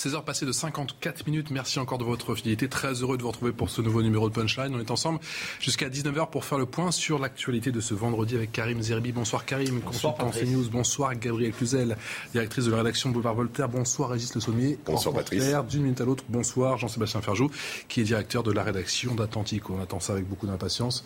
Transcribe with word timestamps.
16h 0.00 0.24
passées 0.24 0.46
de 0.46 0.52
54 0.52 1.26
minutes. 1.26 1.50
Merci 1.50 1.78
encore 1.78 1.98
de 1.98 2.04
votre 2.04 2.34
fidélité. 2.34 2.68
Très 2.68 3.02
heureux 3.02 3.18
de 3.18 3.22
vous 3.22 3.28
retrouver 3.28 3.52
pour 3.52 3.68
ce 3.68 3.82
nouveau 3.82 4.02
numéro 4.02 4.30
de 4.30 4.34
Punchline. 4.34 4.74
On 4.74 4.80
est 4.80 4.90
ensemble 4.90 5.20
jusqu'à 5.60 5.90
19h 5.90 6.30
pour 6.30 6.46
faire 6.46 6.56
le 6.56 6.64
point 6.64 6.90
sur 6.90 7.18
l'actualité 7.18 7.70
de 7.70 7.80
ce 7.80 7.92
vendredi 7.92 8.34
avec 8.34 8.50
Karim 8.50 8.80
Zerbi. 8.80 9.12
Bonsoir 9.12 9.44
Karim, 9.44 9.82
consultant 9.82 10.30
CNews. 10.30 10.70
Bonsoir 10.70 11.14
Gabriel 11.16 11.52
Cluzel, 11.52 11.98
directrice 12.32 12.64
de 12.64 12.70
la 12.70 12.78
rédaction 12.78 13.10
Boulevard 13.10 13.34
Voltaire. 13.34 13.68
Bonsoir 13.68 14.08
Régis 14.08 14.34
Le 14.34 14.40
Sommier. 14.40 14.78
Bonsoir 14.86 15.14
Patrice. 15.14 15.44
D'une 15.68 15.82
minute 15.82 16.00
à 16.00 16.06
l'autre. 16.06 16.24
Bonsoir 16.30 16.78
Jean-Sébastien 16.78 17.20
Ferjou, 17.20 17.50
qui 17.88 18.00
est 18.00 18.04
directeur 18.04 18.42
de 18.42 18.52
la 18.52 18.62
rédaction 18.62 19.14
d'Atlantique. 19.14 19.68
On 19.68 19.82
attend 19.82 20.00
ça 20.00 20.14
avec 20.14 20.26
beaucoup 20.26 20.46
d'impatience. 20.46 21.04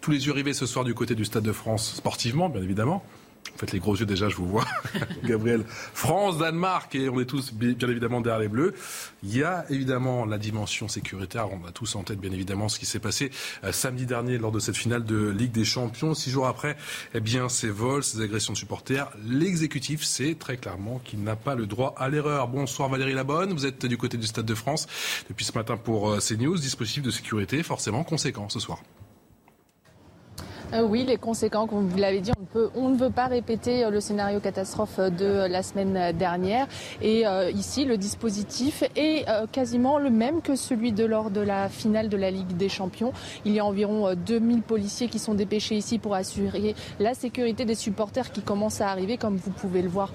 Tous 0.00 0.12
les 0.12 0.26
yeux 0.26 0.32
rivés 0.32 0.54
ce 0.54 0.64
soir 0.64 0.86
du 0.86 0.94
côté 0.94 1.14
du 1.14 1.26
Stade 1.26 1.44
de 1.44 1.52
France, 1.52 1.92
sportivement, 1.96 2.48
bien 2.48 2.62
évidemment. 2.62 3.04
Faites 3.60 3.72
les 3.72 3.78
gros 3.78 3.94
yeux 3.94 4.06
déjà, 4.06 4.30
je 4.30 4.36
vous 4.36 4.46
vois. 4.46 4.64
Gabriel, 5.24 5.64
France, 5.68 6.38
Danemark, 6.38 6.94
et 6.94 7.10
on 7.10 7.20
est 7.20 7.26
tous 7.26 7.52
bien 7.52 7.88
évidemment 7.90 8.22
derrière 8.22 8.40
les 8.40 8.48
Bleus. 8.48 8.72
Il 9.22 9.36
y 9.36 9.42
a 9.42 9.66
évidemment 9.68 10.24
la 10.24 10.38
dimension 10.38 10.88
sécuritaire. 10.88 11.48
On 11.52 11.66
a 11.66 11.70
tous 11.70 11.94
en 11.94 12.02
tête 12.02 12.18
bien 12.18 12.32
évidemment 12.32 12.70
ce 12.70 12.78
qui 12.78 12.86
s'est 12.86 13.00
passé 13.00 13.30
euh, 13.64 13.70
samedi 13.70 14.06
dernier 14.06 14.38
lors 14.38 14.50
de 14.50 14.60
cette 14.60 14.78
finale 14.78 15.04
de 15.04 15.28
Ligue 15.28 15.52
des 15.52 15.66
Champions. 15.66 16.14
Six 16.14 16.30
jours 16.30 16.46
après, 16.46 16.78
eh 17.12 17.20
bien, 17.20 17.50
ces 17.50 17.68
vols, 17.68 18.02
ces 18.02 18.22
agressions 18.22 18.54
de 18.54 18.58
supporters, 18.58 19.10
l'exécutif 19.26 20.04
sait 20.04 20.36
très 20.38 20.56
clairement 20.56 20.98
qu'il 21.04 21.22
n'a 21.22 21.36
pas 21.36 21.54
le 21.54 21.66
droit 21.66 21.94
à 21.98 22.08
l'erreur. 22.08 22.48
Bonsoir 22.48 22.88
Valérie 22.88 23.12
Labonne, 23.12 23.52
vous 23.52 23.66
êtes 23.66 23.84
du 23.84 23.98
côté 23.98 24.16
du 24.16 24.26
Stade 24.26 24.46
de 24.46 24.54
France 24.54 24.86
depuis 25.28 25.44
ce 25.44 25.52
matin 25.52 25.76
pour 25.76 26.10
euh, 26.10 26.18
CNews. 26.18 26.56
Dispositif 26.56 27.02
de 27.02 27.10
sécurité 27.10 27.62
forcément 27.62 28.04
conséquent 28.04 28.48
ce 28.48 28.58
soir. 28.58 28.80
Euh, 30.72 30.82
oui, 30.82 31.04
les 31.04 31.16
conséquences, 31.16 31.68
comme 31.68 31.88
vous 31.88 31.98
l'avez 31.98 32.20
dit, 32.20 32.30
on, 32.40 32.44
peut, 32.44 32.70
on, 32.76 32.90
ne 32.90 32.96
veut 32.96 33.10
pas 33.10 33.26
répéter 33.26 33.84
euh, 33.84 33.90
le 33.90 34.00
scénario 34.00 34.38
catastrophe 34.38 35.00
de 35.00 35.48
la 35.48 35.62
semaine 35.64 36.16
dernière. 36.16 36.68
Et 37.02 37.26
euh, 37.26 37.50
ici, 37.50 37.84
le 37.84 37.96
dispositif 37.96 38.84
est 38.94 39.26
quasiment 39.52 39.98
le 39.98 40.10
même 40.10 40.42
que 40.42 40.54
celui 40.54 40.92
de 40.92 41.04
lors 41.04 41.30
de 41.30 41.40
la 41.40 41.68
finale 41.68 42.08
de 42.08 42.16
la 42.16 42.30
Ligue 42.30 42.56
des 42.56 42.68
Champions. 42.68 43.12
Il 43.44 43.52
y 43.52 43.58
a 43.58 43.64
environ 43.64 44.14
2000 44.14 44.62
policiers 44.62 45.08
qui 45.08 45.18
sont 45.18 45.34
dépêchés 45.34 45.76
ici 45.76 45.98
pour 45.98 46.14
assurer 46.14 46.74
la 46.98 47.14
sécurité 47.14 47.64
des 47.64 47.74
supporters 47.74 48.30
qui 48.30 48.42
commencent 48.42 48.80
à 48.80 48.88
arriver, 48.88 49.16
comme 49.16 49.36
vous 49.36 49.50
pouvez 49.50 49.82
le 49.82 49.88
voir 49.88 50.12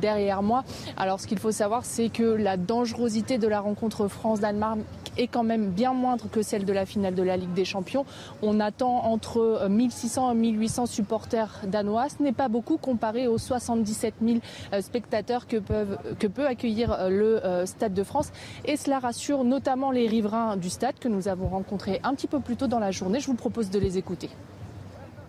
derrière 0.00 0.42
moi. 0.42 0.64
Alors, 0.96 1.20
ce 1.20 1.26
qu'il 1.26 1.38
faut 1.38 1.52
savoir, 1.52 1.84
c'est 1.84 2.08
que 2.08 2.22
la 2.22 2.56
dangerosité 2.56 3.38
de 3.38 3.48
la 3.48 3.60
rencontre 3.60 4.08
France-Danemark 4.08 4.78
est 5.18 5.26
quand 5.26 5.44
même 5.44 5.70
bien 5.70 5.92
moindre 5.92 6.28
que 6.30 6.42
celle 6.42 6.64
de 6.64 6.72
la 6.72 6.86
finale 6.86 7.14
de 7.14 7.22
la 7.22 7.36
Ligue 7.36 7.52
des 7.54 7.64
Champions. 7.64 8.04
On 8.42 8.60
attend 8.60 9.04
entre 9.04 9.66
1600 9.82 10.28
à 10.28 10.34
1800 10.34 10.86
supporters 10.86 11.60
danois. 11.66 12.08
Ce 12.08 12.22
n'est 12.22 12.32
pas 12.32 12.48
beaucoup 12.48 12.76
comparé 12.76 13.26
aux 13.26 13.38
77 13.38 14.14
000 14.22 14.38
euh, 14.72 14.80
spectateurs 14.80 15.46
que, 15.46 15.56
peuvent, 15.56 15.98
que 16.18 16.26
peut 16.26 16.46
accueillir 16.46 16.92
euh, 16.92 17.08
le 17.08 17.44
euh, 17.44 17.66
Stade 17.66 17.94
de 17.94 18.04
France. 18.04 18.30
Et 18.64 18.76
cela 18.76 18.98
rassure 18.98 19.44
notamment 19.44 19.90
les 19.90 20.06
riverains 20.06 20.56
du 20.56 20.70
stade 20.70 20.98
que 20.98 21.08
nous 21.08 21.28
avons 21.28 21.48
rencontrés 21.48 22.00
un 22.04 22.14
petit 22.14 22.26
peu 22.26 22.40
plus 22.40 22.56
tôt 22.56 22.66
dans 22.66 22.78
la 22.78 22.90
journée. 22.90 23.20
Je 23.20 23.26
vous 23.26 23.34
propose 23.34 23.70
de 23.70 23.78
les 23.78 23.98
écouter. 23.98 24.30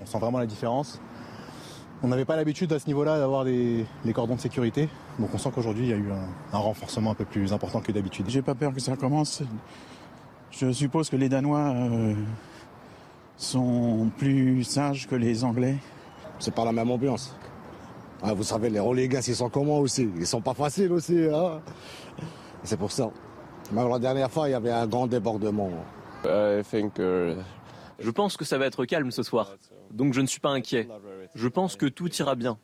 On 0.01 0.05
sent 0.05 0.19
vraiment 0.19 0.39
la 0.39 0.45
différence. 0.45 0.99
On 2.03 2.09
n'avait 2.09 2.25
pas 2.25 2.35
l'habitude 2.35 2.71
à 2.73 2.79
ce 2.79 2.87
niveau-là 2.87 3.17
d'avoir 3.17 3.45
les 3.45 3.85
cordons 4.13 4.35
de 4.35 4.41
sécurité. 4.41 4.89
Donc 5.19 5.29
on 5.33 5.37
sent 5.37 5.49
qu'aujourd'hui, 5.53 5.85
il 5.85 5.89
y 5.89 5.93
a 5.93 5.97
eu 5.97 6.09
un, 6.11 6.57
renforcement 6.57 7.11
un 7.11 7.15
peu 7.15 7.25
plus 7.25 7.53
important 7.53 7.81
que 7.81 7.91
d'habitude. 7.91 8.25
J'ai 8.29 8.41
pas 8.41 8.55
peur 8.55 8.73
que 8.73 8.81
ça 8.81 8.95
commence. 8.95 9.43
Je 10.51 10.71
suppose 10.71 11.09
que 11.09 11.15
les 11.15 11.29
Danois 11.29 11.73
sont 13.37 14.09
plus 14.17 14.63
sages 14.63 15.07
que 15.07 15.15
les 15.15 15.43
Anglais. 15.43 15.77
C'est 16.39 16.53
pas 16.53 16.65
la 16.65 16.71
même 16.71 16.91
ambiance. 16.91 17.35
Ah, 18.21 18.33
vous 18.33 18.43
savez, 18.43 18.69
les 18.69 18.79
relégats, 18.79 19.19
ils 19.27 19.35
sont 19.35 19.49
comment 19.49 19.79
aussi 19.79 20.09
Ils 20.15 20.25
sont 20.25 20.41
pas 20.41 20.53
faciles 20.53 20.91
aussi. 20.91 21.27
Hein 21.31 21.61
c'est 22.63 22.77
pour 22.77 22.91
ça. 22.91 23.11
Même 23.71 23.89
la 23.89 23.99
dernière 23.99 24.31
fois, 24.31 24.47
il 24.47 24.51
y 24.51 24.55
avait 24.55 24.71
un 24.71 24.87
grand 24.87 25.07
débordement. 25.07 25.69
Uh, 26.25 26.63
je 27.99 28.09
pense 28.09 28.37
que 28.37 28.45
ça 28.45 28.57
va 28.57 28.65
être 28.65 28.85
calme 28.85 29.11
ce 29.11 29.23
soir. 29.23 29.55
Donc 29.91 30.13
je 30.13 30.21
ne 30.21 30.27
suis 30.27 30.39
pas 30.39 30.49
inquiet. 30.49 30.87
Je 31.35 31.47
pense 31.47 31.75
que 31.75 31.85
tout 31.85 32.09
ira 32.15 32.35
bien. 32.35 32.57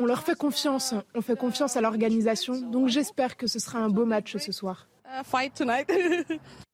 On 0.00 0.06
leur 0.06 0.22
fait 0.22 0.36
confiance. 0.36 0.94
On 1.14 1.22
fait 1.22 1.36
confiance 1.36 1.76
à 1.76 1.80
l'organisation. 1.80 2.60
Donc 2.70 2.88
j'espère 2.88 3.36
que 3.36 3.46
ce 3.46 3.58
sera 3.58 3.80
un 3.80 3.88
beau 3.88 4.06
match 4.06 4.36
ce 4.36 4.52
soir. 4.52 4.86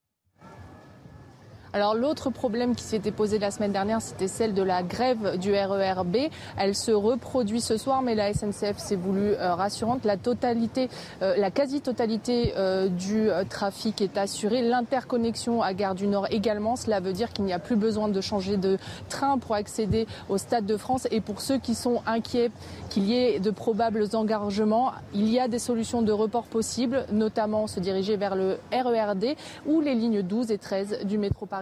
Alors 1.74 1.94
l'autre 1.94 2.28
problème 2.28 2.74
qui 2.74 2.84
s'était 2.84 3.12
posé 3.12 3.38
la 3.38 3.50
semaine 3.50 3.72
dernière, 3.72 4.02
c'était 4.02 4.28
celle 4.28 4.52
de 4.52 4.62
la 4.62 4.82
grève 4.82 5.38
du 5.38 5.54
RERB. 5.54 6.16
Elle 6.58 6.74
se 6.74 6.90
reproduit 6.90 7.62
ce 7.62 7.78
soir, 7.78 8.02
mais 8.02 8.14
la 8.14 8.34
SNCF 8.34 8.76
s'est 8.76 8.96
voulu 8.96 9.32
euh, 9.32 9.54
rassurante. 9.54 10.04
La 10.04 10.18
totalité, 10.18 10.90
euh, 11.22 11.34
la 11.38 11.50
quasi-totalité 11.50 12.52
euh, 12.58 12.88
du 12.88 13.30
trafic 13.48 14.02
est 14.02 14.18
assurée. 14.18 14.60
L'interconnexion 14.60 15.62
à 15.62 15.72
Gare 15.72 15.94
du 15.94 16.08
Nord 16.08 16.26
également. 16.30 16.76
Cela 16.76 17.00
veut 17.00 17.14
dire 17.14 17.32
qu'il 17.32 17.46
n'y 17.46 17.54
a 17.54 17.58
plus 17.58 17.76
besoin 17.76 18.08
de 18.08 18.20
changer 18.20 18.58
de 18.58 18.76
train 19.08 19.38
pour 19.38 19.54
accéder 19.54 20.06
au 20.28 20.36
Stade 20.36 20.66
de 20.66 20.76
France. 20.76 21.08
Et 21.10 21.22
pour 21.22 21.40
ceux 21.40 21.56
qui 21.56 21.74
sont 21.74 22.02
inquiets 22.04 22.50
qu'il 22.90 23.04
y 23.04 23.16
ait 23.16 23.40
de 23.40 23.50
probables 23.50 24.04
engorgements, 24.12 24.92
il 25.14 25.30
y 25.32 25.40
a 25.40 25.48
des 25.48 25.58
solutions 25.58 26.02
de 26.02 26.12
report 26.12 26.44
possibles, 26.44 27.06
notamment 27.10 27.66
se 27.66 27.80
diriger 27.80 28.18
vers 28.18 28.36
le 28.36 28.58
RERD 28.70 29.36
ou 29.64 29.80
les 29.80 29.94
lignes 29.94 30.20
12 30.20 30.50
et 30.50 30.58
13 30.58 31.06
du 31.06 31.16
métro 31.16 31.46
Paris. 31.46 31.61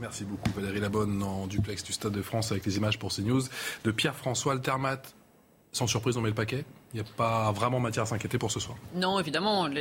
Merci 0.00 0.24
beaucoup 0.24 0.50
Valérie 0.56 0.80
Labonne 0.80 1.22
en 1.22 1.46
duplex 1.46 1.82
du 1.84 1.92
Stade 1.92 2.12
de 2.12 2.22
France 2.22 2.50
avec 2.50 2.66
les 2.66 2.76
images 2.76 2.98
pour 2.98 3.12
CNews 3.14 3.42
de 3.84 3.90
Pierre-François 3.90 4.52
Altermat. 4.52 5.02
Sans 5.72 5.86
surprise, 5.86 6.16
on 6.16 6.20
met 6.20 6.28
le 6.28 6.34
paquet? 6.34 6.64
Il 6.94 7.00
n'y 7.02 7.08
a 7.08 7.12
pas 7.16 7.50
vraiment 7.50 7.80
matière 7.80 8.04
à 8.04 8.06
s'inquiéter 8.06 8.38
pour 8.38 8.52
ce 8.52 8.60
soir. 8.60 8.78
Non, 8.94 9.18
évidemment. 9.18 9.66
là, 9.66 9.80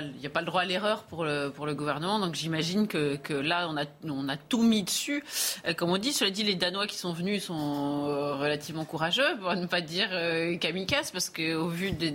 il 0.00 0.14
n'y 0.18 0.26
a 0.26 0.30
pas 0.30 0.40
le 0.40 0.46
droit 0.46 0.62
à 0.62 0.64
l'erreur 0.64 1.04
pour 1.04 1.24
le, 1.24 1.50
pour 1.50 1.66
le 1.66 1.74
gouvernement. 1.76 2.18
Donc 2.18 2.34
j'imagine 2.34 2.88
que, 2.88 3.14
que, 3.14 3.32
là, 3.32 3.68
on 3.70 3.76
a, 3.76 3.84
on 4.02 4.28
a 4.28 4.36
tout 4.36 4.64
mis 4.64 4.82
dessus. 4.82 5.22
Euh, 5.68 5.72
comme 5.72 5.90
on 5.90 5.98
dit, 5.98 6.12
cela 6.12 6.30
dit, 6.30 6.42
les 6.42 6.56
Danois 6.56 6.88
qui 6.88 6.96
sont 6.96 7.12
venus 7.12 7.44
sont 7.44 8.08
euh, 8.08 8.34
relativement 8.34 8.84
courageux, 8.84 9.38
pour 9.40 9.54
ne 9.54 9.66
pas 9.66 9.80
dire 9.80 10.08
euh, 10.10 10.56
kamikazes, 10.56 11.12
parce 11.12 11.30
qu'au 11.30 11.68
vu 11.68 11.92
de, 11.92 12.08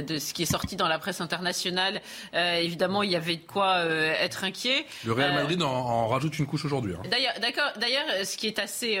de, 0.00 0.18
ce 0.18 0.32
qui 0.32 0.44
est 0.44 0.50
sorti 0.50 0.76
dans 0.76 0.88
la 0.88 0.98
presse 0.98 1.20
internationale, 1.20 2.00
évidemment, 2.32 3.02
il 3.02 3.10
y 3.10 3.16
avait 3.16 3.36
de 3.36 3.46
quoi 3.46 3.84
être 3.84 4.44
inquiet. 4.44 4.86
Le 5.04 5.12
Real 5.12 5.34
Madrid 5.34 5.62
en, 5.62 6.08
rajoute 6.08 6.38
une 6.38 6.46
couche 6.46 6.64
aujourd'hui. 6.64 6.94
Hein. 6.94 7.02
D'ailleurs, 7.10 7.34
d'accord. 7.42 7.72
D'ailleurs, 7.78 8.06
ce 8.24 8.38
qui 8.38 8.46
est 8.46 8.58
assez 8.58 8.98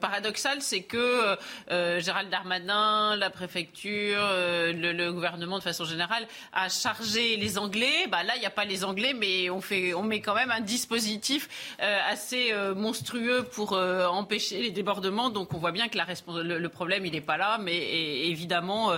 paradoxal, 0.00 0.62
c'est 0.62 0.82
que 0.82 1.36
Gérald 1.68 2.30
Darmanin, 2.30 3.14
la 3.16 3.28
préfecture, 3.42 4.18
euh, 4.20 4.72
le, 4.72 5.12
gouvernement 5.12 5.58
de 5.58 5.64
façon 5.64 5.84
générale 5.84 6.26
a 6.52 6.68
chargé 6.68 7.36
les 7.36 7.58
Anglais. 7.58 8.06
Bah, 8.08 8.22
là, 8.22 8.34
il 8.36 8.40
n'y 8.40 8.46
a 8.46 8.50
pas 8.50 8.64
les 8.64 8.84
Anglais, 8.84 9.14
mais 9.18 9.50
on, 9.50 9.60
fait, 9.60 9.94
on 9.94 10.04
met 10.04 10.20
quand 10.20 10.34
même 10.34 10.52
un 10.52 10.60
dispositif 10.60 11.48
euh, 11.82 11.98
assez 12.08 12.52
euh, 12.52 12.74
monstrueux 12.74 13.42
pour 13.42 13.72
empêcher 13.72 14.62
les 14.62 14.70
débordements. 14.70 15.30
Donc 15.30 15.54
on 15.54 15.58
voit 15.58 15.72
bien 15.72 15.88
que 15.88 15.96
la 15.96 16.06
le, 16.42 16.68
problème, 16.68 17.04
il 17.04 17.12
n'est 17.12 17.20
pas 17.20 17.36
là, 17.36 17.58
mais 17.58 18.28
évidemment 18.28 18.92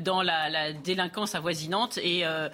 dans 0.00 0.22
la, 0.22 0.72
délinquance 0.72 1.34
avoisinante. 1.34 1.98
Et 1.98 2.24
un, 2.24 2.50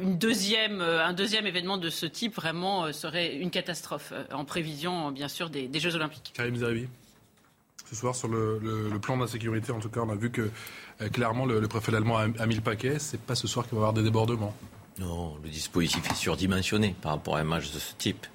une 0.00 0.18
deuxième, 0.18 0.80
un 0.80 1.12
deuxième 1.12 1.46
événement 1.46 1.76
de 1.78 1.90
ce 1.90 2.06
type 2.06 2.34
vraiment 2.34 2.92
serait 2.92 3.36
une 3.36 3.50
catastrophe 3.50 4.12
en 4.32 4.44
prévision, 4.44 5.10
bien 5.10 5.28
sûr, 5.28 5.50
des, 5.50 5.68
Jeux 5.80 5.94
Olympiques. 5.94 6.32
Karim 6.34 6.56
ce 7.90 7.96
soir 7.96 8.14
sur 8.14 8.28
le, 8.28 8.60
plan 9.02 9.16
de 9.16 9.22
la 9.22 9.28
sécurité. 9.28 9.72
En 9.72 9.80
tout 9.80 9.88
cas, 9.88 10.00
on 10.00 10.10
a 10.10 10.14
vu 10.14 10.30
que 10.30 10.48
euh, 11.00 11.08
clairement 11.08 11.44
le, 11.44 11.66
préfet 11.66 11.94
allemand 11.94 12.18
a, 12.18 12.46
mis 12.46 12.54
le 12.54 12.60
paquet. 12.60 12.98
C'est 12.98 13.20
pas 13.20 13.34
ce 13.34 13.48
soir 13.48 13.66
qu'il 13.66 13.74
va 13.74 13.80
y 13.80 13.82
avoir 13.82 13.92
des 13.92 14.02
débordements. 14.02 14.54
Non, 14.98 15.36
le 15.42 15.48
dispositif 15.48 16.08
est 16.10 16.14
surdimensionné 16.14 16.94
par 17.02 17.12
rapport 17.12 17.36
à 17.36 17.40
un 17.40 17.44
match 17.44 17.72
de 17.72 17.78
ce 17.78 17.94
type. 17.98 18.26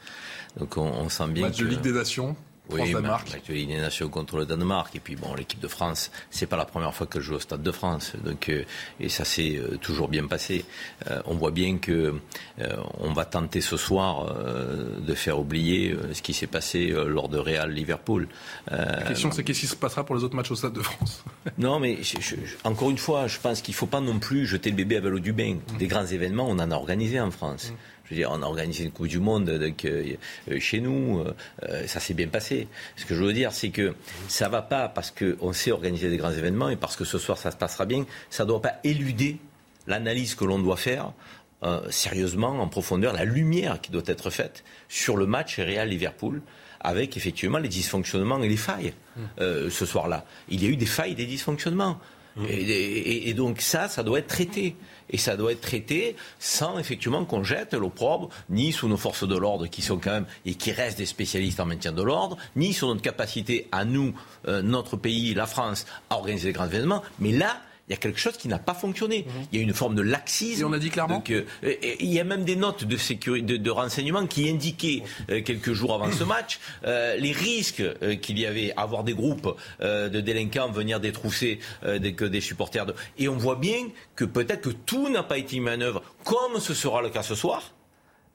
Donc 0.58 0.78
on, 0.78 1.10
sent 1.10 1.28
bien 1.28 1.48
match 1.48 1.58
de 1.58 1.66
Ligue 1.66 1.82
des 1.82 1.92
Nations. 1.92 2.36
Oui, 2.72 2.94
l'actualité 2.94 3.74
des 3.74 3.82
nations 3.82 4.10
contre 4.10 4.38
le 4.38 4.46
Danemark. 4.46 4.96
Et 4.96 5.00
puis 5.00 5.16
bon, 5.16 5.34
l'équipe 5.36 5.60
de 5.60 5.68
France, 5.68 6.12
c'est 6.30 6.48
pas 6.48 6.58
la 6.58 6.66
première 6.66 6.94
fois 6.94 7.08
qu'elle 7.08 7.22
joue 7.22 7.36
au 7.36 7.40
Stade 7.40 7.62
de 7.62 7.72
France. 7.72 8.14
Donc, 8.24 8.50
euh, 8.50 8.64
et 9.00 9.10
ça 9.10 9.26
s'est 9.26 9.58
euh, 9.58 9.78
toujours 9.78 10.08
bien 10.08 10.26
passé. 10.26 10.66
Euh, 11.10 11.22
on 11.26 11.36
voit 11.36 11.52
bien 11.52 11.78
que 11.78 12.16
on 13.00 13.14
va 13.14 13.26
tenter 13.26 13.62
ce 13.62 13.78
soir 13.78 14.34
de 15.00 15.14
faire 15.14 15.40
oublier 15.40 15.96
ce 16.14 16.22
qui 16.22 16.34
s'est 16.34 16.48
passé 16.48 16.88
lors 16.88 17.30
de 17.30 17.38
Real 17.38 17.72
Liverpool. 17.72 18.28
la 18.72 19.04
question, 19.04 19.32
c'est 19.32 19.44
qu'est-ce 19.44 19.62
qui 19.62 19.68
se 19.68 19.76
passera 19.76 20.06
pour 20.06 20.16
les 20.16 20.24
autres 20.24 20.36
matchs 20.36 20.52
au 20.52 20.56
Stade 20.56 20.74
de 20.74 20.82
France 20.82 21.24
Non, 21.58 21.80
mais 21.80 22.00
encore 22.64 22.90
une 22.90 22.98
fois, 22.98 23.28
je 23.28 23.40
pense 23.40 23.62
qu'il 23.62 23.74
faut 23.74 23.86
pas 23.86 24.02
non 24.02 24.20
plus 24.20 24.46
jeter 24.46 24.70
le 24.70 24.76
bébé 24.76 24.98
avec 24.98 25.12
l'eau 25.12 25.20
du 25.20 25.34
bain. 25.34 25.56
Mmh. 25.56 25.78
Des 25.78 25.88
grands 25.88 26.06
événements, 26.06 26.48
on 26.48 26.60
en 26.60 26.72
a 26.72 26.76
organisé 26.76 27.20
en 27.20 27.32
France. 27.32 27.72
Mmh. 27.72 27.76
Je 28.06 28.12
veux 28.12 28.16
dire, 28.18 28.30
on 28.32 28.42
a 28.42 28.46
organisé 28.46 28.84
une 28.84 28.92
Coupe 28.92 29.08
du 29.08 29.20
Monde 29.20 29.50
donc, 29.50 29.84
euh, 29.86 30.14
euh, 30.52 30.60
chez 30.60 30.80
nous, 30.80 31.24
euh, 31.64 31.88
ça 31.88 32.00
s'est 32.00 32.14
bien 32.14 32.28
passé. 32.28 32.68
Ce 32.96 33.06
que 33.06 33.16
je 33.16 33.24
veux 33.24 33.34
dire, 33.34 33.52
c'est 33.52 33.70
que 33.70 33.96
ça 34.28 34.46
ne 34.46 34.52
va 34.52 34.62
pas 34.62 34.88
parce 34.90 35.12
qu'on 35.12 35.54
sait 35.54 35.72
organiser 35.72 36.10
des 36.10 36.18
grands 36.18 36.32
événements 36.32 36.70
et 36.70 36.76
parce 36.76 36.96
que 36.96 37.04
ce 37.06 37.18
soir 37.18 37.38
ça 37.38 37.50
se 37.52 37.58
passera 37.58 37.86
bien, 37.86 38.06
ça 38.30 38.44
ne 38.44 38.50
doit 38.50 38.62
pas 38.62 38.76
éluder 38.84 39.38
l'analyse 39.88 40.36
que 40.36 40.46
l'on 40.46 40.60
doit 40.60 40.78
faire 40.78 41.12
sérieusement, 41.90 42.60
en 42.62 42.68
profondeur, 42.68 43.12
la 43.14 43.26
lumière 43.26 43.82
qui 43.82 43.90
doit 43.92 44.04
être 44.06 44.30
faite 44.30 44.64
sur 44.88 45.18
le 45.18 45.26
match 45.26 45.58
Real-Liverpool 45.58 46.42
avec 46.80 47.18
effectivement 47.18 47.58
les 47.58 47.70
dysfonctionnements 47.70 48.44
et 48.44 48.48
les 48.50 48.58
failles 48.58 48.94
euh, 49.40 49.72
ce 49.72 49.86
soir-là. 49.88 50.26
Il 50.50 50.64
y 50.64 50.68
a 50.68 50.70
eu 50.70 50.76
des 50.76 50.86
failles, 50.86 51.16
des 51.16 51.26
dysfonctionnements. 51.26 52.00
Et, 52.48 52.54
et- 52.54 53.30
et 53.30 53.34
donc 53.34 53.62
ça, 53.62 53.88
ça 53.90 54.04
doit 54.04 54.20
être 54.20 54.28
traité. 54.28 54.76
Et 55.10 55.18
ça 55.18 55.38
doit 55.38 55.52
être 55.52 55.62
traité 55.62 56.16
sans 56.40 56.78
effectivement 56.80 57.26
qu'on 57.26 57.44
jette 57.44 57.74
l'opprobre, 57.74 58.30
ni 58.50 58.72
sous 58.72 58.88
nos 58.88 58.98
forces 58.98 59.28
de 59.28 59.38
l'ordre 59.38 59.68
qui 59.68 59.82
sont 59.82 59.98
quand 59.98 60.12
même 60.12 60.26
et 60.46 60.56
qui 60.56 60.72
restent 60.72 60.98
des 60.98 61.06
spécialistes 61.06 61.60
en 61.60 61.66
maintien 61.66 61.92
de 61.92 62.02
l'ordre, 62.02 62.38
ni 62.56 62.74
sur 62.74 62.88
notre 62.88 63.02
capacité 63.02 63.68
à 63.72 63.86
nous, 63.86 64.14
euh, 64.48 64.62
notre 64.62 64.98
pays, 64.98 65.34
la 65.34 65.46
France, 65.46 65.86
à 66.10 66.16
organiser 66.16 66.50
des 66.50 66.54
grands 66.54 66.66
événements. 66.66 67.04
Mais 67.20 67.32
là, 67.32 67.58
il 67.88 67.92
y 67.92 67.94
a 67.94 67.98
quelque 67.98 68.20
chose 68.20 68.36
qui 68.38 68.48
n'a 68.48 68.58
pas 68.58 68.74
fonctionné. 68.74 69.28
Il 69.52 69.60
y 69.60 69.62
a 69.62 69.64
une 69.64 69.74
forme 69.74 69.94
de 69.94 70.02
laxisme. 70.02 70.62
Et 70.62 70.64
on 70.64 70.74
a 70.74 70.80
dit 70.80 70.90
clairement 70.90 71.18
Donc, 71.18 71.30
euh, 71.30 71.44
et- 71.62 72.04
il 72.04 72.12
y 72.12 72.20
a 72.20 72.24
même 72.24 72.44
des 72.44 72.56
notes 72.56 72.84
de, 72.84 72.98
sécurité, 72.98 73.46
de, 73.46 73.58
de 73.58 73.70
renseignement 73.70 74.26
qui 74.26 74.50
indiquaient 74.50 75.04
euh, 75.30 75.42
quelques 75.44 75.74
jours 75.74 75.94
avant 75.94 76.12
ce 76.12 76.24
match 76.36 76.60
euh, 76.86 77.16
les 77.18 77.32
risques 77.32 77.84
qu'il 78.22 78.40
y 78.40 78.46
avait 78.48 78.74
à 78.76 78.82
avoir 78.82 79.04
des 79.04 79.14
groupes 79.14 79.56
de 79.82 80.20
délinquants 80.22 80.72
venir 80.72 81.00
détrousser 81.00 81.60
des, 81.86 82.14
que 82.14 82.26
des 82.26 82.42
supporters. 82.42 82.86
De... 82.88 82.96
Et 83.18 83.28
on 83.28 83.38
voit 83.38 83.56
bien 83.56 83.88
que 84.16 84.26
peut-être 84.26 84.62
que 84.62 84.70
tout 84.70 85.10
n'a 85.10 85.24
pas 85.24 85.38
été 85.38 85.60
mis 85.60 85.70
en 85.70 85.82
œuvre 85.82 86.02
comme 86.24 86.60
ce 86.60 86.74
sera 86.74 87.02
le 87.02 87.10
cas 87.10 87.24
ce 87.24 87.36
soir. 87.36 87.72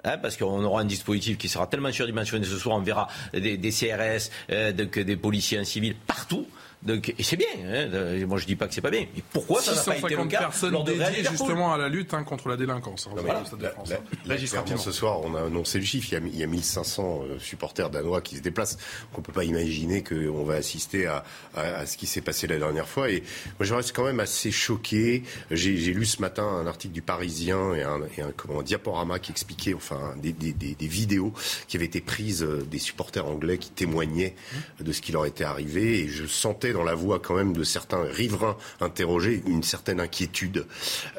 Hein, 0.04 0.16
parce 0.16 0.36
qu'on 0.38 0.64
aura 0.64 0.80
un 0.80 0.86
dispositif 0.86 1.36
qui 1.36 1.48
sera 1.50 1.66
tellement 1.66 1.92
surdimensionné 1.92 2.46
ce 2.46 2.56
soir, 2.56 2.76
on 2.76 2.80
verra 2.80 3.08
des, 3.34 3.58
des 3.58 3.70
CRS, 3.70 4.30
des 4.48 5.16
policiers 5.16 5.58
en 5.60 5.64
civil 5.64 5.94
partout. 6.06 6.46
Donc, 6.82 7.14
et 7.18 7.22
c'est 7.22 7.36
bien, 7.36 7.46
hein, 7.66 8.24
moi 8.26 8.38
je 8.38 8.46
dis 8.46 8.56
pas 8.56 8.66
que 8.66 8.72
c'est 8.72 8.80
pas 8.80 8.90
bien. 8.90 9.04
Mais 9.14 9.22
pourquoi 9.34 9.60
ça 9.60 9.74
n'a 9.74 9.82
pas 9.82 9.96
été 9.98 10.02
le 10.02 10.08
650 10.08 10.30
cas 10.30 10.38
personnes 10.38 10.72
lors 10.72 10.84
de 10.84 10.92
dédiées 10.92 11.24
justement 11.30 11.74
à 11.74 11.76
la 11.78 11.90
lutte 11.90 12.14
hein, 12.14 12.24
contre 12.24 12.48
la 12.48 12.56
délinquance. 12.56 13.06
hein, 13.06 13.10
Non, 13.14 13.20
au 13.22 13.24
mais 13.26 13.44
Stade 13.44 13.58
de 13.58 13.64
là- 13.64 13.70
France, 13.70 13.90
hein. 13.92 13.96
clairement, 14.24 14.56
rapidement. 14.56 14.78
ce 14.82 14.92
soir, 14.92 15.20
on 15.20 15.34
a 15.34 15.42
annoncé 15.42 15.78
le 15.78 15.84
chiffre. 15.84 16.08
Il 16.10 16.14
y 16.14 16.16
a, 16.16 16.20
il 16.26 16.36
y 16.38 16.42
a 16.42 16.46
1500 16.46 17.22
euh, 17.28 17.38
supporters 17.38 17.90
danois 17.90 18.22
qui 18.22 18.36
se 18.36 18.40
déplacent. 18.40 18.78
On 19.14 19.18
ne 19.18 19.22
peut 19.22 19.32
pas 19.32 19.44
imaginer 19.44 20.02
qu'on 20.02 20.42
va 20.44 20.54
assister 20.54 21.06
à, 21.06 21.22
à- 21.54 21.60
à 21.80 21.86
ce 21.86 21.98
qui 21.98 22.06
s'est 22.06 22.22
passé 22.22 22.46
la 22.46 22.56
dernière 22.58 22.88
fois. 22.88 23.10
Et 23.10 23.20
moi, 23.58 23.66
je 23.66 23.74
reste 23.74 23.94
quand 23.94 24.04
même 24.04 24.20
assez 24.20 24.50
choqué. 24.50 25.22
J'ai 25.50 25.74
lu 25.92 26.06
ce 26.06 26.22
matin 26.22 26.44
un 26.44 26.66
article 26.66 26.94
du 26.94 27.02
Parisien 27.02 27.74
et 27.74 27.82
un, 27.82 28.00
et 28.16 28.22
un, 28.22 28.32
comment, 28.34 28.60
un 28.60 28.62
diaporama 28.62 29.18
qui 29.18 29.32
expliquait, 29.32 29.74
enfin, 29.74 30.14
des, 30.16 30.32
des- 30.32 30.54
des- 30.54 30.74
des 30.76 30.86
vidéos 30.88 31.34
qui 31.68 31.76
avaient 31.76 31.84
été 31.86 32.00
prises 32.00 32.42
euh, 32.42 32.62
des 32.70 32.78
supporters 32.78 33.26
anglais 33.26 33.58
qui 33.58 33.68
témoignaient 33.70 34.34
de 34.80 34.92
ce 34.92 35.02
qui 35.02 35.12
leur 35.12 35.26
était 35.26 35.44
arrivé. 35.44 36.00
Et 36.00 36.08
je 36.08 36.24
sentais 36.26 36.69
dans 36.72 36.84
la 36.84 36.94
voix 36.94 37.18
quand 37.18 37.34
même 37.34 37.52
de 37.52 37.64
certains 37.64 38.02
riverains 38.02 38.56
interrogés 38.80 39.42
une 39.46 39.62
certaine 39.62 40.00
inquiétude 40.00 40.66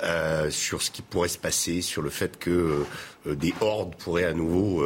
euh, 0.04 0.50
sur 0.50 0.82
ce 0.82 0.92
qui 0.92 1.02
pourrait 1.02 1.30
se 1.30 1.38
passer, 1.38 1.82
sur 1.82 2.02
le 2.02 2.10
fait 2.10 2.38
que 2.38 2.86
euh, 3.28 3.36
des 3.36 3.54
hordes 3.62 3.96
pourraient 3.96 4.26
à 4.26 4.34
nouveau 4.34 4.84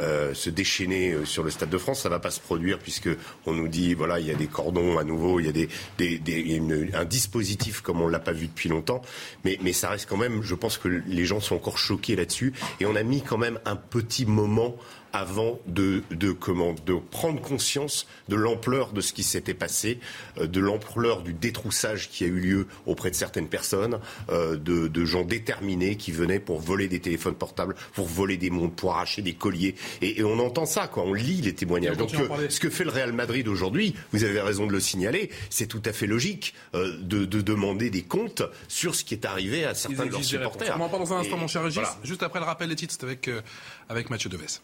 euh, 0.00 0.34
se 0.34 0.50
déchaîner 0.50 1.16
sur 1.24 1.42
le 1.42 1.50
Stade 1.50 1.70
de 1.70 1.78
France. 1.78 2.00
Ça 2.00 2.08
va 2.08 2.18
pas 2.18 2.30
se 2.30 2.40
produire 2.40 2.78
puisque 2.78 3.10
on 3.46 3.52
nous 3.52 3.68
dit 3.68 3.94
voilà 3.94 4.20
il 4.20 4.26
y 4.26 4.30
a 4.30 4.34
des 4.34 4.46
cordons 4.46 4.98
à 4.98 5.04
nouveau, 5.04 5.40
il 5.40 5.46
y 5.46 6.94
a 6.94 7.00
un 7.00 7.04
dispositif 7.04 7.80
comme 7.80 8.00
on 8.00 8.08
l'a 8.08 8.20
pas 8.20 8.32
vu 8.32 8.46
depuis 8.46 8.68
longtemps. 8.68 9.02
Mais, 9.44 9.58
mais 9.62 9.72
ça 9.72 9.90
reste 9.90 10.08
quand 10.08 10.16
même, 10.16 10.42
je 10.42 10.54
pense 10.54 10.78
que 10.78 10.88
les 10.88 11.24
gens 11.24 11.40
sont 11.40 11.56
encore 11.56 11.78
choqués 11.78 12.16
là-dessus 12.16 12.52
et 12.80 12.86
on 12.86 12.96
a 12.96 13.02
mis 13.02 13.22
quand 13.22 13.38
même 13.38 13.58
un 13.64 13.76
petit 13.76 14.26
moment 14.26 14.76
avant 15.12 15.58
de, 15.66 16.02
de, 16.10 16.32
comment, 16.32 16.74
de 16.86 16.94
prendre 17.10 17.40
conscience 17.40 18.06
de 18.28 18.36
l'ampleur 18.36 18.92
de 18.92 19.00
ce 19.00 19.12
qui 19.12 19.22
s'était 19.22 19.54
passé, 19.54 19.98
euh, 20.38 20.46
de 20.46 20.60
l'ampleur 20.60 21.22
du 21.22 21.32
détroussage 21.32 22.08
qui 22.10 22.24
a 22.24 22.26
eu 22.28 22.40
lieu 22.40 22.66
auprès 22.86 23.10
de 23.10 23.16
certaines 23.16 23.48
personnes, 23.48 23.98
euh, 24.30 24.56
de, 24.56 24.88
de 24.88 25.04
gens 25.04 25.22
déterminés 25.24 25.96
qui 25.96 26.12
venaient 26.12 26.40
pour 26.40 26.60
voler 26.60 26.88
des 26.88 27.00
téléphones 27.00 27.34
portables, 27.34 27.74
pour 27.94 28.06
voler 28.06 28.36
des 28.36 28.50
montres, 28.50 28.74
pour 28.74 28.92
arracher 28.92 29.22
des 29.22 29.34
colliers. 29.34 29.74
Et, 30.00 30.20
et 30.20 30.24
on 30.24 30.38
entend 30.38 30.66
ça, 30.66 30.88
quoi. 30.88 31.04
On 31.04 31.12
lit 31.14 31.40
les 31.42 31.54
témoignages. 31.54 31.96
Donc, 31.96 32.14
euh, 32.14 32.48
ce 32.48 32.60
que 32.60 32.70
fait 32.70 32.84
le 32.84 32.90
Real 32.90 33.12
Madrid 33.12 33.48
aujourd'hui, 33.48 33.94
vous 34.12 34.24
avez 34.24 34.40
raison 34.40 34.66
de 34.66 34.72
le 34.72 34.80
signaler, 34.80 35.30
c'est 35.50 35.66
tout 35.66 35.82
à 35.84 35.92
fait 35.92 36.06
logique 36.06 36.54
euh, 36.74 36.96
de, 37.00 37.24
de 37.24 37.40
demander 37.40 37.90
des 37.90 38.02
comptes 38.02 38.42
sur 38.68 38.94
ce 38.94 39.04
qui 39.04 39.14
est 39.14 39.24
arrivé 39.24 39.64
à 39.64 39.74
certains 39.74 40.06
de 40.06 40.10
leurs 40.10 40.24
supporters. 40.24 40.76
On 40.78 40.82
en 40.84 40.88
parle 40.88 41.02
dans 41.02 41.12
un 41.12 41.18
instant, 41.20 41.36
Et 41.36 41.40
mon 41.40 41.48
cher 41.48 41.62
Régis. 41.62 41.80
voilà. 41.80 41.96
Juste 42.04 42.22
après 42.22 42.38
le 42.38 42.44
rappel 42.46 42.68
des 42.68 42.76
titres, 42.76 42.94
c'est 42.98 43.04
avec, 43.04 43.28
euh, 43.28 43.40
avec 43.88 44.08
Mathieu 44.10 44.30
Deves. 44.30 44.60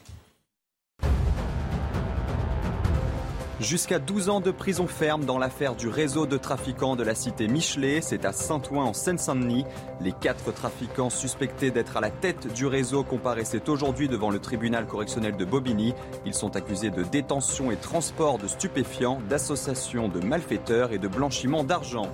Jusqu'à 3.60 3.99
12 3.99 4.28
ans 4.28 4.40
de 4.40 4.52
prison 4.52 4.87
ferme 4.87 5.25
dans 5.25 5.37
l'affaire 5.37 5.75
du 5.75 5.88
réseau 5.88 6.26
de 6.26 6.37
trafiquants 6.37 6.94
de 6.94 7.02
la 7.02 7.16
cité 7.16 7.49
Michelet, 7.49 8.00
c'est 8.00 8.25
à 8.25 8.32
Saint-Ouen 8.32 8.84
en 8.84 8.93
Seine-Saint-Denis. 8.93 9.64
Les 10.00 10.12
quatre 10.12 10.52
trafiquants 10.52 11.10
suspectés 11.10 11.72
d'être 11.72 11.96
à 11.96 12.00
la 12.00 12.10
tête 12.10 12.52
du 12.52 12.66
réseau 12.66 13.02
comparaissaient 13.02 13.69
aujourd'hui 13.69 14.08
devant 14.08 14.31
le 14.31 14.38
tribunal 14.38 14.87
correctionnel 14.87 15.37
de 15.37 15.44
Bobigny. 15.44 15.93
Ils 16.25 16.34
sont 16.34 16.55
accusés 16.55 16.90
de 16.90 17.02
détention 17.02 17.72
et 17.72 17.76
transport 17.76 18.38
de 18.38 18.46
stupéfiants, 18.46 19.19
d'association 19.28 20.08
de 20.08 20.20
malfaiteurs 20.20 20.93
et 20.93 20.99
de 20.99 21.08
blanchiment 21.08 21.64
d'argent. 21.64 22.12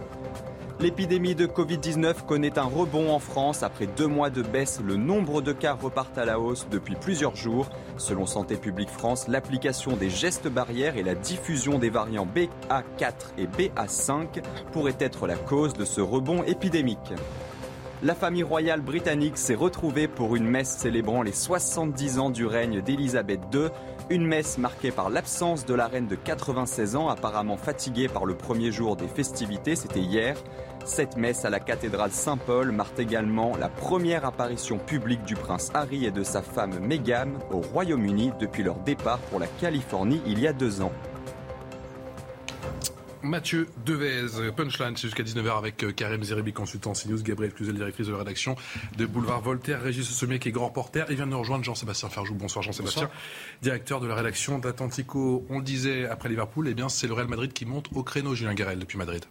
L'épidémie 0.84 1.34
de 1.34 1.46
Covid-19 1.46 2.26
connaît 2.26 2.58
un 2.58 2.64
rebond 2.64 3.10
en 3.10 3.18
France. 3.18 3.62
Après 3.62 3.86
deux 3.86 4.06
mois 4.06 4.28
de 4.28 4.42
baisse, 4.42 4.82
le 4.84 4.96
nombre 4.96 5.40
de 5.40 5.52
cas 5.52 5.72
repart 5.72 6.18
à 6.18 6.26
la 6.26 6.38
hausse 6.38 6.66
depuis 6.70 6.94
plusieurs 6.94 7.36
jours. 7.36 7.70
Selon 7.96 8.26
Santé 8.26 8.56
publique 8.56 8.90
France, 8.90 9.26
l'application 9.26 9.96
des 9.96 10.10
gestes 10.10 10.46
barrières 10.46 10.98
et 10.98 11.02
la 11.02 11.14
diffusion 11.14 11.78
des 11.78 11.88
variants 11.88 12.26
BA4 12.26 13.32
et 13.38 13.46
BA5 13.46 14.42
pourraient 14.72 14.98
être 15.00 15.26
la 15.26 15.36
cause 15.36 15.72
de 15.72 15.86
ce 15.86 16.02
rebond 16.02 16.42
épidémique. 16.42 17.14
La 18.02 18.14
famille 18.14 18.42
royale 18.42 18.82
britannique 18.82 19.38
s'est 19.38 19.54
retrouvée 19.54 20.08
pour 20.08 20.36
une 20.36 20.44
messe 20.44 20.68
célébrant 20.68 21.22
les 21.22 21.32
70 21.32 22.18
ans 22.18 22.28
du 22.28 22.44
règne 22.44 22.82
d'Élisabeth 22.82 23.40
II. 23.54 23.68
Une 24.10 24.26
messe 24.26 24.58
marquée 24.58 24.90
par 24.90 25.08
l'absence 25.08 25.64
de 25.64 25.72
la 25.72 25.86
reine 25.86 26.06
de 26.06 26.14
96 26.14 26.96
ans, 26.96 27.08
apparemment 27.08 27.56
fatiguée 27.56 28.08
par 28.08 28.26
le 28.26 28.34
premier 28.34 28.70
jour 28.72 28.96
des 28.96 29.08
festivités, 29.08 29.74
c'était 29.74 30.00
hier. 30.00 30.36
Cette 30.84 31.16
messe 31.16 31.46
à 31.46 31.50
la 31.50 31.60
cathédrale 31.60 32.10
Saint-Paul 32.10 32.70
marque 32.70 32.98
également 32.98 33.56
la 33.56 33.70
première 33.70 34.26
apparition 34.26 34.78
publique 34.78 35.22
du 35.24 35.34
prince 35.34 35.70
Harry 35.72 36.04
et 36.04 36.10
de 36.10 36.22
sa 36.22 36.42
femme 36.42 36.78
Meghan 36.78 37.32
au 37.50 37.60
Royaume-Uni 37.60 38.32
depuis 38.38 38.62
leur 38.62 38.76
départ 38.80 39.18
pour 39.30 39.40
la 39.40 39.46
Californie 39.46 40.20
il 40.26 40.38
y 40.38 40.46
a 40.46 40.52
deux 40.52 40.82
ans. 40.82 40.92
Mathieu 43.22 43.66
Devez, 43.86 44.52
Punchline, 44.54 44.94
c'est 44.96 45.08
jusqu'à 45.08 45.22
19h 45.22 45.56
avec 45.56 45.82
euh, 45.82 45.92
Karim 45.92 46.22
Zeribi, 46.22 46.52
consultant 46.52 46.92
CNews, 46.92 47.22
Gabriel 47.22 47.54
Cluzel, 47.54 47.74
directrice 47.74 48.08
de 48.08 48.12
la 48.12 48.18
rédaction 48.18 48.54
de 48.98 49.06
Boulevard 49.06 49.40
Voltaire, 49.40 49.80
Régis 49.80 50.06
Sommier 50.06 50.38
qui 50.38 50.50
est 50.50 50.52
grand 50.52 50.66
reporter. 50.66 51.06
Il 51.08 51.16
vient 51.16 51.24
de 51.24 51.30
nous 51.30 51.38
rejoindre 51.38 51.64
Jean-Sébastien 51.64 52.10
Ferjou. 52.10 52.34
Bonsoir 52.34 52.62
Jean-Sébastien, 52.62 53.08
directeur 53.62 54.00
de 54.00 54.06
la 54.06 54.14
rédaction 54.14 54.58
d'Atlantico. 54.58 55.46
On 55.48 55.60
le 55.60 55.64
disait 55.64 56.06
après 56.06 56.28
Liverpool, 56.28 56.68
eh 56.68 56.74
bien 56.74 56.90
c'est 56.90 57.06
le 57.06 57.14
Real 57.14 57.28
Madrid 57.28 57.54
qui 57.54 57.64
monte 57.64 57.86
au 57.94 58.02
créneau, 58.02 58.34
Julien 58.34 58.52
Garel, 58.52 58.78
depuis 58.78 58.98
Madrid. 58.98 59.24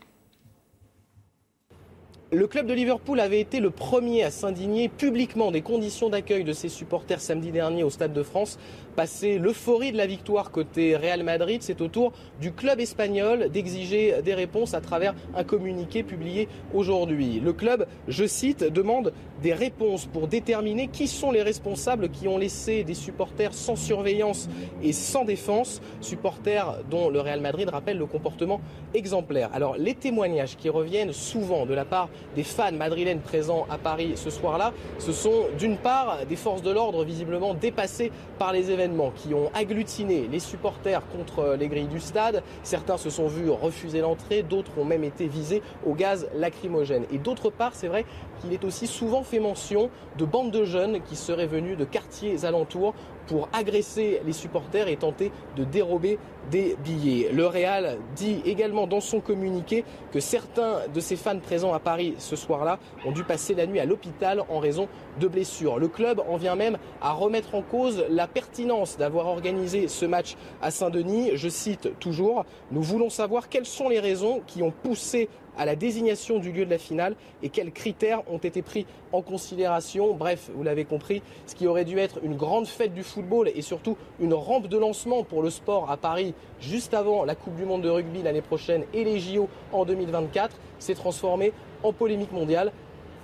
Le 2.33 2.47
club 2.47 2.66
de 2.66 2.73
Liverpool 2.73 3.19
avait 3.19 3.40
été 3.40 3.59
le 3.59 3.69
premier 3.69 4.23
à 4.23 4.31
s'indigner 4.31 4.90
publiquement 4.90 5.52
des 5.52 5.61
conditions 5.61 6.09
d'accueil 6.09 6.44
de 6.44 6.52
ses 6.52 6.68
supporters 6.68 7.21
samedi 7.21 7.52
dernier 7.52 7.83
au 7.83 7.92
Stade 7.92 8.11
de 8.11 8.23
France. 8.23 8.57
Passé 8.95 9.40
l'euphorie 9.40 9.92
de 9.92 9.97
la 9.97 10.06
victoire 10.06 10.52
côté 10.52 10.95
Real 10.95 11.23
Madrid, 11.23 11.64
c'est 11.64 11.81
au 11.81 11.88
tour 11.88 12.12
du 12.40 12.52
club 12.52 12.80
espagnol 12.80 13.50
d'exiger 13.50 14.21
des 14.21 14.35
réponses 14.35 14.76
à 14.76 14.81
travers 14.81 15.16
un 15.35 15.44
communiqué 15.44 16.04
publié 16.04 16.47
aujourd'hui. 16.76 17.40
Le 17.40 17.54
club, 17.54 17.88
je 18.07 18.28
cite, 18.28 18.64
demande 18.64 19.12
des 19.42 19.54
réponses 19.54 20.06
pour 20.06 20.28
déterminer 20.28 20.90
qui 20.90 21.07
sont 21.07 21.31
les 21.31 21.42
responsables 21.42 22.09
qui 22.09 22.28
ont 22.28 22.38
laissé 22.38 22.83
des 22.83 22.94
supporters 22.94 23.56
sans 23.56 23.76
surveillance 23.76 24.47
et 24.83 24.94
sans 24.94 25.26
défense, 25.26 25.81
supporters 26.00 26.78
dont 26.92 27.09
le 27.09 27.19
Real 27.19 27.42
Madrid 27.42 27.69
rappelle 27.69 27.97
le 27.97 28.06
comportement 28.06 28.62
exemplaire. 28.94 29.50
Alors 29.54 29.76
les 29.76 29.95
témoignages 29.95 30.56
qui 30.56 30.69
reviennent 30.69 31.14
souvent 31.14 31.66
de 31.66 31.73
la 31.73 31.83
part 31.83 32.09
des 32.35 32.44
fans 32.44 32.71
madrilènes 32.71 33.21
présents 33.21 33.66
à 33.71 33.80
Paris 33.80 34.12
ce 34.16 34.30
soir-là, 34.30 34.71
ce 35.00 35.12
sont 35.12 35.47
d'une 35.57 35.78
part 35.78 36.28
des 36.30 36.35
forces 36.35 36.62
de 36.62 36.69
l'ordre 36.69 37.04
visiblement 37.04 37.56
dépassées 37.56 38.12
par 38.38 38.54
les 38.54 38.69
événements 38.69 38.82
qui 39.16 39.33
ont 39.33 39.49
agglutiné 39.54 40.28
les 40.30 40.40
supporters 40.40 41.07
contre 41.07 41.56
les 41.57 41.68
grilles 41.68 41.87
du 41.87 41.99
stade. 41.99 42.44
Certains 42.63 42.97
se 42.97 43.09
sont 43.09 43.28
vus 43.28 43.49
refuser 43.49 44.02
l'entrée, 44.02 44.44
d'autres 44.44 44.78
ont 44.78 44.83
même 44.83 45.04
été 45.04 45.28
visés 45.28 45.61
au 45.85 45.94
gaz 45.94 46.28
lacrymogène. 46.35 47.06
Et 47.11 47.18
d'autre 47.18 47.49
part, 47.49 47.75
c'est 47.75 47.87
vrai 47.87 48.06
qu'il 48.42 48.52
est 48.52 48.66
aussi 48.66 48.87
souvent 48.87 49.23
fait 49.23 49.40
mention 49.40 49.90
de 50.18 50.25
bandes 50.25 50.52
de 50.52 50.66
jeunes 50.66 50.99
qui 51.02 51.16
seraient 51.16 51.47
venus 51.47 51.78
de 51.78 51.85
quartiers 51.85 52.44
alentours 52.44 52.94
pour 53.27 53.49
agresser 53.53 54.21
les 54.25 54.33
supporters 54.33 54.87
et 54.87 54.97
tenter 54.97 55.31
de 55.56 55.63
dérober 55.63 56.19
des 56.51 56.75
billets. 56.83 57.31
Le 57.31 57.47
Real 57.47 57.97
dit 58.15 58.42
également 58.45 58.87
dans 58.87 58.99
son 58.99 59.21
communiqué 59.21 59.85
que 60.11 60.19
certains 60.19 60.81
de 60.94 60.99
ses 60.99 61.15
fans 61.15 61.39
présents 61.39 61.73
à 61.73 61.80
Paris 61.80 62.15
ce 62.18 62.35
soir-là 62.35 62.80
ont 63.06 63.11
dû 63.11 63.23
passer 63.23 63.53
la 63.53 63.65
nuit 63.65 63.80
à 63.80 63.85
l'hôpital 63.85 64.44
en 64.49 64.59
raison 64.59 64.87
de 65.19 65.27
blessures. 65.27 65.80
Le 65.80 65.87
club 65.87 66.21
en 66.27 66.37
vient 66.37 66.56
même 66.56 66.77
à 67.01 67.11
remettre 67.11 67.56
en 67.56 67.61
cause 67.61 68.03
la 68.09 68.27
pertinence 68.27 68.97
d'avoir 68.97 69.27
organisé 69.27 69.87
ce 69.87 70.06
match 70.06 70.35
à 70.61 70.71
Saint-Denis. 70.71 71.31
Je 71.35 71.49
cite 71.49 71.97
toujours, 71.99 72.45
nous 72.71 72.81
voulons 72.81 73.09
savoir 73.09 73.49
quelles 73.49 73.65
sont 73.65 73.89
les 73.89 73.99
raisons 73.99 74.42
qui 74.45 74.63
ont 74.63 74.73
poussé 74.83 75.30
à 75.57 75.66
la 75.66 75.76
désignation 75.76 76.40
du 76.40 76.52
lieu 76.52 76.66
de 76.66 76.69
la 76.69 76.78
finale 76.78 77.16
et 77.42 77.50
quels 77.50 77.72
critères 77.72 78.22
ont 78.31 78.38
été 78.38 78.62
pris 78.62 78.86
en 79.12 79.22
considération. 79.22 80.14
Bref, 80.14 80.50
vous 80.54 80.64
l'avez 80.64 80.86
compris, 80.86 81.22
ce 81.45 81.56
qui 81.56 81.68
aurait 81.68 81.86
dû 81.86 81.98
être 82.00 82.19
une 82.24 82.36
grande 82.36 82.68
fête 82.68 82.94
du 82.94 83.04
football 83.04 83.52
et 83.54 83.62
surtout 83.62 83.98
une 84.19 84.33
rampe 84.33 84.68
de 84.68 84.78
lancement 84.78 85.24
pour 85.24 85.42
le 85.42 85.50
sport 85.50 85.90
à 85.90 85.98
Paris 85.98 86.33
juste 86.60 86.94
avant 86.94 87.26
la 87.26 87.36
Coupe 87.36 87.56
du 87.56 87.66
Monde 87.66 87.81
de 87.81 87.90
rugby 87.90 88.22
l'année 88.22 88.42
prochaine 88.42 88.86
et 88.94 89.04
les 89.04 89.19
JO 89.19 89.50
en 89.72 89.86
2024 89.86 90.56
s'est 90.80 90.95
transformé 90.95 91.54
en 91.83 91.94
polémique 91.94 92.31
mondiale 92.31 92.72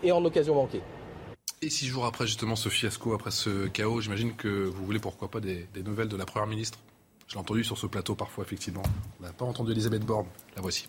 et 0.04 0.12
en 0.12 0.24
occasion 0.24 0.56
manquée. 0.56 0.82
Et 1.62 1.70
six 1.70 1.88
jours 1.88 2.06
après 2.06 2.26
justement 2.26 2.56
ce 2.56 2.70
fiasco, 2.70 3.14
après 3.14 3.32
ce 3.32 3.68
chaos, 3.68 4.00
j'imagine 4.00 4.34
que 4.36 4.48
vous 4.48 4.86
voulez 4.86 5.00
pourquoi 5.00 5.30
pas 5.30 5.42
des, 5.42 5.68
nouvelles 5.84 6.08
de 6.08 6.16
la 6.16 6.26
Première 6.26 6.48
ministre? 6.48 6.80
Je 7.28 7.34
l'ai 7.36 7.40
entendu 7.40 7.64
sur 7.64 7.78
ce 7.78 7.86
plateau 7.86 8.16
parfois, 8.16 8.44
effectivement. 8.44 8.82
On 9.20 9.24
n'a 9.24 9.34
pas 9.34 9.46
entendu 9.46 9.74
Elisabeth 9.74 10.04
Borne. 10.04 10.26
La 10.56 10.62
voici. 10.62 10.88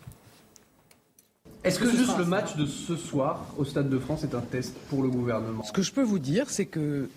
Est-ce 1.63 1.79
que 1.79 1.91
juste 1.91 2.17
le 2.17 2.25
match 2.25 2.57
de 2.57 2.65
ce 2.65 2.97
soir 2.97 3.47
au 3.59 3.65
Stade 3.65 3.91
de 3.91 3.99
France 3.99 4.25
est 4.25 4.35
un 4.35 4.41
test 4.41 4.75
pour 4.89 5.03
le 5.03 5.11
gouvernement? 5.11 5.63
Ce 5.63 5.73
que 5.73 5.83
je 5.83 5.93
peux 5.93 6.03
vous 6.03 6.19
dire, 6.19 6.49
c'est 6.49 6.65
que 6.65 7.11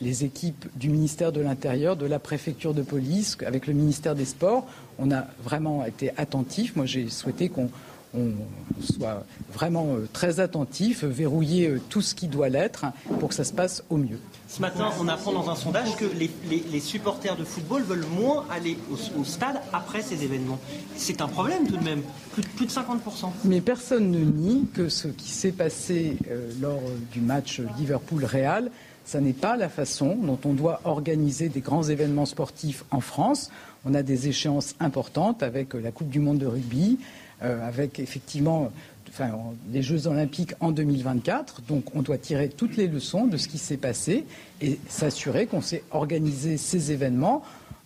les 0.00 0.24
équipes 0.24 0.66
du 0.74 0.88
ministère 0.88 1.30
de 1.30 1.40
l'Intérieur, 1.40 1.96
de 1.96 2.06
la 2.06 2.18
préfecture 2.18 2.74
de 2.74 2.82
police, 2.82 3.38
avec 3.46 3.68
le 3.68 3.72
ministère 3.72 4.16
des 4.16 4.24
Sports, 4.24 4.66
on 4.98 5.12
a 5.12 5.26
vraiment 5.44 5.84
été 5.84 6.10
attentifs. 6.16 6.74
Moi, 6.74 6.86
j'ai 6.86 7.08
souhaité 7.08 7.48
qu'on 7.48 7.70
on 8.16 8.32
soit 8.80 9.24
vraiment 9.52 9.94
euh, 9.94 10.08
très 10.12 10.40
attentif, 10.40 11.04
verrouiller 11.04 11.68
euh, 11.68 11.80
tout 11.88 12.00
ce 12.00 12.14
qui 12.14 12.28
doit 12.28 12.48
l'être 12.48 12.86
pour 13.20 13.28
que 13.28 13.34
ça 13.34 13.44
se 13.44 13.52
passe 13.52 13.84
au 13.90 13.96
mieux. 13.96 14.18
Ce 14.54 14.60
matin, 14.60 14.90
on 15.00 15.08
apprend 15.08 15.32
dans 15.32 15.50
un 15.50 15.56
sondage 15.56 15.96
que 15.96 16.04
les, 16.04 16.78
supporters 16.78 17.36
de 17.36 17.42
football 17.42 17.82
veulent 17.82 18.06
moins 18.06 18.46
aller 18.48 18.78
au, 18.88 19.24
stade 19.24 19.60
après 19.72 20.00
ces 20.00 20.22
événements. 20.22 20.60
C'est 20.94 21.20
un 21.20 21.26
problème 21.26 21.66
tout 21.66 21.76
de 21.76 21.82
même, 21.82 22.02
plus, 22.30 22.64
de 22.64 22.70
50%. 22.70 23.32
Mais 23.42 23.60
personne 23.60 24.12
ne 24.12 24.20
nie 24.20 24.68
que 24.72 24.88
ce 24.88 25.08
qui 25.08 25.28
s'est 25.30 25.50
passé 25.50 26.18
euh, 26.30 26.52
lors 26.60 26.80
du 27.10 27.20
match 27.20 27.62
Liverpool-Real, 27.80 28.70
ça 29.04 29.20
n'est 29.20 29.32
pas 29.32 29.56
la 29.56 29.68
façon 29.68 30.14
dont 30.14 30.38
on 30.44 30.52
doit 30.52 30.80
organiser 30.84 31.48
des 31.48 31.60
grands 31.60 31.82
événements 31.82 32.24
sportifs 32.24 32.84
en 32.92 33.00
France. 33.00 33.50
On 33.84 33.92
a 33.92 34.04
des 34.04 34.28
échéances 34.28 34.76
importantes 34.78 35.42
avec 35.42 35.74
la 35.74 35.90
Coupe 35.90 36.10
du 36.10 36.20
Monde 36.20 36.38
de 36.38 36.46
rugby, 36.46 37.00
euh, 37.42 37.66
avec 37.66 37.98
effectivement 37.98 38.70
enfin, 39.08 39.30
les 39.70 39.82
Jeux 39.82 40.06
olympiques 40.06 40.54
en 40.60 40.72
2024. 40.72 41.62
Donc 41.62 41.94
on 41.94 42.02
doit 42.02 42.18
tirer 42.18 42.48
toutes 42.48 42.76
les 42.76 42.88
leçons 42.88 43.26
de 43.26 43.36
ce 43.36 43.48
qui 43.48 43.58
s'est 43.58 43.76
passé 43.76 44.24
et 44.60 44.78
s'assurer 44.88 45.46
qu'on 45.46 45.60
sait 45.60 45.84
organiser 45.90 46.56
ces 46.56 46.92
événements 46.92 47.42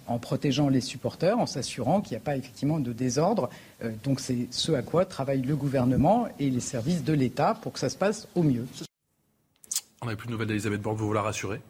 en 0.06 0.18
protégeant 0.18 0.68
les 0.68 0.80
supporters, 0.80 1.38
en 1.38 1.46
s'assurant 1.46 2.00
qu'il 2.00 2.16
n'y 2.16 2.22
a 2.22 2.24
pas 2.24 2.36
effectivement 2.36 2.80
de 2.80 2.92
désordre. 2.92 3.50
Euh, 3.84 3.90
donc 4.04 4.20
c'est 4.20 4.48
ce 4.50 4.72
à 4.72 4.82
quoi 4.82 5.04
travaillent 5.04 5.42
le 5.42 5.56
gouvernement 5.56 6.28
et 6.38 6.50
les 6.50 6.60
services 6.60 7.04
de 7.04 7.12
l'État 7.12 7.58
pour 7.60 7.72
que 7.72 7.78
ça 7.78 7.90
se 7.90 7.96
passe 7.96 8.26
au 8.34 8.42
mieux. 8.42 8.66
On 10.00 10.06
n'a 10.06 10.16
plus 10.16 10.26
de 10.26 10.32
nouvelles 10.32 10.48
d'Elisabeth 10.48 10.80
Borne, 10.80 10.96
vous 10.96 11.06
vous 11.06 11.12
la 11.12 11.22
rassurez? 11.22 11.60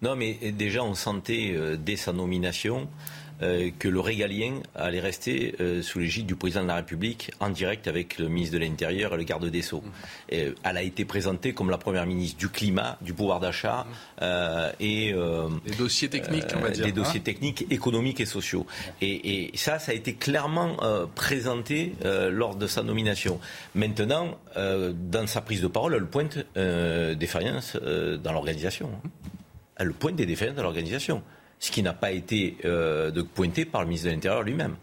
Non, 0.00 0.16
mais 0.16 0.34
déjà 0.52 0.82
on 0.82 0.94
sentait 0.94 1.52
euh, 1.54 1.76
dès 1.76 1.96
sa 1.96 2.12
nomination 2.12 2.82
euh, 2.82 3.25
que 3.40 3.88
le 3.88 4.00
régalien 4.00 4.60
allait 4.74 5.00
rester 5.00 5.54
euh, 5.60 5.82
sous 5.82 5.98
l'égide 5.98 6.26
du 6.26 6.36
président 6.36 6.62
de 6.62 6.68
la 6.68 6.76
République 6.76 7.30
en 7.40 7.50
direct 7.50 7.86
avec 7.86 8.18
le 8.18 8.28
ministre 8.28 8.54
de 8.54 8.60
l'Intérieur 8.60 9.14
et 9.14 9.16
le 9.16 9.24
garde 9.24 9.46
des 9.46 9.62
Sceaux. 9.62 9.82
elle 10.28 10.54
a 10.62 10.82
été 10.82 11.04
présentée 11.04 11.52
comme 11.52 11.70
la 11.70 11.78
première 11.78 12.06
ministre 12.06 12.38
du 12.38 12.48
climat, 12.48 12.96
du 13.00 13.12
pouvoir 13.12 13.40
d'achat 13.40 13.86
euh, 14.22 14.72
et 14.80 15.12
des 15.66 15.74
dossiers 15.76 16.08
techniques, 16.08 16.46
on 16.56 16.60
va 16.60 16.70
dire, 16.70 16.84
des 16.84 16.92
dossiers 16.92 17.20
techniques, 17.20 17.66
économiques 17.70 18.20
et 18.20 18.26
sociaux. 18.26 18.66
Et, 19.00 19.50
et 19.52 19.56
ça, 19.56 19.78
ça 19.78 19.92
a 19.92 19.94
été 19.94 20.14
clairement 20.14 20.76
présenté 21.14 21.94
lors 22.30 22.54
de 22.56 22.66
sa 22.66 22.82
nomination. 22.82 23.40
Maintenant, 23.74 24.38
dans 24.54 25.26
sa 25.26 25.40
prise 25.40 25.62
de 25.62 25.68
parole, 25.68 25.94
elle 25.94 26.06
pointe 26.06 26.38
des 26.54 27.16
défaillances 27.16 27.76
dans 27.76 28.32
l'organisation. 28.32 28.90
Elle 29.76 29.92
pointe 29.92 30.16
des 30.16 30.26
défaillances 30.26 30.56
dans 30.56 30.62
l'organisation 30.62 31.22
ce 31.58 31.70
qui 31.70 31.82
n'a 31.82 31.94
pas 31.94 32.12
été 32.12 32.56
euh, 32.64 33.10
de 33.10 33.22
pointé 33.22 33.64
par 33.64 33.82
le 33.82 33.88
ministre 33.88 34.08
de 34.08 34.14
l'Intérieur 34.14 34.42
lui-même 34.42 34.76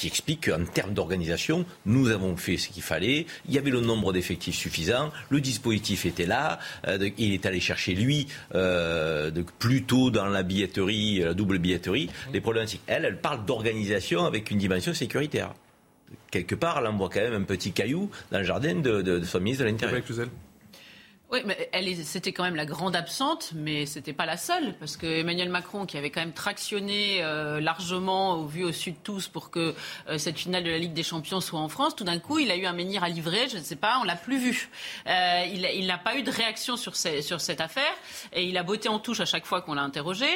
qui 0.00 0.06
explique 0.06 0.48
qu'en 0.48 0.64
termes 0.64 0.94
d'organisation, 0.94 1.66
nous 1.84 2.08
avons 2.08 2.34
fait 2.34 2.56
ce 2.56 2.70
qu'il 2.70 2.82
fallait. 2.82 3.26
Il 3.46 3.54
y 3.54 3.58
avait 3.58 3.70
le 3.70 3.82
nombre 3.82 4.14
d'effectifs 4.14 4.56
suffisant, 4.56 5.10
le 5.28 5.42
dispositif 5.42 6.06
était 6.06 6.24
là, 6.24 6.58
euh, 6.86 7.10
il 7.18 7.34
est 7.34 7.44
allé 7.44 7.60
chercher 7.60 7.94
lui 7.94 8.26
euh, 8.54 9.30
de, 9.30 9.42
plutôt 9.42 10.10
dans 10.10 10.24
la 10.24 10.42
billetterie, 10.42 11.18
la 11.18 11.34
double 11.34 11.58
billetterie, 11.58 12.08
les 12.32 12.40
problématiques. 12.40 12.80
Elle, 12.86 13.04
elle 13.04 13.20
parle 13.20 13.44
d'organisation 13.44 14.24
avec 14.24 14.50
une 14.50 14.56
dimension 14.56 14.94
sécuritaire. 14.94 15.52
Quelque 16.30 16.54
part, 16.54 16.78
elle 16.78 16.86
envoie 16.86 17.10
quand 17.10 17.20
même 17.20 17.34
un 17.34 17.42
petit 17.42 17.72
caillou 17.72 18.10
dans 18.32 18.38
le 18.38 18.44
jardin 18.44 18.76
de, 18.76 19.02
de, 19.02 19.18
de 19.18 19.24
son 19.24 19.40
ministre 19.40 19.64
de 19.64 19.68
l'Intérieur. 19.68 20.02
Oui, 21.32 21.44
mais 21.46 21.94
c'était 22.02 22.32
quand 22.32 22.42
même 22.42 22.56
la 22.56 22.66
grande 22.66 22.96
absente, 22.96 23.52
mais 23.54 23.86
c'était 23.86 24.12
pas 24.12 24.26
la 24.26 24.36
seule, 24.36 24.74
parce 24.80 24.96
que 24.96 25.06
Emmanuel 25.06 25.48
Macron, 25.48 25.86
qui 25.86 25.96
avait 25.96 26.10
quand 26.10 26.18
même 26.18 26.32
tractionné 26.32 27.22
euh, 27.22 27.60
largement 27.60 28.34
au 28.34 28.46
vu 28.46 28.64
au 28.64 28.72
sud 28.72 28.96
tous 29.04 29.28
pour 29.28 29.50
que 29.50 29.76
euh, 30.08 30.18
cette 30.18 30.36
finale 30.36 30.64
de 30.64 30.70
la 30.70 30.78
Ligue 30.78 30.92
des 30.92 31.04
Champions 31.04 31.40
soit 31.40 31.60
en 31.60 31.68
France, 31.68 31.94
tout 31.94 32.02
d'un 32.02 32.18
coup, 32.18 32.40
il 32.40 32.50
a 32.50 32.56
eu 32.56 32.66
un 32.66 32.72
menhir 32.72 33.04
à 33.04 33.08
livrer, 33.08 33.48
je 33.48 33.58
ne 33.58 33.62
sais 33.62 33.76
pas, 33.76 34.00
on 34.00 34.04
l'a 34.04 34.16
plus 34.16 34.38
vu. 34.38 34.70
Euh, 35.06 35.44
il 35.52 35.86
n'a 35.86 35.98
pas 35.98 36.16
eu 36.16 36.24
de 36.24 36.32
réaction 36.32 36.76
sur, 36.76 36.96
cette 36.96 37.60
affaire, 37.60 37.94
et 38.32 38.42
il 38.42 38.58
a 38.58 38.64
botté 38.64 38.88
en 38.88 38.98
touche 38.98 39.20
à 39.20 39.24
chaque 39.24 39.46
fois 39.46 39.60
qu'on 39.62 39.74
l'a 39.74 39.82
interrogé. 39.82 40.26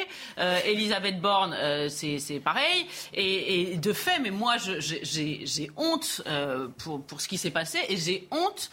Elisabeth 0.65 1.19
Borne, 1.19 1.55
c'est 1.89 2.39
pareil, 2.41 2.85
et, 3.13 3.75
de 3.75 3.91
fait, 3.91 4.19
mais 4.19 4.31
moi, 4.31 4.55
j'ai 4.59 5.71
honte 5.75 6.21
pour 6.77 7.19
ce 7.19 7.27
qui 7.27 7.37
s'est 7.37 7.51
passé, 7.51 7.79
et 7.89 7.97
j'ai 7.97 8.29
honte 8.31 8.69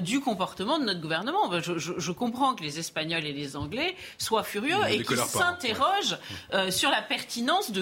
du 0.00 0.20
comportement 0.20 0.78
de 0.78 0.84
notre 0.84 1.00
gouvernement 1.00 1.44
je, 1.76 2.12
comprends 2.12 2.54
que 2.54 2.62
les 2.62 2.78
Espagnols 2.78 3.24
et 3.24 3.32
les 3.32 3.56
Anglais 3.56 3.96
soient 4.18 4.42
furieux 4.42 4.76
et 4.88 5.02
qu'ils 5.02 5.18
s'interrogent 5.18 6.18
euh, 6.52 6.70
sur 6.70 6.90
la 6.90 7.02
pertinence 7.02 7.72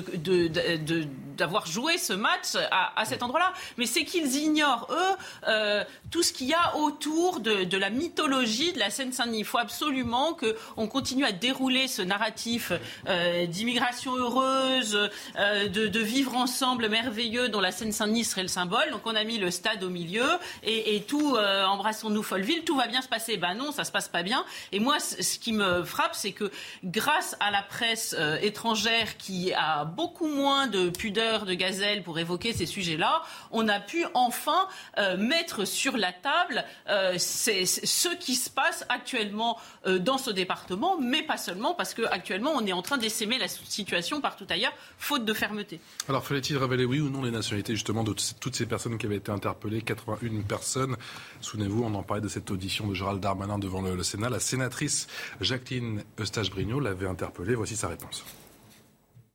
d'avoir 1.36 1.66
joué 1.66 1.98
ce 1.98 2.12
match 2.12 2.56
à, 2.70 3.04
cet 3.04 3.22
endroit-là. 3.22 3.52
Mais 3.76 3.86
c'est 3.86 4.04
qu'ils 4.04 4.36
ignorent, 4.36 4.88
eux, 4.90 5.16
euh, 5.48 5.84
tout 6.10 6.22
ce 6.22 6.32
qu'il 6.32 6.48
y 6.48 6.54
a 6.54 6.76
autour 6.76 7.40
de, 7.40 7.76
la 7.76 7.90
mythologie 7.90 8.72
de 8.72 8.78
la 8.78 8.90
Seine-Saint-Denis. 8.90 9.40
Il 9.40 9.44
faut 9.44 9.58
absolument 9.58 10.34
qu'on 10.34 10.86
continue 10.86 11.24
à 11.24 11.32
dérouler 11.32 11.88
ce 11.88 12.02
narratif 12.02 12.72
euh, 13.08 13.46
d'immigration 13.46 14.16
heureuse, 14.16 15.10
de, 15.36 16.04
vivre 16.04 16.36
ensemble 16.36 16.88
merveilleux 16.88 17.48
dont 17.48 17.60
la 17.60 17.72
Seine-Saint-Denis 17.72 18.24
serait 18.24 18.42
le 18.42 18.48
symbole. 18.48 18.90
Donc 18.90 19.02
on 19.06 19.14
a 19.14 19.24
mis 19.24 19.38
le 19.38 19.50
stade 19.50 19.82
au 19.82 19.90
milieu 19.90 20.26
et, 20.62 21.02
tout, 21.06 21.36
embrassons-nous 21.36 22.22
Folleville, 22.22 22.64
tout 22.64 22.76
va 22.76 22.86
bien 22.86 23.02
se 23.02 23.08
passer. 23.08 23.36
Ben 23.36 23.54
non, 23.54 23.72
ça 23.74 23.84
se 23.84 23.92
passe 23.92 24.08
pas 24.08 24.22
bien. 24.22 24.44
Et 24.72 24.80
moi, 24.80 24.98
ce 25.00 25.38
qui 25.38 25.52
me 25.52 25.84
frappe, 25.84 26.14
c'est 26.14 26.32
que 26.32 26.50
grâce 26.84 27.36
à 27.40 27.50
la 27.50 27.62
presse 27.62 28.14
euh, 28.18 28.38
étrangère 28.40 29.16
qui 29.16 29.52
a 29.52 29.84
beaucoup 29.84 30.28
moins 30.28 30.66
de 30.66 30.90
pudeur 30.90 31.44
de 31.44 31.54
gazelle 31.54 32.02
pour 32.02 32.18
évoquer 32.18 32.52
ces 32.52 32.66
sujets-là, 32.66 33.22
on 33.50 33.68
a 33.68 33.80
pu 33.80 34.04
enfin 34.14 34.68
euh, 34.98 35.16
mettre 35.16 35.64
sur 35.64 35.96
la 35.96 36.12
table 36.12 36.64
euh, 36.88 37.18
ce 37.18 38.14
qui 38.16 38.34
se 38.34 38.50
passe 38.50 38.84
actuellement 38.88 39.58
dans 40.00 40.18
ce 40.18 40.30
département, 40.30 40.96
mais 41.00 41.22
pas 41.22 41.36
seulement, 41.36 41.74
parce 41.74 41.94
qu'actuellement, 41.94 42.52
on 42.54 42.66
est 42.66 42.72
en 42.72 42.82
train 42.82 42.96
d'essaimer 42.96 43.38
la 43.38 43.48
situation 43.48 44.20
partout 44.20 44.46
ailleurs, 44.48 44.72
faute 44.98 45.24
de 45.24 45.34
fermeté. 45.34 45.80
Alors, 46.08 46.24
fallait-il 46.24 46.56
révéler 46.56 46.84
oui 46.84 47.00
ou 47.00 47.10
non 47.10 47.22
les 47.22 47.30
nationalités 47.30 47.74
justement 47.74 48.04
de 48.04 48.14
toutes 48.40 48.54
ces 48.54 48.66
personnes 48.66 48.98
qui 48.98 49.06
avaient 49.06 49.16
été 49.16 49.32
interpellées 49.32 49.82
81 49.82 50.42
personnes? 50.42 50.96
Souvenez-vous, 51.40 51.84
on 51.84 51.94
en 51.94 52.02
parlait 52.02 52.22
de 52.22 52.28
cette 52.28 52.50
audition 52.50 52.86
de 52.86 52.94
Gérald 52.94 53.20
Darmanin 53.20 53.58
devant 53.64 53.82
le, 53.82 54.02
Sénat. 54.02 54.30
La 54.30 54.40
sénatrice 54.40 55.06
Jacqueline 55.40 56.02
Eustache-Brignot 56.20 56.80
l'avait 56.80 57.06
interpellée. 57.06 57.54
Voici 57.54 57.76
sa 57.76 57.88
réponse. 57.88 58.24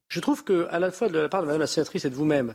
Je 0.08 0.20
trouve 0.20 0.44
que, 0.44 0.68
à 0.72 0.80
la 0.80 0.92
fois 0.92 1.10
de 1.10 1.20
la 1.20 1.30
part 1.30 1.42
de 1.42 1.48
Mme 1.48 1.60
la 1.60 1.68
sénatrice 1.68 2.06
et 2.06 2.10
de 2.10 2.16
vous-même, 2.16 2.54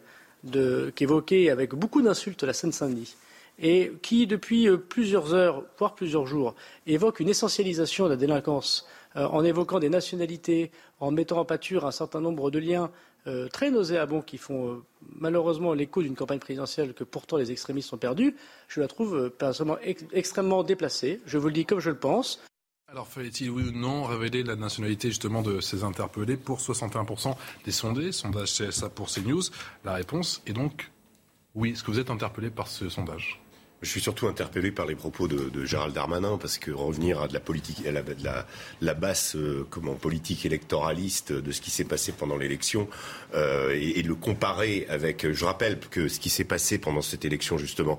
qui 0.50 1.04
évoquait 1.04 1.50
avec 1.50 1.74
beaucoup 1.74 2.02
d'insultes 2.02 2.42
la 2.42 2.52
Seine-Saint-Denis, 2.52 3.16
et 3.58 3.92
qui, 4.02 4.26
depuis 4.26 4.68
euh, 4.68 4.76
plusieurs 4.76 5.32
heures, 5.32 5.64
voire 5.78 5.94
plusieurs 5.94 6.26
jours, 6.26 6.54
évoque 6.86 7.20
une 7.20 7.28
essentialisation 7.28 8.06
de 8.06 8.10
la 8.10 8.16
délinquance 8.16 8.86
euh, 9.16 9.26
en 9.26 9.44
évoquant 9.44 9.78
des 9.78 9.88
nationalités, 9.88 10.72
en 10.98 11.12
mettant 11.12 11.38
en 11.38 11.44
pâture 11.44 11.86
un 11.86 11.92
certain 11.92 12.20
nombre 12.20 12.50
de 12.50 12.58
liens 12.58 12.90
euh, 13.26 13.48
très 13.48 13.70
nauséabonds 13.70 14.20
qui 14.20 14.36
font 14.36 14.70
euh, 14.70 14.82
malheureusement 15.16 15.72
l'écho 15.72 16.02
d'une 16.02 16.14
campagne 16.14 16.38
présidentielle 16.38 16.92
que 16.92 17.04
pourtant 17.04 17.38
les 17.38 17.50
extrémistes 17.50 17.92
ont 17.94 17.98
perdue, 17.98 18.36
je 18.68 18.80
la 18.80 18.88
trouve 18.88 19.16
euh, 19.16 19.30
personnellement 19.30 19.78
extrêmement 20.12 20.62
déplacée. 20.62 21.20
Je 21.24 21.38
vous 21.38 21.46
le 21.46 21.54
dis 21.54 21.64
comme 21.64 21.80
je 21.80 21.90
le 21.90 21.96
pense. 21.96 22.44
Alors 22.86 23.08
fallait-il 23.08 23.50
oui 23.50 23.64
ou 23.68 23.72
non 23.72 24.04
révéler 24.04 24.42
la 24.42 24.56
nationalité 24.56 25.08
justement 25.08 25.42
de 25.42 25.60
ces 25.60 25.84
interpellés 25.84 26.36
pour 26.36 26.60
61% 26.60 27.34
des 27.64 27.72
sondés, 27.72 28.12
sondage 28.12 28.52
CSA 28.52 28.90
pour 28.90 29.08
CNews 29.08 29.42
La 29.84 29.94
réponse 29.94 30.42
est 30.46 30.52
donc 30.52 30.90
oui. 31.54 31.70
Est-ce 31.70 31.82
que 31.82 31.90
vous 31.90 31.98
êtes 31.98 32.10
interpellé 32.10 32.50
par 32.50 32.68
ce 32.68 32.88
sondage? 32.88 33.43
Je 33.84 33.90
suis 33.90 34.00
surtout 34.00 34.26
interpellé 34.26 34.70
par 34.70 34.86
les 34.86 34.94
propos 34.94 35.28
de, 35.28 35.64
Gérald 35.64 35.94
Darmanin 35.94 36.38
parce 36.38 36.56
que 36.56 36.70
revenir 36.70 37.20
à 37.20 37.28
de 37.28 37.34
la 37.34 37.40
politique, 37.40 37.86
à 37.86 37.92
la, 38.80 38.94
basse 38.94 39.36
euh, 39.36 39.66
comment 39.68 39.94
politique 39.94 40.46
électoraliste 40.46 41.32
de 41.32 41.52
ce 41.52 41.60
qui 41.60 41.70
s'est 41.70 41.84
passé 41.84 42.12
pendant 42.12 42.36
l'élection 42.36 42.88
euh, 43.34 43.74
et, 43.74 44.00
et, 44.00 44.02
le 44.02 44.14
comparer 44.14 44.86
avec. 44.88 45.30
Je 45.30 45.44
rappelle 45.44 45.78
que 45.78 46.08
ce 46.08 46.18
qui 46.18 46.30
s'est 46.30 46.44
passé 46.44 46.78
pendant 46.78 47.02
cette 47.02 47.24
élection 47.26 47.58
justement 47.58 47.98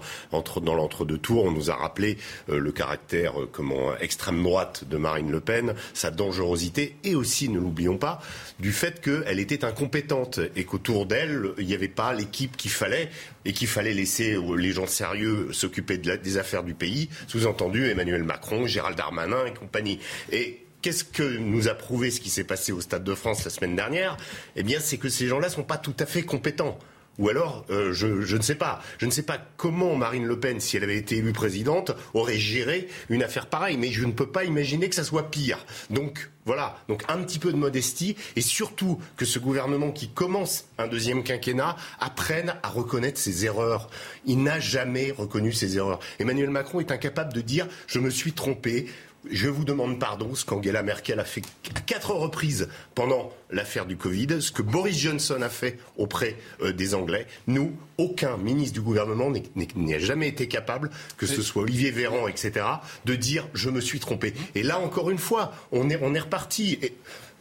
dans 0.62 0.76
l'entre-deux 0.76 1.18
tours, 1.18 1.46
on 1.46 1.52
nous 1.52 1.72
a 1.72 1.76
rappelé 1.76 2.18
euh, 2.50 2.60
le 2.60 2.72
caractère 2.72 3.40
euh, 3.42 3.98
extrême 4.00 4.42
droite 4.44 4.84
de 4.90 4.98
Marine 4.98 5.32
Le 5.32 5.40
Pen, 5.40 5.76
sa 5.94 6.12
dangerosité 6.12 6.96
et 7.04 7.16
aussi, 7.16 7.50
ne 7.50 7.60
l'oublions 7.60 7.98
pas, 7.98 8.22
du 8.60 8.72
fait 8.72 9.02
qu'elle 9.02 9.40
était 9.40 9.66
incompétente 9.66 10.40
et 10.56 10.64
qu'autour 10.64 11.06
d'elle 11.06 11.52
il 11.58 11.68
n'y 11.68 11.74
avait 11.74 11.88
pas 11.88 12.14
l'équipe 12.14 12.58
qu'il 12.58 12.72
fallait 12.72 13.10
et 13.46 13.54
qu'il 13.54 13.68
fallait 13.68 13.94
laisser 13.94 14.38
les 14.58 14.72
gens 14.72 14.88
sérieux 14.88 15.50
s'occuper 15.52 15.98
des 15.98 16.38
affaires 16.38 16.64
du 16.64 16.74
pays, 16.74 17.10
sous-entendu 17.28 17.90
Emmanuel 17.90 18.24
Macron, 18.24 18.66
Gérald 18.68 18.98
Darmanin 18.98 19.46
et 19.46 19.54
compagnie. 19.54 20.00
Et 20.32 20.66
Qu'est-ce 20.86 21.04
que 21.04 21.38
nous 21.40 21.68
a 21.68 21.74
prouvé 21.74 22.12
ce 22.12 22.22
qui 22.22 22.30
s'est 22.30 22.44
passé 22.44 22.72
au 22.72 22.80
Stade 22.80 23.04
de 23.04 23.16
France 23.16 23.44
la 23.44 23.50
semaine 23.50 23.76
dernière? 23.76 24.18
Eh 24.56 24.62
bien, 24.62 24.80
c'est 24.80 25.00
que 25.00 25.10
ces 25.10 25.26
gens-là 25.26 25.48
ne 25.48 25.52
sont 25.52 25.64
pas 25.64 25.80
tout 25.80 25.96
à 25.98 26.06
fait 26.06 26.22
compétents. 26.22 26.78
Ou 27.18 27.30
alors, 27.30 27.66
euh, 27.70 27.94
je, 27.94 28.22
je, 28.22 28.38
ne 28.38 28.42
sais 28.42 28.56
pas. 28.56 28.82
Je 28.98 29.06
ne 29.06 29.12
sais 29.12 29.24
pas 29.24 29.40
comment 29.58 29.96
Marine 29.96 30.26
Le 30.26 30.40
Pen, 30.40 30.60
si 30.60 30.76
elle 30.76 30.84
avait 30.84 30.98
été 30.98 31.18
élue 31.18 31.34
présidente, 31.34 31.92
aurait 32.14 32.38
géré 32.38 32.88
une 33.10 33.24
affaire 33.24 33.48
pareille. 33.48 33.78
Mais 33.78 33.90
je 33.90 34.06
ne 34.06 34.12
peux 34.12 34.28
pas 34.28 34.44
imaginer 34.44 34.90
que 34.90 34.96
ça 34.96 35.04
soit 35.04 35.32
pire. 35.32 35.66
Donc, 35.90 36.30
voilà. 36.46 36.78
Donc, 36.90 37.04
un 37.08 37.18
petit 37.24 37.40
peu 37.40 37.52
de 37.52 37.58
modestie. 37.58 38.18
Et 38.36 38.42
surtout, 38.42 39.00
que 39.16 39.26
ce 39.26 39.40
gouvernement 39.40 39.92
qui 39.92 40.10
commence 40.10 40.66
un 40.78 40.88
deuxième 40.88 41.24
quinquennat 41.24 41.78
apprenne 42.00 42.56
à 42.64 42.70
reconnaître 42.70 43.20
ses 43.20 43.46
erreurs. 43.46 43.90
Il 44.26 44.44
n'a 44.44 44.60
jamais 44.60 45.12
reconnu 45.12 45.54
ses 45.54 45.78
erreurs. 45.78 46.00
Emmanuel 46.20 46.50
Macron 46.50 46.80
est 46.80 46.92
incapable 46.92 47.34
de 47.34 47.42
dire 47.42 47.68
«je 47.88 48.00
me 48.00 48.10
suis 48.10 48.34
trompé». 48.34 48.88
Je 49.30 49.48
vous 49.48 49.64
demande 49.64 50.00
pardon, 50.00 50.36
ce 50.36 50.46
qu'Angela 50.46 50.84
Merkel 50.84 51.20
a 51.20 51.26
fait 51.26 51.42
à 51.76 51.80
quatre 51.82 52.12
reprises 52.12 52.70
pendant 52.94 53.32
l'affaire 53.50 53.86
du 53.86 53.98
Covid, 53.98 54.42
ce 54.42 54.52
que 54.52 54.62
Boris 54.62 54.98
Johnson 54.98 55.42
a 55.42 55.50
fait 55.50 55.80
auprès 55.98 56.38
euh, 56.62 56.72
des 56.72 56.96
Anglais. 56.96 57.28
Nous, 57.48 57.74
aucun 57.98 58.38
ministre 58.38 58.74
du 58.74 58.82
gouvernement 58.82 59.32
n'a 59.76 60.00
jamais 60.00 60.28
été 60.28 60.48
capable, 60.48 60.90
que 61.18 61.26
ce 61.26 61.42
soit 61.42 61.64
Olivier 61.64 61.92
Véran, 61.92 62.28
etc., 62.28 62.66
de 63.06 63.16
dire 63.16 63.48
je 63.54 63.70
me 63.70 63.82
suis 63.82 64.00
trompé. 64.00 64.34
Et 64.54 64.64
là, 64.64 64.80
encore 64.80 65.10
une 65.10 65.18
fois, 65.18 65.54
on 65.72 65.90
est, 65.90 66.00
on 66.02 66.14
est 66.14 66.20
reparti. 66.20 66.78
Et 66.82 66.94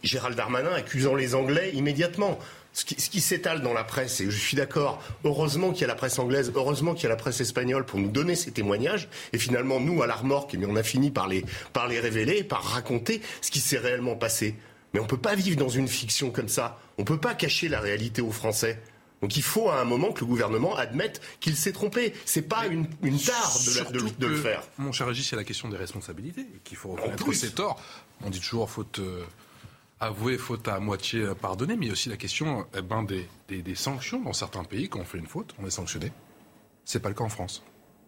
Gérald 0.03 0.35
Darmanin 0.35 0.71
accusant 0.71 1.15
les 1.15 1.35
Anglais 1.35 1.71
immédiatement 1.73 2.39
ce 2.75 2.83
qui, 2.83 2.95
qui 2.95 3.21
s'étale 3.21 3.61
dans 3.61 3.73
la 3.73 3.85
presse, 3.85 4.19
et 4.19 4.29
je 4.29 4.37
suis 4.37 4.57
d'accord, 4.57 5.01
heureusement 5.23 5.71
qu'il 5.71 5.81
y 5.81 5.83
a 5.85 5.87
la 5.87 5.95
presse 5.95 6.19
anglaise, 6.19 6.51
heureusement 6.53 6.93
qu'il 6.93 7.03
y 7.03 7.05
a 7.05 7.09
la 7.09 7.15
presse 7.15 7.39
espagnole 7.39 7.85
pour 7.85 7.99
nous 7.99 8.09
donner 8.09 8.35
ces 8.35 8.51
témoignages, 8.51 9.07
et 9.31 9.37
finalement, 9.37 9.79
nous, 9.79 10.03
à 10.03 10.07
la 10.07 10.15
remorque, 10.15 10.53
eh 10.53 10.65
on 10.65 10.75
a 10.75 10.83
fini 10.83 11.09
par 11.09 11.27
les, 11.27 11.45
par 11.71 11.87
les 11.87 12.01
révéler, 12.01 12.43
par 12.43 12.63
raconter 12.63 13.21
ce 13.41 13.49
qui 13.49 13.61
s'est 13.61 13.77
réellement 13.77 14.15
passé. 14.15 14.55
Mais 14.93 14.99
on 14.99 15.03
ne 15.03 15.07
peut 15.07 15.17
pas 15.17 15.35
vivre 15.35 15.57
dans 15.57 15.69
une 15.69 15.87
fiction 15.87 16.31
comme 16.31 16.49
ça. 16.49 16.77
On 16.97 17.03
ne 17.03 17.07
peut 17.07 17.19
pas 17.19 17.33
cacher 17.33 17.69
la 17.69 17.79
réalité 17.79 18.21
aux 18.21 18.31
Français. 18.31 18.81
Donc 19.21 19.37
il 19.37 19.43
faut 19.43 19.69
à 19.69 19.79
un 19.79 19.85
moment 19.85 20.11
que 20.11 20.19
le 20.19 20.25
gouvernement 20.25 20.75
admette 20.75 21.21
qu'il 21.39 21.55
s'est 21.55 21.71
trompé. 21.71 22.13
C'est 22.25 22.41
pas 22.41 22.65
une, 22.67 22.87
une 23.01 23.19
tare 23.19 23.57
de, 23.93 23.99
de, 23.99 24.09
de, 24.19 24.27
le 24.27 24.35
faire. 24.35 24.63
Mon 24.77 24.91
cher 24.91 25.07
Régis, 25.07 25.29
c'est 25.29 25.35
la 25.37 25.45
question 25.45 25.69
des 25.69 25.77
responsabilités. 25.77 26.45
Qu'il 26.65 26.77
faut 26.77 26.89
reconnaître 26.89 27.31
ses 27.33 27.51
torts. 27.51 27.81
On 28.21 28.29
dit 28.29 28.41
toujours 28.41 28.69
faute. 28.69 28.99
Euh 28.99 29.23
avouer 29.99 30.37
faute 30.37 30.67
à 30.67 30.79
moitié 30.79 31.25
pardonner, 31.41 31.75
mais 31.75 31.85
il 31.85 31.87
y 31.87 31.91
a 31.91 31.93
aussi 31.93 32.09
la 32.09 32.17
question 32.17 32.65
eh 32.77 32.81
ben, 32.81 33.03
des, 33.03 33.27
des, 33.47 33.61
des, 33.61 33.75
sanctions. 33.75 34.21
Dans 34.21 34.33
certains 34.33 34.63
pays, 34.63 34.89
quand 34.89 34.99
on 34.99 35.05
fait 35.05 35.17
une 35.17 35.27
faute, 35.27 35.55
on 35.61 35.65
est 35.65 35.71
sanctionné. 35.71 36.11
C'est 36.83 36.99
pas 36.99 37.09
le 37.09 37.15
cas 37.15 37.23
en 37.23 37.29
France. 37.29 37.63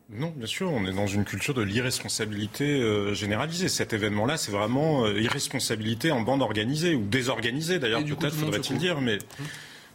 Non, 0.10 0.34
bien 0.36 0.48
sûr, 0.48 0.72
on 0.72 0.86
est 0.86 0.94
dans 0.94 1.08
une 1.08 1.26
culture 1.26 1.54
de 1.54 1.62
l'irresponsabilité 1.62 2.80
euh, 2.80 3.14
généralisée. 3.14 3.68
Cet 3.68 3.92
événement-là, 3.92 4.38
c'est 4.38 4.52
vraiment 4.52 5.06
euh, 5.06 5.20
irresponsabilité 5.20 6.12
en 6.12 6.22
bande 6.22 6.42
organisée 6.42 6.96
ou 6.96 7.04
désorganisée, 7.04 7.78
d'ailleurs, 7.78 8.06
peut-être 8.06 8.34
faudrait-il 8.34 8.78
dire. 8.78 9.02
Mais 9.02 9.18
mmh. 9.18 9.44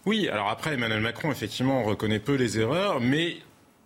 oui, 0.04 0.28
alors 0.28 0.50
après, 0.50 0.74
Emmanuel 0.74 1.00
Macron, 1.00 1.32
effectivement, 1.32 1.82
reconnaît 1.82 2.18
peu 2.18 2.34
les 2.34 2.58
erreurs, 2.58 3.00
mais 3.00 3.38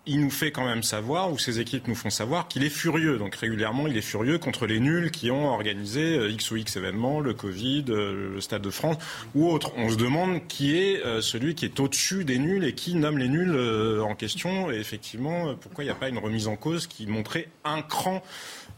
il 0.07 0.21
nous 0.21 0.29
fait 0.29 0.51
quand 0.51 0.65
même 0.65 0.83
savoir, 0.83 1.31
ou 1.31 1.37
ses 1.37 1.59
équipes 1.59 1.87
nous 1.87 1.95
font 1.95 2.09
savoir, 2.09 2.47
qu'il 2.47 2.63
est 2.63 2.69
furieux. 2.69 3.17
Donc 3.17 3.35
régulièrement, 3.35 3.87
il 3.87 3.97
est 3.97 4.01
furieux 4.01 4.37
contre 4.37 4.65
les 4.65 4.79
nuls 4.79 5.11
qui 5.11 5.29
ont 5.29 5.49
organisé 5.49 6.17
euh, 6.17 6.31
X 6.31 6.51
ou 6.51 6.57
X 6.57 6.77
événements, 6.77 7.19
le 7.19 7.33
Covid, 7.33 7.85
euh, 7.89 8.33
le 8.35 8.41
Stade 8.41 8.61
de 8.61 8.69
France 8.69 8.97
ou 9.35 9.47
autre. 9.49 9.71
On 9.75 9.89
se 9.89 9.95
demande 9.95 10.47
qui 10.47 10.77
est 10.77 11.05
euh, 11.05 11.21
celui 11.21 11.55
qui 11.55 11.65
est 11.65 11.79
au-dessus 11.79 12.23
des 12.23 12.39
nuls 12.39 12.63
et 12.63 12.73
qui 12.73 12.95
nomme 12.95 13.17
les 13.17 13.27
nuls 13.27 13.55
en 14.01 14.15
question. 14.15 14.71
Et 14.71 14.75
effectivement, 14.75 15.55
pourquoi 15.55 15.83
il 15.83 15.87
n'y 15.87 15.91
a 15.91 15.95
pas 15.95 16.09
une 16.09 16.17
remise 16.17 16.47
en 16.47 16.55
cause 16.55 16.87
qui 16.87 17.05
montrait 17.05 17.49
un 17.65 17.81
cran 17.81 18.23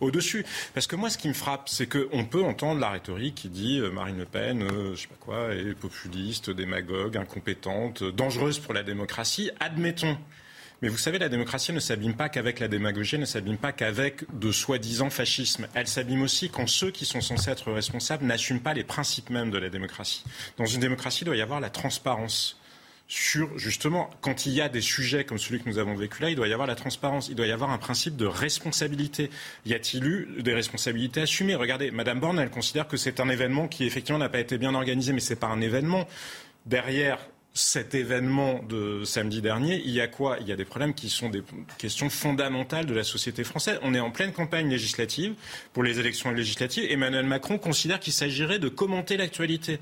au-dessus? 0.01 0.45
Parce 0.73 0.87
que 0.87 0.95
moi, 0.95 1.09
ce 1.09 1.17
qui 1.17 1.27
me 1.27 1.33
frappe, 1.33 1.69
c'est 1.69 1.87
qu'on 1.87 2.25
peut 2.25 2.43
entendre 2.43 2.79
la 2.79 2.89
rhétorique 2.89 3.35
qui 3.35 3.49
dit 3.49 3.81
Marine 3.93 4.17
Le 4.17 4.25
Pen, 4.25 4.67
je 4.93 4.99
sais 4.99 5.07
pas 5.07 5.15
quoi, 5.19 5.53
est 5.53 5.73
populiste, 5.75 6.49
démagogue, 6.49 7.17
incompétente, 7.17 8.03
dangereuse 8.03 8.59
pour 8.59 8.73
la 8.73 8.83
démocratie. 8.83 9.51
Admettons. 9.59 10.17
Mais 10.81 10.87
vous 10.87 10.97
savez, 10.97 11.19
la 11.19 11.27
démocratie 11.27 11.73
ne 11.73 11.79
s'abîme 11.79 12.15
pas 12.15 12.29
qu'avec 12.29 12.59
la 12.59 12.69
démagogie, 12.69 13.17
ne 13.17 13.25
s'abîme 13.25 13.57
pas 13.57 13.73
qu'avec 13.73 14.23
de 14.39 14.51
soi-disant 14.51 15.09
fascisme. 15.09 15.67
Elle 15.73 15.87
s'abîme 15.87 16.21
aussi 16.21 16.49
quand 16.49 16.67
ceux 16.67 16.91
qui 16.91 17.05
sont 17.05 17.19
censés 17.19 17.51
être 17.51 17.71
responsables 17.71 18.25
n'assument 18.25 18.61
pas 18.61 18.73
les 18.73 18.85
principes 18.85 19.29
mêmes 19.29 19.51
de 19.51 19.57
la 19.57 19.69
démocratie. 19.69 20.23
Dans 20.57 20.65
une 20.65 20.79
démocratie, 20.79 21.23
il 21.23 21.25
doit 21.25 21.35
y 21.35 21.41
avoir 21.41 21.59
la 21.59 21.69
transparence 21.69 22.59
sur 23.09 23.57
justement 23.57 24.11
quand 24.21 24.45
il 24.45 24.53
y 24.53 24.61
a 24.61 24.69
des 24.69 24.81
sujets 24.81 25.25
comme 25.25 25.39
celui 25.39 25.59
que 25.59 25.67
nous 25.67 25.79
avons 25.79 25.95
vécu 25.95 26.21
là, 26.21 26.29
il 26.29 26.35
doit 26.35 26.47
y 26.47 26.53
avoir 26.53 26.67
la 26.67 26.75
transparence, 26.75 27.27
il 27.27 27.35
doit 27.35 27.47
y 27.47 27.51
avoir 27.51 27.71
un 27.71 27.79
principe 27.79 28.15
de 28.15 28.27
responsabilité. 28.27 29.31
Y 29.65 29.73
a-t-il 29.73 30.05
eu 30.05 30.27
des 30.39 30.53
responsabilités 30.53 31.21
assumées? 31.21 31.55
Regardez, 31.55 31.89
Madame 31.91 32.19
Borne, 32.19 32.39
elle 32.39 32.51
considère 32.51 32.87
que 32.87 32.97
c'est 32.97 33.19
un 33.19 33.27
événement 33.27 33.67
qui 33.67 33.83
effectivement 33.83 34.19
n'a 34.19 34.29
pas 34.29 34.39
été 34.39 34.57
bien 34.59 34.75
organisé, 34.75 35.11
mais 35.11 35.19
c'est 35.19 35.35
pas 35.35 35.47
un 35.47 35.59
événement. 35.59 36.07
Derrière 36.67 37.17
cet 37.59 37.93
événement 37.93 38.63
de 38.63 39.03
samedi 39.03 39.41
dernier, 39.41 39.81
il 39.83 39.91
y 39.91 39.99
a 39.99 40.07
quoi? 40.07 40.37
Il 40.39 40.47
y 40.47 40.51
a 40.51 40.55
des 40.55 40.63
problèmes 40.63 40.93
qui 40.93 41.09
sont 41.09 41.29
des 41.29 41.43
questions 41.77 42.09
fondamentales 42.09 42.85
de 42.85 42.93
la 42.93 43.03
société 43.03 43.43
française. 43.43 43.79
On 43.81 43.93
est 43.93 43.99
en 43.99 44.11
pleine 44.11 44.31
campagne 44.31 44.69
législative 44.69 45.33
pour 45.73 45.83
les 45.83 45.99
élections 45.99 46.31
législatives. 46.31 46.89
Emmanuel 46.89 47.25
Macron 47.25 47.57
considère 47.57 47.99
qu'il 47.99 48.13
s'agirait 48.13 48.59
de 48.59 48.69
commenter 48.69 49.17
l'actualité. 49.17 49.79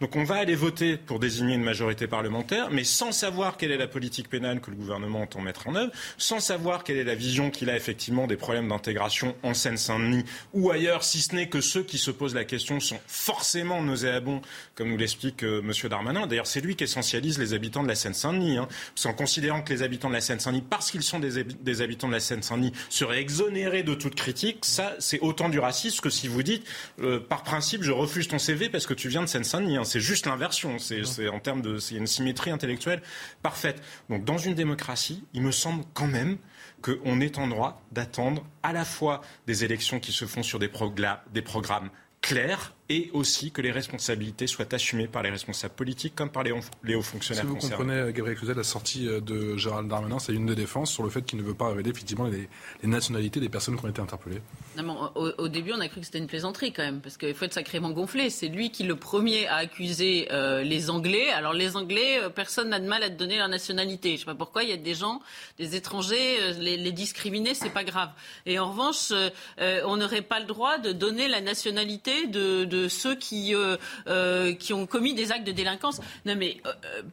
Donc 0.00 0.14
on 0.14 0.22
va 0.22 0.36
aller 0.36 0.54
voter 0.54 0.96
pour 0.96 1.18
désigner 1.18 1.56
une 1.56 1.64
majorité 1.64 2.06
parlementaire, 2.06 2.70
mais 2.70 2.84
sans 2.84 3.10
savoir 3.10 3.56
quelle 3.56 3.72
est 3.72 3.76
la 3.76 3.88
politique 3.88 4.28
pénale 4.28 4.60
que 4.60 4.70
le 4.70 4.76
gouvernement 4.76 5.22
entend 5.22 5.40
mettre 5.40 5.68
en 5.68 5.74
œuvre, 5.74 5.90
sans 6.18 6.38
savoir 6.38 6.84
quelle 6.84 6.98
est 6.98 7.04
la 7.04 7.16
vision 7.16 7.50
qu'il 7.50 7.68
a 7.68 7.76
effectivement 7.76 8.28
des 8.28 8.36
problèmes 8.36 8.68
d'intégration 8.68 9.34
en 9.42 9.54
Seine-Saint-Denis 9.54 10.24
ou 10.54 10.70
ailleurs, 10.70 11.02
si 11.02 11.20
ce 11.20 11.34
n'est 11.34 11.48
que 11.48 11.60
ceux 11.60 11.82
qui 11.82 11.98
se 11.98 12.12
posent 12.12 12.36
la 12.36 12.44
question 12.44 12.78
sont 12.78 13.00
forcément 13.08 13.82
nauséabonds, 13.82 14.40
comme 14.76 14.90
nous 14.90 14.96
l'explique 14.96 15.42
euh, 15.42 15.62
M. 15.62 15.72
Darmanin. 15.90 16.28
D'ailleurs, 16.28 16.46
c'est 16.46 16.60
lui 16.60 16.76
qui 16.76 16.84
essentialise 16.84 17.40
les 17.40 17.52
habitants 17.52 17.82
de 17.82 17.88
la 17.88 17.96
Seine-Saint-Denis, 17.96 18.58
hein, 18.58 18.68
en 19.04 19.12
considérant 19.14 19.62
que 19.62 19.72
les 19.72 19.82
habitants 19.82 20.08
de 20.08 20.14
la 20.14 20.20
Seine-Saint-Denis, 20.20 20.62
parce 20.68 20.92
qu'ils 20.92 21.02
sont 21.02 21.18
des, 21.18 21.42
des, 21.42 21.82
habitants 21.82 22.06
de 22.06 22.12
la 22.12 22.20
Seine-Saint-Denis, 22.20 22.72
seraient 22.88 23.20
exonérés 23.20 23.82
de 23.82 23.94
toute 23.94 24.14
critique. 24.14 24.58
Ça, 24.62 24.94
c'est 25.00 25.18
autant 25.20 25.48
du 25.48 25.58
racisme 25.58 26.00
que 26.00 26.10
si 26.10 26.28
vous 26.28 26.44
dites, 26.44 26.64
euh, 27.00 27.18
par 27.18 27.42
principe, 27.42 27.82
je 27.82 27.90
refuse 27.90 28.28
ton 28.28 28.38
CV 28.38 28.68
parce 28.68 28.86
que 28.86 28.94
tu 28.94 29.08
viens 29.08 29.22
de 29.22 29.26
Seine-Saint-Denis. 29.26 29.78
Hein 29.78 29.84
c'est 29.88 30.00
juste 30.00 30.26
l'inversion. 30.26 30.78
C'est 30.78 31.28
en 31.28 31.40
termes 31.40 31.62
de, 31.62 31.78
c'est 31.78 31.96
une 31.96 32.06
symétrie 32.06 32.50
intellectuelle 32.50 33.02
parfaite. 33.42 33.82
Donc, 34.08 34.24
dans 34.24 34.38
une 34.38 34.54
démocratie, 34.54 35.24
il 35.34 35.42
me 35.42 35.50
semble 35.50 35.84
quand 35.94 36.06
même 36.06 36.38
qu'on 36.82 37.20
est 37.20 37.38
en 37.38 37.48
droit 37.48 37.82
d'attendre 37.90 38.44
à 38.62 38.72
la 38.72 38.84
fois 38.84 39.20
des 39.46 39.64
élections 39.64 39.98
qui 39.98 40.12
se 40.12 40.26
font 40.26 40.42
sur 40.42 40.58
des, 40.58 40.70
des 41.32 41.42
programmes 41.42 41.90
clairs 42.20 42.74
et 42.88 43.10
aussi 43.12 43.50
que 43.50 43.60
les 43.60 43.70
responsabilités 43.70 44.46
soient 44.46 44.72
assumées 44.74 45.08
par 45.08 45.22
les 45.22 45.30
responsables 45.30 45.74
politiques 45.74 46.14
comme 46.14 46.30
par 46.30 46.42
les, 46.42 46.52
hauts 46.52 47.02
fonctionnaires 47.02 47.44
si 47.44 47.48
vous 47.48 47.56
comprenez, 47.56 48.12
Gabriel 48.12 48.36
Cluzet, 48.38 48.54
la 48.54 48.64
sortie 48.64 49.06
euh, 49.06 49.20
de 49.20 49.56
Gérald 49.56 49.88
Darmanin, 49.88 50.18
c'est 50.18 50.32
une 50.32 50.46
des 50.46 50.54
défenses 50.54 50.90
sur 50.90 51.02
le 51.02 51.10
fait 51.10 51.22
qu'il 51.22 51.38
ne 51.38 51.44
veut 51.44 51.54
pas 51.54 51.68
révéler 51.68 51.90
effectivement 51.90 52.24
les, 52.24 52.48
les, 52.82 52.88
nationalités 52.88 53.40
des 53.40 53.48
personnes 53.48 53.78
qui 53.78 53.84
ont 53.84 53.88
été 53.88 54.00
interpellées. 54.00 54.40
Non, 54.76 55.10
au, 55.14 55.30
au, 55.38 55.48
début, 55.48 55.72
on 55.72 55.80
a 55.80 55.88
cru 55.88 56.00
que 56.00 56.06
c'était 56.06 56.18
une 56.18 56.26
plaisanterie 56.26 56.72
quand 56.72 56.82
même, 56.82 57.00
parce 57.00 57.16
qu'il 57.16 57.34
faut 57.34 57.44
être 57.44 57.52
sacrément 57.52 57.90
gonflé. 57.90 58.30
C'est 58.30 58.48
lui 58.48 58.70
qui, 58.70 58.84
le 58.84 58.96
premier, 58.96 59.46
a 59.48 59.56
accusé 59.56 60.28
euh, 60.32 60.62
les 60.62 60.88
Anglais. 60.88 61.28
Alors 61.30 61.52
les 61.52 61.76
Anglais, 61.76 62.20
euh, 62.22 62.28
personne 62.30 62.70
n'a 62.70 62.80
de 62.80 62.86
mal 62.86 63.02
à 63.02 63.10
te 63.10 63.14
donner 63.14 63.36
leur 63.36 63.48
nationalité. 63.48 64.10
Je 64.10 64.14
ne 64.14 64.18
sais 64.20 64.24
pas 64.24 64.34
pourquoi, 64.34 64.62
il 64.62 64.70
y 64.70 64.72
a 64.72 64.76
des 64.76 64.94
gens, 64.94 65.20
des 65.58 65.76
étrangers, 65.76 66.40
euh, 66.40 66.52
les, 66.58 66.76
les, 66.76 66.92
discriminer, 66.92 67.54
c'est 67.54 67.70
pas 67.70 67.84
grave. 67.84 68.10
Et 68.46 68.58
en 68.58 68.70
revanche, 68.70 69.10
euh, 69.10 69.82
on 69.84 69.96
n'aurait 69.96 70.22
pas 70.22 70.40
le 70.40 70.46
droit 70.46 70.78
de 70.78 70.92
donner 70.92 71.28
la 71.28 71.40
nationalité 71.40 72.26
de, 72.26 72.64
de 72.64 72.77
de 72.82 72.88
ceux 72.88 73.14
qui, 73.14 73.54
qui 74.58 74.72
ont 74.72 74.86
commis 74.86 75.14
des 75.14 75.32
actes 75.32 75.46
de 75.46 75.52
délinquance. 75.52 76.00
Non, 76.24 76.34
mais 76.36 76.60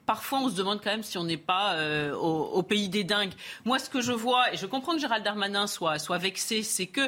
parfois, 0.06 0.40
on 0.40 0.50
se 0.50 0.56
demande 0.56 0.82
quand 0.82 0.92
même 0.92 1.04
si 1.04 1.18
on 1.18 1.24
n'est 1.24 1.38
pas 1.38 1.76
au, 2.14 2.64
pays 2.64 2.90
des 2.90 3.04
dingues. 3.04 3.34
Moi, 3.64 3.80
ce 3.80 3.90
que 3.90 4.02
je 4.02 4.12
vois, 4.12 4.54
et 4.54 4.58
je 4.58 4.66
comprends 4.66 4.94
que 4.94 5.00
Gérald 5.00 5.24
Darmanin 5.24 5.68
soit, 5.68 6.00
soit 6.00 6.18
vexé, 6.18 6.64
c'est 6.64 6.88
que 6.88 7.02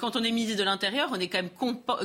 quand 0.00 0.16
on 0.16 0.22
est 0.22 0.30
ministre 0.30 0.58
de 0.58 0.64
l'Intérieur, 0.64 1.08
on 1.12 1.20
est 1.20 1.28
quand 1.28 1.42
même 1.42 1.50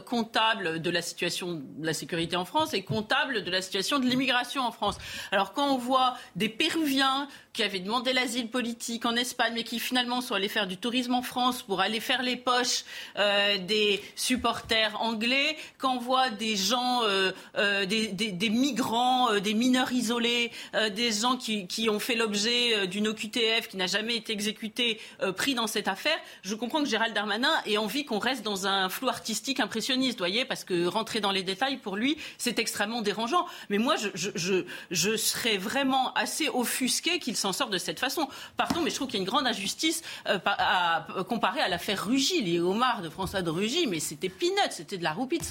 comptable 0.05 0.81
de 0.81 0.89
la 0.89 1.01
situation 1.01 1.61
de 1.77 1.85
la 1.85 1.93
sécurité 1.93 2.35
en 2.35 2.45
France 2.45 2.73
et 2.73 2.83
comptable 2.83 3.43
de 3.43 3.51
la 3.51 3.61
situation 3.61 3.99
de 3.99 4.05
l'immigration 4.05 4.63
en 4.63 4.71
France. 4.71 4.97
Alors 5.31 5.53
quand 5.53 5.67
on 5.73 5.77
voit 5.77 6.15
des 6.35 6.49
Péruviens 6.49 7.27
qui 7.53 7.63
avaient 7.63 7.79
demandé 7.79 8.13
l'asile 8.13 8.49
politique 8.49 9.05
en 9.05 9.15
Espagne, 9.15 9.53
mais 9.55 9.63
qui 9.63 9.79
finalement 9.79 10.21
sont 10.21 10.35
allés 10.35 10.47
faire 10.47 10.67
du 10.67 10.77
tourisme 10.77 11.15
en 11.15 11.23
France 11.23 11.63
pour 11.63 11.81
aller 11.81 11.99
faire 11.99 12.21
les 12.21 12.35
poches 12.35 12.83
euh, 13.17 13.57
des 13.57 14.03
supporters 14.15 15.01
anglais, 15.01 15.57
on 15.87 15.99
voit 15.99 16.29
des 16.29 16.55
gens, 16.55 17.03
euh, 17.03 17.31
euh, 17.57 17.85
des, 17.85 18.49
migrants, 18.49 19.39
des 19.39 19.53
mineurs 19.53 19.91
isolés, 19.91 20.51
des 20.95 21.11
gens 21.11 21.37
qui, 21.37 21.89
ont 21.89 21.99
fait 21.99 22.15
l'objet 22.15 22.87
d'une 22.87 23.07
OQTF 23.07 23.67
qui 23.69 23.77
n'a 23.77 23.87
jamais 23.87 24.15
été 24.15 24.33
exécutée, 24.33 24.99
pris 25.35 25.53
dans 25.53 25.67
cette 25.67 25.87
affaire, 25.87 26.17
je 26.41 26.55
comprends 26.55 26.83
que 26.83 26.89
Gérald 26.89 27.13
Darmanin 27.13 27.51
ait 27.65 27.77
envie 27.77 28.05
qu'on 28.05 28.19
reste 28.19 28.43
dans 28.43 28.67
un 28.67 28.89
flou 28.89 29.09
artistique 29.09 29.59
impressionniste, 29.59 30.17
voyez, 30.17 30.45
parce 30.45 30.63
que 30.63 30.85
rentrer 30.85 31.19
dans 31.19 31.31
les 31.31 31.43
détails, 31.43 31.77
pour 31.77 31.95
lui, 31.95 32.17
c'est 32.37 32.59
extrêmement 32.59 33.01
dérangeant. 33.01 33.45
Mais 33.69 33.77
moi, 33.77 33.95
je, 33.95 35.17
serais 35.17 35.57
vraiment 35.57 36.13
assez 36.13 36.49
offusqué 36.49 37.19
qu'il 37.19 37.35
s'en 37.35 37.53
sorte 37.53 37.71
de 37.71 37.77
cette 37.77 37.99
façon. 37.99 38.27
Pardon, 38.55 38.81
mais 38.83 38.89
je 38.89 38.95
trouve 38.95 39.07
qu'il 39.07 39.17
y 39.17 39.21
a 39.21 39.23
une 39.23 39.29
grande 39.29 39.47
injustice 39.47 40.03
euh, 40.27 40.39
à, 40.45 41.07
comparée 41.27 41.61
à 41.61 41.67
l'affaire 41.67 42.05
Rugy, 42.05 42.41
les 42.41 42.59
homards 42.59 43.01
de 43.01 43.09
François 43.09 43.41
de 43.41 43.49
Rugy, 43.49 43.87
mais 43.87 43.99
c'était 43.99 44.29
peanut, 44.29 44.71
c'était 44.71 44.97
de 44.97 45.03
la 45.03 45.13
roupie 45.13 45.37
de 45.37 45.43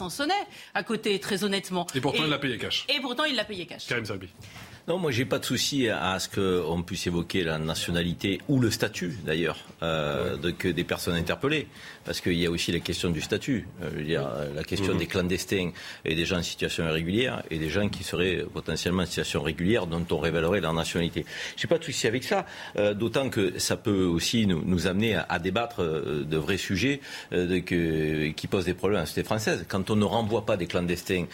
À 0.74 0.82
côté, 0.82 1.18
très 1.20 1.44
honnêtement. 1.44 1.86
Et 1.94 2.00
pourtant, 2.00 2.24
il 2.24 2.30
l'a 2.30 2.38
payé 2.38 2.58
cash. 2.58 2.86
Et 2.88 3.00
pourtant, 3.00 3.24
il 3.24 3.36
l'a 3.36 3.44
payé 3.44 3.66
cash. 3.66 3.86
Karim 3.86 4.04
Zabi. 4.04 4.28
Non, 4.88 4.98
moi 4.98 5.10
j'ai 5.10 5.24
pas 5.24 5.40
de 5.40 5.44
souci 5.44 5.88
à 5.88 6.16
ce 6.20 6.28
qu'on 6.28 6.80
puisse 6.84 7.08
évoquer 7.08 7.42
la 7.42 7.58
nationalité 7.58 8.40
ou 8.46 8.60
le 8.60 8.70
statut 8.70 9.18
d'ailleurs 9.26 9.58
euh, 9.82 10.36
de, 10.36 10.52
que 10.52 10.68
des 10.68 10.84
personnes 10.84 11.16
interpellées, 11.16 11.66
parce 12.04 12.20
qu'il 12.20 12.34
y 12.34 12.46
a 12.46 12.50
aussi 12.52 12.70
la 12.70 12.78
question 12.78 13.10
du 13.10 13.20
statut, 13.20 13.66
euh, 13.82 13.90
je 13.92 13.98
veux 13.98 14.04
dire, 14.04 14.28
la 14.54 14.62
question 14.62 14.94
mmh. 14.94 14.98
des 14.98 15.06
clandestins 15.06 15.70
et 16.04 16.14
des 16.14 16.24
gens 16.24 16.38
en 16.38 16.42
situation 16.44 16.84
irrégulière 16.84 17.42
et 17.50 17.58
des 17.58 17.68
gens 17.68 17.88
qui 17.88 18.04
seraient 18.04 18.44
potentiellement 18.54 19.02
en 19.02 19.06
situation 19.06 19.42
régulière 19.42 19.88
dont 19.88 20.06
on 20.08 20.18
révélerait 20.18 20.60
leur 20.60 20.72
nationalité. 20.72 21.26
J'ai 21.56 21.66
pas 21.66 21.78
de 21.78 21.84
souci 21.84 22.06
avec 22.06 22.22
ça, 22.22 22.46
euh, 22.76 22.94
d'autant 22.94 23.28
que 23.28 23.58
ça 23.58 23.76
peut 23.76 24.04
aussi 24.04 24.46
nous, 24.46 24.62
nous 24.64 24.86
amener 24.86 25.16
à, 25.16 25.26
à, 25.28 25.40
débattre 25.40 25.82
euh, 25.82 26.22
de 26.22 26.36
vrais 26.36 26.58
sujets 26.58 27.00
de, 27.32 27.58
que, 27.58 28.28
qui 28.28 28.46
posent 28.46 28.66
des 28.66 28.74
problèmes 28.74 28.98
à 28.98 29.02
la 29.02 29.06
société 29.06 29.26
française. 29.26 29.66
Quand 29.66 29.90
on 29.90 29.96
ne 29.96 30.04
renvoie 30.04 30.46
pas 30.46 30.56
des 30.56 30.68
clandestins 30.68 31.24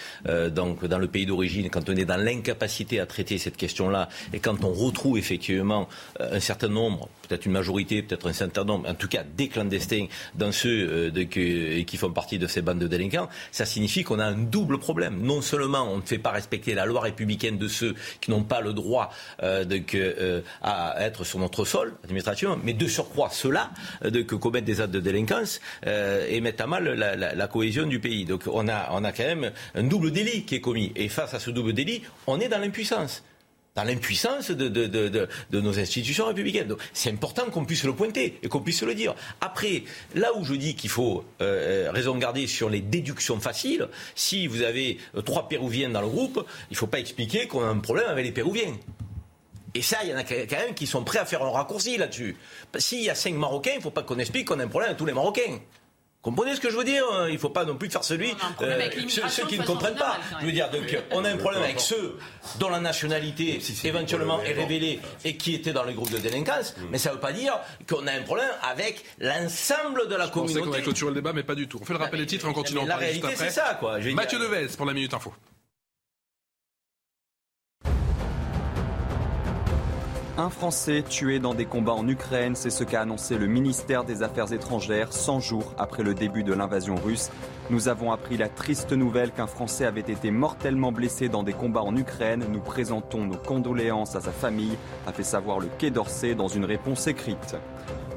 donc 0.51 0.87
dans 0.87 0.99
le 0.99 1.09
pays 1.09 1.27
d'origine, 1.27 1.69
quand 1.69 1.91
on 1.91 1.97
est 1.97 2.07
dans 2.07 2.17
l'incapacité 2.17 2.99
à 2.99 3.05
traiter 3.05 3.42
cette 3.43 3.57
question-là. 3.57 4.09
Et 4.33 4.39
quand 4.41 4.65
on 4.65 4.73
retrouve 4.73 5.19
effectivement 5.19 5.89
euh, 6.21 6.37
un 6.37 6.41
certain 6.41 6.69
nombre, 6.69 7.09
peut-être 7.29 7.47
une 7.47 7.53
majorité, 7.53 8.03
peut-être 8.03 8.29
un 8.29 8.33
certain 8.33 8.65
nombre, 8.65 8.89
en 8.89 8.95
tout 8.95 9.09
cas 9.09 9.23
des 9.23 9.49
clandestins 9.49 10.07
dans 10.35 10.53
ceux 10.53 11.13
euh, 11.13 11.85
qui 11.85 11.97
font 11.97 12.11
partie 12.11 12.39
de 12.39 12.47
ces 12.47 12.63
bandes 12.63 12.79
de 12.79 12.87
délinquants, 12.87 13.29
ça 13.51 13.65
signifie 13.65 14.05
qu'on 14.05 14.19
a 14.19 14.25
un 14.25 14.39
double 14.39 14.79
problème. 14.79 15.21
Non 15.23 15.43
seulement 15.43 15.83
on 15.91 15.99
ne 15.99 16.03
fait 16.03 16.19
pas 16.19 16.31
respecter 16.31 16.75
la 16.75 16.87
loi 16.87 17.01
républicaine 17.01 17.59
de 17.59 17.69
ceux 17.69 17.95
qui 18.21 18.31
n'ont 18.31 18.45
pas 18.45 18.61
le 18.61 18.73
droit 18.73 19.11
euh, 19.43 19.65
à 20.63 20.95
être 21.01 21.25
sur 21.25 21.39
notre 21.39 21.65
sol 21.65 21.95
administration, 22.05 22.59
mais 22.63 22.73
de 22.73 22.87
surcroît 22.87 23.31
ceux-là 23.31 23.71
de, 24.05 24.23
que 24.23 24.61
des 24.61 24.81
actes 24.81 24.93
de 24.93 25.01
délinquance 25.01 25.61
et 25.87 26.41
mettent 26.41 26.61
à 26.61 26.67
mal 26.67 26.85
la, 26.85 27.17
la, 27.17 27.47
cohésion 27.47 27.87
du 27.87 28.01
pays. 28.01 28.25
Donc 28.25 28.43
on 28.47 28.69
a, 28.69 28.89
on 28.93 29.05
a 29.05 29.13
quand 29.13 29.25
même 29.25 29.53
un 29.75 29.83
double 29.83 30.11
délit 30.11 30.45
qui 30.45 30.57
est 30.57 30.61
commis. 30.61 30.93
Et 30.97 31.09
face 31.09 31.35
à 31.35 31.41
ce 31.41 31.51
double 31.51 31.73
délit, 31.73 32.03
on 32.27 32.41
est 32.41 32.49
dans 32.49 32.59
l'impuissance 32.59 33.23
dans 33.75 33.85
l'impuissance 33.85 34.51
de, 34.51 34.69
de, 34.69 34.87
de, 34.87 35.29
de, 35.51 35.61
nos 35.61 35.79
institutions 35.79 36.27
républicaines. 36.27 36.69
Donc 36.69 36.81
c'est 36.93 37.11
important 37.11 37.45
qu'on 37.51 37.65
puisse 37.65 37.85
le 37.85 37.95
pointer 37.95 38.39
et 38.43 38.49
qu'on 38.49 38.61
puisse 38.61 38.83
le 38.83 38.95
dire. 38.95 39.15
Après, 39.41 39.85
là 40.15 40.37
où 40.37 40.45
je 40.45 40.55
dis 40.55 40.75
qu'il 40.75 40.91
faut 40.91 41.25
euh, 41.41 41.91
raison 41.91 42.17
garder 42.17 42.47
sur 42.47 42.69
les 42.69 42.81
déductions 42.81 43.41
faciles, 43.41 43.89
si 44.15 44.47
vous 44.47 44.63
avez 44.63 44.99
euh, 45.17 45.23
trois 45.23 45.49
Péruviens 45.49 45.89
dans 45.89 46.03
le 46.03 46.09
groupe, 46.09 46.45
il 46.71 46.75
ne 46.75 46.77
faut 46.77 46.87
pas 46.87 46.99
expliquer 46.99 47.47
qu'on 47.47 47.63
a 47.63 47.69
un 47.69 47.79
problème 47.79 48.09
avec 48.09 48.25
les 48.25 48.33
Péruviens. 48.33 48.77
Et 49.75 49.81
ça, 49.81 49.99
il 50.03 50.11
y 50.11 50.15
en 50.15 50.19
a 50.19 50.25
quand 50.25 50.51
même 50.51 50.75
qui 50.75 50.87
sont 50.87 51.03
prêts 51.03 51.19
à 51.19 51.25
faire 51.25 51.43
un 51.43 51.51
raccourci 51.51 51.97
là-dessus. 51.97 52.37
S'il 52.77 53.03
y 53.03 53.09
a 53.09 53.15
cinq 53.15 53.35
Marocains, 53.35 53.73
il 53.73 53.79
ne 53.79 53.83
faut 53.83 53.91
pas 53.91 54.03
qu'on 54.03 54.19
explique 54.19 54.49
qu'on 54.49 54.61
a 54.61 54.65
un 54.65 54.69
problème 54.69 54.91
avec 54.91 54.99
tous 54.99 55.07
les 55.07 55.15
Marocains. 55.15 55.61
Comprenez 56.23 56.55
ce 56.55 56.61
que 56.61 56.71
je 56.71 56.77
veux 56.77 56.85
dire 56.85 57.05
hein 57.13 57.27
Il 57.29 57.35
ne 57.35 57.39
faut 57.39 57.51
pas 57.51 57.65
non 57.65 57.77
plus 57.77 57.91
faire 57.91 58.05
celui 58.05 58.31
euh, 58.61 58.91
ceux, 59.29 59.47
qui 59.47 59.59
ne 59.59 59.65
comprennent 59.65 59.97
pas. 59.97 60.19
Je 60.41 60.47
veux 60.47 60.53
dire, 60.53 60.71
donc 60.71 60.97
on 61.11 61.25
a 61.25 61.31
un 61.31 61.37
problème 61.37 61.63
avec 61.63 61.81
ceux 61.81 62.17
dont 62.61 62.71
la 62.71 62.79
nationalité 62.79 63.61
éventuellement 63.85 64.41
est 64.43 64.53
révélée 64.53 65.01
et 65.25 65.37
qui 65.37 65.55
étaient 65.55 65.73
dans 65.73 65.85
les 65.85 65.95
groupes 65.95 66.13
de 66.13 66.19
délinquance, 66.19 66.75
mais 66.91 66.99
ça 66.99 67.11
ne 67.11 67.15
veut 67.15 67.21
pas 67.21 67.33
dire 67.33 67.59
qu'on 67.89 68.07
a 68.07 68.13
un 68.13 68.23
problème 68.23 68.51
avec 68.63 69.05
l'ensemble 69.19 70.09
de 70.09 70.15
la 70.15 70.29
communauté. 70.29 70.61
On 70.61 70.65
qu'on 70.65 70.71
va 70.71 70.81
clôturer 70.81 71.11
le 71.11 71.17
débat, 71.17 71.33
mais 71.33 71.43
pas 71.43 71.57
du 71.57 71.67
tout. 71.67 71.79
On 71.83 71.85
fait 71.85 71.93
le 71.93 71.99
rappel 71.99 72.21
des 72.21 72.27
titres 72.27 72.47
et 72.47 72.49
on 72.49 72.53
continue 72.53 72.81
en 72.81 72.87
La 72.87 72.97
réalité, 72.97 73.29
c'est 73.35 73.51
ça, 73.51 73.77
quoi. 73.81 73.99
Mathieu 74.15 74.39
Devez 74.39 74.69
pour 74.77 74.87
la 74.87 74.95
minute 74.95 75.13
info. 75.15 75.35
Un 80.43 80.51
Français 80.51 81.05
tué 81.09 81.39
dans 81.39 81.55
des 81.55 81.67
combats 81.67 81.93
en 81.93 82.09
Ukraine, 82.09 82.57
c'est 82.57 82.69
ce 82.69 82.83
qu'a 82.83 83.03
annoncé 83.03 83.39
le 83.39 83.47
ministère 83.47 84.03
des 84.03 84.25
Affaires 84.25 84.53
étrangères 84.53 85.13
100 85.13 85.39
jours 85.39 85.73
après 85.79 86.03
le 86.03 86.15
début 86.15 86.43
de 86.43 86.53
l'invasion 86.53 86.97
russe. 86.97 87.31
Nous 87.71 87.87
avons 87.87 88.11
appris 88.11 88.37
la 88.37 88.49
triste 88.49 88.91
nouvelle 88.91 89.31
qu'un 89.31 89.47
Français 89.47 89.85
avait 89.85 90.01
été 90.01 90.33
mortellement 90.33 90.91
blessé 90.91 91.29
dans 91.29 91.45
des 91.45 91.53
combats 91.53 91.83
en 91.83 91.97
Ukraine. 91.97 92.45
Nous 92.51 92.59
présentons 92.59 93.25
nos 93.25 93.37
condoléances 93.37 94.17
à 94.17 94.21
sa 94.21 94.33
famille, 94.33 94.77
a 95.07 95.13
fait 95.13 95.23
savoir 95.23 95.61
le 95.61 95.69
Quai 95.79 95.93
d'Orsay 95.93 96.35
dans 96.35 96.49
une 96.49 96.65
réponse 96.65 97.07
écrite. 97.07 97.55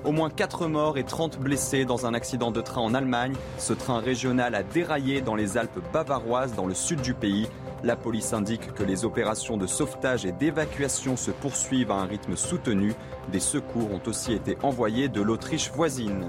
Au 0.04 0.12
moins 0.12 0.32
4 0.32 0.68
morts 0.68 0.98
et 0.98 1.04
30 1.04 1.40
blessés 1.40 1.86
dans 1.86 2.08
un 2.08 2.16
accident 2.16 2.50
de 2.50 2.62
train 2.62 2.82
en 2.82 2.96
Allemagne. 2.96 3.36
Ce 3.60 3.74
train 3.74 4.00
régional 4.00 4.56
a 4.56 4.64
déraillé 4.64 5.22
dans 5.22 5.36
les 5.36 5.58
Alpes 5.58 5.80
bavaroises 5.94 6.56
dans 6.56 6.66
le 6.66 6.74
sud 6.74 7.02
du 7.02 7.14
pays. 7.14 7.48
La 7.86 7.96
police 7.96 8.34
indique 8.34 8.74
que 8.74 8.82
les 8.82 9.06
opérations 9.06 9.58
de 9.58 9.68
sauvetage 9.68 10.26
et 10.26 10.32
d'évacuation 10.32 11.16
se 11.16 11.30
poursuivent 11.30 11.92
à 11.92 11.98
un 11.98 12.06
rythme 12.06 12.36
soutenu. 12.36 12.96
Des 13.32 13.40
secours 13.40 13.92
ont 13.92 14.02
aussi 14.08 14.34
été 14.34 14.58
envoyés 14.64 15.08
de 15.08 15.22
l'Autriche 15.22 15.70
voisine. 15.72 16.28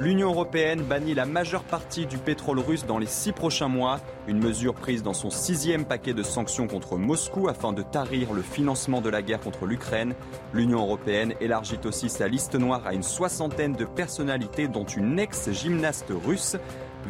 L'Union 0.00 0.30
européenne 0.30 0.82
bannit 0.82 1.14
la 1.14 1.26
majeure 1.26 1.62
partie 1.62 2.06
du 2.06 2.18
pétrole 2.18 2.58
russe 2.58 2.84
dans 2.84 2.98
les 2.98 3.06
six 3.06 3.30
prochains 3.30 3.68
mois, 3.68 4.00
une 4.26 4.42
mesure 4.42 4.74
prise 4.74 5.04
dans 5.04 5.12
son 5.12 5.30
sixième 5.30 5.84
paquet 5.84 6.12
de 6.12 6.24
sanctions 6.24 6.66
contre 6.66 6.96
Moscou 6.96 7.46
afin 7.46 7.72
de 7.72 7.82
tarir 7.82 8.32
le 8.32 8.42
financement 8.42 9.00
de 9.00 9.08
la 9.08 9.22
guerre 9.22 9.38
contre 9.38 9.66
l'Ukraine. 9.66 10.14
L'Union 10.52 10.80
européenne 10.80 11.34
élargit 11.40 11.78
aussi 11.84 12.08
sa 12.08 12.26
liste 12.26 12.56
noire 12.56 12.82
à 12.84 12.94
une 12.94 13.04
soixantaine 13.04 13.74
de 13.74 13.84
personnalités 13.84 14.66
dont 14.66 14.82
une 14.82 15.20
ex-gymnaste 15.20 16.12
russe. 16.26 16.56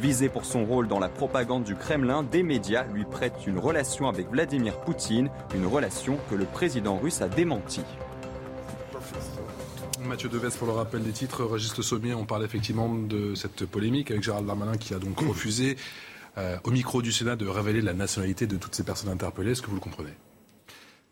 Visé 0.00 0.28
pour 0.28 0.44
son 0.44 0.64
rôle 0.64 0.88
dans 0.88 0.98
la 0.98 1.08
propagande 1.08 1.64
du 1.64 1.76
Kremlin, 1.76 2.22
des 2.22 2.42
médias 2.42 2.84
lui 2.92 3.04
prêtent 3.04 3.46
une 3.46 3.58
relation 3.58 4.08
avec 4.08 4.28
Vladimir 4.28 4.80
Poutine, 4.80 5.30
une 5.54 5.66
relation 5.66 6.18
que 6.28 6.34
le 6.34 6.44
président 6.44 6.98
russe 6.98 7.20
a 7.22 7.28
démentie. 7.28 7.84
Mathieu 10.04 10.28
Deves 10.28 10.56
pour 10.58 10.66
le 10.66 10.72
rappel 10.74 11.02
des 11.02 11.12
titres. 11.12 11.44
Registre 11.44 11.82
Sommier, 11.82 12.14
on 12.14 12.26
parle 12.26 12.44
effectivement 12.44 12.92
de 12.94 13.34
cette 13.34 13.64
polémique 13.66 14.10
avec 14.10 14.22
Gérald 14.22 14.46
Darmanin 14.46 14.76
qui 14.76 14.94
a 14.94 14.98
donc 14.98 15.20
refusé 15.20 15.76
euh, 16.36 16.56
au 16.64 16.70
micro 16.70 17.00
du 17.00 17.12
Sénat 17.12 17.36
de 17.36 17.46
révéler 17.46 17.80
la 17.80 17.94
nationalité 17.94 18.46
de 18.46 18.56
toutes 18.56 18.74
ces 18.74 18.82
personnes 18.82 19.10
interpellées. 19.10 19.52
Est-ce 19.52 19.62
que 19.62 19.68
vous 19.68 19.76
le 19.76 19.80
comprenez? 19.80 20.12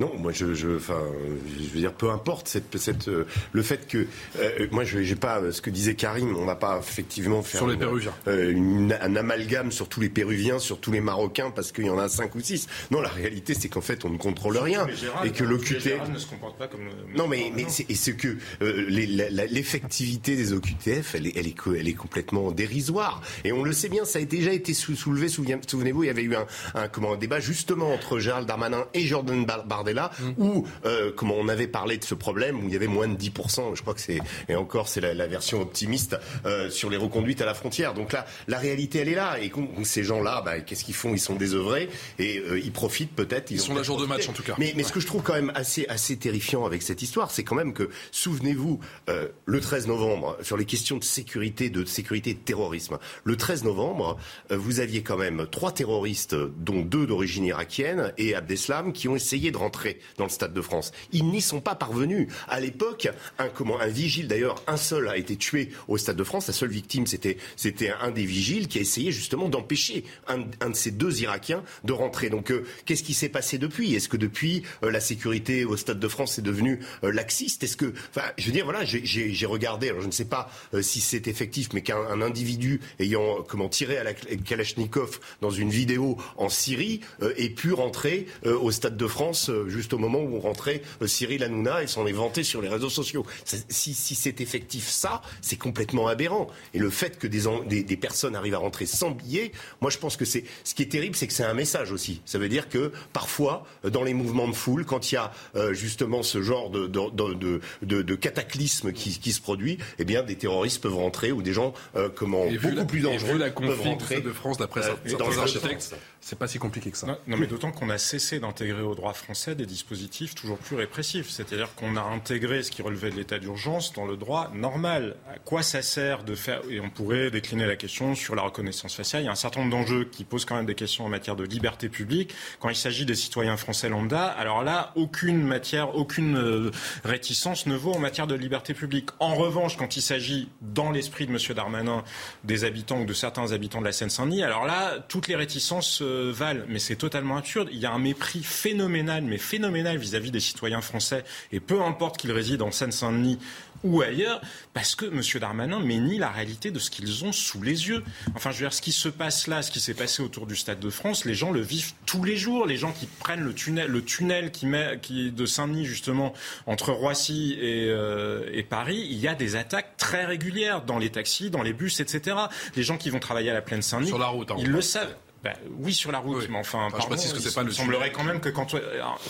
Non, 0.00 0.10
moi 0.18 0.32
je, 0.32 0.54
je, 0.54 0.76
enfin, 0.76 1.00
je 1.46 1.68
veux 1.74 1.78
dire, 1.80 1.92
peu 1.92 2.10
importe 2.10 2.48
cette, 2.48 2.76
cette, 2.78 3.08
euh, 3.08 3.24
le 3.52 3.62
fait 3.62 3.86
que, 3.86 4.06
euh, 4.38 4.66
moi 4.72 4.84
je 4.84 5.02
j'ai 5.02 5.14
pas 5.14 5.52
ce 5.52 5.60
que 5.60 5.70
disait 5.70 5.94
Karim, 5.94 6.34
on 6.36 6.46
n'a 6.46 6.56
pas 6.56 6.78
effectivement 6.80 7.42
fait 7.42 7.58
sur 7.58 7.68
les 7.68 7.76
Péruviens. 7.76 8.12
Euh, 8.26 8.88
un 9.00 9.16
amalgame 9.16 9.70
sur 9.70 9.88
tous 9.88 10.00
les 10.00 10.08
Péruviens, 10.08 10.58
sur 10.58 10.80
tous 10.80 10.90
les 10.92 11.00
Marocains, 11.00 11.50
parce 11.50 11.72
qu'il 11.72 11.84
y 11.84 11.90
en 11.90 11.98
a 11.98 12.08
cinq 12.08 12.34
ou 12.34 12.40
six. 12.40 12.66
Non, 12.90 13.00
la 13.00 13.10
réalité 13.10 13.54
c'est 13.54 13.68
qu'en 13.68 13.80
fait 13.82 14.04
on 14.04 14.08
ne 14.08 14.16
contrôle 14.16 14.56
rien 14.56 14.86
et 15.24 15.30
que 15.30 15.44
l'OQTF 15.44 16.08
ne 16.12 16.18
se 16.18 16.26
comporte 16.26 16.58
pas 16.58 16.68
comme. 16.68 16.88
Non, 17.14 17.28
mais 17.28 17.52
mais 17.54 17.66
c'est, 17.68 17.88
et 17.88 17.94
ce 17.94 18.10
que 18.10 18.38
l'effectivité 18.60 20.36
des 20.36 20.52
OQTF, 20.52 21.14
elle 21.14 21.26
est, 21.28 21.36
elle 21.36 21.46
est, 21.46 21.56
elle 21.78 21.88
est 21.88 21.94
complètement 21.94 22.50
dérisoire. 22.50 23.22
Et 23.44 23.52
on 23.52 23.62
le 23.62 23.72
sait 23.72 23.88
bien, 23.88 24.04
ça 24.04 24.18
a 24.18 24.22
déjà 24.22 24.52
été 24.52 24.74
soulevé. 24.74 25.28
Souvenez-vous, 25.28 26.02
il 26.02 26.06
y 26.06 26.10
avait 26.10 26.22
eu 26.22 26.34
un, 26.34 26.46
un 26.74 26.88
comment 26.88 27.12
un 27.12 27.16
débat 27.18 27.40
justement 27.40 27.92
entre 27.92 28.18
Gérald 28.18 28.48
Darmanin 28.48 28.86
et 28.94 29.06
Jordan 29.06 29.44
Bar 29.44 29.81
Bardella, 29.82 30.10
où 30.38 30.64
euh, 30.86 31.10
comment 31.14 31.34
on 31.38 31.48
avait 31.48 31.66
parlé 31.66 31.96
de 31.98 32.04
ce 32.04 32.14
problème 32.14 32.62
où 32.62 32.68
il 32.68 32.72
y 32.72 32.76
avait 32.76 32.86
moins 32.86 33.08
de 33.08 33.16
10%, 33.16 33.74
je 33.74 33.82
crois 33.82 33.94
que 33.94 34.00
c'est 34.00 34.20
et 34.48 34.54
encore 34.54 34.88
c'est 34.88 35.00
la, 35.00 35.12
la 35.14 35.26
version 35.26 35.60
optimiste 35.60 36.16
euh, 36.46 36.70
sur 36.70 36.88
les 36.90 36.96
reconduites 36.96 37.40
à 37.40 37.46
la 37.46 37.54
frontière. 37.54 37.94
Donc 37.94 38.12
là, 38.12 38.24
la 38.48 38.58
réalité 38.58 39.00
elle 39.00 39.08
est 39.08 39.14
là 39.14 39.38
et 39.40 39.50
ces 39.84 40.04
gens-là, 40.04 40.42
bah, 40.44 40.60
qu'est-ce 40.60 40.84
qu'ils 40.84 40.94
font? 40.94 41.12
Ils 41.14 41.18
sont 41.20 41.34
désœuvrés 41.34 41.88
et 42.18 42.38
euh, 42.38 42.60
ils 42.60 42.72
profitent 42.72 43.14
peut-être. 43.14 43.50
Ils 43.50 43.60
ont 43.62 43.66
sont 43.66 43.74
là 43.74 43.82
jour 43.82 44.00
de 44.00 44.06
match, 44.06 44.28
en 44.28 44.32
tout 44.32 44.42
cas. 44.42 44.54
Mais, 44.58 44.72
mais 44.76 44.82
Ouais. 44.82 44.88
ce 44.88 44.92
que 44.92 45.00
je 45.00 45.06
trouve 45.06 45.22
quand 45.22 45.34
même 45.34 45.52
assez 45.54 45.86
assez 45.88 46.16
terrifiant 46.16 46.64
avec 46.64 46.82
cette 46.82 47.02
histoire, 47.02 47.30
c'est 47.30 47.44
quand 47.44 47.54
même 47.56 47.72
que 47.72 47.88
souvenez-vous 48.12 48.78
euh, 49.08 49.28
le 49.46 49.60
13 49.60 49.86
novembre 49.88 50.36
sur 50.42 50.56
les 50.56 50.64
questions 50.64 50.96
de 50.98 51.04
sécurité, 51.04 51.70
de 51.70 51.84
sécurité 51.84 52.30
et 52.30 52.34
de 52.34 52.38
terrorisme. 52.40 52.98
Le 53.24 53.36
13 53.36 53.64
novembre, 53.64 54.18
euh, 54.50 54.56
vous 54.56 54.80
aviez 54.80 55.02
quand 55.02 55.16
même 55.16 55.46
trois 55.50 55.72
terroristes, 55.72 56.34
dont 56.34 56.82
deux 56.82 57.06
d'origine 57.06 57.44
irakienne 57.44 58.12
et 58.18 58.34
Abdeslam, 58.34 58.92
qui 58.92 59.08
ont 59.08 59.16
essayé 59.16 59.50
de 59.50 59.56
rentrer 59.56 59.71
dans 60.18 60.24
le 60.24 60.30
Stade 60.30 60.52
de 60.54 60.60
France. 60.60 60.92
Ils 61.12 61.24
n'y 61.26 61.40
sont 61.40 61.60
pas 61.60 61.74
parvenus. 61.74 62.28
À 62.48 62.60
l'époque, 62.60 63.08
un 63.38 63.48
comment 63.48 63.80
un 63.80 63.86
vigile 63.88 64.28
d'ailleurs, 64.28 64.62
un 64.66 64.76
seul 64.76 65.08
a 65.08 65.16
été 65.16 65.36
tué 65.36 65.70
au 65.88 65.96
Stade 65.98 66.16
de 66.16 66.24
France. 66.24 66.46
La 66.46 66.52
seule 66.52 66.70
victime, 66.70 67.06
c'était 67.06 67.36
c'était 67.56 67.90
un 68.00 68.10
des 68.10 68.24
vigiles 68.24 68.68
qui 68.68 68.78
a 68.78 68.80
essayé 68.82 69.12
justement 69.12 69.48
d'empêcher 69.48 70.04
un, 70.28 70.38
de 70.38 70.74
ces 70.74 70.90
deux 70.90 71.22
Irakiens 71.22 71.62
de 71.84 71.92
rentrer. 71.92 72.30
Donc, 72.30 72.50
euh, 72.50 72.64
qu'est-ce 72.84 73.02
qui 73.02 73.14
s'est 73.14 73.28
passé 73.28 73.58
depuis? 73.58 73.94
Est-ce 73.94 74.08
que 74.08 74.16
depuis 74.16 74.62
euh, 74.82 74.90
la 74.90 75.00
sécurité 75.00 75.64
au 75.64 75.76
Stade 75.76 75.98
de 76.00 76.08
France 76.08 76.38
est 76.38 76.42
devenue 76.42 76.80
euh, 77.04 77.10
laxiste? 77.12 77.64
Est-ce 77.64 77.76
que, 77.76 77.92
enfin, 78.10 78.26
je 78.38 78.46
veux 78.46 78.52
dire, 78.52 78.64
voilà, 78.64 78.84
j'ai- 78.84 79.04
j'ai 79.04 79.46
regardé. 79.46 79.88
Alors, 79.88 80.00
je 80.02 80.06
ne 80.06 80.12
sais 80.12 80.24
pas 80.24 80.50
si 80.80 81.00
c'est 81.00 81.26
effectif, 81.28 81.68
mais 81.72 81.82
qu'un 81.82 81.96
un 81.96 82.20
individu 82.22 82.80
ayant 82.98 83.42
comment 83.48 83.68
tiré 83.68 83.96
à 83.98 84.04
la 84.04 84.12
Kalachnikov 84.14 85.20
dans 85.40 85.50
une 85.50 85.70
vidéo 85.70 86.16
en 86.36 86.48
Syrie 86.48 87.00
ait 87.36 87.50
pu 87.50 87.72
rentrer 87.72 88.26
au 88.44 88.70
Stade 88.70 88.96
de 88.96 89.06
France 89.06 89.50
juste 89.68 89.92
au 89.92 89.98
moment 89.98 90.20
où 90.20 90.38
rentrait 90.40 90.82
euh, 91.02 91.06
Cyril 91.06 91.42
Hanouna 91.42 91.82
et 91.82 91.86
s'en 91.86 92.06
est 92.06 92.12
vanté 92.12 92.42
sur 92.42 92.60
les 92.62 92.68
réseaux 92.68 92.90
sociaux. 92.90 93.24
Si, 93.68 93.94
si 93.94 94.14
c'est 94.14 94.40
effectif, 94.40 94.88
ça, 94.88 95.22
c'est 95.40 95.56
complètement 95.56 96.06
aberrant. 96.08 96.48
Et 96.74 96.78
le 96.78 96.90
fait 96.90 97.18
que 97.18 97.26
des, 97.26 97.42
des, 97.66 97.82
des 97.82 97.96
personnes 97.96 98.34
arrivent 98.36 98.54
à 98.54 98.58
rentrer 98.58 98.86
sans 98.86 99.10
billet, 99.10 99.52
moi 99.80 99.90
je 99.90 99.98
pense 99.98 100.16
que 100.16 100.24
c'est 100.24 100.44
ce 100.64 100.74
qui 100.74 100.82
est 100.82 100.86
terrible, 100.90 101.16
c'est 101.16 101.26
que 101.26 101.32
c'est 101.32 101.44
un 101.44 101.54
message 101.54 101.92
aussi. 101.92 102.20
Ça 102.24 102.38
veut 102.38 102.48
dire 102.48 102.68
que 102.68 102.92
parfois, 103.12 103.64
euh, 103.84 103.90
dans 103.90 104.02
les 104.04 104.14
mouvements 104.14 104.48
de 104.48 104.54
foule, 104.54 104.84
quand 104.84 105.10
il 105.10 105.16
y 105.16 105.18
a 105.18 105.32
euh, 105.56 105.72
justement 105.74 106.22
ce 106.22 106.42
genre 106.42 106.70
de, 106.70 106.86
de, 106.86 107.60
de, 107.82 108.02
de- 108.02 108.14
cataclysme 108.14 108.92
qui, 108.92 109.18
qui 109.18 109.32
se 109.32 109.40
produit, 109.40 109.78
eh 109.98 110.04
bien 110.04 110.22
des 110.22 110.36
terroristes 110.36 110.80
peuvent 110.82 110.94
rentrer 110.96 111.32
ou 111.32 111.42
des 111.42 111.52
gens 111.52 111.72
euh, 111.96 112.08
comment 112.14 112.44
Et 112.44 112.56
beaucoup 112.58 112.74
la- 112.74 112.84
plus 112.84 113.00
et 113.00 113.02
dangereux 113.02 113.32
vu 113.32 113.38
la 113.38 113.50
peuvent 113.50 113.80
rentrer 113.80 114.20
de 114.20 114.32
France, 114.32 114.58
d'après 114.58 114.80
euh, 114.82 114.94
certains 115.06 115.38
architectes. 115.38 115.94
C'est 116.22 116.38
pas 116.38 116.46
si 116.46 116.60
compliqué 116.60 116.92
que 116.92 116.96
ça. 116.96 117.18
Non, 117.26 117.36
mais 117.36 117.48
d'autant 117.48 117.72
qu'on 117.72 117.90
a 117.90 117.98
cessé 117.98 118.38
d'intégrer 118.38 118.82
au 118.82 118.94
droit 118.94 119.12
français 119.12 119.56
des 119.56 119.66
dispositifs 119.66 120.36
toujours 120.36 120.56
plus 120.56 120.76
répressifs. 120.76 121.28
C'est-à-dire 121.28 121.74
qu'on 121.74 121.96
a 121.96 122.00
intégré 122.00 122.62
ce 122.62 122.70
qui 122.70 122.80
relevait 122.80 123.10
de 123.10 123.16
l'état 123.16 123.40
d'urgence 123.40 123.92
dans 123.92 124.06
le 124.06 124.16
droit 124.16 124.52
normal. 124.54 125.16
À 125.28 125.38
quoi 125.40 125.62
ça 125.62 125.82
sert 125.82 126.22
de 126.22 126.36
faire 126.36 126.62
Et 126.70 126.78
on 126.78 126.90
pourrait 126.90 127.32
décliner 127.32 127.66
la 127.66 127.74
question 127.74 128.14
sur 128.14 128.36
la 128.36 128.42
reconnaissance 128.42 128.94
faciale. 128.94 129.22
Il 129.22 129.24
y 129.26 129.28
a 129.28 129.32
un 129.32 129.34
certain 129.34 129.60
nombre 129.60 129.72
d'enjeux 129.72 130.04
qui 130.04 130.22
posent 130.22 130.44
quand 130.44 130.54
même 130.54 130.64
des 130.64 130.76
questions 130.76 131.04
en 131.04 131.08
matière 131.08 131.34
de 131.34 131.42
liberté 131.42 131.88
publique. 131.88 132.32
Quand 132.60 132.68
il 132.68 132.76
s'agit 132.76 133.04
des 133.04 133.16
citoyens 133.16 133.56
français 133.56 133.88
lambda, 133.88 134.26
alors 134.26 134.62
là, 134.62 134.92
aucune 134.94 135.42
matière, 135.42 135.96
aucune 135.96 136.36
euh, 136.36 136.70
réticence 137.04 137.66
ne 137.66 137.74
vaut 137.74 137.94
en 137.94 137.98
matière 137.98 138.28
de 138.28 138.36
liberté 138.36 138.74
publique. 138.74 139.10
En 139.18 139.34
revanche, 139.34 139.76
quand 139.76 139.96
il 139.96 140.02
s'agit, 140.02 140.48
dans 140.60 140.92
l'esprit 140.92 141.26
de 141.26 141.32
M. 141.32 141.38
Darmanin, 141.56 142.04
des 142.44 142.62
habitants 142.62 143.00
ou 143.00 143.06
de 143.06 143.12
certains 143.12 143.50
habitants 143.50 143.80
de 143.80 143.86
la 143.86 143.92
Seine-Saint-Denis, 143.92 144.44
alors 144.44 144.66
là, 144.66 144.98
toutes 145.08 145.26
les 145.26 145.34
réticences 145.34 146.00
euh. 146.12 146.64
Mais 146.68 146.78
c'est 146.78 146.96
totalement 146.96 147.36
absurde. 147.36 147.68
Il 147.72 147.78
y 147.78 147.86
a 147.86 147.92
un 147.92 147.98
mépris 147.98 148.42
phénoménal, 148.42 149.22
mais 149.22 149.38
phénoménal 149.38 149.98
vis-à-vis 149.98 150.30
des 150.30 150.40
citoyens 150.40 150.80
français, 150.80 151.24
et 151.52 151.60
peu 151.60 151.82
importe 151.82 152.16
qu'ils 152.16 152.32
résident 152.32 152.68
en 152.68 152.72
Seine-Saint-Denis 152.72 153.38
ou 153.84 154.00
ailleurs, 154.02 154.40
parce 154.74 154.94
que 154.94 155.06
M. 155.06 155.20
Darmanin 155.40 155.80
ménie 155.80 156.18
la 156.18 156.30
réalité 156.30 156.70
de 156.70 156.78
ce 156.78 156.90
qu'ils 156.90 157.24
ont 157.24 157.32
sous 157.32 157.62
les 157.62 157.88
yeux. 157.88 158.04
Enfin, 158.34 158.50
je 158.50 158.58
veux 158.58 158.64
dire, 158.64 158.72
ce 158.72 158.82
qui 158.82 158.92
se 158.92 159.08
passe 159.08 159.46
là, 159.46 159.62
ce 159.62 159.70
qui 159.70 159.80
s'est 159.80 159.94
passé 159.94 160.22
autour 160.22 160.46
du 160.46 160.56
Stade 160.56 160.80
de 160.80 160.90
France, 160.90 161.24
les 161.24 161.34
gens 161.34 161.50
le 161.50 161.60
vivent 161.60 161.92
tous 162.06 162.24
les 162.24 162.36
jours. 162.36 162.66
Les 162.66 162.76
gens 162.76 162.92
qui 162.92 163.06
prennent 163.06 163.42
le 163.42 163.54
tunnel, 163.54 163.88
le 163.88 164.04
tunnel 164.04 164.52
qui 164.52 164.66
met, 164.66 164.98
qui 165.02 165.32
de 165.32 165.46
Saint-Denis 165.46 165.84
justement 165.84 166.32
entre 166.66 166.92
Roissy 166.92 167.58
et, 167.60 167.88
euh, 167.88 168.48
et 168.52 168.62
Paris, 168.62 169.06
il 169.10 169.18
y 169.18 169.28
a 169.28 169.34
des 169.34 169.56
attaques 169.56 169.96
très 169.96 170.24
régulières 170.24 170.82
dans 170.82 170.98
les 170.98 171.10
taxis, 171.10 171.50
dans 171.50 171.62
les 171.62 171.72
bus, 171.72 172.00
etc. 172.00 172.36
Les 172.76 172.82
gens 172.82 172.96
qui 172.96 173.10
vont 173.10 173.20
travailler 173.20 173.50
à 173.50 173.54
la 173.54 173.62
plaine 173.62 173.82
Saint-Denis, 173.82 174.08
Sur 174.08 174.18
la 174.18 174.28
route, 174.28 174.50
hein, 174.50 174.56
ils 174.58 174.70
le 174.70 174.80
savent. 174.80 175.14
Ben, 175.44 175.54
oui, 175.80 175.92
sur 175.92 176.12
la 176.12 176.18
route, 176.18 176.46
mais 176.48 176.58
enfin, 176.58 176.78
Enfin, 176.78 176.86
je 176.88 176.92
pardon, 176.98 177.08
précise 177.08 177.32
que 177.32 177.40
c'est 177.40 177.48
il 177.48 177.54
pas 177.54 177.62
le 177.64 177.72
semblerait 177.72 178.10
tunnel. 178.10 178.12
quand 178.16 178.24
même 178.24 178.40
que 178.40 178.48
quand 178.48 178.74
euh, 178.74 178.80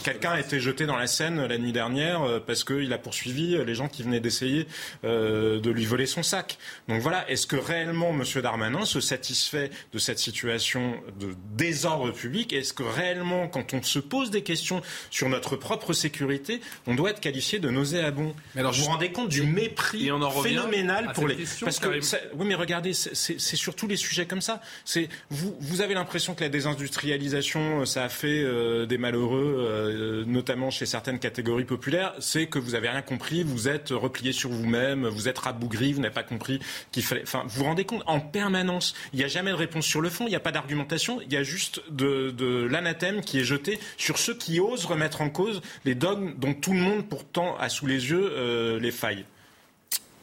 quelqu'un 0.05 0.33
a 0.33 0.40
été 0.40 0.61
jeté 0.61 0.85
dans 0.85 0.96
la 0.96 1.07
Seine 1.07 1.46
la 1.46 1.57
nuit 1.57 1.72
dernière 1.72 2.22
euh, 2.22 2.38
parce 2.38 2.64
qu'il 2.64 2.92
a 2.92 2.98
poursuivi 2.98 3.57
euh, 3.57 3.64
les 3.64 3.75
gens 3.75 3.88
qui 3.88 4.03
venaient 4.03 4.20
d'essayer 4.20 4.66
euh, 5.05 5.59
de 5.61 5.70
lui 5.70 5.87
voler 5.87 6.05
son 6.07 6.22
sac. 6.22 6.59
Donc 6.88 7.01
voilà, 7.01 7.29
est-ce 7.31 7.46
que 7.46 7.57
réellement 7.57 8.11
M. 8.11 8.25
Darmanin 8.42 8.85
se 8.85 9.01
satisfait 9.01 9.70
de 9.92 9.98
cette 9.98 10.18
situation 10.18 10.94
de 11.18 11.35
désordre 11.57 12.11
public? 12.12 12.53
Est-ce 12.53 12.72
que 12.75 12.83
réellement, 12.83 13.48
quand 13.48 13.72
on 13.72 13.83
se 13.83 13.98
pose 13.98 14.31
des 14.31 14.42
questions 14.42 14.83
sur 15.11 15.29
notre 15.31 15.57
propre 15.57 15.92
sécurité, 15.94 16.61
on 16.87 16.94
doit 16.94 17.11
être 17.11 17.20
qualifié 17.20 17.59
de 17.59 17.70
nauséabond? 17.70 18.35
Mais 18.55 18.61
alors, 18.61 18.72
Vous 18.72 18.77
vous 18.77 18.83
juste- 18.83 18.90
rendez 18.92 19.12
compte 19.12 19.29
du 19.31 19.42
mépris 19.44 20.09
Et 20.09 20.12
on 20.12 20.20
en 20.20 20.29
revient 20.29 20.57
phénoménal 20.57 21.12
pour 21.14 21.27
les... 21.27 21.37
question, 21.37 21.64
Parce 21.64 21.79
que 21.79 22.01
ça- 22.03 22.18
oui, 22.35 22.46
mais 22.46 22.55
regardez, 22.55 22.92
c'est- 22.92 23.14
c'est 23.14 23.40
c'est 23.40 23.57
sur 23.57 23.75
tous 23.75 23.87
les 23.87 23.96
sujets 23.96 24.27
comme 24.27 24.42
ça. 24.42 24.61
C'est 24.85 25.09
vous, 25.31 25.57
vous 25.61 25.81
avez 25.81 25.94
l'impression 26.03 26.35
que 26.35 26.43
la 26.43 26.49
désindustrialisation, 26.49 27.83
euh, 27.83 27.85
ça 27.85 28.03
a 28.03 28.09
fait 28.09 28.43
euh, 28.43 28.87
des 28.87 28.99
malheureux, 28.99 29.57
euh, 29.59 30.25
notamment 30.27 30.71
chez 30.71 30.85
certaines 30.85 31.21
catégories 31.21 31.65
populaires. 31.65 32.12
C'est 32.19 32.47
que 32.47 32.59
vous 32.59 32.75
avez 32.75 32.88
rien 32.88 33.03
compris, 33.03 33.45
vous 33.45 33.69
êtes 33.69 33.91
replié 33.91 34.33
sur 34.33 34.51
vous-même, 34.51 35.07
vous 35.07 35.29
êtes 35.29 35.38
rabougri, 35.38 35.93
vous 35.93 36.01
n'avez 36.01 36.12
pas 36.12 36.25
compris 36.25 36.59
qu'il 36.91 37.05
fallait. 37.05 37.23
Enfin, 37.23 37.45
vous 37.47 37.61
vous 37.61 37.65
rendez 37.65 37.85
compte 37.85 38.03
en 38.07 38.19
permanence. 38.19 38.95
Il 39.12 39.21
n'y 39.21 39.25
a 39.25 39.29
jamais 39.29 39.53
de 39.53 39.57
réponse 39.57 39.87
sur 39.87 40.01
le 40.01 40.11
fond, 40.11 40.27
il 40.27 40.31
n'y 40.31 40.37
a 40.37 40.41
pas 40.41 40.51
d'argumentation, 40.51 41.21
il 41.21 41.33
y 41.33 41.37
a 41.37 41.45
juste 41.45 41.81
de, 41.88 42.67
l'anathème 42.69 43.21
qui 43.21 43.38
est 43.38 43.45
jeté 43.45 43.79
sur 43.97 44.19
ceux 44.19 44.35
qui 44.35 44.59
osent 44.59 44.85
remettre 44.85 45.21
en 45.21 45.31
cause 45.31 45.62
les 45.85 45.95
dogmes 45.95 46.35
dont 46.37 46.55
tout 46.55 46.73
le 46.73 46.81
monde 46.81 47.07
pourtant 47.09 47.57
a 47.59 47.69
sous 47.69 47.87
les 47.87 48.11
yeux 48.11 48.79
les 48.79 48.91
failles. 48.91 49.25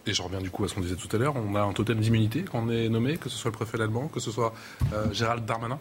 Et 0.05 0.13
je 0.13 0.21
reviens 0.21 0.41
du 0.41 0.49
coup 0.49 0.63
à 0.63 0.67
ce 0.67 0.75
qu'on 0.75 0.81
disait 0.81 0.95
tout 0.95 1.13
à 1.15 1.19
l'heure, 1.19 1.35
on 1.35 1.55
a 1.55 1.61
un 1.61 1.73
totem 1.73 1.99
d'immunité 1.99 2.43
quand 2.43 2.63
on 2.65 2.69
est 2.69 2.89
nommé, 2.89 3.17
que 3.17 3.29
ce 3.29 3.37
soit 3.37 3.51
le 3.51 3.57
préfet 3.57 3.81
allemand, 3.81 4.07
que 4.07 4.19
ce 4.19 4.31
soit 4.31 4.53
euh, 4.93 5.11
Gérald 5.13 5.45
Darmanin? 5.45 5.79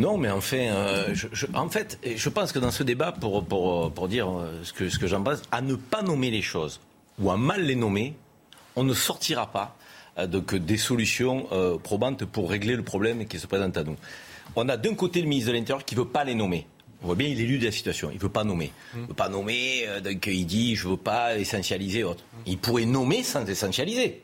Non, 0.00 0.16
mais 0.16 0.30
enfin, 0.30 0.56
euh, 0.56 1.14
je, 1.14 1.46
en 1.52 1.68
fait, 1.68 1.98
je 2.02 2.28
pense 2.30 2.52
que 2.52 2.58
dans 2.58 2.70
ce 2.70 2.82
débat, 2.82 3.12
pour, 3.12 4.08
dire 4.08 4.30
euh, 4.30 4.60
ce 4.62 4.72
que, 4.72 4.88
ce 4.88 5.06
j'en 5.06 5.22
pense, 5.22 5.42
à 5.52 5.60
ne 5.60 5.74
pas 5.74 6.00
nommer 6.00 6.30
les 6.30 6.40
choses 6.40 6.80
ou 7.18 7.30
à 7.30 7.36
mal 7.36 7.64
les 7.64 7.74
nommer, 7.74 8.14
on 8.76 8.82
ne 8.82 8.94
sortira 8.94 9.52
pas 9.52 9.76
euh, 10.18 10.26
des 10.26 10.78
solutions 10.78 11.48
probantes 11.82 12.24
pour 12.24 12.48
régler 12.48 12.76
le 12.76 12.82
problème 12.82 13.26
qui 13.26 13.38
se 13.38 13.46
présente 13.46 13.76
à 13.76 13.84
nous. 13.84 13.96
On 14.56 14.70
a 14.70 14.78
d'un 14.78 14.94
côté 14.94 15.20
le 15.20 15.28
ministre 15.28 15.52
de 15.52 15.58
l'Intérieur 15.58 15.84
qui 15.84 15.94
ne 15.96 16.00
veut 16.00 16.08
pas 16.08 16.24
les 16.24 16.34
nommer. 16.34 16.66
On 17.02 17.06
voit 17.06 17.14
bien, 17.14 17.28
il 17.28 17.40
est 17.40 17.44
élu 17.44 17.58
de 17.58 17.64
la 17.64 17.72
situation. 17.72 18.10
Il 18.10 18.16
ne 18.16 18.20
veut 18.20 18.28
pas 18.28 18.44
nommer. 18.44 18.72
Il 18.94 19.02
ne 19.02 19.06
veut 19.06 19.14
pas 19.14 19.28
nommer, 19.28 19.84
euh, 19.86 20.00
donc 20.00 20.26
il 20.26 20.46
dit 20.46 20.76
je 20.76 20.86
ne 20.86 20.92
veux 20.92 20.98
pas 20.98 21.38
essentialiser 21.38 22.04
autre. 22.04 22.24
Il 22.46 22.58
pourrait 22.58 22.84
nommer 22.84 23.22
sans 23.22 23.44
essentialiser. 23.48 24.22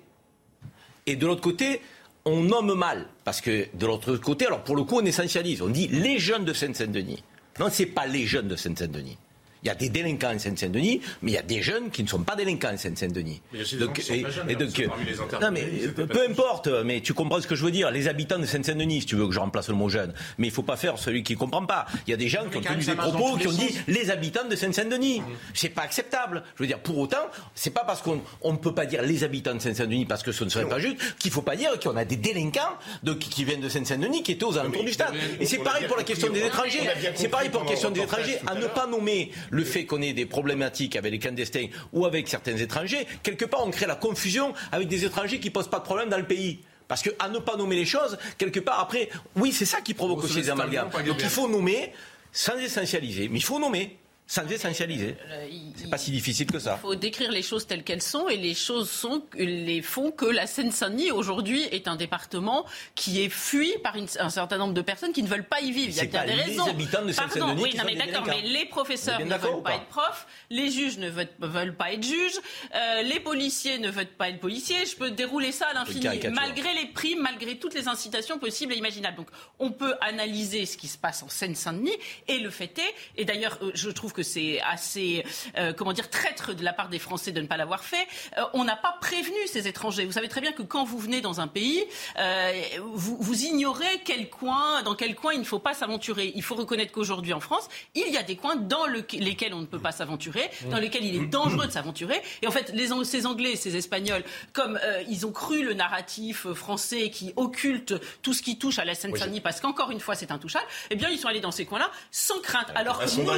Et 1.06 1.16
de 1.16 1.26
l'autre 1.26 1.40
côté, 1.40 1.80
on 2.24 2.42
nomme 2.42 2.74
mal. 2.74 3.06
Parce 3.24 3.40
que 3.40 3.66
de 3.74 3.86
l'autre 3.86 4.16
côté, 4.16 4.46
alors 4.46 4.62
pour 4.62 4.76
le 4.76 4.82
coup, 4.82 4.98
on 5.00 5.04
essentialise. 5.04 5.62
On 5.62 5.68
dit 5.68 5.88
les 5.88 6.18
jeunes 6.18 6.44
de 6.44 6.52
Seine-Saint-Denis. 6.52 7.22
Non, 7.58 7.70
ce 7.70 7.82
n'est 7.82 7.88
pas 7.88 8.06
les 8.06 8.26
jeunes 8.26 8.48
de 8.48 8.56
Seine-Saint-Denis. 8.56 9.16
Il 9.66 9.70
y 9.70 9.72
a 9.72 9.74
des 9.74 9.88
délinquants 9.88 10.32
en 10.32 10.38
Seine-Saint-Denis, 10.38 11.00
mais 11.22 11.32
il 11.32 11.34
y 11.34 11.38
a 11.38 11.42
des 11.42 11.60
jeunes 11.60 11.90
qui 11.90 12.04
ne 12.04 12.08
sont 12.08 12.22
pas 12.22 12.36
délinquants 12.36 12.72
en 12.72 12.76
Seine-Saint-Denis. 12.76 13.42
Jeunes, 13.52 13.90
et 14.10 14.24
hein, 14.24 14.56
donc, 14.56 15.40
non, 15.42 15.50
mais 15.50 15.68
ils 15.72 15.84
étaient 15.86 16.06
peu, 16.06 16.24
importe, 16.24 16.68
mais 16.84 17.00
tu 17.00 17.14
comprends 17.14 17.40
ce 17.40 17.48
que 17.48 17.56
je 17.56 17.64
veux 17.64 17.72
dire. 17.72 17.90
Les 17.90 18.06
habitants 18.06 18.38
de 18.38 18.46
Seine-Saint-Denis, 18.46 19.00
si 19.00 19.06
tu 19.06 19.16
veux 19.16 19.26
que 19.26 19.32
je 19.32 19.40
remplace 19.40 19.68
le 19.68 19.74
mot 19.74 19.88
jeune, 19.88 20.14
mais 20.38 20.46
il 20.46 20.52
faut 20.52 20.62
pas 20.62 20.76
faire 20.76 21.00
celui 21.00 21.24
qui 21.24 21.32
ne 21.32 21.38
comprend 21.38 21.66
pas. 21.66 21.86
Il 22.06 22.12
y 22.12 22.14
a 22.14 22.16
des 22.16 22.28
gens 22.28 22.48
qui 22.48 22.58
ont 22.58 22.60
tenu 22.60 22.84
des 22.84 22.94
propos 22.94 23.36
qui 23.38 23.48
ont 23.48 23.52
dit 23.52 23.76
les 23.88 24.12
habitants 24.12 24.46
de 24.48 24.54
Seine-Saint-Denis. 24.54 25.20
C'est 25.52 25.70
pas 25.70 25.82
acceptable. 25.82 26.44
Je 26.54 26.62
veux 26.62 26.68
dire, 26.68 26.78
pour 26.78 26.98
autant, 26.98 27.26
c'est 27.56 27.70
pas 27.70 27.82
parce 27.82 28.02
qu'on 28.02 28.20
on 28.42 28.52
ne 28.52 28.58
peut 28.58 28.72
pas 28.74 28.86
dire 28.86 29.02
les 29.02 29.24
habitants 29.24 29.54
de 29.54 29.60
Seine-Saint-Denis 29.60 30.06
parce 30.06 30.22
que 30.22 30.30
ce 30.30 30.44
ne 30.44 30.48
serait 30.48 30.68
pas 30.68 30.78
juste 30.78 30.98
qu'il 31.18 31.32
faut 31.32 31.42
pas 31.42 31.56
dire 31.56 31.76
qu'on 31.80 31.96
a 31.96 32.04
des 32.04 32.14
délinquants 32.14 32.78
de, 33.02 33.14
qui, 33.14 33.42
viennent 33.42 33.60
de 33.60 33.68
Seine-Saint-Denis 33.68 34.22
qui 34.22 34.30
étaient 34.30 34.44
aux 34.44 34.58
alentours 34.58 34.84
du 34.84 34.92
stade. 34.92 35.12
Et 35.40 35.46
c'est 35.46 35.58
pareil 35.58 35.88
pour 35.88 35.96
la 35.96 36.04
question 36.04 36.32
des 36.32 36.46
étrangers. 36.46 36.88
C'est 37.16 37.28
pareil 37.28 37.48
pour 37.48 37.64
la 37.64 37.68
question 37.68 37.90
des 37.90 38.02
étrangers. 38.02 38.38
À 38.46 38.54
ne 38.54 38.68
pas 38.68 38.86
nommer 38.86 39.32
le 39.56 39.64
fait 39.64 39.86
qu'on 39.86 40.02
ait 40.02 40.12
des 40.12 40.26
problématiques 40.26 40.96
avec 40.96 41.10
les 41.10 41.18
clandestins 41.18 41.66
ou 41.92 42.06
avec 42.06 42.28
certains 42.28 42.56
étrangers, 42.56 43.06
quelque 43.22 43.44
part 43.44 43.66
on 43.66 43.70
crée 43.70 43.86
la 43.86 43.96
confusion 43.96 44.52
avec 44.70 44.88
des 44.88 45.04
étrangers 45.04 45.40
qui 45.40 45.50
posent 45.50 45.70
pas 45.70 45.78
de 45.78 45.84
problème 45.84 46.08
dans 46.08 46.18
le 46.18 46.26
pays. 46.26 46.60
Parce 46.88 47.02
que 47.02 47.10
à 47.18 47.28
ne 47.28 47.38
pas 47.38 47.56
nommer 47.56 47.74
les 47.74 47.84
choses, 47.84 48.16
quelque 48.38 48.60
part 48.60 48.78
après, 48.78 49.08
oui 49.34 49.52
c'est 49.52 49.64
ça 49.64 49.80
qui 49.80 49.94
provoque 49.94 50.18
Au 50.18 50.24
aussi 50.24 50.42
des 50.42 50.50
amalgames. 50.50 50.90
Donc 51.06 51.16
il 51.20 51.28
faut 51.28 51.48
nommer 51.48 51.92
sans 52.30 52.56
essentialiser, 52.58 53.28
mais 53.28 53.38
il 53.38 53.44
faut 53.44 53.58
nommer. 53.58 53.96
Sans 54.28 54.46
essentialiser. 54.50 55.16
Euh, 55.30 55.46
C'est 55.76 55.88
pas 55.88 55.98
si 55.98 56.10
difficile 56.10 56.46
que 56.46 56.58
ça. 56.58 56.78
Il 56.78 56.82
faut 56.82 56.94
décrire 56.96 57.30
les 57.30 57.42
choses 57.42 57.66
telles 57.66 57.84
qu'elles 57.84 58.02
sont 58.02 58.28
et 58.28 58.36
les 58.36 58.54
choses 58.54 58.90
sont, 58.90 59.22
les 59.34 59.82
font 59.82 60.10
que 60.10 60.26
la 60.26 60.46
Seine-Saint-Denis 60.48 61.12
aujourd'hui 61.12 61.62
est 61.70 61.86
un 61.86 61.94
département 61.94 62.66
qui 62.96 63.22
est 63.22 63.28
fui 63.28 63.72
par 63.84 63.94
une- 63.96 64.08
un 64.18 64.30
certain 64.30 64.58
nombre 64.58 64.74
de 64.74 64.80
personnes 64.80 65.12
qui 65.12 65.22
ne 65.22 65.28
veulent 65.28 65.44
pas 65.46 65.60
y 65.60 65.70
vivre. 65.70 65.90
Il 65.90 65.96
y 65.96 66.00
a 66.00 66.04
bien 66.06 66.24
des 66.26 66.32
les 66.34 66.42
raisons. 66.42 66.66
habitants 66.66 67.04
de 67.04 67.12
Seine-Saint-Denis 67.12 67.62
oui, 67.62 67.74
non, 67.76 67.84
mais 67.86 67.94
d'accord, 67.94 68.24
mais 68.26 68.42
les 68.42 68.64
professeurs 68.66 69.20
ne 69.20 69.24
veulent 69.36 69.62
pas 69.62 69.70
pas 69.70 69.74
être 69.76 69.86
profs, 69.86 70.26
les 70.50 70.70
juges 70.72 70.98
ne 70.98 71.08
veulent, 71.08 71.28
veulent 71.38 71.76
pas 71.76 71.92
être 71.92 72.02
juges, 72.04 72.40
euh, 72.74 73.02
les 73.02 73.20
policiers 73.20 73.78
ne 73.78 73.90
veulent 73.90 74.06
pas 74.06 74.28
être 74.30 74.40
policiers. 74.40 74.84
Je 74.86 74.96
peux 74.96 75.10
dérouler 75.12 75.52
ça 75.52 75.66
à 75.68 75.74
l'infini, 75.74 76.06
malgré 76.32 76.74
les 76.74 76.86
primes, 76.86 77.20
malgré 77.22 77.58
toutes 77.58 77.74
les 77.74 77.86
incitations 77.86 78.38
possibles 78.40 78.72
et 78.72 78.76
imaginables. 78.76 79.16
Donc, 79.16 79.28
on 79.60 79.70
peut 79.70 79.94
analyser 80.00 80.66
ce 80.66 80.76
qui 80.76 80.88
se 80.88 80.98
passe 80.98 81.22
en 81.22 81.28
Seine-Saint-Denis 81.28 81.96
et 82.26 82.38
le 82.38 82.50
fait 82.50 82.76
est, 82.78 82.94
et 83.16 83.24
d'ailleurs, 83.24 83.58
euh, 83.62 83.70
je 83.74 83.88
trouve 83.90 84.12
que 84.16 84.22
c'est 84.22 84.60
assez, 84.62 85.24
euh, 85.58 85.72
comment 85.74 85.92
dire, 85.92 86.08
traître 86.08 86.54
de 86.54 86.64
la 86.64 86.72
part 86.72 86.88
des 86.88 86.98
Français 86.98 87.32
de 87.32 87.40
ne 87.42 87.46
pas 87.46 87.58
l'avoir 87.58 87.84
fait. 87.84 88.06
Euh, 88.38 88.42
on 88.54 88.64
n'a 88.64 88.76
pas 88.76 88.96
prévenu 89.00 89.36
ces 89.46 89.68
étrangers. 89.68 90.06
Vous 90.06 90.12
savez 90.12 90.28
très 90.28 90.40
bien 90.40 90.52
que 90.52 90.62
quand 90.62 90.84
vous 90.84 90.98
venez 90.98 91.20
dans 91.20 91.40
un 91.40 91.48
pays, 91.48 91.84
euh, 92.18 92.52
vous, 92.94 93.16
vous 93.20 93.42
ignorez 93.44 94.00
quel 94.04 94.30
coin, 94.30 94.82
dans 94.82 94.94
quel 94.94 95.14
coin 95.14 95.34
il 95.34 95.40
ne 95.40 95.44
faut 95.44 95.58
pas 95.58 95.74
s'aventurer. 95.74 96.32
Il 96.34 96.42
faut 96.42 96.54
reconnaître 96.54 96.92
qu'aujourd'hui 96.92 97.34
en 97.34 97.40
France, 97.40 97.68
il 97.94 98.08
y 98.10 98.16
a 98.16 98.22
des 98.22 98.36
coins 98.36 98.56
dans 98.56 98.86
le- 98.86 99.04
lesquels 99.12 99.52
on 99.52 99.60
ne 99.60 99.66
peut 99.66 99.78
pas 99.78 99.92
s'aventurer, 99.92 100.50
dans 100.70 100.78
lesquels 100.78 101.04
il 101.04 101.14
est 101.22 101.26
dangereux 101.26 101.66
de 101.66 101.72
s'aventurer. 101.72 102.20
Et 102.40 102.46
en 102.46 102.50
fait, 102.50 102.70
les, 102.72 102.88
ces 103.04 103.26
Anglais, 103.26 103.56
ces 103.56 103.76
Espagnols, 103.76 104.24
comme 104.54 104.78
euh, 104.82 105.02
ils 105.08 105.26
ont 105.26 105.32
cru 105.32 105.62
le 105.62 105.74
narratif 105.74 106.46
français 106.54 107.10
qui 107.10 107.32
occulte 107.36 107.94
tout 108.22 108.32
ce 108.32 108.40
qui 108.42 108.58
touche 108.58 108.78
à 108.78 108.84
la 108.86 108.94
Seine-Saint-Denis, 108.94 109.40
parce 109.40 109.60
qu'encore 109.60 109.90
une 109.90 110.00
fois 110.00 110.14
c'est 110.14 110.30
intouchable, 110.30 110.66
eh 110.90 110.96
bien 110.96 111.10
ils 111.10 111.18
sont 111.18 111.28
allés 111.28 111.40
dans 111.40 111.50
ces 111.50 111.66
coins-là 111.66 111.90
sans 112.10 112.40
crainte. 112.40 112.68
Alors 112.74 112.98
que 112.98 113.04
nous 113.20 113.28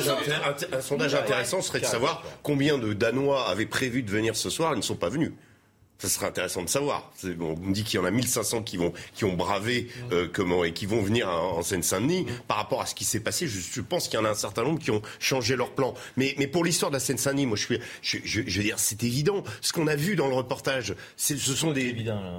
un 0.67 0.67
sondage 0.80 1.14
Ouais. 1.14 1.20
intéressant 1.20 1.62
serait 1.62 1.80
de 1.80 1.86
savoir 1.86 2.22
combien 2.42 2.78
de 2.78 2.92
Danois 2.92 3.48
avaient 3.48 3.66
prévu 3.66 4.02
de 4.02 4.10
venir 4.10 4.36
ce 4.36 4.50
soir 4.50 4.72
et 4.72 4.76
ne 4.76 4.82
sont 4.82 4.96
pas 4.96 5.08
venus. 5.08 5.32
Ça 6.00 6.08
serait 6.08 6.26
intéressant 6.26 6.62
de 6.62 6.68
savoir. 6.68 7.10
C'est- 7.16 7.34
bon, 7.34 7.56
on 7.60 7.66
me 7.66 7.72
dit 7.74 7.82
qu'il 7.82 7.98
y 7.98 8.02
en 8.02 8.04
a 8.04 8.10
1500 8.12 8.62
qui 8.62 8.76
vont 8.76 8.92
qui 9.14 9.24
ont 9.24 9.34
bravé 9.34 9.88
euh, 10.12 10.28
comment 10.32 10.62
et 10.62 10.72
qui 10.72 10.86
vont 10.86 11.02
venir 11.02 11.28
en, 11.28 11.58
en 11.58 11.62
Seine-Saint-Denis 11.62 12.26
par 12.46 12.56
rapport 12.58 12.80
à 12.80 12.86
ce 12.86 12.94
qui 12.94 13.04
s'est 13.04 13.18
passé. 13.18 13.48
Je, 13.48 13.58
je 13.58 13.80
pense 13.80 14.06
qu'il 14.06 14.16
y 14.18 14.22
en 14.22 14.24
a 14.24 14.30
un 14.30 14.34
certain 14.34 14.62
nombre 14.62 14.78
qui 14.78 14.92
ont 14.92 15.02
changé 15.18 15.56
leur 15.56 15.72
plan. 15.72 15.94
Mais 16.16 16.36
mais 16.38 16.46
pour 16.46 16.64
l'histoire 16.64 16.92
de 16.92 16.96
la 16.96 17.00
Seine-Saint-Denis, 17.00 17.46
moi 17.46 17.56
je 17.56 17.64
suis 17.64 17.80
je, 18.00 18.18
je, 18.24 18.42
je 18.46 18.56
veux 18.58 18.62
dire 18.64 18.78
c'est 18.78 19.02
évident. 19.02 19.42
Ce 19.60 19.72
qu'on 19.72 19.88
a 19.88 19.96
vu 19.96 20.14
dans 20.14 20.28
le 20.28 20.34
reportage, 20.34 20.94
c'est 21.16 21.36
ce 21.36 21.54
sont 21.54 21.72
des 21.72 21.92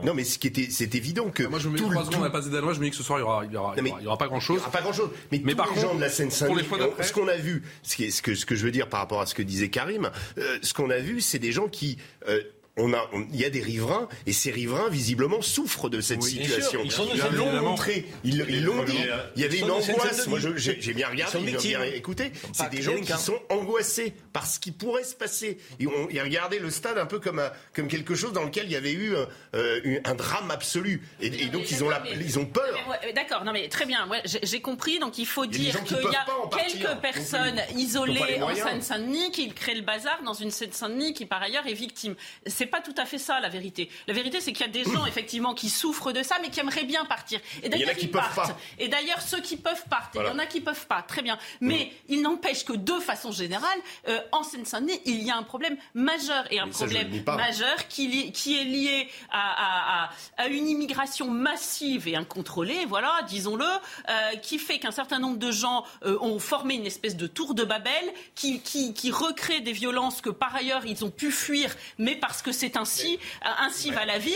non 0.04 0.14
mais 0.14 0.24
ce 0.24 0.40
qui 0.40 0.48
était 0.48 0.68
c'est 0.72 0.96
évident 0.96 1.30
que 1.30 1.44
Moi, 1.44 1.60
je 1.60 1.68
me 1.68 1.74
le- 1.78 1.80
trois 1.84 2.06
secondes 2.06 2.24
à 2.24 2.30
passer 2.30 2.50
Danois, 2.50 2.72
je 2.74 2.80
me 2.80 2.86
dis 2.86 2.92
que 2.92 2.96
ce 2.98 3.04
soir, 3.04 3.20
il 3.20 3.24
y 3.24 3.26
aura, 3.26 3.44
il 3.46 3.52
y 3.52 3.58
aura, 3.58 3.74
il 3.78 3.86
y 3.86 3.90
aura, 3.90 4.00
il 4.00 4.04
y 4.06 4.08
aura 4.08 4.18
pas 4.18 4.28
grand 4.28 4.40
chose. 4.40 4.56
il 4.56 4.60
y 4.60 4.62
aura 4.62 4.72
pas 4.72 4.82
grand-chose. 4.82 5.10
Mais, 5.34 5.42
Mais 5.44 5.52
tous 5.52 5.58
par 5.58 5.66
les 5.68 5.74
contre, 5.74 5.86
gens 5.88 5.96
de 5.96 6.00
la 6.00 6.08
pour 6.08 6.16
Seine-Saint-Denis, 6.16 6.58
les 6.60 6.64
fois 6.64 6.78
d'après- 6.78 7.04
ce 7.04 7.12
qu'on 7.12 7.28
a 7.28 7.36
vu, 7.36 7.64
ce, 7.84 7.98
qui 7.98 8.06
est- 8.06 8.12
ce 8.12 8.22
que, 8.22 8.36
ce 8.36 8.46
que 8.46 8.56
je 8.56 8.64
veux 8.64 8.72
dire 8.72 8.88
par 8.88 9.02
rapport 9.02 9.20
à 9.20 9.26
ce 9.26 9.36
que 9.36 9.42
disait 9.42 9.68
Karim, 9.70 10.10
euh, 10.38 10.60
ce 10.62 10.74
qu'on 10.74 10.90
a 10.90 11.00
vu, 11.00 11.20
c'est 11.20 11.40
des 11.40 11.52
gens 11.52 11.68
qui... 11.68 11.98
euh, 12.30 12.42
on 12.80 12.94
a, 12.94 13.08
on- 13.14 13.26
il 13.32 13.40
y 13.40 13.46
a 13.46 13.50
des 13.50 13.62
riverains 13.62 14.08
et 14.26 14.34
ces 14.34 14.52
riverains 14.52 14.90
visiblement 14.90 15.42
souffrent 15.42 15.90
de 15.90 16.02
cette 16.02 16.22
Oui, 16.24 16.30
situation. 16.32 16.90
sûr, 16.90 17.08
ils 17.14 17.36
l'ont 17.36 17.62
montré, 17.62 18.06
ils 18.24 18.46
ils 18.50 18.64
l'ont 18.64 18.84
dit. 18.84 18.98
Il 19.36 19.42
y 19.42 19.46
avait 19.46 19.60
une 19.60 19.72
angoisse. 19.72 20.28
Moi, 20.28 20.40
j'ai 20.58 20.94
bien 20.94 21.08
regardé, 21.10 21.38
j'ai 21.60 21.68
bien 21.70 21.84
écouté. 21.84 22.32
C'est 22.54 22.70
des 22.70 22.82
gens 22.82 22.96
qui 23.00 23.12
sont 23.14 23.40
angoissés 23.50 24.14
par 24.34 24.48
ce 24.48 24.60
qui 24.60 24.72
pourrait 24.72 25.04
se 25.04 25.16
passer. 25.16 25.58
Ils, 25.80 25.88
ont, 25.88 26.08
ils 26.10 26.22
regardaient 26.22 26.60
le 26.60 26.70
stade 26.70 26.98
un 26.98 27.06
peu 27.06 27.20
comme, 27.20 27.40
un- 27.40 27.52
comme 27.74 27.88
quelque 27.88 28.16
chose 28.16 28.34
dans 28.34 28.44
lequel 28.44 28.66
il 28.66 28.72
y 28.72 28.76
avait 28.76 28.94
eu 28.94 29.14
euh, 29.56 30.00
un 30.06 30.16
drame 30.16 30.52
absolu. 30.52 31.02
Et, 31.22 31.28
et 31.28 31.46
donc 31.48 31.70
ils 31.72 31.84
ont, 31.84 31.90
la, 31.90 32.04
ils 32.20 32.40
ont 32.40 32.46
peur. 32.46 32.78
D'accord, 33.16 33.44
non 33.44 33.52
mais 33.54 33.68
très 33.70 33.86
bien, 33.86 34.08
ouais, 34.08 34.22
j'ai 34.26 34.62
compris. 34.62 35.00
Donc 35.00 35.18
il 35.18 35.26
faut 35.26 35.46
dire 35.46 35.84
qu'il 35.84 35.98
y 35.98 36.16
a 36.16 36.26
quelques 36.58 37.02
personnes 37.02 37.60
isolées 37.76 38.40
en. 38.42 38.50
Seine-Saint-Denis 38.60 39.32
qui 39.32 39.50
créent 39.54 39.76
le 39.76 39.82
bazar 39.84 40.22
dans 40.24 40.34
une 40.34 40.52
Seine-Saint-Denis 40.52 41.14
qui 41.14 41.26
par 41.26 41.42
ailleurs 41.42 41.66
est 41.68 41.74
victime. 41.74 42.16
C'est 42.46 42.66
pas 42.70 42.82
tout 42.82 42.96
à 42.98 43.06
fait 43.06 43.18
ça 43.18 43.40
la 43.40 43.50
vérité. 43.50 43.90
La 44.08 44.14
vérité 44.14 44.40
c'est 44.42 44.54
qu'il 44.54 44.66
y 44.66 44.70
a 44.70 44.72
des 44.72 44.84
gens 44.86 45.06
effectivement 45.14 45.54
qui 45.54 45.70
souffrent 45.70 46.12
de 46.14 46.24
ça 46.24 46.38
mais 46.42 46.50
qui 46.50 46.60
aimeraient 46.62 46.86
bien 46.86 47.06
partir. 47.06 47.40
Et 47.64 47.70
d'ailleurs 47.70 47.90
ils 48.00 48.10
partent. 48.12 48.52
Et 48.80 48.90
ceux 49.22 49.42
qui 49.42 49.58
peuvent 49.58 49.84
partent. 49.90 50.14
Voilà. 50.14 50.30
Il 50.30 50.34
y 50.34 50.36
en 50.36 50.40
a 50.40 50.46
qui 50.46 50.62
peuvent 50.62 50.88
pas. 50.88 51.02
Très 51.02 51.22
bien. 51.22 51.38
Mais 51.62 51.92
il 52.08 52.22
n'empêche 52.22 52.64
que 52.64 52.74
de 52.74 52.94
façon 53.00 53.32
générale, 53.32 53.80
euh, 54.08 54.20
en 54.32 54.44
Seine-Saint-Denis, 54.44 55.00
il 55.06 55.22
y 55.24 55.30
a 55.32 55.36
un 55.36 55.44
problème 55.44 55.78
majeur 55.94 56.46
et 56.52 56.60
un 56.60 56.66
Mais 56.68 56.72
problème 56.72 57.24
majeur 57.26 57.88
qui, 57.88 58.08
li- 58.08 58.32
qui 58.32 58.60
est 58.60 58.64
lié 58.64 59.10
à, 59.32 59.40
à- 59.40 60.04
à- 60.06 60.10
à 60.38 60.48
une 60.48 60.68
immigration 60.68 61.30
massive 61.30 62.08
et 62.08 62.16
incontrôlée, 62.16 62.86
voilà, 62.86 63.22
disons-le, 63.28 63.66
euh, 63.66 64.36
qui 64.42 64.60
fait 64.60 64.80
qu'un 64.80 64.92
certain 64.92 65.20
nombre 65.20 65.38
de 65.38 65.52
gens 65.52 65.84
euh, 66.06 66.18
ont 66.22 66.40
formé 66.40 66.76
une 66.76 66.86
espèce 66.86 67.16
de 67.18 67.28
tour 67.28 67.54
de 67.54 67.64
Babel, 67.64 68.14
qui, 68.36 68.62
qui, 68.62 68.94
qui 68.94 69.12
recrée 69.12 69.60
des 69.62 69.74
violences 69.74 70.22
que 70.22 70.30
par 70.30 70.56
ailleurs 70.56 70.86
ils 70.86 71.04
ont 71.06 71.12
pu 71.12 71.32
fuir, 71.32 71.76
mais 71.98 72.16
parce 72.16 72.42
que 72.42 72.52
c'est 72.60 72.78
ainsi, 72.78 73.20
euh, 73.46 73.50
ainsi 73.60 73.92
va 73.92 74.06
la 74.06 74.18
vie, 74.18 74.36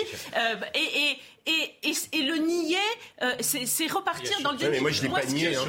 et, 0.74 0.80
et 0.80 1.20
et, 1.46 1.90
et, 1.90 1.94
et 2.14 2.22
le 2.22 2.38
nier, 2.38 2.78
euh, 3.22 3.34
c'est 3.42 3.88
repartir 3.92 4.40
dans 4.42 4.52
le 4.52 4.58
Ouais, 4.58 4.70
mais 4.70 4.80
moi, 4.80 4.92
je 4.92 5.02
l'ai 5.02 5.10
pas 5.10 5.26
nié, 5.26 5.56
hein. 5.56 5.62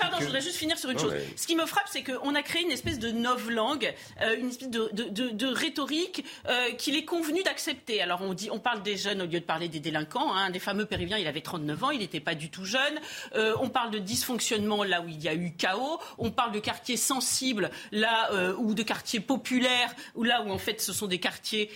pardon, 0.00 0.16
je 0.20 0.24
voudrais 0.24 0.40
juste 0.40 0.56
finir 0.56 0.78
sur 0.78 0.90
une 0.90 0.96
Non, 0.96 1.02
chose. 1.04 1.12
mais- 1.14 1.26
Ce 1.36 1.46
qui 1.46 1.54
me 1.56 1.66
frappe, 1.66 1.86
c'est 1.90 2.02
qu'on 2.02 2.34
a 2.34 2.42
créé 2.42 2.62
une 2.62 2.70
espèce 2.72 2.98
de 2.98 3.10
novlangue, 3.10 3.94
euh, 4.22 4.36
une 4.38 4.48
espèce 4.50 4.68
de, 4.70 4.88
de, 4.92 5.04
de, 5.04 5.28
de 5.30 5.46
rhétorique 5.46 6.24
euh, 6.48 6.72
qu'il 6.72 6.96
est 6.96 7.04
convenu 7.04 7.42
d'accepter. 7.42 8.00
Alors 8.02 8.22
on 8.22 8.34
dit, 8.34 8.48
on 8.50 8.58
parle 8.58 8.82
des 8.82 8.96
jeunes 8.96 9.22
au 9.22 9.26
lieu 9.26 9.40
de 9.40 9.44
parler 9.44 9.68
des 9.68 9.80
délinquants. 9.80 10.34
Hein. 10.34 10.50
Des 10.50 10.58
fameux 10.58 10.86
Péruviens, 10.86 11.18
il 11.18 11.26
avait 11.26 11.40
39 11.42 11.84
ans, 11.84 11.90
il 11.90 12.00
n'était 12.00 12.20
pas 12.20 12.34
du 12.34 12.50
tout 12.50 12.64
jeune. 12.64 13.00
Euh, 13.34 13.54
on 13.60 13.68
parle 13.68 13.90
de 13.90 13.98
dysfonctionnement 13.98 14.82
là 14.84 15.00
où 15.00 15.08
il 15.08 15.22
y 15.22 15.28
a 15.28 15.34
eu 15.34 15.52
chaos. 15.56 16.00
On 16.18 16.30
parle 16.30 16.52
de 16.52 16.58
quartiers 16.60 16.96
sensibles 16.96 17.70
là 17.92 18.30
ou 18.58 18.74
de 18.74 18.82
quartiers 18.82 19.20
populaires 19.20 19.94
ou 20.14 20.24
là 20.24 20.42
où 20.42 20.50
en 20.50 20.58
fait 20.58 20.80
ce 20.80 20.92
sont 20.92 21.06
des 21.06 21.18
quartiers 21.18 21.70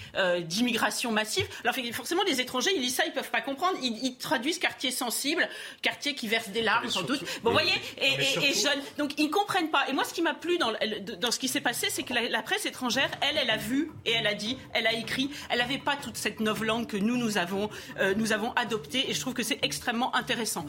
d'immigration 0.45 1.13
massive. 1.13 1.47
Alors 1.65 1.75
forcément, 1.93 2.23
les 2.25 2.41
étrangers, 2.41 2.71
ils 2.81 2.87
disent 2.87 2.97
ça, 2.97 3.05
ils 3.07 3.13
peuvent 3.13 3.31
pas 3.31 3.41
comprendre. 3.41 3.79
Ils, 3.83 3.97
ils 4.03 4.17
traduisent 4.17 4.59
quartier 4.59 4.91
sensible, 4.91 5.49
quartier 5.83 6.15
qui 6.15 6.29
verse 6.29 6.49
des 6.49 6.63
larmes 6.63 6.89
sans 6.91 7.03
doute. 7.03 7.21
Bon, 7.43 7.51
vous 7.51 7.53
voyez, 7.53 7.73
et, 7.99 8.49
et- 8.49 8.55
jeunes. 8.55 8.81
Donc 8.99 9.13
ils 9.19 9.31
comprennent 9.31 9.71
pas. 9.71 9.89
Et 9.89 9.93
moi, 9.93 10.05
ce 10.05 10.13
qui 10.13 10.23
m'a 10.23 10.35
plu 10.35 10.59
dans, 10.59 10.73
dans 11.21 11.31
ce 11.31 11.39
qui 11.39 11.49
s'est 11.49 11.61
passé, 11.61 11.89
c'est 11.91 12.03
que 12.03 12.13
la, 12.15 12.29
la 12.29 12.43
presse 12.43 12.67
étrangère, 12.67 13.09
elle, 13.23 13.37
elle 13.39 13.51
a 13.51 13.57
vu 13.57 13.91
et 14.05 14.13
elle 14.13 14.27
a 14.27 14.35
dit, 14.35 14.59
elle 14.75 14.87
a 14.87 14.93
écrit. 14.93 15.31
Elle 15.49 15.59
n'avait 15.59 15.79
pas 15.79 15.97
toute 15.97 16.17
cette 16.17 16.41
novlangue 16.41 16.87
que 16.87 16.97
nous, 16.97 17.17
nous 17.17 17.39
avons, 17.39 17.71
euh, 18.01 18.15
nous 18.17 18.33
avons 18.33 18.53
adoptée. 18.55 19.11
Et 19.11 19.15
je 19.15 19.21
trouve 19.21 19.35
que 19.35 19.43
c'est 19.43 19.59
extrêmement 19.63 20.15
intéressant. 20.17 20.67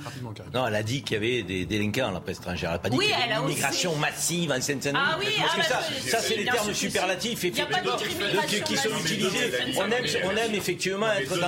Non, 0.53 0.67
elle 0.67 0.75
a 0.75 0.83
dit 0.83 1.01
qu'il 1.03 1.13
y 1.15 1.17
avait 1.17 1.43
des 1.43 1.65
délinquants, 1.65 2.11
la 2.11 2.19
presse 2.19 2.37
étrangère. 2.37 2.69
Elle 2.69 2.75
n'a 2.75 2.79
pas 2.79 2.89
dit 2.89 2.97
Oui, 2.97 3.05
qu'il 3.07 3.13
y 3.17 3.21
avait 3.21 3.31
une 3.33 3.39
aussi- 3.39 3.51
immigration 3.53 3.95
massive 3.95 4.51
en 4.51 4.61
Seine-Saint-Denis. 4.61 5.03
Ah 5.03 5.17
oui, 5.19 5.25
Parce 5.37 5.51
ah 5.51 5.55
que 5.55 5.61
bah, 5.61 5.67
ça, 5.67 5.81
c'est- 6.03 6.09
ça 6.29 6.35
les 6.35 6.45
termes 6.45 6.73
superlatifs, 6.73 7.31
effectivement, 7.43 7.77
qui 8.65 8.77
sont 8.77 8.89
utilisés. 8.99 9.51
On 10.23 10.37
aime, 10.37 10.55
effectivement 10.55 11.11
être 11.13 11.37
dans, 11.39 11.47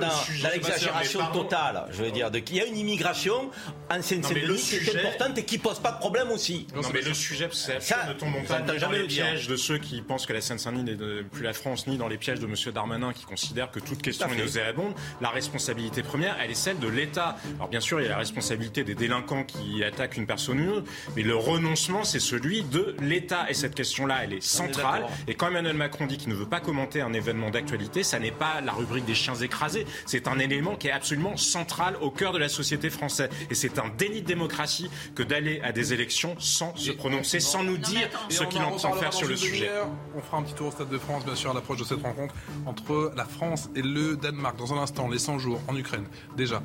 dans- 0.00 0.48
l'exagération 0.52 1.20
totale. 1.32 1.86
Je 1.92 2.02
veux 2.04 2.10
dire, 2.10 2.30
de- 2.30 2.38
qu'il 2.38 2.56
y 2.56 2.60
a 2.60 2.66
une 2.66 2.76
immigration 2.76 3.50
en 3.90 4.02
Seine-Saint-Denis 4.02 4.56
qui 4.58 4.76
est 4.90 4.98
importante 5.00 5.38
et 5.38 5.44
qui 5.44 5.58
pose 5.58 5.78
pas 5.78 5.92
de 5.92 5.98
problème 5.98 6.30
aussi. 6.30 6.66
Non, 6.74 6.82
mais 6.92 7.00
le 7.02 7.14
sujet, 7.14 7.48
c'est 7.52 7.82
Ça, 7.82 8.06
ne 8.08 8.12
tombons 8.14 8.42
pas 8.42 8.60
dans 8.60 8.90
les 8.90 9.04
pièges 9.04 9.46
de 9.48 9.56
ceux 9.56 9.78
qui 9.78 10.02
pensent 10.02 10.26
que 10.26 10.32
la 10.32 10.40
Seine-Saint-Denis 10.40 10.84
n'est 10.84 11.22
plus 11.24 11.42
la 11.44 11.52
France, 11.52 11.86
ni 11.86 11.96
dans 11.96 12.08
les 12.08 12.18
pièges 12.18 12.40
de 12.40 12.46
M. 12.46 12.54
Darmanin 12.72 13.12
qui 13.12 13.24
considère 13.24 13.70
que 13.70 13.80
toute 13.80 14.02
question 14.02 14.28
est 14.28 14.36
nauséabonde. 14.36 14.94
La 15.20 15.30
responsabilité 15.30 16.02
première, 16.02 16.36
elle 16.42 16.50
est 16.50 16.54
celle 16.54 16.78
de 16.78 16.88
l'État. 16.88 17.36
Alors 17.56 17.68
bien 17.68 17.80
sûr, 17.80 18.00
il 18.00 18.04
y 18.04 18.06
a 18.06 18.10
la 18.10 18.18
responsabilité 18.18 18.84
des 18.84 18.94
délinquants 18.94 19.44
qui 19.44 19.82
attaquent 19.84 20.16
une 20.16 20.26
personne 20.26 20.60
ou 20.60 20.62
une 20.64 20.70
autre, 20.70 20.90
mais 21.16 21.22
le 21.22 21.36
renoncement, 21.36 22.04
c'est 22.04 22.20
celui 22.20 22.62
de 22.62 22.96
l'État. 23.00 23.46
Et 23.48 23.54
cette 23.54 23.74
question-là, 23.74 24.20
elle 24.24 24.32
est 24.34 24.42
centrale. 24.42 25.04
Et 25.28 25.34
quand 25.34 25.48
Emmanuel 25.48 25.76
Macron 25.76 26.06
dit 26.06 26.16
qu'il 26.18 26.28
ne 26.30 26.34
veut 26.34 26.48
pas 26.48 26.60
commenter 26.60 27.00
un 27.00 27.12
événement 27.12 27.50
d'actualité, 27.50 28.02
ça 28.02 28.18
n'est 28.18 28.30
pas 28.30 28.60
la 28.60 28.72
rubrique 28.72 29.04
des 29.04 29.14
chiens 29.14 29.34
écrasés. 29.34 29.83
C'est 30.06 30.28
un 30.28 30.38
élément 30.38 30.76
qui 30.76 30.88
est 30.88 30.92
absolument 30.92 31.36
central 31.36 31.96
au 32.00 32.10
cœur 32.10 32.32
de 32.32 32.38
la 32.38 32.48
société 32.48 32.90
française. 32.90 33.30
Et 33.50 33.54
c'est 33.54 33.78
un 33.78 33.88
déni 33.96 34.22
de 34.22 34.26
démocratie 34.26 34.90
que 35.14 35.22
d'aller 35.22 35.60
à 35.62 35.72
des 35.72 35.92
élections 35.92 36.36
sans 36.38 36.74
se 36.76 36.92
prononcer, 36.92 37.40
sans 37.40 37.62
nous 37.62 37.78
dire 37.78 38.08
ce 38.28 38.44
qu'il 38.44 38.62
en 38.62 38.72
entend 38.72 38.92
faire 38.92 39.12
sur 39.12 39.28
le 39.28 39.36
sujet. 39.36 39.70
On 40.16 40.20
fera 40.20 40.38
un 40.38 40.42
petit 40.42 40.54
tour 40.54 40.68
au 40.68 40.70
Stade 40.70 40.88
de 40.88 40.98
France, 40.98 41.24
bien 41.24 41.34
sûr, 41.34 41.50
à 41.50 41.54
l'approche 41.54 41.78
de 41.78 41.84
cette 41.84 42.02
rencontre 42.02 42.34
entre 42.66 43.12
la 43.16 43.24
France 43.24 43.68
et 43.74 43.82
le 43.82 44.16
Danemark. 44.16 44.56
Dans 44.56 44.72
un 44.72 44.78
instant, 44.78 45.08
les 45.08 45.18
100 45.18 45.38
jours 45.38 45.60
en 45.68 45.76
Ukraine. 45.76 46.06
Déjà, 46.36 46.62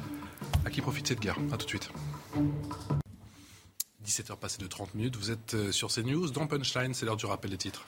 à 0.65 0.69
qui 0.69 0.82
profite 0.82 1.08
cette 1.08 1.19
guerre? 1.19 1.38
A 1.51 1.58
tout 1.58 1.65
de 1.65 1.69
suite. 1.69 1.89
17h 4.05 4.38
passées 4.38 4.62
de 4.62 4.67
30 4.67 4.95
minutes, 4.95 5.15
vous 5.17 5.29
êtes 5.29 5.53
euh, 5.53 5.71
sur 5.71 5.89
CNews. 5.89 6.32
Dans 6.32 6.47
Punchline, 6.47 6.93
c'est 6.93 7.05
l'heure 7.05 7.15
du 7.15 7.27
rappel 7.27 7.51
des 7.51 7.58
titres. 7.58 7.86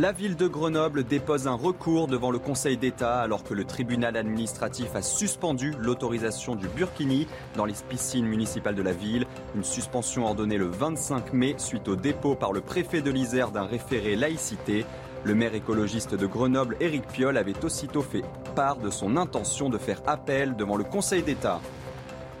La 0.00 0.12
ville 0.12 0.36
de 0.36 0.46
Grenoble 0.46 1.02
dépose 1.02 1.48
un 1.48 1.56
recours 1.56 2.06
devant 2.06 2.30
le 2.30 2.38
Conseil 2.38 2.76
d'État 2.76 3.18
alors 3.18 3.42
que 3.42 3.52
le 3.52 3.64
tribunal 3.64 4.16
administratif 4.16 4.94
a 4.94 5.02
suspendu 5.02 5.74
l'autorisation 5.80 6.54
du 6.54 6.68
burkini 6.68 7.26
dans 7.56 7.64
les 7.64 7.74
piscines 7.88 8.24
municipales 8.24 8.76
de 8.76 8.82
la 8.82 8.92
ville. 8.92 9.26
Une 9.56 9.64
suspension 9.64 10.24
ordonnée 10.24 10.56
le 10.56 10.66
25 10.66 11.32
mai 11.32 11.56
suite 11.58 11.88
au 11.88 11.96
dépôt 11.96 12.36
par 12.36 12.52
le 12.52 12.60
préfet 12.60 13.00
de 13.00 13.10
l'Isère 13.10 13.50
d'un 13.50 13.64
référé 13.64 14.14
laïcité. 14.14 14.86
Le 15.24 15.34
maire 15.34 15.56
écologiste 15.56 16.14
de 16.14 16.26
Grenoble, 16.28 16.76
Éric 16.78 17.08
Piolle, 17.08 17.36
avait 17.36 17.64
aussitôt 17.64 18.02
fait 18.02 18.22
part 18.54 18.76
de 18.76 18.90
son 18.90 19.16
intention 19.16 19.68
de 19.68 19.78
faire 19.78 20.00
appel 20.06 20.54
devant 20.54 20.76
le 20.76 20.84
Conseil 20.84 21.24
d'État. 21.24 21.60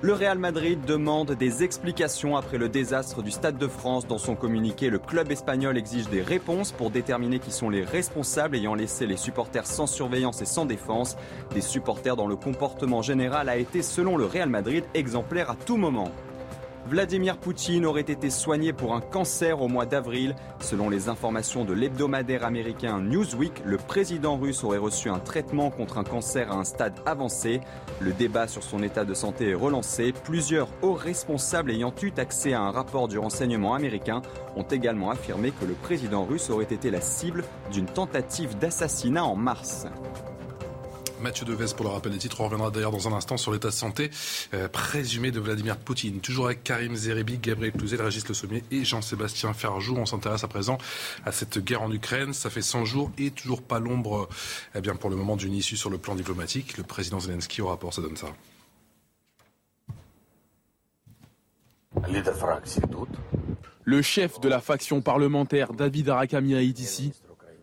Le 0.00 0.12
Real 0.12 0.38
Madrid 0.38 0.78
demande 0.86 1.32
des 1.32 1.64
explications 1.64 2.36
après 2.36 2.56
le 2.56 2.68
désastre 2.68 3.20
du 3.20 3.32
Stade 3.32 3.58
de 3.58 3.66
France. 3.66 4.06
Dans 4.06 4.16
son 4.16 4.36
communiqué, 4.36 4.90
le 4.90 5.00
club 5.00 5.32
espagnol 5.32 5.76
exige 5.76 6.08
des 6.08 6.22
réponses 6.22 6.70
pour 6.70 6.92
déterminer 6.92 7.40
qui 7.40 7.50
sont 7.50 7.68
les 7.68 7.82
responsables 7.82 8.54
ayant 8.54 8.76
laissé 8.76 9.08
les 9.08 9.16
supporters 9.16 9.66
sans 9.66 9.88
surveillance 9.88 10.40
et 10.40 10.46
sans 10.46 10.66
défense. 10.66 11.16
Des 11.52 11.60
supporters 11.60 12.14
dont 12.14 12.28
le 12.28 12.36
comportement 12.36 13.02
général 13.02 13.48
a 13.48 13.56
été, 13.56 13.82
selon 13.82 14.16
le 14.16 14.24
Real 14.24 14.48
Madrid, 14.48 14.84
exemplaire 14.94 15.50
à 15.50 15.56
tout 15.56 15.76
moment. 15.76 16.12
Vladimir 16.88 17.36
Poutine 17.36 17.84
aurait 17.84 18.00
été 18.00 18.30
soigné 18.30 18.72
pour 18.72 18.94
un 18.94 19.02
cancer 19.02 19.60
au 19.60 19.68
mois 19.68 19.84
d'avril. 19.84 20.34
Selon 20.58 20.88
les 20.88 21.10
informations 21.10 21.66
de 21.66 21.74
l'hebdomadaire 21.74 22.46
américain 22.46 22.98
Newsweek, 22.98 23.62
le 23.66 23.76
président 23.76 24.38
russe 24.38 24.64
aurait 24.64 24.78
reçu 24.78 25.10
un 25.10 25.18
traitement 25.18 25.70
contre 25.70 25.98
un 25.98 26.04
cancer 26.04 26.50
à 26.50 26.54
un 26.54 26.64
stade 26.64 26.94
avancé. 27.04 27.60
Le 28.00 28.14
débat 28.14 28.48
sur 28.48 28.62
son 28.62 28.82
état 28.82 29.04
de 29.04 29.12
santé 29.12 29.50
est 29.50 29.54
relancé. 29.54 30.14
Plusieurs 30.24 30.70
hauts 30.80 30.94
responsables 30.94 31.72
ayant 31.72 31.92
eu 32.02 32.10
accès 32.16 32.54
à 32.54 32.62
un 32.62 32.70
rapport 32.70 33.06
du 33.06 33.18
renseignement 33.18 33.74
américain 33.74 34.22
ont 34.56 34.62
également 34.62 35.10
affirmé 35.10 35.50
que 35.50 35.66
le 35.66 35.74
président 35.74 36.24
russe 36.24 36.48
aurait 36.48 36.64
été 36.64 36.90
la 36.90 37.02
cible 37.02 37.44
d'une 37.70 37.84
tentative 37.84 38.56
d'assassinat 38.56 39.26
en 39.26 39.36
mars. 39.36 39.86
Mathieu 41.20 41.44
Deves 41.44 41.74
pour 41.74 41.84
le 41.84 41.90
rappel 41.90 42.12
des 42.12 42.18
titres. 42.18 42.40
On 42.40 42.44
reviendra 42.44 42.70
d'ailleurs 42.70 42.90
dans 42.90 43.08
un 43.08 43.12
instant 43.12 43.36
sur 43.36 43.52
l'état 43.52 43.68
de 43.68 43.74
santé 43.74 44.10
euh, 44.54 44.68
présumé 44.68 45.30
de 45.30 45.40
Vladimir 45.40 45.76
Poutine. 45.76 46.20
Toujours 46.20 46.46
avec 46.46 46.62
Karim 46.62 46.94
Zeribi, 46.94 47.38
Gabriel 47.38 47.72
Cluzel, 47.72 48.00
Régis 48.00 48.26
Le 48.28 48.34
Sommier 48.34 48.64
et 48.70 48.84
Jean-Sébastien 48.84 49.52
Ferjou. 49.52 49.96
On 49.96 50.06
s'intéresse 50.06 50.44
à 50.44 50.48
présent 50.48 50.78
à 51.24 51.32
cette 51.32 51.58
guerre 51.58 51.82
en 51.82 51.92
Ukraine. 51.92 52.32
Ça 52.32 52.50
fait 52.50 52.62
100 52.62 52.84
jours 52.84 53.10
et 53.18 53.30
toujours 53.30 53.62
pas 53.62 53.78
l'ombre, 53.78 54.28
eh 54.74 54.80
bien, 54.80 54.94
pour 54.94 55.10
le 55.10 55.16
moment, 55.16 55.36
d'une 55.36 55.54
issue 55.54 55.76
sur 55.76 55.90
le 55.90 55.98
plan 55.98 56.14
diplomatique. 56.14 56.76
Le 56.76 56.84
président 56.84 57.20
Zelensky 57.20 57.62
au 57.62 57.68
rapport, 57.68 57.92
ça 57.92 58.02
donne 58.02 58.16
ça. 58.16 58.28
Le 63.84 64.02
chef 64.02 64.40
de 64.40 64.48
la 64.48 64.60
faction 64.60 65.00
parlementaire 65.00 65.72
David 65.72 66.10
Arakamia 66.10 66.62
est 66.62 66.78
ici. 66.78 67.12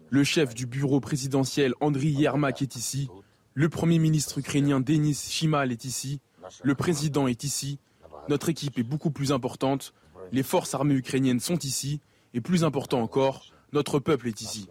Le 0.09 0.23
chef 0.23 0.53
du 0.53 0.65
bureau 0.65 0.99
présidentiel 0.99 1.73
Andriy 1.81 2.11
Yermak 2.11 2.61
est 2.61 2.75
ici. 2.75 3.09
Le 3.57 3.69
Premier 3.69 3.99
ministre 3.99 4.39
ukrainien 4.39 4.81
Denis 4.81 5.15
Shimal 5.29 5.71
est 5.71 5.85
ici. 5.85 6.19
Le 6.61 6.75
président 6.75 7.25
est 7.25 7.45
ici. 7.45 7.79
Notre 8.27 8.49
équipe 8.49 8.77
est 8.77 8.83
beaucoup 8.83 9.11
plus 9.11 9.31
importante. 9.31 9.93
Les 10.33 10.43
forces 10.43 10.73
armées 10.73 10.95
ukrainiennes 10.95 11.39
sont 11.39 11.57
ici. 11.59 12.01
Et 12.33 12.41
plus 12.41 12.65
important 12.65 13.01
encore, 13.01 13.45
notre 13.71 13.99
peuple 13.99 14.27
est 14.27 14.41
ici. 14.41 14.67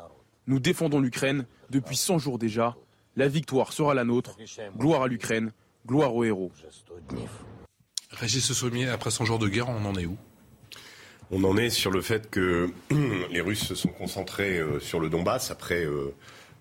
Nous 0.47 0.59
défendons 0.59 1.01
l'Ukraine 1.01 1.47
depuis 1.71 1.97
100 1.97 2.19
jours 2.19 2.39
déjà. 2.39 2.77
La 3.17 3.27
victoire 3.27 3.73
sera 3.73 3.95
la 3.95 4.05
nôtre. 4.05 4.37
Gloire 4.77 5.01
à 5.01 5.09
l'Ukraine. 5.09 5.53
Gloire 5.87 6.15
aux 6.15 6.25
héros. 6.25 6.53
Régis 8.11 8.53
Sommier, 8.53 8.89
après 8.89 9.11
100 9.11 9.25
jours 9.25 9.39
de 9.39 9.49
guerre, 9.49 9.71
on 9.71 9.87
en 9.87 9.95
est 9.95 10.05
où? 10.05 10.19
On 11.31 11.43
en 11.45 11.57
est 11.57 11.71
sur 11.71 11.91
le 11.91 12.03
fait 12.03 12.29
que 12.29 12.71
les 13.31 13.41
Russes 13.41 13.65
se 13.65 13.75
sont 13.75 13.89
concentrés 13.89 14.59
euh, 14.59 14.79
sur 14.79 15.01
le 15.01 15.09
Donbass 15.09 15.51
après 15.51 15.87
euh, 15.87 16.15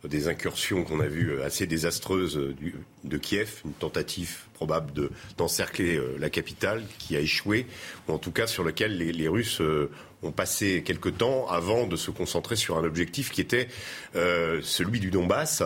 des 0.07 0.27
incursions 0.27 0.83
qu'on 0.83 0.99
a 0.99 1.07
vues 1.07 1.31
euh, 1.31 1.45
assez 1.45 1.65
désastreuses 1.65 2.37
euh, 2.37 2.55
de 3.03 3.17
Kiev, 3.17 3.61
une 3.65 3.73
tentative 3.73 4.39
probable 4.53 5.09
d'encercler 5.37 5.95
euh, 5.95 6.15
la 6.19 6.29
capitale 6.29 6.83
qui 6.99 7.15
a 7.15 7.19
échoué, 7.19 7.65
ou 8.07 8.13
en 8.13 8.17
tout 8.17 8.31
cas 8.31 8.47
sur 8.47 8.63
lequel 8.63 8.97
les, 8.97 9.27
Russes 9.27 9.61
ont 10.21 10.31
passé 10.31 10.83
quelque 10.85 11.09
temps 11.09 11.47
avant 11.47 11.87
de 11.87 11.95
se 11.95 12.11
concentrer 12.11 12.55
sur 12.55 12.77
un 12.77 12.83
objectif 12.83 13.31
qui 13.31 13.41
était 13.41 13.67
celui 14.13 14.99
du 14.99 15.09
Donbass, 15.09 15.63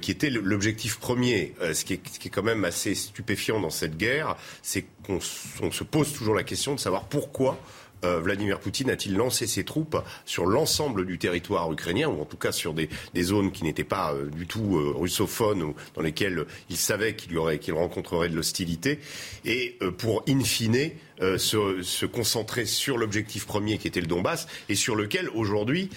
qui 0.00 0.10
était 0.10 0.30
l'objectif 0.30 0.98
premier. 0.98 1.54
ce, 1.60 1.84
qui 1.84 1.94
est, 1.94 2.00
ce, 2.10 2.18
qui 2.18 2.28
est, 2.28 2.30
quand 2.30 2.42
même 2.42 2.64
assez 2.64 2.94
stupéfiant 2.94 3.60
dans 3.60 3.70
cette 3.70 3.96
guerre, 3.96 4.36
c'est 4.62 4.86
qu'on 5.04 5.20
se 5.20 5.84
pose 5.84 6.12
toujours 6.12 6.34
la 6.34 6.44
question 6.44 6.74
de 6.74 6.80
savoir 6.80 7.04
pourquoi 7.04 7.58
euh, 8.04 8.20
Vladimir 8.20 8.60
Poutine 8.60 8.90
a-t-il 8.90 9.16
lancé 9.16 9.46
ses 9.46 9.64
troupes 9.64 9.96
sur 10.24 10.46
l'ensemble 10.46 11.06
du 11.06 11.18
territoire 11.18 11.70
ukrainien, 11.72 12.08
ou 12.08 12.20
en 12.20 12.24
tout 12.24 12.36
cas 12.36 12.52
sur 12.52 12.74
des, 12.74 12.88
zones 13.20 13.52
qui 13.52 13.64
n'étaient 13.64 13.84
pas 13.84 14.12
euh, 14.12 14.26
du 14.30 14.46
tout 14.46 14.76
euh, 14.76 14.94
russophones, 14.96 15.62
ou 15.62 15.74
dans 15.94 16.02
lesquelles 16.02 16.46
il 16.68 16.76
savait 16.76 17.14
qu'il 17.14 17.30
qu'il 17.60 17.74
rencontrerait 17.74 18.28
de 18.28 18.36
l'hostilité, 18.36 18.98
et 19.44 19.78
pour 19.98 20.24
in 20.28 20.40
fine 20.40 20.90
se, 21.20 22.06
concentrer 22.06 22.66
sur 22.66 22.98
l'objectif 22.98 23.46
premier 23.46 23.78
qui 23.78 23.88
était 23.88 24.00
le 24.00 24.06
Donbass, 24.06 24.46
et 24.68 24.74
sur 24.74 24.96
lequel 24.96 25.28
aujourd'hui, 25.30 25.90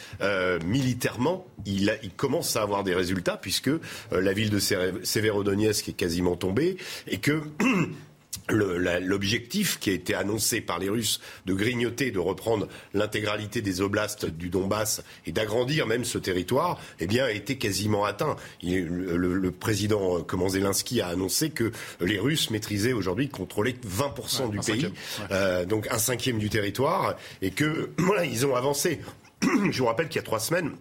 militairement, 0.66 1.47
il, 1.66 1.91
commence 2.16 2.56
à 2.56 2.62
avoir 2.62 2.84
des 2.84 2.93
résultats, 2.93 3.38
puisque 3.38 3.72
la 4.12 4.34
ville 4.34 4.49
de 4.49 4.60
Severodonetsk 4.60 5.89
est 5.89 5.93
quasiment 5.93 6.36
tombée, 6.36 6.78
et 7.08 7.18
que 7.18 7.41
l'objectif 8.49 9.79
qui 9.79 9.89
a 9.89 9.93
été 9.93 10.15
annoncé 10.15 10.61
par 10.61 10.79
les 10.79 10.89
Russes 10.89 11.19
de 11.45 11.53
grignoter, 11.53 12.11
de 12.11 12.19
reprendre 12.19 12.67
l'intégralité 12.93 13.61
des 13.61 13.81
oblasts 13.81 14.25
du 14.25 14.49
Donbass 14.49 15.03
et 15.25 15.31
d'agrandir 15.31 15.87
même 15.87 16.03
ce 16.03 16.17
territoire, 16.17 16.79
eh 16.99 17.07
bien, 17.07 17.25
a 17.25 17.31
été 17.31 17.57
quasiment 17.57 18.05
atteint. 18.05 18.35
le, 18.61 19.51
président 19.51 20.17
euh, 20.19 20.49
Zelensky 20.49 21.01
a 21.01 21.07
annoncé 21.07 21.49
que 21.49 21.71
les 22.01 22.19
Russes 22.19 22.49
maîtrisaient 22.49 22.93
aujourd'hui, 22.93 23.29
contrôlaient 23.29 23.75
20% 23.85 24.49
du 24.49 24.59
pays, 24.59 24.91
euh, 25.31 25.65
donc 25.65 25.87
un 25.89 25.97
cinquième 25.97 26.37
du 26.37 26.49
territoire, 26.49 27.15
et 27.41 27.51
que 27.51 27.91
voilà, 27.97 28.25
ils 28.25 28.45
ont 28.45 28.55
avancé. 28.55 28.99
Je 29.41 29.77
vous 29.77 29.85
rappelle 29.85 30.07
qu'il 30.07 30.17
y 30.17 30.19
a 30.19 30.23
trois 30.23 30.39
semaines, 30.39 30.71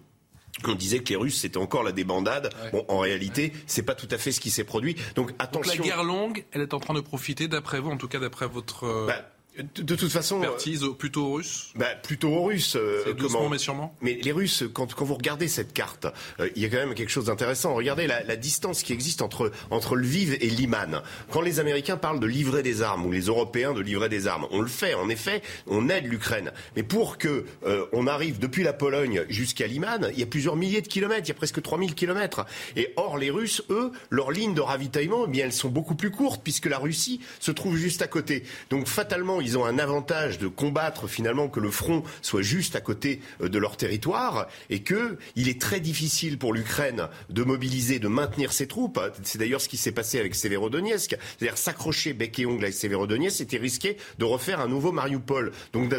on 0.67 0.75
disait 0.75 1.01
que 1.01 1.09
les 1.09 1.17
Russes 1.17 1.41
c'était 1.41 1.59
encore 1.59 1.83
la 1.83 1.93
débandade. 1.93 2.51
Bon, 2.73 2.85
en 2.89 2.99
réalité, 2.99 3.53
c'est 3.67 3.83
pas 3.83 3.95
tout 3.95 4.09
à 4.11 4.19
fait 4.19 4.33
ce 4.33 4.41
qui 4.41 4.51
s'est 4.51 4.65
produit. 4.65 4.97
Donc 5.15 5.33
attention. 5.39 5.77
Donc 5.77 5.87
la 5.87 5.95
guerre 5.95 6.05
longue, 6.05 6.45
elle 6.53 6.63
est 6.63 6.75
en 6.75 6.81
train 6.81 6.95
de 6.95 7.01
profiter, 7.01 7.49
d'après 7.49 7.81
vous, 7.81 7.91
en 7.91 7.97
tout 7.97 8.09
cas 8.09 8.19
d'après 8.19 8.47
votre. 8.47 8.85
Euh, 8.85 9.07
bah, 9.07 9.32
de, 9.59 9.95
toute 9.95 10.11
façon, 10.11 10.43
expertise 10.43 10.85
plutôt 10.99 11.27
aux 11.27 11.33
Russes. 11.35 11.73
Bah, 11.75 11.95
plutôt 12.03 12.31
aux 12.31 12.45
Russes. 12.45 12.75
Euh, 12.77 13.13
doucement, 13.13 13.51
mais 13.51 13.59
sûrement. 13.59 13.95
Mais 14.01 14.19
les 14.23 14.33
Russes, 14.33 14.65
quand, 14.73 14.95
quand 14.95 15.05
vous 15.05 15.15
regardez 15.15 15.47
cette 15.47 15.75
carte, 15.75 16.07
euh, 16.41 16.49
il 16.57 16.63
y 16.63 16.65
a 16.65 16.69
quand 16.71 16.79
même 16.79 16.95
quelque 16.95 17.11
chose 17.11 17.27
d'intéressant. 17.27 17.75
Regardez 17.75 18.07
la, 18.07 18.23
la, 18.23 18.37
distance 18.37 18.83
qui 18.83 18.95
existe 18.95 19.21
entre 19.21 19.53
entre 19.71 19.95
Lviv 19.95 20.39
et 20.41 20.49
Liman. 20.49 21.03
Quand 21.31 21.43
les 21.43 21.61
Américains 21.61 21.99
parlent 21.99 22.19
de 22.19 22.27
livrer 22.27 22.63
des 22.63 22.81
armes 22.81 23.05
ou 23.05 23.13
les 23.13 23.23
Européens 23.23 23.75
de 23.75 23.83
livrer 23.83 24.09
des 24.09 24.27
armes, 24.27 24.47
on 24.53 24.61
le 24.61 24.69
fait. 24.69 24.95
En 24.95 25.11
effet, 25.11 25.43
on 25.67 25.91
aide 25.91 26.07
l'Ukraine. 26.07 26.51
Mais 26.75 26.83
pour 26.83 27.19
que 27.19 27.45
euh, 27.67 27.85
on 27.93 28.07
arrive 28.07 28.39
depuis 28.39 28.63
la 28.63 28.73
Pologne 28.73 29.27
jusqu'à 29.29 29.67
Liman, 29.67 30.09
il 30.13 30.19
y 30.19 30.23
a 30.23 30.27
plusieurs 30.27 30.57
milliers 30.57 30.81
de 30.81 30.89
kilomètres. 30.89 31.25
Il 31.27 31.29
y 31.29 31.33
a 31.33 31.35
presque 31.35 31.61
3000 31.61 31.95
kilomètres. 31.95 32.47
Et 32.77 32.95
or, 32.97 33.19
les 33.19 33.31
Russes, 33.31 33.63
eux, 33.69 33.93
leurs 34.09 34.31
lignes 34.31 34.55
de 34.55 34.63
ravitaillement, 34.63 35.25
eh 35.27 35.31
bien, 35.31 35.45
elles 35.45 35.53
sont 35.53 35.69
beaucoup 35.69 35.95
plus 35.95 36.11
courtes 36.11 36.41
puisque 36.43 36.67
la 36.67 36.79
Russie 36.79 37.21
se 37.39 37.51
trouve 37.51 37.77
juste 37.77 38.01
à 38.01 38.07
côté. 38.07 38.45
Donc, 38.71 38.89
fatalement, 38.89 39.42
ils 39.43 39.59
ont 39.59 39.65
un 39.65 39.79
avantage 39.79 40.39
de 40.39 40.49
combattre 40.49 41.09
finalement 41.09 41.49
que 41.49 41.61
le 41.61 41.71
front 41.71 42.03
soit 42.23 42.43
juste 42.43 42.77
à 42.77 42.81
côté 42.81 43.21
euh, 43.41 43.49
de 43.49 43.59
leur 43.59 43.77
territoire 43.77 44.49
et 44.71 44.81
que 44.81 45.19
il 45.37 45.49
est 45.49 45.61
très 45.61 45.81
difficile 45.81 46.39
pour 46.39 46.53
l'Ukraine 46.53 47.09
de 47.31 47.43
mobiliser, 47.43 47.99
de 47.99 48.09
maintenir 48.09 48.53
ses 48.53 48.67
troupes. 48.67 49.01
C'est 49.23 49.39
d'ailleurs 49.39 49.61
ce 49.61 49.69
qui 49.69 49.77
s'est 49.77 49.93
passé 49.93 50.19
avec 50.19 50.35
Severodonetsk. 50.35 51.17
C'est-à-dire 51.39 51.59
s'accrocher 51.59 52.13
bec 52.13 52.39
et 52.39 52.47
ongle 52.47 52.65
avec 52.65 52.75
Severodonetsk, 52.75 53.37
c'était 53.37 53.59
risquer 53.59 53.97
de 54.19 54.25
refaire 54.25 54.61
un 54.61 54.69
nouveau 54.69 54.93
Mariupol. 54.93 55.53
Donc, 55.73 55.93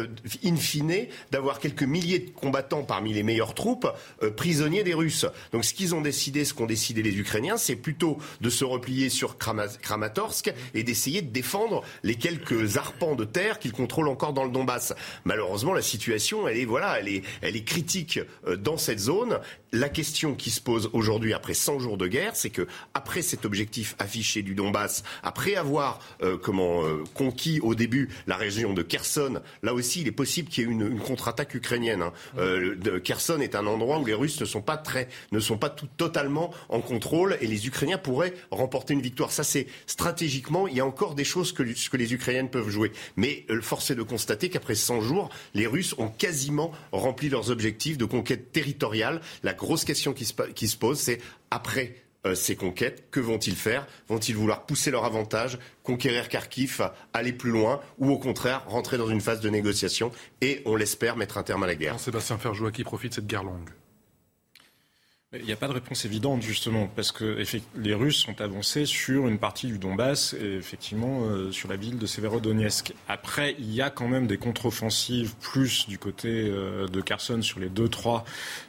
in 0.44 0.56
fine, 0.56 1.06
d'avoir 1.30 1.58
quelques 1.58 1.82
milliers 1.82 2.18
de 2.20 2.30
combattants 2.30 2.82
parmi 2.82 3.12
les 3.12 3.22
meilleures 3.22 3.54
troupes 3.54 3.88
euh, 4.22 4.30
prisonniers 4.30 4.84
des 4.84 4.94
Russes. 4.94 5.26
Donc, 5.52 5.64
ce 5.64 5.74
qu'ils 5.74 5.94
ont 5.94 6.00
décidé, 6.00 6.44
ce 6.44 6.54
qu'ont 6.54 6.66
décidé 6.66 7.02
les 7.02 7.16
Ukrainiens, 7.18 7.56
c'est 7.56 7.76
plutôt 7.76 8.18
de 8.40 8.50
se 8.50 8.64
replier 8.64 9.08
sur 9.08 9.36
Kramatorsk 9.38 10.52
et 10.74 10.82
d'essayer 10.82 11.22
de 11.22 11.30
défendre 11.30 11.82
les 12.02 12.14
quelques 12.14 12.76
arpents 12.76 13.14
de 13.14 13.24
terre 13.34 13.58
qu'ils 13.58 13.72
contrôle 13.72 14.08
encore 14.08 14.32
dans 14.32 14.44
le 14.44 14.50
Donbass. 14.50 14.94
Malheureusement, 15.24 15.74
la 15.74 15.82
situation, 15.82 16.48
elle 16.48 16.56
est 16.56 16.64
voilà, 16.64 16.98
elle 16.98 17.08
est, 17.08 17.22
elle 17.42 17.56
est 17.56 17.64
critique 17.64 18.20
euh, 18.46 18.56
dans 18.56 18.78
cette 18.78 19.00
zone. 19.00 19.40
La 19.72 19.88
question 19.88 20.34
qui 20.34 20.50
se 20.50 20.60
pose 20.60 20.88
aujourd'hui, 20.92 21.34
après 21.34 21.52
100 21.52 21.80
jours 21.80 21.98
de 21.98 22.06
guerre, 22.06 22.36
c'est 22.36 22.50
que 22.50 22.66
après 22.94 23.22
cet 23.22 23.44
objectif 23.44 23.96
affiché 23.98 24.42
du 24.42 24.54
Donbass, 24.54 25.02
après 25.24 25.56
avoir 25.56 25.98
euh, 26.22 26.38
comment 26.40 26.84
euh, 26.84 27.02
conquis 27.12 27.58
au 27.60 27.74
début 27.74 28.08
la 28.28 28.36
région 28.36 28.72
de 28.72 28.82
Kherson, 28.82 29.40
là 29.64 29.74
aussi, 29.74 30.02
il 30.02 30.08
est 30.08 30.12
possible 30.12 30.48
qu'il 30.48 30.64
y 30.64 30.66
ait 30.66 30.70
une, 30.70 30.86
une 30.86 31.00
contre-attaque 31.00 31.54
ukrainienne. 31.54 32.02
Hein. 32.02 32.12
de, 32.36 32.98
Kherson 32.98 33.40
est 33.40 33.56
un 33.56 33.66
endroit 33.66 33.98
où 33.98 34.06
les 34.06 34.14
Russes 34.14 34.40
ne 34.40 34.46
sont 34.46 34.62
pas 34.62 34.76
très, 34.76 35.08
ne 35.32 35.40
sont 35.40 35.58
pas 35.58 35.70
tout, 35.70 35.88
totalement 35.96 36.54
en 36.68 36.80
contrôle 36.80 37.36
et 37.40 37.48
les 37.48 37.66
Ukrainiens 37.66 37.98
pourraient 37.98 38.34
remporter 38.52 38.94
une 38.94 39.02
victoire. 39.02 39.32
Ça, 39.32 39.42
c'est 39.42 39.66
stratégiquement, 39.86 40.68
il 40.68 40.76
y 40.76 40.80
a 40.80 40.86
encore 40.86 41.16
des 41.16 41.24
choses 41.24 41.52
que, 41.52 41.62
que 41.62 41.96
les 41.96 42.14
Ukrainiennes 42.14 42.50
peuvent 42.50 42.68
jouer. 42.68 42.92
Mais 43.16 43.23
force 43.62 43.90
est 43.90 43.94
de 43.94 44.02
constater 44.02 44.50
qu'après 44.50 44.74
100 44.74 45.00
jours, 45.00 45.30
les 45.54 45.66
Russes 45.66 45.94
ont 45.98 46.08
quasiment 46.08 46.72
rempli 46.92 47.28
leurs 47.28 47.50
objectifs 47.50 47.98
de 47.98 48.04
conquête 48.04 48.52
territoriale. 48.52 49.20
La 49.42 49.54
grosse 49.54 49.84
question 49.84 50.12
qui 50.12 50.24
se, 50.24 50.76
pose, 50.76 50.98
c'est 50.98 51.20
après 51.50 51.96
euh, 52.26 52.34
ces 52.34 52.56
conquêtes, 52.56 53.04
que 53.10 53.20
vont-ils 53.20 53.56
faire? 53.56 53.86
Vont-ils 54.08 54.36
vouloir 54.36 54.66
pousser 54.66 54.90
leur 54.90 55.04
avantage, 55.04 55.58
conquérir 55.82 56.28
Kharkiv, 56.28 56.90
aller 57.12 57.32
plus 57.32 57.50
loin, 57.50 57.80
ou 57.98 58.10
au 58.10 58.18
contraire 58.18 58.64
rentrer 58.66 58.96
dans 58.96 59.08
une 59.08 59.20
phase 59.20 59.40
de 59.40 59.50
négociation 59.50 60.10
et, 60.40 60.62
on 60.64 60.76
l'espère, 60.76 61.16
mettre 61.16 61.38
un 61.38 61.42
terme 61.42 61.62
à 61.62 61.66
la 61.66 61.74
guerre? 61.74 62.00
Sébastien 62.00 62.38
Ferjou, 62.38 62.70
qui 62.70 62.84
profite 62.84 63.14
cette 63.14 63.26
guerre 63.26 63.44
longue? 63.44 63.70
Il 65.40 65.46
n'y 65.46 65.52
a 65.52 65.56
pas 65.56 65.66
de 65.66 65.72
réponse 65.72 66.04
évidente, 66.04 66.42
justement, 66.42 66.88
parce 66.94 67.10
que 67.10 67.42
les 67.76 67.94
Russes 67.94 68.18
sont 68.18 68.40
avancés 68.40 68.86
sur 68.86 69.26
une 69.26 69.38
partie 69.38 69.66
du 69.66 69.78
Donbass 69.78 70.34
et 70.34 70.56
effectivement 70.56 71.24
euh, 71.24 71.50
sur 71.50 71.68
la 71.68 71.76
ville 71.76 71.98
de 71.98 72.06
Severodonetsk. 72.06 72.92
Après, 73.08 73.56
il 73.58 73.74
y 73.74 73.82
a 73.82 73.90
quand 73.90 74.06
même 74.06 74.28
des 74.28 74.36
contre-offensives 74.36 75.34
plus 75.40 75.88
du 75.88 75.98
côté 75.98 76.28
euh, 76.28 76.86
de 76.86 77.00
Kherson 77.00 77.42
sur 77.42 77.58
les 77.58 77.68
deux, 77.68 77.88
trois 77.88 78.24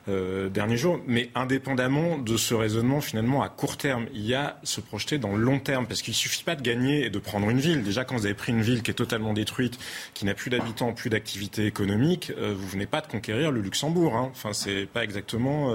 euh, 0.07 0.49
derniers 0.49 0.77
jours. 0.77 0.99
Mais 1.05 1.29
indépendamment 1.35 2.17
de 2.17 2.35
ce 2.35 2.55
raisonnement, 2.55 2.99
finalement, 2.99 3.43
à 3.43 3.49
court 3.49 3.77
terme, 3.77 4.07
il 4.13 4.25
y 4.25 4.33
a 4.33 4.59
se 4.63 4.81
projeter 4.81 5.19
dans 5.19 5.35
le 5.35 5.43
long 5.43 5.59
terme, 5.59 5.85
parce 5.85 6.01
qu'il 6.01 6.13
ne 6.13 6.17
suffit 6.17 6.43
pas 6.43 6.55
de 6.55 6.63
gagner 6.63 7.05
et 7.05 7.09
de 7.11 7.19
prendre 7.19 7.47
une 7.49 7.59
ville. 7.59 7.83
Déjà, 7.83 8.05
quand 8.05 8.15
vous 8.15 8.25
avez 8.25 8.33
pris 8.33 8.53
une 8.53 8.63
ville 8.63 8.81
qui 8.81 8.89
est 8.89 8.95
totalement 8.95 9.33
détruite, 9.33 9.77
qui 10.15 10.25
n'a 10.25 10.33
plus 10.33 10.49
d'habitants, 10.49 10.93
plus 10.93 11.11
d'activité 11.11 11.67
économique, 11.67 12.31
vous 12.37 12.67
venez 12.67 12.87
pas 12.87 13.01
de 13.01 13.07
conquérir 13.07 13.51
le 13.51 13.61
Luxembourg. 13.61 14.15
Hein. 14.15 14.29
Enfin, 14.31 14.53
c'est 14.53 14.87
pas 14.87 15.03
exactement 15.03 15.73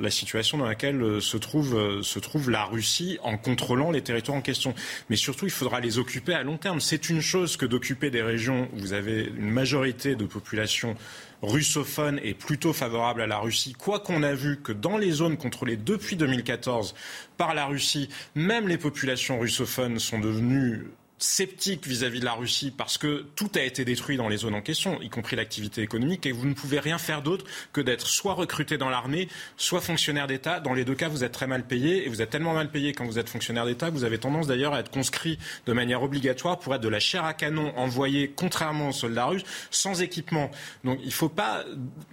la 0.00 0.10
situation 0.10 0.58
dans 0.58 0.66
laquelle 0.66 1.02
euh, 1.02 1.20
se 1.20 1.36
trouve, 1.36 1.76
euh, 1.76 2.02
se 2.02 2.18
trouve 2.18 2.50
la 2.50 2.64
Russie 2.64 3.18
en 3.22 3.36
contrôlant 3.36 3.90
les 3.90 4.02
territoires 4.02 4.38
en 4.38 4.42
question. 4.42 4.74
Mais 5.08 5.16
surtout, 5.16 5.46
il 5.46 5.50
faudra 5.50 5.80
les 5.80 5.98
occuper 5.98 6.34
à 6.34 6.42
long 6.42 6.56
terme. 6.56 6.80
C'est 6.80 7.10
une 7.10 7.20
chose 7.20 7.56
que 7.56 7.66
d'occuper 7.66 8.10
des 8.10 8.22
régions 8.22 8.68
où 8.72 8.78
vous 8.78 8.92
avez 8.92 9.24
une 9.36 9.50
majorité 9.50 10.16
de 10.16 10.24
population 10.24 10.96
russophone 11.42 12.20
et 12.22 12.34
plutôt 12.34 12.72
favorable 12.72 13.22
à 13.22 13.26
la 13.26 13.38
Russie, 13.38 13.72
quoi 13.72 14.00
qu'on 14.00 14.22
a 14.22 14.34
vu 14.34 14.60
que 14.60 14.72
dans 14.72 14.98
les 14.98 15.10
zones 15.10 15.36
contrôlées 15.36 15.76
depuis 15.76 16.16
2014 16.16 16.94
par 17.38 17.54
la 17.54 17.66
Russie, 17.66 18.10
même 18.34 18.68
les 18.68 18.76
populations 18.76 19.38
russophones 19.38 19.98
sont 19.98 20.18
devenues 20.18 20.88
sceptique 21.20 21.86
vis-à-vis 21.86 22.20
de 22.20 22.24
la 22.24 22.32
Russie 22.32 22.72
parce 22.76 22.98
que 22.98 23.26
tout 23.36 23.50
a 23.54 23.60
été 23.60 23.84
détruit 23.84 24.16
dans 24.16 24.28
les 24.28 24.38
zones 24.38 24.54
en 24.54 24.62
question, 24.62 25.00
y 25.02 25.10
compris 25.10 25.36
l'activité 25.36 25.82
économique, 25.82 26.24
et 26.24 26.32
vous 26.32 26.46
ne 26.46 26.54
pouvez 26.54 26.80
rien 26.80 26.96
faire 26.96 27.20
d'autre 27.22 27.44
que 27.72 27.82
d'être 27.82 28.06
soit 28.06 28.32
recruté 28.32 28.78
dans 28.78 28.88
l'armée, 28.88 29.28
soit 29.58 29.82
fonctionnaire 29.82 30.26
d'État. 30.26 30.60
Dans 30.60 30.72
les 30.72 30.84
deux 30.84 30.94
cas, 30.94 31.08
vous 31.08 31.22
êtes 31.22 31.32
très 31.32 31.46
mal 31.46 31.66
payé, 31.66 32.06
et 32.06 32.08
vous 32.08 32.22
êtes 32.22 32.30
tellement 32.30 32.54
mal 32.54 32.70
payé 32.70 32.94
quand 32.94 33.04
vous 33.04 33.18
êtes 33.18 33.28
fonctionnaire 33.28 33.66
d'État 33.66 33.88
que 33.88 33.94
vous 33.94 34.04
avez 34.04 34.18
tendance 34.18 34.46
d'ailleurs 34.46 34.72
à 34.72 34.80
être 34.80 34.90
conscrit 34.90 35.38
de 35.66 35.72
manière 35.74 36.02
obligatoire 36.02 36.58
pour 36.58 36.74
être 36.74 36.80
de 36.80 36.88
la 36.88 37.00
chair 37.00 37.24
à 37.24 37.34
canon 37.34 37.76
envoyée, 37.76 38.32
contrairement 38.34 38.88
aux 38.88 38.92
soldats 38.92 39.26
russes, 39.26 39.44
sans 39.70 40.00
équipement. 40.00 40.50
Donc 40.84 40.98
il 41.02 41.08
ne 41.08 41.12
faut 41.12 41.28
pas 41.28 41.64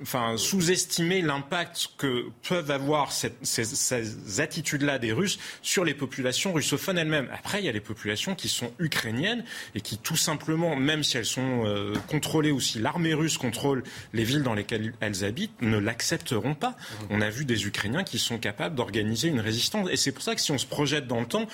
enfin, 0.01 0.35
sous-estimer 0.35 1.21
l'impact 1.21 1.91
que 1.97 2.25
peuvent 2.47 2.71
avoir 2.71 3.13
ces 3.13 4.41
attitudes-là 4.41 4.99
des 4.99 5.13
Russes 5.13 5.39
sur 5.61 5.85
les 5.85 5.93
populations 5.93 6.51
russophones 6.51 6.97
elles-mêmes. 6.97 7.29
Après, 7.33 7.61
il 7.61 7.65
y 7.65 7.69
a 7.69 7.71
les 7.71 7.79
populations 7.79 8.35
qui 8.35 8.49
sont 8.49 8.73
ukrainiennes 8.79 8.96
ukrainiennes 8.97 9.43
et 9.75 9.81
qui 9.81 9.97
tout 9.97 10.15
simplement, 10.15 10.75
même 10.75 11.03
si 11.03 11.17
elles 11.17 11.25
sont 11.25 11.65
euh, 11.65 11.93
contrôlées 12.07 12.51
ou 12.51 12.59
si 12.59 12.79
l'armée 12.79 13.13
russe 13.13 13.37
contrôle 13.37 13.83
les 14.13 14.23
villes 14.23 14.43
dans 14.43 14.53
lesquelles 14.53 14.93
elles 14.99 15.23
habitent, 15.23 15.61
ne 15.61 15.77
l'accepteront 15.77 16.55
pas. 16.55 16.71
Mmh. 16.71 17.05
On 17.11 17.21
a 17.21 17.29
vu 17.29 17.45
des 17.45 17.67
Ukrainiens 17.67 18.03
qui 18.03 18.19
sont 18.19 18.37
capables 18.37 18.75
d'organiser 18.75 19.27
une 19.27 19.39
résistance. 19.39 19.89
Et 19.91 19.97
c'est 19.97 20.11
pour 20.11 20.23
ça 20.23 20.35
que 20.35 20.41
si 20.41 20.51
on 20.51 20.57
se 20.57 20.65
projette 20.65 21.07
dans 21.07 21.19
le 21.19 21.27
temps, 21.27 21.47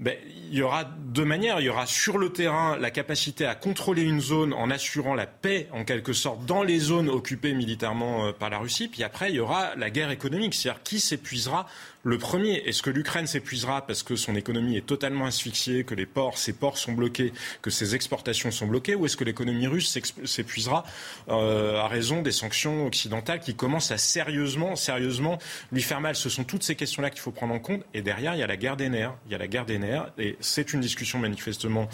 ben, 0.00 0.16
il 0.50 0.58
y 0.58 0.62
aura 0.62 0.84
deux 0.84 1.24
manières. 1.24 1.60
Il 1.60 1.66
y 1.66 1.68
aura 1.68 1.86
sur 1.86 2.18
le 2.18 2.32
terrain 2.32 2.76
la 2.76 2.90
capacité 2.90 3.46
à 3.46 3.54
contrôler 3.54 4.02
une 4.02 4.20
zone 4.20 4.52
en 4.52 4.70
assurant 4.70 5.14
la 5.14 5.26
paix, 5.26 5.68
en 5.72 5.84
quelque 5.84 6.12
sorte, 6.12 6.44
dans 6.46 6.64
les 6.64 6.80
zones 6.80 7.08
occupées 7.08 7.54
militairement 7.54 8.26
euh, 8.26 8.32
par 8.32 8.50
la 8.50 8.58
Russie. 8.58 8.88
Puis 8.88 9.04
après, 9.04 9.30
il 9.30 9.36
y 9.36 9.40
aura 9.40 9.76
la 9.76 9.90
guerre 9.90 10.10
économique, 10.10 10.54
c'est-à-dire 10.54 10.82
qui 10.82 10.98
s'épuisera 10.98 11.68
le 12.04 12.18
premier, 12.18 12.56
est-ce 12.66 12.82
que 12.82 12.90
l'Ukraine 12.90 13.26
s'épuisera 13.26 13.86
parce 13.86 14.02
que 14.02 14.14
son 14.14 14.36
économie 14.36 14.76
est 14.76 14.86
totalement 14.86 15.24
asphyxiée, 15.24 15.84
que 15.84 15.94
les 15.94 16.04
ports, 16.04 16.36
ses 16.36 16.52
ports 16.52 16.76
sont 16.76 16.92
bloqués, 16.92 17.32
que 17.62 17.70
ses 17.70 17.94
exportations 17.94 18.50
sont 18.50 18.66
bloquées, 18.66 18.94
ou 18.94 19.06
est-ce 19.06 19.16
que 19.16 19.24
l'économie 19.24 19.66
russe 19.66 19.98
s'épuisera 20.24 20.84
euh, 21.28 21.80
à 21.80 21.88
raison 21.88 22.20
des 22.20 22.30
sanctions 22.30 22.86
occidentales 22.86 23.40
qui 23.40 23.54
commencent 23.54 23.90
à 23.90 23.96
sérieusement, 23.96 24.76
sérieusement 24.76 25.38
lui 25.72 25.80
faire 25.80 26.02
mal? 26.02 26.14
Ce 26.14 26.28
sont 26.28 26.44
toutes 26.44 26.62
ces 26.62 26.76
questions-là 26.76 27.08
qu'il 27.08 27.20
faut 27.20 27.32
prendre 27.32 27.54
en 27.54 27.58
compte. 27.58 27.82
Et 27.94 28.02
derrière, 28.02 28.34
il 28.34 28.40
y 28.40 28.42
a 28.42 28.46
la 28.46 28.58
guerre 28.58 28.76
des 28.76 28.90
nerfs. 28.90 29.14
Il 29.26 29.32
y 29.32 29.34
a 29.34 29.38
la 29.38 29.48
guerre 29.48 29.64
des 29.64 29.78
nerfs, 29.78 30.12
et 30.18 30.36
c'est 30.40 30.74
une 30.74 30.80
discussion 30.80 31.18
manifestement 31.18 31.88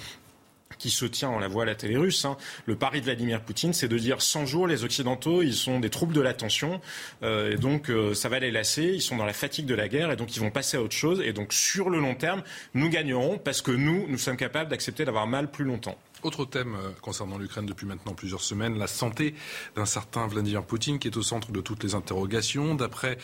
qui 0.79 0.91
se 0.91 1.05
tient, 1.05 1.31
on 1.31 1.39
la 1.39 1.49
voit 1.49 1.64
à 1.64 1.66
la 1.66 1.75
télé 1.75 1.97
russe. 1.97 2.25
Hein. 2.25 2.37
Le 2.66 2.77
pari 2.77 3.01
de 3.01 3.07
Vladimir 3.07 3.43
Poutine, 3.43 3.73
c'est 3.73 3.89
de 3.89 3.99
dire 3.99 4.23
100 4.23 4.47
jours, 4.47 4.66
les 4.66 4.85
Occidentaux, 4.85 5.43
ils 5.43 5.55
sont 5.55 5.81
des 5.81 5.91
troubles 5.91 6.14
de 6.14 6.21
l'attention, 6.21 6.81
euh, 7.23 7.53
et 7.53 7.57
donc 7.57 7.91
euh, 7.91 8.14
ça 8.14 8.29
va 8.29 8.39
les 8.39 8.51
lasser, 8.51 8.85
ils 8.85 9.03
sont 9.03 9.16
dans 9.16 9.25
la 9.25 9.33
fatigue 9.33 9.66
de 9.66 9.75
la 9.75 9.89
guerre, 9.89 10.11
et 10.11 10.16
donc 10.16 10.37
ils 10.37 10.41
vont 10.41 10.51
passer 10.51 10.77
à 10.77 10.83
autre 10.83 10.95
chose, 10.95 11.21
et 11.25 11.33
donc 11.33 11.53
sur 11.53 11.91
le 11.91 11.99
long 11.99 12.14
terme, 12.14 12.43
nous 12.75 12.89
gagnerons 12.89 13.39
parce 13.39 13.62
que 13.62 13.71
nous, 13.71 14.07
nous 14.09 14.18
sommes 14.18 14.37
capables 14.37 14.71
d'accepter 14.71 15.05
d'avoir 15.05 15.27
mal 15.27 15.51
plus 15.51 15.64
longtemps. 15.64 15.99
Autre 16.23 16.45
thème 16.45 16.75
euh, 16.75 16.91
concernant 17.01 17.39
l'Ukraine 17.39 17.64
depuis 17.64 17.87
maintenant 17.87 18.12
plusieurs 18.12 18.43
semaines, 18.43 18.79
la 18.79 18.87
santé 18.87 19.35
d'un 19.75 19.87
certain 19.87 20.27
Vladimir 20.27 20.64
Poutine 20.64 20.99
qui 20.99 21.09
est 21.09 21.16
au 21.16 21.23
centre 21.23 21.51
de 21.51 21.61
toutes 21.61 21.83
les 21.83 21.95
interrogations. 21.95 22.75
D'après 22.75 23.16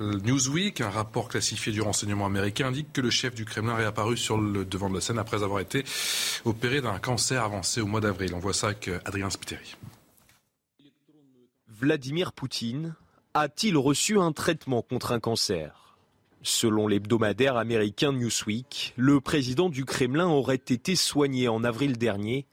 Newsweek, 0.00 0.80
un 0.80 0.90
rapport 0.90 1.28
classifié 1.28 1.72
du 1.72 1.80
renseignement 1.80 2.26
américain 2.26 2.68
indique 2.68 2.92
que 2.92 3.00
le 3.00 3.10
chef 3.10 3.34
du 3.34 3.44
Kremlin 3.44 3.78
est 3.78 3.84
apparu 3.84 4.16
sur 4.16 4.38
le 4.38 4.64
devant 4.64 4.90
de 4.90 4.94
la 4.94 5.00
scène 5.00 5.18
après 5.18 5.42
avoir 5.42 5.60
été 5.60 5.84
opéré 6.44 6.80
d'un 6.80 6.98
cancer 6.98 7.42
avancé 7.42 7.80
au 7.80 7.86
mois 7.86 8.00
d'avril. 8.00 8.34
On 8.34 8.40
voit 8.40 8.54
ça 8.54 8.68
avec 8.68 8.88
euh, 8.88 8.98
Adrien 9.04 9.30
Spiteri. 9.30 9.76
Vladimir 11.68 12.32
Poutine 12.32 12.94
a-t-il 13.34 13.76
reçu 13.76 14.18
un 14.18 14.32
traitement 14.32 14.82
contre 14.82 15.12
un 15.12 15.20
cancer? 15.20 15.81
Selon 16.44 16.88
l'hebdomadaire 16.88 17.56
américain 17.56 18.12
Newsweek, 18.12 18.94
le 18.96 19.20
président 19.20 19.68
du 19.68 19.84
Kremlin 19.84 20.26
aurait 20.26 20.56
été 20.56 20.96
soigné 20.96 21.46
en 21.46 21.62
avril 21.62 21.98
dernier 21.98 22.46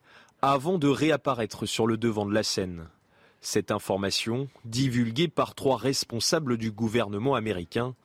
avant 0.43 0.77
de 0.77 0.87
réapparaître 0.87 1.65
sur 1.65 1.87
le 1.87 1.97
devant 1.97 2.27
de 2.27 2.33
la 2.33 2.43
scène. 2.43 2.87
Cette 3.41 3.71
information, 3.71 4.47
divulguée 4.63 5.27
par 5.27 5.55
trois 5.55 5.77
responsables 5.77 6.57
du 6.57 6.71
gouvernement 6.71 7.33
américain, 7.33 7.95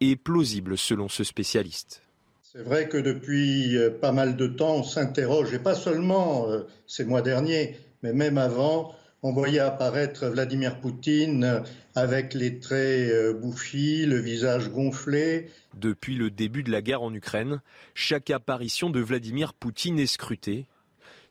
est 0.00 0.16
plausible 0.16 0.78
selon 0.78 1.08
ce 1.08 1.22
spécialiste. 1.22 2.02
C'est 2.42 2.62
vrai 2.62 2.88
que 2.88 2.96
depuis 2.96 3.76
euh, 3.76 3.90
pas 3.90 4.12
mal 4.12 4.36
de 4.36 4.46
temps, 4.46 4.76
on 4.76 4.82
s'interroge, 4.82 5.52
et 5.52 5.58
pas 5.58 5.74
seulement 5.74 6.48
euh, 6.48 6.62
ces 6.86 7.04
mois 7.04 7.20
derniers, 7.20 7.76
mais 8.02 8.14
même 8.14 8.38
avant, 8.38 8.94
on 9.26 9.32
voyait 9.32 9.58
apparaître 9.58 10.28
Vladimir 10.28 10.78
Poutine 10.78 11.64
avec 11.96 12.32
les 12.32 12.60
traits 12.60 13.10
euh, 13.10 13.32
bouffis, 13.32 14.06
le 14.06 14.20
visage 14.20 14.68
gonflé. 14.70 15.50
Depuis 15.74 16.14
le 16.14 16.30
début 16.30 16.62
de 16.62 16.70
la 16.70 16.80
guerre 16.80 17.02
en 17.02 17.12
Ukraine, 17.12 17.60
chaque 17.94 18.30
apparition 18.30 18.88
de 18.88 19.00
Vladimir 19.00 19.52
Poutine 19.52 19.98
est 19.98 20.06
scrutée. 20.06 20.66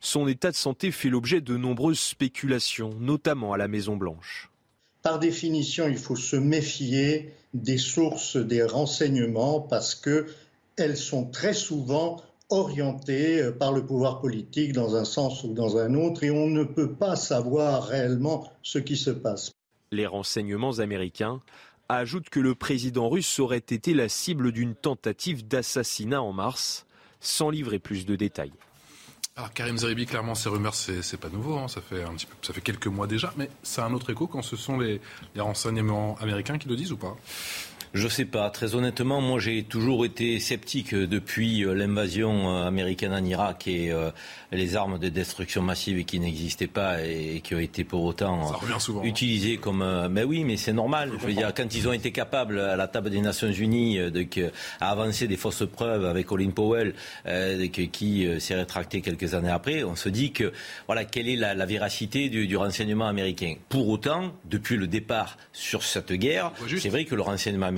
Son 0.00 0.28
état 0.28 0.50
de 0.50 0.56
santé 0.56 0.90
fait 0.90 1.08
l'objet 1.08 1.40
de 1.40 1.56
nombreuses 1.56 1.98
spéculations, 1.98 2.90
notamment 3.00 3.54
à 3.54 3.56
la 3.56 3.66
Maison-Blanche. 3.66 4.50
Par 5.02 5.18
définition, 5.18 5.88
il 5.88 5.96
faut 5.96 6.16
se 6.16 6.36
méfier 6.36 7.32
des 7.54 7.78
sources 7.78 8.36
des 8.36 8.62
renseignements 8.62 9.60
parce 9.60 9.94
qu'elles 9.94 10.98
sont 10.98 11.24
très 11.24 11.54
souvent 11.54 12.20
orienté 12.50 13.40
euh, 13.40 13.52
par 13.52 13.72
le 13.72 13.84
pouvoir 13.84 14.20
politique 14.20 14.72
dans 14.72 14.96
un 14.96 15.04
sens 15.04 15.44
ou 15.44 15.52
dans 15.52 15.78
un 15.78 15.94
autre 15.94 16.24
et 16.24 16.30
on 16.30 16.48
ne 16.48 16.64
peut 16.64 16.92
pas 16.92 17.16
savoir 17.16 17.84
réellement 17.84 18.50
ce 18.62 18.78
qui 18.78 18.96
se 18.96 19.10
passe. 19.10 19.52
Les 19.92 20.06
renseignements 20.06 20.78
américains 20.78 21.40
ajoutent 21.88 22.30
que 22.30 22.40
le 22.40 22.54
président 22.54 23.08
russe 23.08 23.38
aurait 23.38 23.58
été 23.58 23.94
la 23.94 24.08
cible 24.08 24.52
d'une 24.52 24.74
tentative 24.74 25.46
d'assassinat 25.46 26.20
en 26.20 26.32
mars, 26.32 26.86
sans 27.20 27.50
livrer 27.50 27.78
plus 27.78 28.06
de 28.06 28.16
détails. 28.16 28.52
Alors 29.36 29.52
Karim 29.52 29.76
Zeribi, 29.76 30.06
clairement, 30.06 30.34
ces 30.34 30.48
rumeurs, 30.48 30.74
c'est 30.74 31.20
pas 31.20 31.28
nouveau. 31.28 31.58
Hein. 31.58 31.68
Ça 31.68 31.80
fait 31.82 32.02
un 32.02 32.14
petit 32.14 32.26
peu, 32.26 32.34
ça 32.42 32.54
fait 32.54 32.62
quelques 32.62 32.86
mois 32.86 33.06
déjà, 33.06 33.32
mais 33.36 33.50
ça 33.62 33.84
a 33.84 33.88
un 33.88 33.92
autre 33.92 34.10
écho 34.10 34.26
quand 34.26 34.42
ce 34.42 34.56
sont 34.56 34.78
les 34.78 35.00
renseignements 35.36 36.16
américains 36.20 36.58
qui 36.58 36.68
le 36.68 36.76
disent 36.76 36.92
ou 36.92 36.96
pas 36.96 37.16
je 37.94 38.08
sais 38.08 38.24
pas. 38.24 38.50
Très 38.50 38.74
honnêtement, 38.74 39.20
moi 39.20 39.38
j'ai 39.40 39.62
toujours 39.62 40.04
été 40.04 40.38
sceptique 40.40 40.94
depuis 40.94 41.64
euh, 41.64 41.74
l'invasion 41.74 42.50
euh, 42.50 42.66
américaine 42.66 43.12
en 43.12 43.24
Irak 43.24 43.66
et 43.68 43.90
euh, 43.90 44.10
les 44.52 44.76
armes 44.76 44.98
de 44.98 45.08
destruction 45.08 45.62
massive 45.62 46.04
qui 46.04 46.20
n'existaient 46.20 46.66
pas 46.66 47.02
et 47.02 47.40
qui 47.42 47.54
ont 47.54 47.58
été 47.58 47.84
pour 47.84 48.04
autant 48.04 48.52
utilisées 49.02 49.58
comme. 49.58 50.08
Mais 50.10 50.24
oui, 50.24 50.44
mais 50.44 50.56
c'est 50.56 50.72
normal. 50.72 51.12
Je 51.20 51.26
veux 51.26 51.32
dire, 51.32 51.52
quand 51.54 51.74
ils 51.74 51.88
ont 51.88 51.92
été 51.92 52.12
capables 52.12 52.58
à 52.58 52.76
la 52.76 52.88
table 52.88 53.10
des 53.10 53.20
Nations 53.20 53.50
Unies 53.50 53.98
de, 54.10 54.26
à 54.80 54.90
avancer 54.90 55.26
des 55.26 55.36
fausses 55.36 55.66
preuves 55.66 56.04
avec 56.04 56.26
Colin 56.26 56.50
Powell, 56.50 56.94
qui 57.92 58.28
s'est 58.40 58.54
rétracté 58.54 59.00
quelques 59.00 59.34
années 59.34 59.50
après, 59.50 59.84
on 59.84 59.96
se 59.96 60.08
dit 60.08 60.32
que 60.32 60.52
voilà 60.86 61.04
quelle 61.04 61.28
est 61.28 61.36
la, 61.36 61.66
véracité 61.66 62.28
du, 62.28 62.46
du, 62.46 62.56
renseignement 62.56 63.06
américain. 63.06 63.54
Pour 63.68 63.88
autant, 63.88 64.32
depuis 64.44 64.76
le 64.76 64.86
départ 64.86 65.36
sur 65.52 65.82
cette 65.82 66.12
guerre, 66.12 66.52
c'est 66.78 66.88
vrai 66.88 67.04
que 67.04 67.14
le 67.14 67.22
renseignement 67.22 67.66
américain 67.66 67.75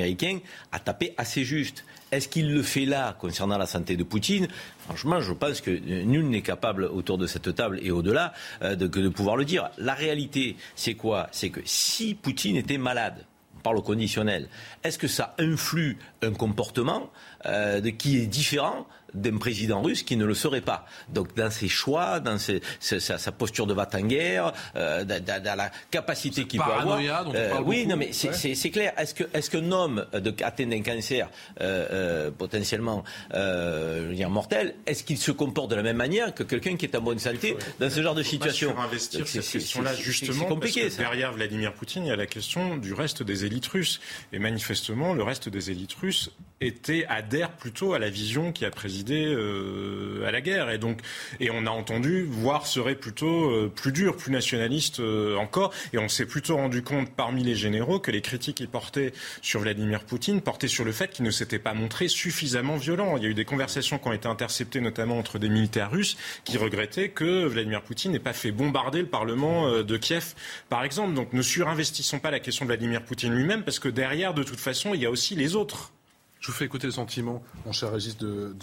a 0.73 0.79
tapé 0.79 1.15
assez 1.17 1.45
juste. 1.45 1.85
Est-ce 2.11 2.29
qu'il 2.29 2.53
le 2.55 2.63
fait 2.63 2.87
là 2.87 3.17
concernant 3.19 3.59
la 3.59 3.67
santé 3.67 3.97
de 3.97 4.03
Poutine? 4.03 4.49
Franchement, 4.81 5.21
je 5.21 5.33
pense 5.33 5.61
que 5.61 5.71
nul 5.71 6.29
n'est 6.29 6.43
capable 6.43 6.85
autour 6.85 7.19
de 7.19 7.27
cette 7.27 7.55
table 7.55 7.79
et 7.83 7.91
au-delà 7.91 8.33
euh, 8.63 8.75
de, 8.77 8.87
de 8.87 9.09
pouvoir 9.09 9.37
le 9.37 9.45
dire. 9.45 9.71
La 9.77 9.95
réalité, 9.95 10.57
c'est 10.75 10.95
quoi? 10.95 11.29
C'est 11.33 11.51
que 11.51 11.61
si 11.65 12.15
Poutine 12.15 12.57
était 12.57 12.79
malade, 12.79 13.25
on 13.59 13.61
parle 13.61 13.77
au 13.79 13.83
conditionnel, 13.83 14.49
est-ce 14.85 14.99
que 14.99 15.09
ça 15.09 15.35
influe 15.39 15.99
un 16.23 16.33
comportement 16.33 17.11
euh, 17.47 17.81
qui 17.91 18.19
est 18.19 18.27
différent 18.27 18.87
d'un 19.15 19.39
président 19.39 19.83
russe 19.83 20.03
qui 20.03 20.17
ne 20.17 20.25
le 20.25 20.35
serait 20.35 20.61
pas. 20.61 20.87
Donc 21.09 21.35
dans 21.35 21.51
ses 21.51 21.69
choix, 21.69 22.21
dans 22.21 22.39
ses, 22.39 22.61
sa, 22.81 23.01
sa, 23.01 23.33
posture 23.33 23.67
de 23.67 23.75
va-t-en-guerre, 23.75 24.53
euh, 24.77 25.05
dans, 25.05 25.23
dans, 25.23 25.57
la 25.57 25.71
capacité 25.91 26.47
qu'il 26.47 26.61
peut 26.61 26.73
avoir. 26.73 26.99
Euh, 27.35 27.61
oui, 27.65 27.87
non 27.87 27.97
mais 27.97 28.11
c'est 28.13 28.71
clair. 28.71 28.93
Est-ce 28.99 29.51
qu'un 29.51 29.73
homme 29.73 30.07
de, 30.13 30.35
atteint 30.43 30.67
d'un 30.67 30.83
cancer 30.83 31.31
euh, 31.61 32.31
potentiellement 32.31 33.05
je 33.33 34.09
veux 34.09 34.15
dire 34.15 34.31
mortel, 34.31 34.75
est-ce 34.87 35.05
qu'il 35.05 35.19
se 35.19 35.31
comporte 35.31 35.71
de 35.71 35.77
la 35.77 35.83
même 35.83 35.97
manière 35.97 36.35
que 36.35 36.43
quelqu'un 36.43 36.77
qui 36.77 36.87
est 36.87 36.97
en 36.97 37.01
bonne 37.01 37.19
santé 37.19 37.57
dans 37.79 37.91
ce 37.91 38.03
genre 38.03 38.15
de 38.15 38.23
situation? 38.23 38.75
investir 38.79 39.27
cette 39.27 39.47
question-là 39.47 39.95
justement 39.95 40.45
compliqué, 40.45 40.83
parce 40.83 40.95
que 40.95 41.01
derrière 41.01 41.33
Vladimir 41.33 41.73
Poutine, 41.75 42.05
il 42.05 42.09
y 42.09 42.13
a 42.13 42.17
la 42.17 42.27
question 42.27 42.77
du 42.77 42.93
reste 42.93 43.23
des 43.23 43.45
élites 43.45 43.67
russes. 43.67 44.01
Et 44.33 44.39
manifestement, 44.39 45.15
le 45.15 45.23
reste 45.23 45.49
des 45.49 45.71
élites 45.71 45.95
russes 45.95 46.31
était, 46.61 47.07
adhère 47.09 47.53
plutôt 47.53 47.95
à 47.95 47.99
la 47.99 48.11
vision 48.11 48.53
qui 48.53 48.65
a 48.65 48.71
présidé 48.71 48.98
euh, 49.11 50.27
à 50.27 50.31
la 50.31 50.41
guerre. 50.41 50.71
Et 50.71 50.79
donc, 50.79 51.01
et 51.41 51.51
on 51.51 51.67
a 51.67 51.71
entendu, 51.71 52.27
voire 52.29 52.67
serait 52.67 52.95
plutôt 52.95 53.51
euh, 53.51 53.73
plus 53.75 53.93
dur, 53.93 54.17
plus 54.17 54.33
nationaliste 54.33 55.01
euh, 55.01 55.37
encore. 55.37 55.73
Et 55.93 55.99
on 55.99 56.09
s'est 56.09 56.27
plutôt 56.27 56.57
rendu 56.57 56.83
compte 56.83 57.11
parmi 57.15 57.43
les 57.43 57.55
généraux 57.55 57.99
que 57.99 58.11
les 58.11 58.21
critiques 58.21 58.57
qu'ils 58.57 58.69
portaient 58.69 59.13
sur 59.43 59.61
Vladimir 59.61 60.05
Poutine 60.05 60.41
portaient 60.41 60.69
sur 60.69 60.85
le 60.85 60.93
fait 60.93 61.11
qu'il 61.11 61.25
ne 61.25 61.31
s'était 61.31 61.59
pas 61.59 61.75
montré 61.75 62.09
suffisamment 62.09 62.77
violent. 62.77 63.17
Il 63.17 63.23
y 63.23 63.27
a 63.27 63.31
eu 63.31 63.35
des 63.35 63.45
conversations 63.45 63.99
qui 63.99 64.09
ont 64.09 64.13
été 64.13 64.29
interceptées 64.29 64.81
notamment 64.81 65.19
entre 65.19 65.39
des 65.39 65.49
militaires 65.49 65.91
russes 65.91 66.17
qui 66.45 66.59
regrettaient 66.59 67.11
que 67.11 67.45
Vladimir 67.45 67.83
Poutine 67.83 68.13
n'ait 68.13 68.19
pas 68.19 68.33
fait 68.33 68.53
bombarder 68.53 69.01
le 69.01 69.07
Parlement 69.07 69.83
de 69.83 69.97
Kiev, 69.97 70.35
par 70.69 70.85
exemple. 70.85 71.15
Donc 71.15 71.33
ne 71.33 71.43
surinvestissons 71.43 72.19
pas 72.19 72.31
la 72.31 72.41
question 72.41 72.65
de 72.65 72.69
Vladimir 72.69 73.05
Poutine 73.05 73.35
lui-même 73.35 73.63
parce 73.63 73.79
que 73.79 73.89
derrière, 73.89 74.35
de 74.35 74.43
toute 74.43 74.61
façon, 74.61 74.95
il 74.95 75.03
y 75.03 75.07
a 75.07 75.11
aussi 75.11 75.35
les 75.35 75.55
autres. 75.57 75.93
Je 76.41 76.47
vous 76.47 76.53
fais 76.53 76.65
écouter 76.65 76.87
le 76.87 76.93
sentiment, 76.93 77.43
mon 77.67 77.73
cher 77.73 77.93
Régis, 77.93 78.17
de, 78.17 78.55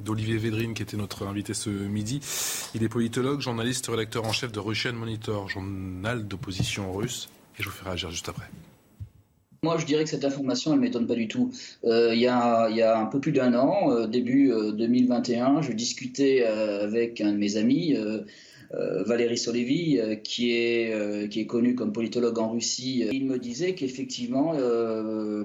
d'Olivier 0.00 0.38
Védrine, 0.38 0.74
qui 0.74 0.82
était 0.82 0.96
notre 0.96 1.26
invité 1.26 1.52
ce 1.52 1.68
midi. 1.68 2.20
Il 2.74 2.82
est 2.82 2.88
politologue, 2.88 3.40
journaliste, 3.40 3.86
rédacteur 3.88 4.24
en 4.24 4.32
chef 4.32 4.52
de 4.52 4.58
Russian 4.58 4.94
Monitor, 4.94 5.48
journal 5.48 6.26
d'opposition 6.26 6.92
russe. 6.92 7.28
Et 7.58 7.62
je 7.62 7.68
vous 7.68 7.74
ferai 7.74 7.90
réagir 7.90 8.10
juste 8.10 8.28
après. 8.28 8.46
Moi, 9.62 9.78
je 9.78 9.86
dirais 9.86 10.04
que 10.04 10.10
cette 10.10 10.24
information, 10.24 10.72
elle 10.72 10.78
ne 10.78 10.82
m'étonne 10.82 11.06
pas 11.06 11.14
du 11.14 11.26
tout. 11.26 11.50
Euh, 11.84 12.14
il, 12.14 12.20
y 12.20 12.26
a, 12.26 12.98
un 12.98 13.06
peu 13.06 13.18
plus 13.18 13.32
d'un 13.32 13.54
an, 13.54 13.90
euh, 13.90 14.06
début 14.06 14.48
2021, 14.48 15.56
euh, 15.58 15.62
je 15.62 15.72
discutais 15.72 16.44
avec 16.44 17.20
un 17.20 17.32
de 17.32 17.38
mes 17.38 17.56
amis, 17.56 17.96
Valérie 19.06 19.38
Solevi, 19.38 20.00
qui, 20.24 20.52
est, 20.52 21.28
qui 21.30 21.40
est 21.40 21.46
connu 21.46 21.74
comme 21.74 21.92
politologue 21.92 22.38
en 22.38 22.50
Russie. 22.50 23.08
Il 23.12 23.24
me 23.26 23.38
disait 23.38 23.74
qu'effectivement, 23.74 24.54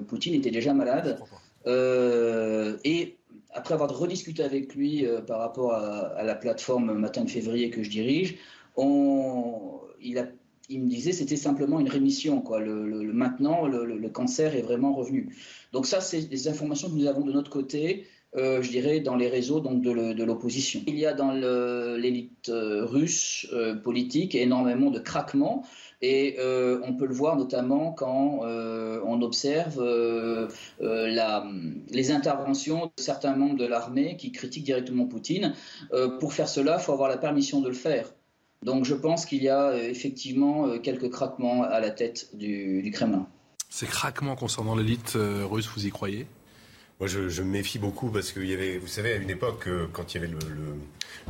Poutine 0.06 0.34
était 0.34 0.50
déjà 0.50 0.74
malade. 0.74 1.18
Euh, 1.66 2.76
et 2.84 3.16
après 3.52 3.74
avoir 3.74 3.96
rediscuté 3.96 4.42
avec 4.42 4.74
lui 4.74 5.06
euh, 5.06 5.20
par 5.20 5.40
rapport 5.40 5.72
à, 5.72 6.22
la 6.22 6.34
plateforme 6.34 6.94
Matin 6.94 7.24
de 7.24 7.30
février 7.30 7.70
que 7.70 7.82
je 7.82 7.90
dirige, 7.90 8.36
il, 8.78 10.80
me 10.80 10.88
disait 10.88 11.12
c'était 11.12 11.36
simplement 11.36 11.80
une 11.80 11.88
rémission. 11.88 12.40
Quoi. 12.40 12.60
Le, 12.60 13.12
maintenant, 13.12 13.66
le, 13.66 14.08
cancer 14.08 14.54
est 14.54 14.62
vraiment 14.62 14.94
revenu. 14.94 15.34
Donc 15.72 15.86
ça, 15.86 16.00
c'est 16.00 16.22
des 16.22 16.48
informations 16.48 16.88
que 16.88 16.94
nous 16.94 17.06
avons 17.06 17.24
de 17.24 17.32
notre 17.32 17.50
côté. 17.50 18.06
Euh, 18.36 18.62
je 18.62 18.70
dirais, 18.70 19.00
dans 19.00 19.16
les 19.16 19.28
réseaux 19.28 19.58
donc 19.58 19.82
de 19.82 20.22
l'opposition. 20.22 20.80
Il 20.86 20.96
y 20.96 21.04
a 21.04 21.12
dans 21.12 21.32
l'élite 21.32 22.50
russe 22.52 23.48
politique 23.82 24.34
énormément 24.34 24.90
de 24.90 25.00
craquements. 25.00 25.64
Et 26.02 26.36
euh, 26.38 26.80
on 26.82 26.94
peut 26.94 27.06
le 27.06 27.14
voir 27.14 27.36
notamment 27.36 27.92
quand 27.92 28.40
euh, 28.44 29.00
on 29.04 29.20
observe 29.20 29.78
euh, 29.80 30.48
les 30.80 32.10
interventions 32.10 32.86
de 32.86 33.02
certains 33.02 33.36
membres 33.36 33.58
de 33.58 33.66
l'armée 33.66 34.16
qui 34.16 34.32
critiquent 34.32 34.64
directement 34.64 35.06
Poutine. 35.06 35.54
pour 36.18 36.32
faire 36.32 36.48
cela, 36.48 36.76
il 36.78 36.82
faut 36.82 36.92
avoir 36.92 37.08
la 37.08 37.18
permission 37.18 37.60
de 37.60 37.68
le 37.68 37.74
faire. 37.74 38.06
Donc 38.62 38.84
je 38.84 38.94
pense 38.94 39.26
qu'il 39.26 39.42
y 39.42 39.48
a 39.48 39.74
effectivement 39.76 40.78
quelques 40.78 41.10
craquements 41.10 41.62
à 41.62 41.80
la 41.80 41.90
tête 41.90 42.28
du, 42.34 42.82
du 42.82 42.90
Kremlin. 42.90 43.26
Ces 43.68 43.86
craquements 43.86 44.36
concernant 44.36 44.74
l'élite 44.74 45.16
russe, 45.16 45.68
vous 45.74 45.86
y 45.86 45.90
croyez? 45.90 46.26
Moi, 47.00 47.08
je, 47.08 47.28
je, 47.28 47.42
me 47.42 47.50
méfie 47.50 47.78
beaucoup 47.78 48.10
parce 48.10 48.30
qu'il 48.32 48.46
y 48.46 48.54
avait, 48.54 48.78
vous 48.78 48.86
savez, 48.86 49.12
à 49.12 49.16
une 49.16 49.30
époque, 49.30 49.68
quand 49.92 50.14
il 50.14 50.20
y 50.20 50.24
avait 50.24 50.32
le, 50.32 50.38
le 50.38 50.74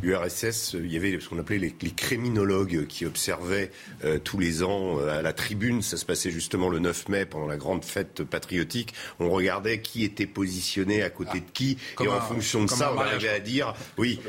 l'URSS, 0.03 0.75
il 0.75 0.93
y 0.93 0.97
avait 0.97 1.18
ce 1.21 1.29
qu'on 1.29 1.39
appelait 1.39 1.59
les, 1.59 1.75
les, 1.81 1.91
criminologues 1.91 2.87
qui 2.87 3.05
observaient 3.05 3.71
euh, 4.05 4.18
tous 4.18 4.39
les 4.39 4.62
ans 4.62 4.99
euh, 4.99 5.18
à 5.18 5.23
la 5.23 5.33
tribune. 5.33 5.83
Ça 5.83 5.97
se 5.97 6.05
passait 6.05 6.31
justement 6.31 6.68
le 6.68 6.79
9 6.79 7.09
mai 7.09 7.27
pendant 7.27 7.47
la 7.47 7.57
grande 7.57 7.85
fête 7.85 8.23
patriotique. 8.25 8.95
On 9.18 9.31
regardait 9.31 9.81
qui 9.81 10.05
était 10.05 10.27
positionné 10.27 11.03
à 11.03 11.11
côté 11.11 11.41
de 11.41 11.51
qui, 11.53 11.79
et 12.01 12.09
en 12.09 12.21
fonction 12.21 12.64
de 12.64 12.71
ça, 12.71 12.93
on 12.95 12.99
arrivait 12.99 13.29
à 13.29 13.41
dire, 13.41 13.75
oui, 13.99 14.21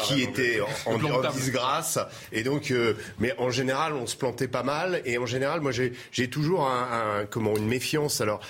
qui 0.00 0.22
était 0.22 0.60
en, 0.86 1.02
en, 1.02 1.30
disgrâce. 1.32 1.98
Et 2.32 2.42
donc, 2.42 2.70
euh, 2.70 2.94
mais 3.18 3.34
en 3.38 3.50
général, 3.50 3.94
on 3.94 4.06
se 4.06 4.16
plantait 4.16 4.48
pas 4.48 4.62
mal. 4.62 5.02
Et 5.04 5.18
en 5.18 5.26
général, 5.26 5.60
moi, 5.60 5.72
j'ai 5.72 6.30
toujours 6.30 6.68
un, 6.68 7.20
un, 7.20 7.26
comment 7.26 7.56
une 7.56 7.66
méfiance. 7.66 8.20
Alors, 8.20 8.40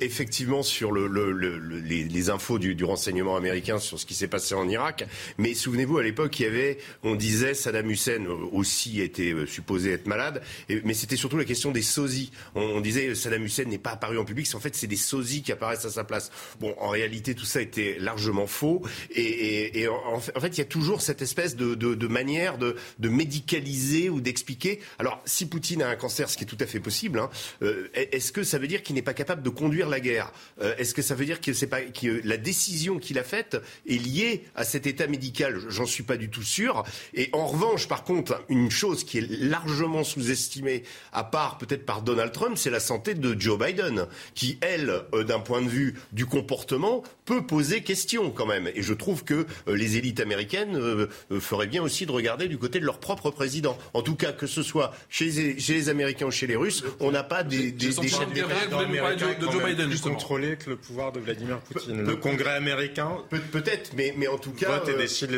effectivement, 0.00 0.62
sur 0.62 0.92
le, 0.92 1.06
le, 1.06 1.32
le 1.48 1.78
les, 1.88 2.30
infos 2.30 2.58
du, 2.58 2.84
renseignement 2.84 3.36
américain 3.36 3.78
sur 3.78 3.98
ce 3.98 4.06
qui 4.06 4.14
s'est 4.14 4.28
passé 4.28 4.54
en 4.54 4.68
Irak, 4.68 5.04
mais 5.36 5.54
souvenez-vous, 5.54 5.98
à 5.98 6.02
l'époque, 6.02 6.38
il 6.40 6.42
y 6.44 6.46
avait, 6.46 6.78
on 7.02 7.14
disait, 7.14 7.54
Saddam 7.54 7.90
Hussein 7.90 8.26
aussi 8.52 9.00
était 9.00 9.32
euh, 9.32 9.46
supposé 9.46 9.92
être 9.92 10.06
malade, 10.06 10.42
mais 10.84 10.94
c'était 10.94 11.16
surtout 11.16 11.36
la 11.36 11.44
question 11.44 11.70
des 11.70 11.82
sosies. 11.82 12.30
On, 12.54 12.80
disait, 12.80 13.14
Saddam 13.14 13.44
Hussein 13.44 13.64
n'est 13.64 13.78
pas 13.78 13.92
apparu 13.92 14.18
en 14.18 14.24
public, 14.24 14.48
en 14.54 14.60
fait, 14.60 14.74
c'est 14.74 14.86
des 14.86 14.96
sosies 14.96 15.42
qui 15.42 15.52
apparaissent 15.52 15.84
à 15.84 15.90
sa 15.90 16.04
place. 16.04 16.30
Bon, 16.60 16.74
en 16.78 16.88
réalité, 16.88 17.34
tout 17.34 17.44
ça 17.44 17.60
était 17.60 17.96
largement 17.98 18.46
faux, 18.46 18.82
et, 19.14 19.86
en, 19.88 20.20
fait, 20.20 20.48
il 20.48 20.58
y 20.58 20.62
a 20.62 20.66
toujours 20.66 21.02
cette 21.02 21.22
espèce 21.22 21.56
de, 21.56 22.06
manière 22.06 22.58
de, 22.58 22.76
médicaliser 23.08 24.10
ou 24.10 24.20
d'expliquer. 24.20 24.80
Alors, 24.98 25.20
si 25.24 25.46
Poutine 25.46 25.82
a 25.82 25.88
un 25.88 25.96
cancer, 25.96 26.28
ce 26.28 26.36
qui 26.36 26.44
est 26.44 26.46
tout 26.46 26.58
à 26.60 26.66
fait 26.66 26.80
possible, 26.80 27.18
hein, 27.18 27.30
euh, 27.62 27.88
est-ce 27.94 28.32
que 28.32 28.42
ça 28.42 28.58
veut 28.58 28.66
dire 28.66 28.82
qu'il 28.82 28.94
n'est 28.94 29.02
pas 29.02 29.14
capable 29.14 29.42
de 29.42 29.48
conduire 29.48 29.88
la 29.88 30.00
guerre? 30.00 30.32
Euh, 30.60 30.74
Est-ce 30.76 30.94
que 30.94 31.02
ça 31.02 31.14
veut 31.14 31.24
dire 31.24 31.37
que, 31.40 31.64
pas, 31.66 31.80
que 31.82 32.20
la 32.24 32.36
décision 32.36 32.98
qu'il 32.98 33.18
a 33.18 33.24
faite 33.24 33.56
est 33.88 34.02
liée 34.02 34.44
à 34.54 34.64
cet 34.64 34.86
état 34.86 35.06
médical 35.06 35.58
j'en 35.68 35.86
suis 35.86 36.02
pas 36.02 36.16
du 36.16 36.30
tout 36.30 36.42
sûr. 36.42 36.84
Et 37.14 37.30
en 37.32 37.46
revanche, 37.46 37.88
par 37.88 38.04
contre, 38.04 38.42
une 38.48 38.70
chose 38.70 39.04
qui 39.04 39.18
est 39.18 39.30
largement 39.30 40.04
sous-estimée, 40.04 40.82
à 41.12 41.24
part 41.24 41.58
peut-être 41.58 41.84
par 41.84 42.02
Donald 42.02 42.32
Trump, 42.32 42.56
c'est 42.56 42.70
la 42.70 42.80
santé 42.80 43.14
de 43.14 43.38
Joe 43.38 43.58
Biden, 43.58 44.06
qui, 44.34 44.58
elle, 44.60 45.02
euh, 45.14 45.24
d'un 45.24 45.40
point 45.40 45.62
de 45.62 45.68
vue 45.68 45.94
du 46.12 46.26
comportement, 46.26 47.02
peut 47.28 47.42
poser 47.42 47.82
question 47.82 48.30
quand 48.30 48.46
même. 48.46 48.70
Et 48.74 48.82
je 48.82 48.94
trouve 48.94 49.22
que 49.22 49.46
euh, 49.68 49.76
les 49.76 49.98
élites 49.98 50.18
américaines 50.18 50.76
euh, 50.76 51.08
feraient 51.40 51.66
bien 51.66 51.82
aussi 51.82 52.06
de 52.06 52.10
regarder 52.10 52.48
du 52.48 52.56
côté 52.56 52.80
de 52.80 52.86
leur 52.86 53.00
propre 53.00 53.30
président. 53.30 53.76
En 53.92 54.00
tout 54.00 54.14
cas, 54.14 54.32
que 54.32 54.46
ce 54.46 54.62
soit 54.62 54.94
chez 55.10 55.26
les, 55.26 55.60
chez 55.60 55.74
les 55.74 55.90
Américains 55.90 56.24
ou 56.24 56.30
chez 56.30 56.46
les 56.46 56.56
Russes, 56.56 56.84
on 57.00 57.10
n'a 57.10 57.22
pas 57.22 57.42
des, 57.42 57.70
des, 57.70 57.88
des 57.88 58.08
chefs 58.08 58.32
d'État 58.32 58.46
de, 58.48 59.46
de 59.46 59.52
Joe 59.52 59.62
Biden, 59.62 59.90
justement. 59.90 60.14
contrôler 60.14 60.56
que 60.56 60.70
le 60.70 60.76
pouvoir 60.76 61.12
de 61.12 61.20
Vladimir 61.20 61.58
Poutine. 61.60 62.02
le 62.02 62.16
Congrès 62.16 62.54
américain. 62.54 63.18
Peut-être, 63.52 63.92
mais, 63.94 64.14
mais 64.16 64.26
en 64.26 64.38
tout 64.38 64.52
cas, 64.52 64.82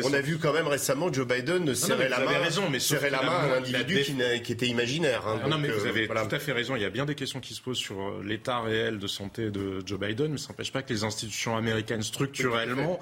on 0.05 0.13
a 0.13 0.21
vu 0.21 0.37
quand 0.37 0.53
même 0.53 0.67
récemment 0.67 1.11
Joe 1.11 1.27
Biden 1.27 1.75
serrer 1.75 2.07
la 2.07 2.19
main, 2.19 2.39
raison, 2.39 2.69
mais 2.71 2.79
serrer 2.79 3.09
la 3.09 3.21
main 3.21 3.31
à 3.31 3.43
un 3.47 3.57
individu 3.57 4.01
qui, 4.43 4.51
était 4.53 4.67
imaginaire. 4.67 5.27
Hein, 5.27 5.41
non, 5.49 5.57
mais 5.57 5.67
vous 5.67 5.85
euh, 5.85 5.89
avez 5.89 6.07
tout 6.07 6.35
à 6.35 6.39
fait 6.39 6.53
raison. 6.53 6.77
Il 6.77 6.81
y 6.83 6.85
a 6.85 6.89
bien 6.89 7.05
des 7.05 7.15
questions 7.15 7.41
qui 7.41 7.53
se 7.53 7.61
posent 7.61 7.77
sur 7.77 7.99
euh, 7.99 8.23
l'état 8.25 8.61
réel 8.61 8.97
de 8.97 9.07
santé 9.07 9.49
de 9.49 9.81
Joe 9.85 9.99
Biden, 9.99 10.31
mais 10.31 10.37
ça 10.37 10.49
n'empêche 10.49 10.71
pas 10.71 10.81
que 10.81 10.93
les 10.93 11.03
institutions 11.03 11.57
américaines 11.57 11.80
structurellement 12.01 12.99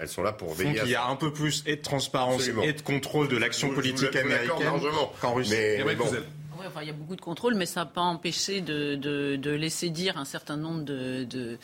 elles 0.00 0.08
sont 0.08 0.22
là 0.22 0.32
pour 0.32 0.54
veiller. 0.54 0.80
Il 0.84 0.90
y 0.90 0.94
a 0.94 1.06
un 1.06 1.16
peu 1.16 1.30
plus 1.30 1.62
et 1.66 1.76
de 1.76 1.82
transparence 1.82 2.48
et 2.48 2.72
de 2.72 2.80
contrôle 2.80 3.28
de 3.28 3.36
l'action 3.36 3.68
politique 3.68 4.16
américaine 4.16 4.72
qu'en 5.20 5.34
Russie. 5.34 5.52
Mais, 5.52 5.94
bon. 5.94 6.06
il 6.80 6.86
y 6.86 6.90
a 6.90 6.94
beaucoup 6.94 7.16
de 7.16 7.20
contrôle, 7.20 7.54
mais 7.54 7.66
ça 7.66 7.80
n'a 7.80 7.86
pas 7.86 8.00
empêché 8.00 8.62
de, 8.62 8.94
de, 8.94 9.36
de, 9.36 9.50
laisser 9.50 9.90
dire 9.90 10.16
un 10.16 10.24
certain 10.24 10.56
nombre 10.56 10.84
de, 10.84 11.24
de 11.24 11.58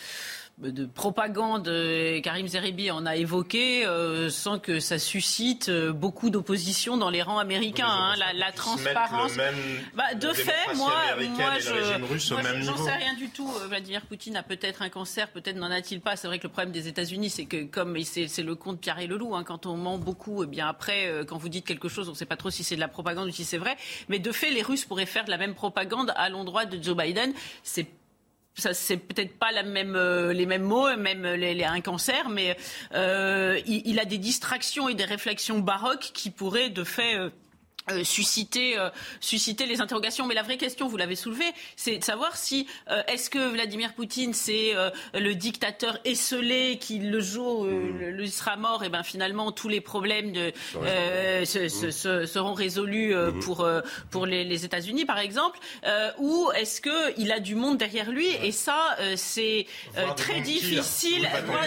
de 0.59 0.87
propagande, 0.87 1.69
euh, 1.69 2.21
Karim 2.23 2.49
Zeribi 2.49 2.91
en 2.91 3.05
a 3.05 3.17
évoqué, 3.17 3.85
euh, 3.85 4.31
sans 4.31 4.59
que 4.59 4.81
ça 4.81 4.99
suscite 4.99 5.69
euh, 5.69 5.93
beaucoup 5.93 6.31
d'opposition 6.31 6.97
dans 6.97 7.11
les 7.11 7.21
rangs 7.21 7.39
américains. 7.39 7.87
Hein, 7.87 8.15
la, 8.17 8.33
la 8.33 8.53
transparence. 8.53 9.37
Même, 9.37 9.55
bah, 9.95 10.15
de 10.15 10.33
fait, 10.33 10.75
moi, 10.75 10.95
moi, 11.37 11.59
je, 11.59 12.63
j'en 12.63 12.77
sais 12.79 12.93
rien 12.93 13.13
du 13.15 13.29
tout. 13.29 13.47
Vladimir 13.69 14.01
Poutine 14.07 14.35
a 14.37 14.43
peut-être 14.43 14.81
un 14.81 14.89
cancer, 14.89 15.29
peut-être 15.29 15.57
n'en 15.57 15.71
a-t-il 15.71 16.01
pas. 16.01 16.17
C'est 16.17 16.27
vrai 16.27 16.39
que 16.39 16.45
le 16.45 16.53
problème 16.53 16.73
des 16.73 16.89
États-Unis, 16.89 17.29
c'est 17.29 17.45
que 17.45 17.65
comme 17.65 17.95
c'est, 18.03 18.43
le 18.43 18.55
compte 18.55 18.81
Pierre 18.81 18.99
et 18.99 19.07
Leloup, 19.07 19.35
hein, 19.35 19.45
quand 19.45 19.67
on 19.67 19.77
ment 19.77 19.99
beaucoup, 19.99 20.43
et 20.43 20.47
eh 20.47 20.49
bien 20.49 20.69
après, 20.69 21.11
quand 21.29 21.37
vous 21.37 21.51
dites 21.51 21.67
quelque 21.67 21.89
chose, 21.91 22.09
on 22.09 22.13
ne 22.13 22.17
sait 22.17 22.25
pas 22.25 22.37
trop 22.37 22.51
si 22.51 22.65
c'est 22.65 22.77
de 22.77 22.81
la 22.81 22.89
propagande 22.89 23.29
ou 23.29 23.33
si 23.33 23.45
c'est 23.45 23.59
vrai. 23.59 23.77
Mais 24.09 24.19
de 24.19 24.33
fait, 24.33 24.51
les 24.51 24.63
Russes 24.63 24.87
pourraient 24.87 25.05
faire 25.05 25.27
de 25.27 25.31
la 25.31 25.39
même 25.39 25.55
propagande 25.55 26.15
à 26.17 26.31
l'endroit 26.31 26.65
de 26.65 26.83
Joe 26.83 26.97
Biden. 26.97 27.35
C'est 27.63 27.89
ça 28.57 28.75
c'est 28.75 28.97
peut-être 28.97 29.39
pas 29.39 29.53
la 29.53 29.63
même, 29.63 29.97
euh, 29.97 30.33
les 30.33 30.47
mêmes 30.47 30.63
mots, 30.63 30.97
même 30.97 31.25
les, 31.27 31.65
un 31.65 31.81
cancer, 31.81 32.29
mais 32.29 32.57
euh, 32.95 33.61
il, 33.67 33.99
a 34.01 34.05
des 34.05 34.19
distractions 34.19 34.89
et 34.89 34.95
des 34.95 35.05
réflexions 35.05 35.59
baroques 35.59 36.11
qui 36.15 36.31
pourraient 36.31 36.71
de 36.71 36.85
fait 36.85 37.17
euh, 37.91 37.97
euh, 37.97 38.05
susciter, 38.05 38.79
euh, 38.79 38.91
susciter 39.21 39.67
les 39.67 39.81
interrogations. 39.81 40.27
Mais 40.27 40.35
la 40.35 40.43
vraie 40.43 40.57
question, 40.57 40.89
vous 40.89 40.97
l'avez 40.97 41.17
soulevée, 41.17 41.53
c'est 41.77 41.99
de 41.99 42.05
savoir 42.05 42.37
si 42.37 42.67
euh, 42.91 43.03
est-ce 43.09 43.31
que 43.31 43.51
Vladimir 43.51 43.95
Poutine 43.95 44.35
c'est 44.35 44.73
le 45.15 45.35
dictateur 45.35 45.99
esselé 46.05 46.79
qui 46.79 46.99
le 46.99 47.21
jour 47.21 47.65
mmh. 47.65 48.19
il 48.21 48.31
sera 48.31 48.57
mort, 48.57 48.85
et 48.85 48.89
ben 48.89 49.03
finalement 49.03 49.53
tous 49.53 49.69
les 49.69 49.81
problèmes 49.81 50.33
de, 50.33 50.53
se, 51.45 51.69
se, 51.69 52.27
seront 52.27 52.55
résolus 52.55 53.15
mmh. 53.15 53.41
pour 53.41 53.69
pour 54.11 54.27
les, 54.27 54.45
les 54.45 54.65
États-Unis 54.65 55.05
par 55.05 55.19
exemple, 55.19 55.59
ou 56.19 56.51
est-ce 56.57 56.81
que 56.81 57.19
il 57.19 57.33
a 57.33 57.41
du 57.41 57.55
monde 57.55 57.79
derrière 57.79 58.11
lui 58.11 58.29
et 58.43 58.53
ça 58.53 58.97
c'est 59.17 59.67
très 60.17 60.41
difficile, 60.41 61.29
moi 61.47 61.61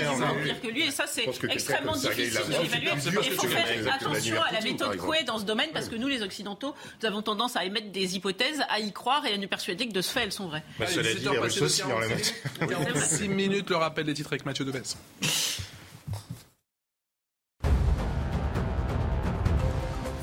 pire 0.44 0.62
que 0.62 0.68
lui 0.68 0.84
et 0.84 0.92
ça 0.92 1.06
c'est 1.08 1.28
extrêmement 1.50 1.96
difficile 1.96 2.42
d'évaluer. 2.62 2.92
Il 3.24 3.32
faut 3.32 3.48
faire 3.48 3.94
attention 3.94 4.42
à 4.42 4.52
la 4.52 4.62
méthode 4.62 4.98
Coué 4.98 5.24
dans 5.24 5.40
ce 5.40 5.46
domaine 5.46 5.70
parce 5.74 5.88
que 5.88 5.96
nous 5.96 6.09
les 6.10 6.22
Occidentaux, 6.22 6.76
nous 7.02 7.08
avons 7.08 7.22
tendance 7.22 7.56
à 7.56 7.66
émettre 7.66 7.92
des 7.92 8.16
hypothèses, 8.16 8.62
à 8.70 8.80
y 8.80 8.92
croire 8.92 9.26
et 9.26 9.34
à 9.34 9.38
nous 9.38 9.48
persuader 9.48 9.88
que 9.88 9.94
de 9.94 10.02
ce 10.02 10.12
fait, 10.12 10.24
elles 10.24 10.32
sont 10.32 10.48
vraies. 10.48 10.64
Bah, 10.78 10.88
cela 10.88 11.14
dit, 11.14 11.20
il 11.20 11.24
y 11.24 13.00
6 13.00 13.28
minutes, 13.30 13.70
le 13.70 13.78
rappel 13.78 14.06
des 14.06 14.14
titres 14.14 14.34
avec 14.34 14.46
Mathieu 14.46 14.66
Deves. 14.66 14.96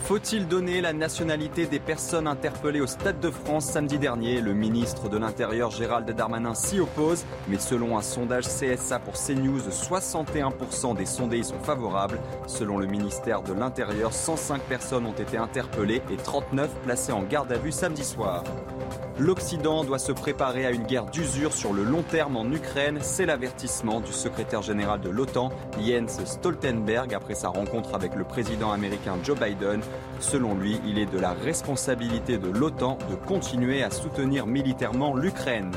Faut-il 0.06 0.46
donner 0.46 0.80
la 0.80 0.92
nationalité 0.92 1.66
des 1.66 1.80
personnes 1.80 2.28
interpellées 2.28 2.80
au 2.80 2.86
Stade 2.86 3.18
de 3.18 3.28
France 3.28 3.64
samedi 3.64 3.98
dernier? 3.98 4.40
Le 4.40 4.54
ministre 4.54 5.08
de 5.08 5.18
l'Intérieur 5.18 5.72
Gérald 5.72 6.08
Darmanin 6.08 6.54
s'y 6.54 6.78
oppose, 6.78 7.24
mais 7.48 7.58
selon 7.58 7.98
un 7.98 8.02
sondage 8.02 8.44
CSA 8.44 9.00
pour 9.00 9.14
CNews, 9.14 9.58
61% 9.58 10.96
des 10.96 11.06
sondés 11.06 11.38
y 11.38 11.44
sont 11.44 11.58
favorables. 11.58 12.20
Selon 12.46 12.78
le 12.78 12.86
ministère 12.86 13.42
de 13.42 13.52
l'Intérieur, 13.52 14.12
105 14.12 14.62
personnes 14.62 15.06
ont 15.06 15.12
été 15.12 15.38
interpellées 15.38 16.02
et 16.08 16.16
39 16.16 16.70
placées 16.84 17.10
en 17.10 17.24
garde 17.24 17.50
à 17.50 17.58
vue 17.58 17.72
samedi 17.72 18.04
soir. 18.04 18.44
L'Occident 19.18 19.82
doit 19.82 19.98
se 19.98 20.12
préparer 20.12 20.66
à 20.66 20.70
une 20.70 20.82
guerre 20.82 21.06
d'usure 21.06 21.54
sur 21.54 21.72
le 21.72 21.84
long 21.84 22.02
terme 22.02 22.36
en 22.36 22.44
Ukraine, 22.52 22.98
c'est 23.00 23.24
l'avertissement 23.24 24.00
du 24.00 24.12
secrétaire 24.12 24.60
général 24.60 25.00
de 25.00 25.08
l'OTAN, 25.08 25.50
Jens 25.80 26.22
Stoltenberg, 26.26 27.14
après 27.14 27.34
sa 27.34 27.48
rencontre 27.48 27.94
avec 27.94 28.14
le 28.14 28.24
président 28.24 28.72
américain 28.72 29.14
Joe 29.24 29.38
Biden. 29.40 29.80
Selon 30.20 30.54
lui, 30.54 30.82
il 30.86 30.98
est 30.98 31.10
de 31.10 31.18
la 31.18 31.32
responsabilité 31.32 32.36
de 32.36 32.48
l'OTAN 32.48 32.98
de 33.08 33.14
continuer 33.14 33.82
à 33.82 33.90
soutenir 33.90 34.46
militairement 34.46 35.14
l'Ukraine. 35.14 35.72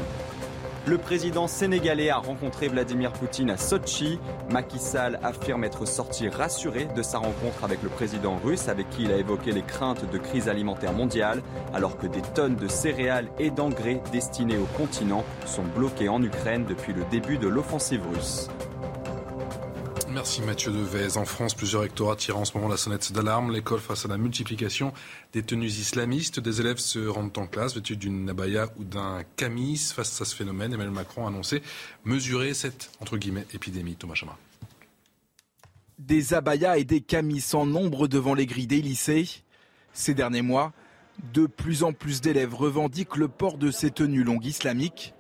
Le 0.89 0.97
président 0.97 1.45
sénégalais 1.45 2.09
a 2.09 2.17
rencontré 2.17 2.67
Vladimir 2.67 3.13
Poutine 3.13 3.51
à 3.51 3.57
Sochi. 3.57 4.19
Macky 4.49 4.79
Sall 4.79 5.19
affirme 5.21 5.63
être 5.63 5.85
sorti 5.85 6.27
rassuré 6.29 6.87
de 6.95 7.03
sa 7.03 7.19
rencontre 7.19 7.63
avec 7.63 7.83
le 7.83 7.89
président 7.89 8.37
russe 8.43 8.69
avec 8.69 8.89
qui 8.89 9.03
il 9.03 9.11
a 9.11 9.17
évoqué 9.17 9.51
les 9.51 9.61
craintes 9.61 10.09
de 10.09 10.17
crise 10.17 10.49
alimentaire 10.49 10.93
mondiale 10.93 11.43
alors 11.75 11.95
que 11.95 12.07
des 12.07 12.23
tonnes 12.33 12.55
de 12.55 12.67
céréales 12.67 13.27
et 13.37 13.51
d'engrais 13.51 14.01
destinés 14.11 14.57
au 14.57 14.65
continent 14.79 15.23
sont 15.45 15.61
bloquées 15.75 16.09
en 16.09 16.23
Ukraine 16.23 16.65
depuis 16.67 16.93
le 16.93 17.03
début 17.11 17.37
de 17.37 17.47
l'offensive 17.47 18.01
russe. 18.11 18.49
Merci 20.11 20.41
Mathieu 20.41 20.71
Devez. 20.71 21.17
En 21.17 21.25
France, 21.25 21.53
plusieurs 21.53 21.83
rectorats 21.83 22.15
tirent 22.15 22.37
en 22.37 22.45
ce 22.45 22.57
moment 22.57 22.67
la 22.67 22.77
sonnette 22.77 23.11
d'alarme. 23.11 23.51
L'école 23.51 23.79
face 23.79 24.05
à 24.05 24.07
la 24.07 24.17
multiplication 24.17 24.91
des 25.33 25.43
tenues 25.43 25.67
islamistes. 25.67 26.39
Des 26.39 26.61
élèves 26.61 26.77
se 26.77 27.07
rendent 27.07 27.37
en 27.37 27.45
classe 27.45 27.75
vêtus 27.75 27.95
d'une 27.95 28.27
abaya 28.27 28.69
ou 28.77 28.83
d'un 28.83 29.21
camis. 29.35 29.77
Face 29.95 30.19
à 30.19 30.25
ce 30.25 30.35
phénomène, 30.35 30.73
Emmanuel 30.73 30.93
Macron 30.93 31.25
a 31.25 31.29
annoncé 31.29 31.61
mesurer 32.05 32.55
cette 32.55 32.91
entre 33.01 33.17
guillemets 33.17 33.45
épidémie. 33.53 33.95
Thomas 33.95 34.15
Chama. 34.15 34.35
Des 35.99 36.33
abayas 36.33 36.77
et 36.77 36.85
des 36.85 37.01
camis 37.01 37.45
en 37.53 37.67
nombre 37.67 38.07
devant 38.07 38.33
les 38.33 38.47
grilles 38.47 38.67
des 38.67 38.81
lycées. 38.81 39.43
Ces 39.93 40.15
derniers 40.15 40.41
mois, 40.41 40.73
de 41.33 41.45
plus 41.45 41.83
en 41.83 41.93
plus 41.93 42.19
d'élèves 42.19 42.55
revendiquent 42.55 43.17
le 43.17 43.27
port 43.27 43.57
de 43.57 43.69
ces 43.69 43.91
tenues 43.91 44.23
longues 44.23 44.45
islamiques. 44.45 45.13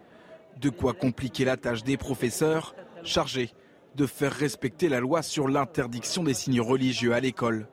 De 0.59 0.69
quoi 0.69 0.93
compliquer 0.93 1.45
la 1.45 1.57
tâche 1.57 1.83
des 1.83 1.95
professeurs 1.95 2.75
chargés 3.03 3.53
de 3.99 4.07
faire 4.07 4.31
respecter 4.31 4.87
la 4.87 5.01
loi 5.01 5.21
sur 5.21 5.49
l'interdiction 5.49 6.23
des 6.23 6.33
signes 6.33 6.61
religieux 6.61 7.13
à 7.13 7.19
l'école. 7.19 7.67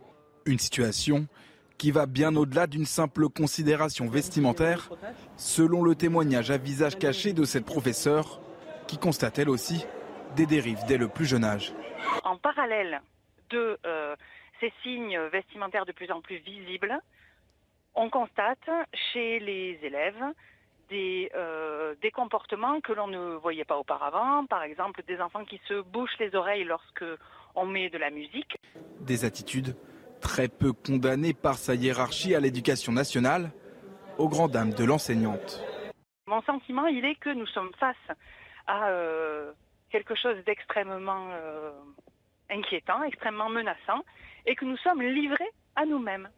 Une 0.44 0.58
situation 0.58 1.28
qui 1.78 1.92
va 1.92 2.06
bien 2.06 2.34
au-delà 2.34 2.66
d'une 2.66 2.84
simple 2.84 3.28
considération 3.28 4.08
vestimentaire, 4.08 4.90
selon 5.36 5.84
le 5.84 5.94
témoignage 5.94 6.50
à 6.50 6.58
visage 6.58 6.98
caché 6.98 7.32
de 7.32 7.44
cette 7.44 7.64
professeure, 7.64 8.40
qui 8.88 8.98
constate 8.98 9.38
elle 9.38 9.48
aussi 9.48 9.86
des 10.34 10.46
dérives 10.46 10.82
dès 10.88 10.96
le 10.96 11.06
plus 11.06 11.26
jeune 11.26 11.44
âge. 11.44 11.72
En 12.24 12.36
parallèle 12.36 13.00
de 13.50 13.78
euh, 13.86 14.16
ces 14.58 14.72
signes 14.82 15.20
vestimentaires 15.32 15.86
de 15.86 15.92
plus 15.92 16.10
en 16.10 16.20
plus 16.20 16.38
visibles, 16.38 16.98
on 17.94 18.10
constate 18.10 18.68
chez 19.12 19.38
les 19.38 19.78
élèves 19.80 20.24
des, 20.88 21.30
euh, 21.34 21.94
des 22.02 22.10
comportements 22.10 22.80
que 22.80 22.92
l'on 22.92 23.06
ne 23.06 23.36
voyait 23.36 23.64
pas 23.64 23.78
auparavant. 23.78 24.46
Par 24.46 24.62
exemple, 24.62 25.02
des 25.06 25.20
enfants 25.20 25.44
qui 25.44 25.60
se 25.68 25.80
bouchent 25.80 26.18
les 26.18 26.34
oreilles 26.34 26.64
lorsque 26.64 27.04
on 27.54 27.66
met 27.66 27.90
de 27.90 27.98
la 27.98 28.10
musique. 28.10 28.56
Des 29.00 29.24
attitudes 29.24 29.76
très 30.20 30.48
peu 30.48 30.72
condamnées 30.72 31.34
par 31.34 31.54
sa 31.54 31.74
hiérarchie 31.74 32.34
à 32.34 32.40
l'éducation 32.40 32.92
nationale, 32.92 33.50
aux 34.18 34.28
grandes 34.28 34.52
dames 34.52 34.72
de 34.72 34.84
l'enseignante. 34.84 35.62
Mon 36.26 36.42
sentiment, 36.42 36.86
il 36.86 37.04
est 37.04 37.14
que 37.16 37.30
nous 37.30 37.46
sommes 37.46 37.70
face 37.78 38.16
à 38.66 38.88
euh, 38.88 39.52
quelque 39.90 40.14
chose 40.14 40.36
d'extrêmement 40.44 41.28
euh, 41.30 41.70
inquiétant, 42.50 43.02
extrêmement 43.04 43.48
menaçant, 43.48 44.02
et 44.46 44.54
que 44.56 44.64
nous 44.64 44.76
sommes 44.78 45.02
livrés 45.02 45.50
à 45.76 45.86
nous-mêmes. 45.86 46.28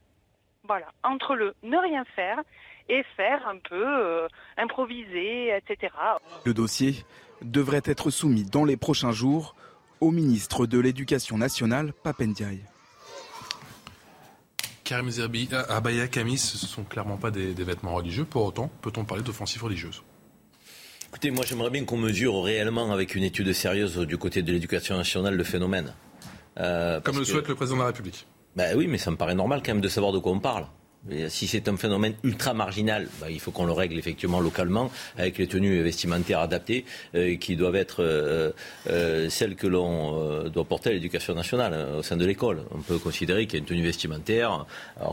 Voilà, 0.64 0.88
entre 1.02 1.34
le 1.34 1.54
ne 1.62 1.78
rien 1.78 2.04
faire 2.16 2.42
et 2.88 3.02
faire 3.16 3.46
un 3.46 3.58
peu 3.58 3.84
euh, 3.84 4.28
improviser, 4.56 5.56
etc. 5.56 5.92
Le 6.44 6.54
dossier 6.54 7.04
devrait 7.42 7.82
être 7.84 8.10
soumis 8.10 8.44
dans 8.44 8.64
les 8.64 8.76
prochains 8.76 9.12
jours 9.12 9.54
au 10.00 10.10
ministre 10.10 10.66
de 10.66 10.78
l'Éducation 10.78 11.38
nationale, 11.38 11.92
Papendiaï. 12.02 12.60
Karim 14.84 15.10
Zerbi, 15.10 15.48
euh, 15.52 15.64
Abaya, 15.68 16.08
Kamis, 16.08 16.38
ce 16.38 16.64
ne 16.64 16.68
sont 16.68 16.84
clairement 16.84 17.18
pas 17.18 17.30
des, 17.30 17.52
vêtements 17.52 17.94
religieux. 17.94 18.24
Pour 18.24 18.44
autant, 18.44 18.70
peut-on 18.80 19.04
parler 19.04 19.22
d'offensive 19.22 19.62
religieuse 19.62 20.02
Écoutez, 21.08 21.30
moi 21.30 21.44
j'aimerais 21.46 21.70
bien 21.70 21.84
qu'on 21.84 21.96
mesure 21.96 22.42
réellement 22.42 22.92
avec 22.92 23.14
une 23.14 23.22
étude 23.22 23.52
sérieuse 23.52 23.98
du 23.98 24.18
côté 24.18 24.42
de 24.42 24.52
l'éducation 24.52 24.96
nationale 24.96 25.36
le 25.36 25.44
phénomène. 25.44 25.94
Euh, 26.58 27.00
Comme 27.00 27.18
le 27.18 27.24
souhaite 27.24 27.48
le 27.48 27.54
président 27.54 27.76
de 27.76 27.82
la 27.82 27.86
République. 27.88 28.26
Ben 28.56 28.76
oui, 28.76 28.86
mais 28.86 28.98
ça 28.98 29.10
me 29.10 29.16
paraît 29.16 29.34
normal 29.34 29.62
quand 29.64 29.72
même 29.72 29.82
de 29.82 29.88
savoir 29.88 30.12
de 30.12 30.18
quoi 30.18 30.32
on 30.32 30.40
parle 30.40 30.66
si 31.28 31.46
c'est 31.46 31.68
un 31.68 31.76
phénomène 31.76 32.14
ultra 32.22 32.54
marginal, 32.54 33.08
bah, 33.20 33.30
il 33.30 33.40
faut 33.40 33.50
qu'on 33.50 33.64
le 33.64 33.72
règle 33.72 33.98
effectivement 33.98 34.40
localement 34.40 34.90
avec 35.16 35.38
les 35.38 35.46
tenues 35.46 35.82
vestimentaires 35.82 36.40
adaptées 36.40 36.84
euh, 37.14 37.36
qui 37.36 37.56
doivent 37.56 37.76
être 37.76 38.02
euh, 38.02 38.50
euh, 38.90 39.30
celles 39.30 39.54
que 39.54 39.66
l'on 39.66 40.48
doit 40.48 40.64
porter 40.64 40.90
à 40.90 40.92
l'éducation 40.92 41.34
nationale 41.34 41.98
au 41.98 42.02
sein 42.02 42.16
de 42.16 42.26
l'école. 42.26 42.62
On 42.72 42.80
peut 42.80 42.98
considérer 42.98 43.46
qu'il 43.46 43.54
y 43.54 43.56
a 43.56 43.60
une 43.60 43.66
tenue 43.66 43.82
vestimentaire 43.82 44.66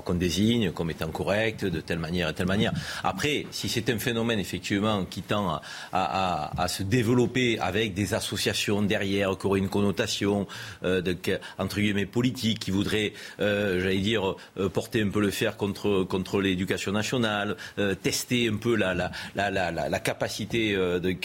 qu'on 0.04 0.14
désigne 0.16 0.72
comme 0.72 0.90
étant 0.90 1.10
correcte 1.10 1.66
de 1.66 1.80
telle 1.82 2.00
manière 2.00 2.30
et 2.30 2.34
telle 2.34 2.48
manière. 2.48 2.74
Après, 3.04 3.46
si 3.52 3.70
c'est 3.70 3.90
un 3.90 4.00
phénomène 4.00 4.40
effectivement 4.40 5.06
qui 5.06 5.22
tend 5.22 5.62
à, 5.94 6.68
se 6.68 6.84
développer 6.84 7.60
avec 7.60 7.94
des 7.94 8.14
associations 8.14 8.82
derrière 8.82 9.38
qui 9.38 9.46
auraient 9.46 9.60
une 9.60 9.70
connotation 9.70 10.48
entre 10.84 11.80
guillemets 11.80 12.06
politique, 12.06 12.60
qui 12.60 12.72
voudraient, 12.72 13.14
j'allais 13.40 14.00
dire, 14.00 14.36
porter 14.74 15.02
un 15.02 15.10
peu 15.10 15.22
le 15.22 15.32
fer 15.32 15.58
contre 15.58 15.75
contre, 15.76 16.42
l'éducation 16.42 16.92
nationale, 16.92 17.56
euh, 17.80 17.96
tester 17.96 18.50
un 18.50 18.58
peu 18.58 18.76
la, 18.76 18.94
la, 18.94 19.12
la, 19.36 19.72
la 19.72 20.00
capacité 20.00 20.76
euh, 20.76 21.00
de, 21.00 21.16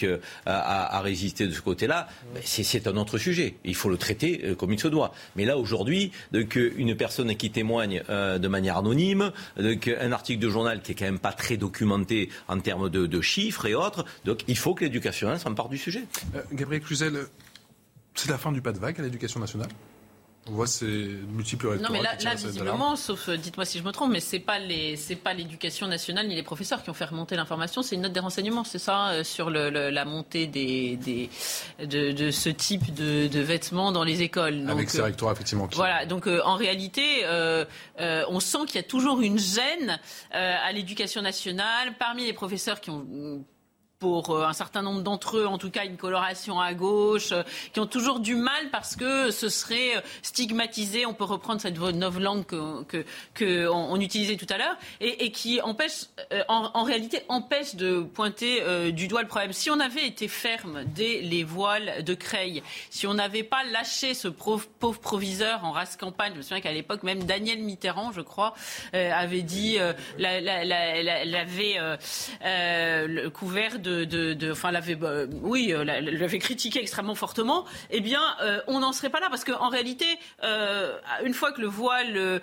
à, 0.47 0.97
à, 0.97 1.01
résister 1.01 1.47
de 1.47 1.53
ce 1.53 1.61
côté-là, 1.61 2.09
c'est 2.45 2.87
un 2.87 2.97
autre 2.97 3.19
sujet. 3.19 3.55
Il 3.65 3.75
faut 3.75 3.91
le 3.91 3.97
traiter 3.97 4.43
euh, 4.45 4.55
comme 4.55 4.73
il 4.73 4.81
se 4.81 4.89
doit. 4.89 5.13
Mais 5.37 5.45
là, 5.45 5.57
aujourd'hui, 5.59 6.13
une 6.33 6.95
personne 6.97 7.35
qui 7.37 7.51
témoigne 7.51 8.03
de 8.09 8.49
manière 8.49 8.79
anonyme, 8.79 9.33
un 9.57 10.13
article 10.13 10.41
de 10.41 10.49
journal 10.49 10.83
qui 10.83 10.93
est 10.93 10.95
quand 10.95 11.05
même 11.05 11.19
pas 11.19 11.33
très 11.33 11.57
documenté 11.57 12.31
en 12.49 12.59
termes 12.61 12.89
de, 12.89 13.07
de 13.07 13.21
chiffres 13.21 13.67
et 13.67 13.75
autres, 13.75 14.05
donc 14.25 14.41
il 14.49 14.57
faut 14.57 14.75
que 14.75 14.85
l'éducation 14.85 15.37
s'empare 15.39 15.69
du 15.69 15.79
sujet. 15.79 16.03
Gabriel 16.53 16.83
Cluzel, 16.83 17.27
c'est 18.15 18.31
la 18.31 18.39
fin 18.39 18.53
du 18.53 18.61
pas 18.61 18.73
de 18.73 18.79
vague 18.79 18.99
à 19.01 19.03
l'éducation 19.03 19.41
nationale? 19.41 19.69
On 20.49 20.53
voit 20.53 20.67
ces 20.67 20.87
multiples 20.87 21.79
Non, 21.81 21.91
mais 21.91 22.01
là, 22.01 22.17
visiblement, 22.35 22.97
sauf, 22.97 23.29
euh, 23.29 23.37
dites-moi 23.37 23.67
si 23.67 23.79
je 23.79 23.85
me 23.85 23.93
trompe, 23.93 24.11
mais 24.11 24.21
c'est 24.21 24.39
pas 24.39 24.59
les, 24.59 24.97
c'est 24.97 25.17
pas 25.17 25.35
l'éducation 25.35 25.87
nationale 25.87 26.27
ni 26.29 26.35
les 26.35 26.43
professeurs 26.43 26.83
qui 26.83 26.89
ont 26.89 26.95
fait 26.95 27.05
remonter 27.05 27.37
l'information, 27.37 27.83
c'est 27.83 27.95
une 27.95 28.03
note 28.03 28.13
des 28.13 28.21
renseignements, 28.21 28.65
c'est 28.65 28.79
ça, 28.79 29.11
euh, 29.11 29.25
sur 29.25 29.51
le, 29.51 29.69
la 29.69 30.05
montée 30.07 30.47
des, 30.47 30.97
des 30.97 31.29
de, 31.85 32.31
ce 32.31 32.49
type 32.49 32.95
de, 32.95 33.41
vêtements 33.41 33.93
dans 33.93 34.03
les 34.03 34.23
écoles. 34.23 34.69
Avec 34.69 34.89
ces 34.89 35.01
euh, 35.01 35.05
rectorats, 35.05 35.33
effectivement. 35.33 35.69
Voilà, 35.73 36.07
donc 36.07 36.27
en 36.27 36.57
réalité, 36.57 37.25
on 37.99 38.41
sent 38.41 38.59
qu'il 38.67 38.77
y 38.77 38.85
a 38.85 38.89
toujours 38.89 39.21
une 39.21 39.39
gêne 39.39 39.99
à 40.31 40.73
l'éducation 40.73 41.21
nationale 41.21 41.95
parmi 41.99 42.25
les 42.25 42.33
professeurs 42.33 42.81
qui 42.81 42.91
ont 42.91 43.45
pour 44.01 44.31
euh, 44.31 44.47
un 44.47 44.53
certain 44.55 44.83
nombre 44.83 45.03
d'entre 45.03 45.37
eux, 45.37 45.47
en 45.47 45.59
tout 45.59 45.71
cas 45.71 45.85
une 45.85 45.99
coloration 45.99 46.59
à 46.59 46.75
gauche, 46.75 47.33
euh, 47.33 47.43
qui 47.73 47.81
ont 47.81 47.87
toujours 47.87 48.19
du 48.19 48.35
mal 48.35 48.71
parce 48.73 48.97
que 48.97 49.31
ce 49.31 49.49
serait 49.49 49.97
euh, 49.97 50.01
stigmatisé. 50.23 51.07
On 51.07 51.15
peut 51.15 51.25
reprendre 51.25 51.61
cette 51.61 51.79
langue 51.79 52.47
que, 52.47 52.83
que, 52.85 53.05
que 53.35 53.69
utilisait 54.01 54.37
tout 54.37 54.47
à 54.49 54.59
l'heure 54.59 54.77
et, 55.01 55.31
qui 55.31 55.61
empêche, 55.61 56.07
en, 56.49 56.83
réalité, 56.83 57.23
empêche 57.29 57.77
de 57.77 58.01
pointer 58.01 58.63
euh, 58.63 58.91
du 58.91 59.09
doigt 59.09 59.23
le 59.23 59.29
problème. 59.29 59.53
Si 59.53 59.71
on 59.71 59.79
avait 59.79 60.07
été 60.07 60.27
ferme 60.29 60.85
dès 60.85 61.21
les 61.21 61.45
voiles 61.45 62.03
de 62.03 62.15
Creil, 62.15 62.63
si 62.91 63.07
on 63.07 63.15
n'avait 63.15 63.43
pas 63.43 63.63
lâché 63.65 64.15
ce 64.15 64.29
pauvre, 64.29 64.67
proviseur 65.01 65.65
en 65.65 65.73
race 65.73 65.97
campagne, 65.97 66.33
je 66.33 66.39
me 66.39 66.43
souviens 66.43 66.61
qu'à 66.61 66.73
l'époque 66.73 67.03
même 67.03 67.25
Daniel 67.25 67.61
Mitterrand, 67.61 68.13
je 68.13 68.21
crois, 68.21 68.55
euh, 68.95 69.13
avait 69.13 69.43
dit, 69.43 69.77
euh, 69.79 69.93
l'avait 70.19 71.79
couvert 73.31 73.79
de 73.79 73.90
enfin, 74.51 74.71
l'avait, 74.71 74.99
euh, 75.03 75.27
oui, 75.43 75.73
euh, 75.73 75.85
l'avait 75.85 76.39
critiqué 76.39 76.81
extrêmement 76.81 77.15
fortement, 77.15 77.65
eh 77.91 78.01
bien, 78.01 78.23
euh, 78.43 78.61
on 78.67 78.81
n'en 78.81 78.93
serait 78.93 79.11
pas 79.11 79.21
là. 79.21 79.29
Parce 79.31 79.45
qu'en 79.45 79.69
réalité, 79.69 80.07
une 81.25 81.35
fois 81.35 81.53
que 81.53 81.61
le 81.61 81.67
voile 81.67 82.41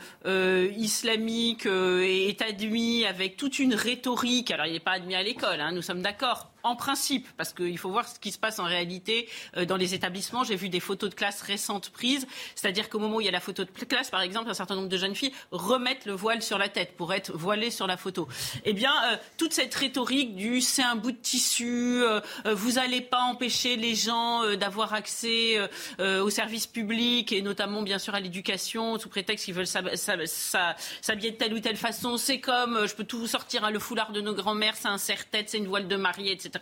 islamique 0.77 1.65
est 1.65 2.41
admis 2.41 3.05
avec 3.05 3.37
toute 3.37 3.59
une 3.59 3.73
rhétorique, 3.73 4.51
alors 4.51 4.65
il 4.65 4.73
n'est 4.73 4.79
pas 4.79 4.93
admis 4.93 5.15
à 5.15 5.23
l'école, 5.23 5.59
hein, 5.59 5.71
nous 5.71 5.81
sommes 5.81 6.01
d'accord, 6.01 6.51
en 6.67 6.75
principe, 6.75 7.27
parce 7.37 7.53
qu'il 7.53 7.77
faut 7.77 7.89
voir 7.89 8.07
ce 8.07 8.19
qui 8.19 8.31
se 8.31 8.37
passe 8.37 8.59
en 8.59 8.65
réalité 8.65 9.29
euh, 9.55 9.65
dans 9.65 9.77
les 9.77 9.93
établissements. 9.93 10.43
J'ai 10.43 10.55
vu 10.55 10.69
des 10.69 10.79
photos 10.79 11.09
de 11.09 11.15
classe 11.15 11.41
récentes 11.41 11.89
prises, 11.89 12.27
c'est-à-dire 12.55 12.89
qu'au 12.89 12.99
moment 12.99 13.17
où 13.17 13.21
il 13.21 13.25
y 13.25 13.29
a 13.29 13.31
la 13.31 13.39
photo 13.39 13.63
de 13.63 13.69
classe, 13.69 14.09
par 14.09 14.21
exemple, 14.21 14.49
un 14.49 14.53
certain 14.53 14.75
nombre 14.75 14.89
de 14.89 14.97
jeunes 14.97 15.15
filles 15.15 15.33
remettent 15.51 16.05
le 16.05 16.13
voile 16.13 16.41
sur 16.41 16.57
la 16.57 16.69
tête 16.69 16.95
pour 16.97 17.13
être 17.13 17.31
voilées 17.35 17.71
sur 17.71 17.87
la 17.87 17.97
photo. 17.97 18.27
Eh 18.65 18.73
bien, 18.73 18.91
euh, 19.11 19.17
toute 19.37 19.53
cette 19.53 19.73
rhétorique 19.73 20.35
du 20.35 20.61
c'est 20.61 20.83
un 20.83 20.95
bout 20.95 21.11
de 21.11 21.17
tissu, 21.17 22.03
euh, 22.03 22.19
vous 22.45 22.73
n'allez 22.73 23.01
pas 23.01 23.21
empêcher 23.21 23.77
les 23.77 23.95
gens 23.95 24.43
d'avoir 24.55 24.93
accès 24.93 25.57
aux 25.99 26.29
services 26.29 26.67
publics 26.67 27.31
et 27.31 27.41
notamment, 27.41 27.81
bien 27.81 27.99
sûr, 27.99 28.15
à 28.15 28.19
l'éducation 28.19 28.97
sous 28.99 29.09
prétexte 29.09 29.45
qu'ils 29.45 29.53
veulent 29.53 29.67
s'habiller 29.67 31.31
de 31.31 31.37
telle 31.37 31.53
ou 31.53 31.59
telle 31.59 31.77
façon. 31.77 32.17
C'est 32.17 32.39
comme, 32.39 32.87
je 32.87 32.93
peux 32.93 33.03
tout 33.03 33.19
vous 33.19 33.27
sortir, 33.27 33.63
hein, 33.63 33.71
le 33.71 33.79
foulard 33.79 34.11
de 34.11 34.21
nos 34.21 34.33
grands-mères, 34.33 34.75
c'est 34.75 34.87
un 34.87 34.97
serre-tête, 34.97 35.49
c'est 35.49 35.57
une 35.57 35.67
voile 35.67 35.87
de 35.87 35.95
mariée, 35.95 36.33
etc 36.33 36.56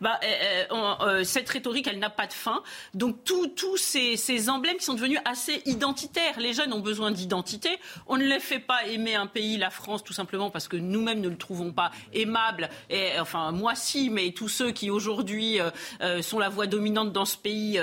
bah, 0.00 0.20
euh, 0.22 0.64
euh, 0.70 0.94
euh, 1.00 1.24
cette 1.24 1.48
rhétorique, 1.48 1.86
elle 1.86 1.98
n'a 1.98 2.10
pas 2.10 2.26
de 2.26 2.32
fin. 2.32 2.62
Donc 2.94 3.24
tous 3.24 3.76
ces, 3.76 4.50
emblèmes 4.50 4.76
qui 4.76 4.84
sont 4.84 4.94
devenus 4.94 5.20
assez 5.24 5.62
identitaires. 5.66 6.38
Les 6.38 6.52
jeunes 6.52 6.72
ont 6.72 6.80
besoin 6.80 7.10
d'identité. 7.10 7.70
On 8.06 8.16
ne 8.16 8.24
les 8.24 8.40
fait 8.40 8.58
pas 8.58 8.86
aimer 8.86 9.14
un 9.14 9.26
pays, 9.26 9.56
la 9.56 9.70
France, 9.70 10.02
tout 10.04 10.12
simplement 10.12 10.50
parce 10.50 10.68
que 10.68 10.76
nous-mêmes 10.76 11.20
ne 11.20 11.28
le 11.28 11.36
trouvons 11.36 11.72
pas 11.72 11.90
aimable. 12.12 12.68
Enfin, 13.18 13.52
moi 13.52 13.74
si, 13.74 14.10
mais 14.10 14.32
tous 14.32 14.48
ceux 14.48 14.72
qui 14.72 14.90
aujourd'hui 14.90 15.58
sont 16.22 16.38
la 16.38 16.48
voix 16.48 16.66
dominante 16.66 17.12
dans 17.12 17.24
ce 17.24 17.36
pays 17.36 17.80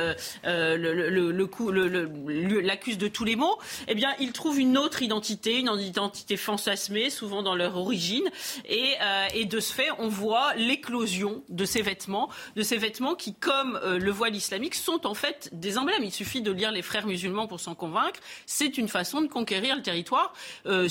l'accusent 2.64 2.98
de 2.98 3.08
tous 3.08 3.26
les 3.26 3.36
maux, 3.36 3.58
eh 3.88 3.96
bien, 3.96 4.14
ils 4.20 4.32
trouvent 4.32 4.60
une 4.60 4.78
autre 4.78 5.02
identité, 5.02 5.60
une 5.60 5.72
identité 5.80 6.38
fantasmée, 6.38 7.10
souvent 7.10 7.44
dans 7.44 7.56
leur 7.56 7.78
origine. 7.78 8.30
Et 8.66 9.46
de 9.46 9.60
ce 9.60 9.74
fait, 9.74 9.90
on 9.98 10.08
voit 10.08 10.54
l'éclosion 10.56 11.21
de 11.50 11.66
ces 11.66 11.82
vêtements, 11.82 12.30
de 12.56 12.62
ces 12.62 12.78
vêtements 12.78 13.16
qui, 13.16 13.34
comme 13.34 13.80
euh, 13.84 14.00
le 14.00 14.12
voile 14.12 14.36
islamique, 14.36 14.76
sont 14.76 15.06
en 15.06 15.14
fait 15.14 15.50
des 15.54 15.78
emblèmes. 15.78 16.04
Il 16.04 16.12
suffit 16.12 16.42
de 16.42 16.52
lire 16.52 16.72
les 16.72 16.82
frères 16.82 17.08
musulmans 17.08 17.48
pour 17.48 17.60
s'en 17.60 17.76
convaincre. 17.76 18.20
C'est 18.46 18.78
une 18.78 18.88
façon 18.88 19.22
de 19.22 19.28
conquérir 19.28 19.76
le 19.76 19.82
territoire. 19.82 20.34
Euh, 20.66 20.88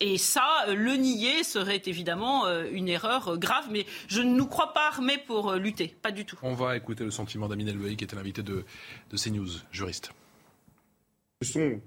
et 0.00 0.18
ça, 0.18 0.48
euh, 0.68 0.74
le 0.74 0.96
nier 0.96 1.44
serait 1.44 1.82
évidemment 1.86 2.46
une 2.72 2.88
erreur 2.88 3.38
grave. 3.38 3.66
Mais 3.70 3.86
je 4.08 4.20
ne 4.20 4.34
nous 4.34 4.46
crois 4.46 4.72
pas 4.72 4.88
armés 4.88 5.18
pour 5.26 5.54
lutter. 5.54 5.94
Pas 6.02 6.12
du 6.12 6.24
tout. 6.24 6.36
On 6.42 6.54
va 6.54 6.76
écouter 6.76 7.04
le 7.04 7.10
sentiment 7.10 7.48
d'Amin 7.48 7.66
Elbey, 7.66 7.96
qui 7.96 8.04
était 8.04 8.16
l'invité 8.16 8.42
de, 8.42 8.64
de 9.10 9.16
CNews, 9.16 9.48
juriste. 9.70 10.10
Ce 11.42 11.52
sont 11.52 11.80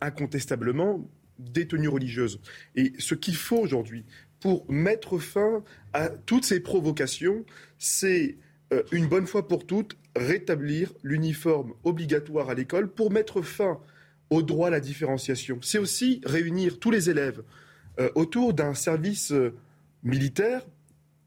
incontestablement 0.00 1.04
des 1.38 1.66
tenues 1.66 1.88
religieuses. 1.88 2.40
Et 2.74 2.92
ce 2.98 3.14
qu'il 3.14 3.36
faut 3.36 3.58
aujourd'hui, 3.58 4.04
pour 4.40 4.70
mettre 4.70 5.18
fin 5.18 5.62
à 5.92 6.08
toutes 6.08 6.44
ces 6.44 6.60
provocations, 6.60 7.44
c'est 7.78 8.36
euh, 8.72 8.82
une 8.92 9.06
bonne 9.06 9.26
fois 9.26 9.48
pour 9.48 9.66
toutes 9.66 9.96
rétablir 10.16 10.92
l'uniforme 11.02 11.74
obligatoire 11.84 12.50
à 12.50 12.54
l'école 12.54 12.88
pour 12.88 13.10
mettre 13.10 13.42
fin 13.42 13.78
au 14.30 14.42
droit 14.42 14.68
à 14.68 14.70
la 14.70 14.80
différenciation. 14.80 15.58
C'est 15.62 15.78
aussi 15.78 16.20
réunir 16.24 16.78
tous 16.78 16.90
les 16.90 17.08
élèves 17.08 17.42
euh, 17.98 18.10
autour 18.14 18.52
d'un 18.52 18.74
service 18.74 19.32
euh, 19.32 19.54
militaire 20.02 20.62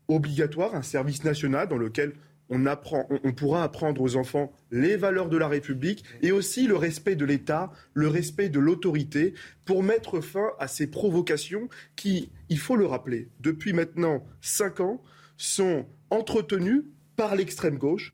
obligatoire, 0.07 0.75
un 0.75 0.81
service 0.81 1.23
national 1.23 1.67
dans 1.67 1.77
lequel 1.77 2.13
on, 2.49 2.65
apprend, 2.65 3.07
on, 3.23 3.31
pourra 3.31 3.63
apprendre 3.63 4.01
aux 4.01 4.17
enfants 4.17 4.51
les 4.71 4.97
valeurs 4.97 5.29
de 5.29 5.37
la 5.37 5.47
République 5.47 6.03
et 6.21 6.33
aussi 6.33 6.67
le 6.67 6.75
respect 6.75 7.15
de 7.15 7.23
l'État, 7.23 7.71
le 7.93 8.09
respect 8.09 8.49
de 8.49 8.59
l'autorité 8.59 9.33
pour 9.65 9.83
mettre 9.83 10.19
fin 10.19 10.49
à 10.59 10.67
ces 10.67 10.87
provocations 10.87 11.69
qui, 11.95 12.29
il 12.51 12.59
faut 12.59 12.75
le 12.75 12.85
rappeler, 12.85 13.29
depuis 13.39 13.71
maintenant 13.71 14.25
cinq 14.41 14.81
ans, 14.81 15.01
sont 15.37 15.87
entretenues 16.09 16.83
par 17.15 17.33
l'extrême 17.35 17.77
gauche. 17.77 18.13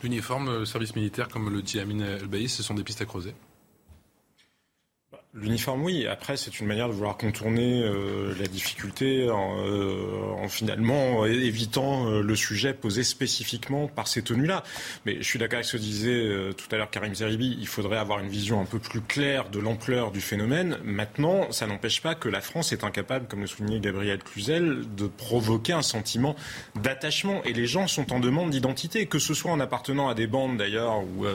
L'uniforme, 0.00 0.60
le 0.60 0.64
service 0.64 0.94
militaire, 0.94 1.28
comme 1.28 1.52
le 1.52 1.60
dit 1.60 1.80
Amin 1.80 1.98
El 1.98 2.48
ce 2.48 2.62
sont 2.62 2.74
des 2.74 2.84
pistes 2.84 3.02
à 3.02 3.04
creuser. 3.04 3.34
L'uniforme, 5.40 5.84
oui. 5.84 6.06
Après, 6.06 6.36
c'est 6.36 6.58
une 6.58 6.66
manière 6.66 6.88
de 6.88 6.92
vouloir 6.92 7.16
contourner 7.16 7.82
euh, 7.84 8.34
la 8.40 8.46
difficulté 8.46 9.30
en, 9.30 9.58
euh, 9.58 10.48
finalement 10.48 11.26
évitant 11.26 12.08
euh, 12.08 12.22
le 12.22 12.34
sujet 12.34 12.72
posé 12.72 13.04
spécifiquement 13.04 13.86
par 13.86 14.08
ces 14.08 14.22
tenues-là. 14.22 14.64
Mais 15.06 15.16
je 15.18 15.22
suis 15.22 15.38
d'accord 15.38 15.56
avec 15.56 15.66
ce 15.66 15.76
que 15.76 15.82
disait 15.82 16.54
tout 16.56 16.66
à 16.72 16.76
l'heure 16.76 16.90
Karim 16.90 17.14
Zeribi. 17.14 17.56
Il 17.60 17.66
faudrait 17.66 17.98
avoir 17.98 18.18
une 18.20 18.28
vision 18.28 18.60
un 18.60 18.64
peu 18.64 18.78
plus 18.78 19.00
claire 19.00 19.48
de 19.50 19.58
l'ampleur 19.58 20.10
du 20.10 20.20
phénomène. 20.20 20.78
Maintenant, 20.82 21.52
ça 21.52 21.66
n'empêche 21.66 22.00
pas 22.02 22.14
que 22.14 22.28
la 22.28 22.40
France 22.40 22.72
est 22.72 22.82
incapable, 22.82 23.26
comme 23.28 23.40
le 23.40 23.46
soulignait 23.46 23.80
Gabriel 23.80 24.22
Cluzel, 24.22 24.84
de 24.96 25.06
provoquer 25.06 25.72
un 25.72 25.82
sentiment 25.82 26.34
d'attachement. 26.74 27.42
Et 27.44 27.52
les 27.52 27.66
gens 27.66 27.86
sont 27.86 28.12
en 28.12 28.20
demande 28.20 28.50
d'identité, 28.50 29.06
que 29.06 29.18
ce 29.18 29.34
soit 29.34 29.52
en 29.52 29.60
appartenant 29.60 30.08
à 30.08 30.14
des 30.14 30.26
bandes 30.26 30.56
d'ailleurs, 30.56 31.02
où, 31.02 31.26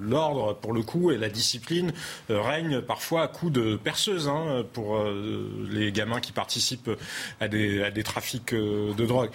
l'ordre, 0.00 0.54
pour 0.56 0.72
le 0.72 0.82
coup, 0.82 1.10
et 1.10 1.18
la 1.18 1.28
discipline 1.28 1.92
règnent 2.28 2.82
parfois 2.90 3.22
à 3.22 3.28
coups 3.28 3.52
de 3.52 3.76
perceuse 3.76 4.26
hein, 4.26 4.64
pour 4.72 4.96
euh, 4.96 5.68
les 5.70 5.92
gamins 5.92 6.18
qui 6.18 6.32
participent 6.32 6.90
à 7.38 7.46
des, 7.46 7.84
à 7.84 7.92
des 7.92 8.02
trafics 8.02 8.52
euh, 8.52 8.92
de 8.94 9.06
drogue. 9.06 9.30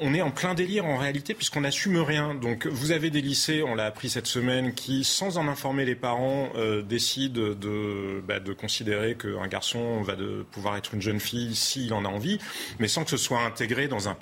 On 0.00 0.14
est 0.14 0.22
en 0.22 0.30
plein 0.30 0.54
délire 0.54 0.84
en 0.84 0.96
réalité 0.96 1.34
puisqu'on 1.34 1.62
n'assume 1.62 1.98
rien. 1.98 2.34
Donc, 2.34 2.66
vous 2.66 2.92
avez 2.92 3.10
des 3.10 3.20
lycées, 3.20 3.62
on 3.62 3.74
l'a 3.74 3.86
appris 3.86 4.10
cette 4.10 4.26
semaine, 4.26 4.74
qui, 4.74 5.04
sans 5.04 5.38
en 5.38 5.48
informer 5.48 5.84
les 5.84 5.94
parents, 5.94 6.50
euh, 6.56 6.82
décident 6.82 7.54
de, 7.54 8.22
bah, 8.26 8.40
de 8.40 8.52
considérer 8.52 9.16
qu'un 9.16 9.46
garçon 9.46 10.02
va 10.02 10.16
de 10.16 10.44
pouvoir 10.50 10.76
être 10.76 10.94
une 10.94 11.02
jeune 11.02 11.20
fille 11.20 11.54
s'il 11.54 11.92
en 11.94 12.04
a 12.04 12.08
envie, 12.08 12.38
mais 12.78 12.88
sans 12.88 13.04
que 13.04 13.10
ce 13.10 13.16
soit 13.16 13.40
intégré 13.40 13.88
dans 13.88 14.08
un, 14.08 14.16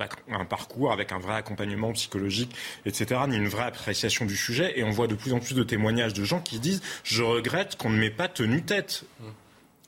parcours 0.48 0.92
avec 0.92 1.12
un 1.12 1.18
vrai 1.18 1.34
accompagnement 1.34 1.92
psychologique, 1.92 2.54
etc., 2.86 3.20
ni 3.28 3.36
une 3.36 3.48
vraie 3.48 3.64
appréciation 3.64 4.26
du 4.26 4.36
sujet. 4.36 4.78
Et 4.78 4.84
on 4.84 4.90
voit 4.90 5.06
de 5.06 5.14
plus 5.14 5.32
en 5.32 5.40
plus 5.40 5.54
de 5.54 5.62
témoignages 5.62 6.14
de 6.14 6.24
gens 6.24 6.40
qui 6.40 6.60
disent 6.60 6.82
Je 7.02 7.22
regrette 7.22 7.76
qu'on 7.76 7.90
ne 7.90 7.98
m'ait 7.98 8.10
pas 8.10 8.28
tenu 8.28 8.62
tête. 8.62 9.04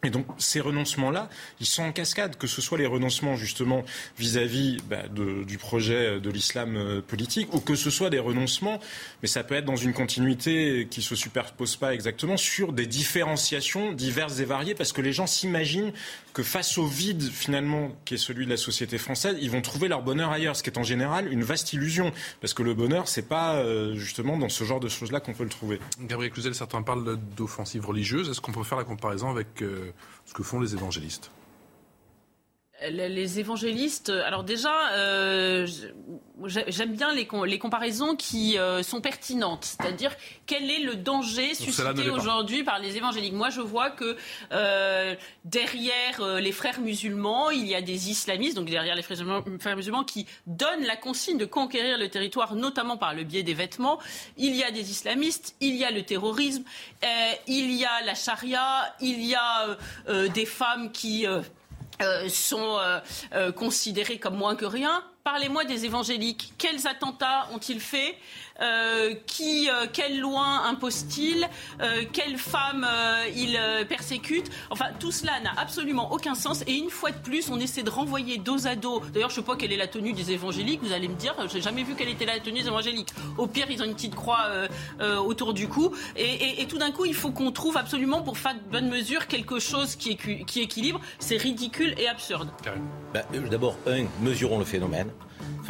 Et 0.03 0.09
donc 0.09 0.27
ces 0.39 0.61
renoncements-là, 0.61 1.29
ils 1.61 1.67
sont 1.67 1.83
en 1.83 1.93
cascade, 1.93 2.37
que 2.37 2.47
ce 2.47 2.63
soit 2.63 2.79
les 2.79 2.87
renoncements 2.87 3.37
justement 3.37 3.85
vis-à-vis 4.19 4.79
bah, 4.89 5.03
du 5.11 5.59
projet 5.59 6.21
de 6.21 6.31
l'islam 6.31 6.77
euh, 6.77 7.03
politique, 7.03 7.53
ou 7.53 7.61
que 7.61 7.75
ce 7.75 7.91
soit 7.91 8.09
des 8.09 8.19
renoncements, 8.19 8.81
mais 9.21 9.29
ça 9.29 9.45
peut 9.45 9.55
être 9.55 9.67
dans 9.67 9.77
une 9.77 9.93
continuité 9.93 10.89
qui 10.91 11.03
se 11.03 11.15
superpose 11.15 11.77
pas 11.77 11.93
exactement, 11.93 12.39
sur 12.39 12.73
des 12.73 12.87
différenciations 12.87 13.93
diverses 13.93 14.41
et 14.41 14.47
variées, 14.47 14.75
parce 14.75 14.93
que 14.93 15.03
les 15.03 15.13
gens 15.13 15.27
s'imaginent 15.27 15.93
que 16.33 16.43
face 16.43 16.79
au 16.79 16.87
vide 16.87 17.23
finalement 17.23 17.93
qui 18.05 18.15
est 18.15 18.19
celui 18.19 18.45
de 18.45 18.51
la 18.51 18.57
société 18.57 18.99
française, 18.99 19.37
ils 19.41 19.51
vont 19.51 19.63
trouver 19.63 19.89
leur 19.89 20.03
bonheur 20.03 20.31
ailleurs, 20.31 20.57
ce 20.57 20.63
qui 20.63 20.71
est 20.71 20.79
en 20.79 20.83
général 20.83 21.33
une 21.33 21.43
vaste 21.43 21.73
illusion, 21.73 22.13
parce 22.41 22.55
que 22.55 22.63
le 22.63 22.75
bonheur, 22.75 23.09
c'est 23.09 23.29
pas 23.29 23.57
euh, 23.57 23.95
justement 23.95 24.37
dans 24.37 24.49
ce 24.49 24.65
genre 24.65 24.81
de 24.81 24.89
choses-là 24.89 25.21
qu'on 25.21 25.35
peut 25.35 25.45
le 25.45 25.51
trouver. 25.51 25.81
Gabriel 26.01 26.33
Cluzel, 26.33 26.55
certains 26.55 26.83
parlent 26.83 27.19
d'offensive 27.37 27.87
religieuse. 27.87 28.29
Est-ce 28.29 28.41
qu'on 28.41 28.53
peut 28.53 28.63
faire 28.63 28.79
la 28.79 28.85
comparaison 28.85 29.31
avec 29.31 29.63
euh, 29.63 29.93
ce 30.27 30.35
que 30.35 30.43
font 30.43 30.61
les 30.61 30.75
évangélistes? 30.75 31.31
Les 32.89 33.39
évangélistes, 33.39 34.11
alors 34.11 34.45
déjà, 34.45 34.93
euh, 34.93 35.67
j'aime 36.45 36.95
bien 36.95 37.13
les, 37.13 37.29
les, 37.47 37.59
comparaisons 37.59 38.17
qui 38.17 38.59
euh, 38.59 38.83
sont 38.83 39.01
pertinentes, 39.01 39.65
c'est-à-dire 39.65 40.17
quel 40.47 40.71
est 40.71 40.81
le 40.81 40.97
danger 40.97 41.55
suscité 41.55 42.09
aujourd'hui 42.09 42.65
par 42.65 42.79
les 42.79 42.97
évangéliques? 42.97 43.35
Moi, 43.35 43.51
je 43.51 43.61
vois 43.61 43.91
que 43.91 44.17
euh, 44.53 45.15
derrière 45.45 46.25
les 46.41 46.53
frères 46.53 46.81
musulmans, 46.81 47.51
il 47.51 47.67
y 47.67 47.75
a 47.75 47.83
des 47.83 48.11
islamistes, 48.11 48.57
donc 48.57 48.71
derrière 48.71 48.95
les 48.95 49.03
frères 49.03 49.77
musulmans 49.77 50.05
qui 50.05 50.27
donnent 50.47 50.85
la 50.85 50.97
consigne 50.97 51.37
de 51.37 51.45
conquérir 51.45 51.99
le 51.99 52.09
territoire, 52.09 52.55
notamment 52.55 52.97
par 52.97 53.15
le 53.15 53.25
biais 53.25 53.43
des 53.43 53.55
vêtements. 53.55 53.99
Il 54.39 54.57
y 54.57 54.65
a 54.65 54.71
des 54.71 54.91
islamistes, 54.91 55.55
il 55.61 55.77
y 55.77 55.85
a 55.85 55.91
le 55.91 56.03
terrorisme, 56.03 56.65
il 57.47 57.73
y 57.73 57.85
a 57.85 58.05
la 58.07 58.15
charia, 58.15 58.95
il 59.01 59.23
y 59.25 59.35
a 59.35 59.77
des 60.29 60.47
femmes 60.47 60.93
qui 60.93 61.27
euh, 62.01 62.29
sont 62.29 62.79
euh, 62.79 63.01
euh, 63.35 63.53
considérés 63.53 64.19
comme 64.19 64.37
moins 64.37 64.57
que 64.57 64.65
rien. 64.65 65.05
Parlez-moi 65.25 65.65
des 65.65 65.85
évangéliques. 65.85 66.55
Quels 66.57 66.87
attentats 66.87 67.49
ont-ils 67.53 67.81
fait 67.81 68.17
euh, 68.61 69.15
qui, 69.27 69.69
euh, 69.69 69.87
Quelle 69.93 70.21
loi 70.21 70.45
impose-t-il 70.67 71.49
euh, 71.81 72.05
Quelles 72.13 72.37
femmes 72.37 72.87
il 73.35 73.59
persécute 73.89 74.51
Enfin, 74.71 74.87
tout 74.99 75.13
cela 75.13 75.33
n'a 75.41 75.53
absolument 75.57 76.13
aucun 76.13 76.35
sens. 76.35 76.63
Et 76.67 76.75
une 76.75 76.91
fois 76.91 77.11
de 77.11 77.19
plus, 77.19 77.51
on 77.51 77.59
essaie 77.59 77.83
de 77.83 77.91
renvoyer 77.91 78.39
dos 78.39 78.67
à 78.67 78.77
dos. 78.77 79.03
D'ailleurs, 79.13 79.31
je 79.31 79.41
ne 79.41 79.41
sais 79.41 79.47
pas 79.47 79.57
quelle 79.57 79.73
est 79.73 79.77
la 79.77 79.87
tenue 79.87 80.13
des 80.13 80.33
évangéliques. 80.33 80.81
Vous 80.83 80.93
allez 80.93 81.09
me 81.09 81.15
dire, 81.15 81.35
j'ai 81.53 81.61
jamais 81.61 81.83
vu 81.83 81.95
quelle 81.95 82.09
était 82.09 82.27
la 82.27 82.39
tenue 82.41 82.61
des 82.61 82.67
évangéliques. 82.67 83.11
Au 83.39 83.47
pire, 83.47 83.67
ils 83.71 83.83
ont 83.83 83.87
une 83.87 83.95
petite 83.95 84.15
croix 84.15 84.51
autour 85.25 85.55
du 85.55 85.69
cou. 85.69 85.95
Et, 86.17 86.67
tout 86.69 86.79
d'un 86.79 86.93
coup, 86.93 87.05
il 87.05 87.15
faut 87.15 87.31
qu'on 87.31 87.53
trouve 87.53 87.77
absolument, 87.77 88.23
pour 88.23 88.39
faire 88.39 88.55
de 88.55 88.71
bonne 88.71 88.89
mesure, 88.89 89.27
quelque 89.27 89.59
chose 89.59 89.97
qui, 89.97 90.17
qui 90.17 90.61
équilibre. 90.61 91.01
C'est 91.19 91.37
ridicule 91.37 91.95
et 91.99 92.09
absurde. 92.09 92.51
Bah, 93.15 93.23
D'abord, 93.51 93.77
mesurons 94.21 94.59
le 94.59 94.65
phénomène 94.65 95.11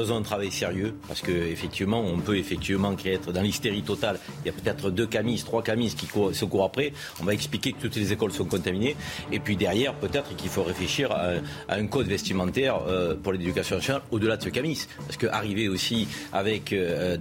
faisons 0.00 0.16
un 0.16 0.22
travail 0.22 0.50
sérieux, 0.50 0.94
parce 1.08 1.20
qu'effectivement, 1.20 2.00
on 2.00 2.18
peut 2.18 2.38
effectivement 2.38 2.94
être 3.04 3.32
dans 3.32 3.42
l'hystérie 3.42 3.82
totale. 3.82 4.18
Il 4.42 4.46
y 4.46 4.50
a 4.50 4.52
peut-être 4.52 4.90
deux 4.90 5.06
camis, 5.06 5.42
trois 5.44 5.62
camis 5.62 5.94
qui 5.94 6.06
se 6.06 6.44
courent 6.44 6.64
après. 6.64 6.92
On 7.20 7.24
va 7.24 7.34
expliquer 7.34 7.72
que 7.72 7.80
toutes 7.82 7.96
les 7.96 8.12
écoles 8.12 8.32
sont 8.32 8.46
contaminées. 8.46 8.96
Et 9.30 9.40
puis 9.40 9.56
derrière, 9.56 9.94
peut-être 9.94 10.34
qu'il 10.36 10.48
faut 10.48 10.62
réfléchir 10.62 11.12
à, 11.12 11.32
un 11.68 11.86
code 11.86 12.06
vestimentaire 12.06 12.80
euh, 12.86 13.14
pour 13.14 13.32
l'éducation 13.32 13.76
nationale 13.76 14.02
au-delà 14.10 14.36
de 14.38 14.42
ce 14.42 14.48
camis. 14.48 14.86
Parce 15.06 15.18
qu'arriver 15.18 15.68
aussi 15.68 16.08
avec 16.32 16.72
euh, 16.72 17.18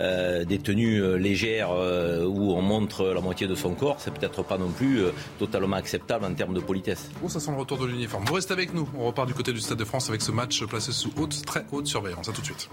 euh, 0.00 0.44
des 0.44 0.58
tenues 0.58 1.18
légères 1.18 1.70
où 1.70 2.52
on 2.52 2.62
montre 2.62 3.06
la 3.14 3.20
moitié 3.20 3.46
de 3.46 3.54
son 3.54 3.70
corps, 3.74 3.96
c'est 3.98 4.12
peut-être 4.12 4.42
pas 4.42 4.58
non 4.58 4.70
plus 4.70 5.00
totalement 5.38 5.76
acceptable 5.76 6.26
en 6.26 6.34
termes 6.34 6.54
de 6.54 6.60
politesse. 6.60 7.08
Oh, 7.24 7.28
ça 7.28 7.40
sent 7.40 7.50
le 7.50 7.58
retour 7.58 7.78
de 7.78 7.86
l'uniforme. 7.86 8.24
Vous 8.26 8.34
restez 8.34 8.52
avec 8.52 8.74
nous. 8.74 8.88
On 8.98 9.06
repart 9.06 9.26
du 9.26 9.34
côté 9.34 9.52
du 9.52 9.60
Stade 9.60 9.78
de 9.78 9.84
France 9.84 10.08
avec 10.08 10.20
ce 10.20 10.32
match 10.32 10.62
placé 10.64 10.92
sous 10.92 11.12
haute, 11.16 11.44
très 11.46 11.64
haute 11.72 11.86
surveillance. 11.94 12.28
À 12.28 12.32
tout 12.32 12.40
de 12.40 12.46
suite. 12.46 12.68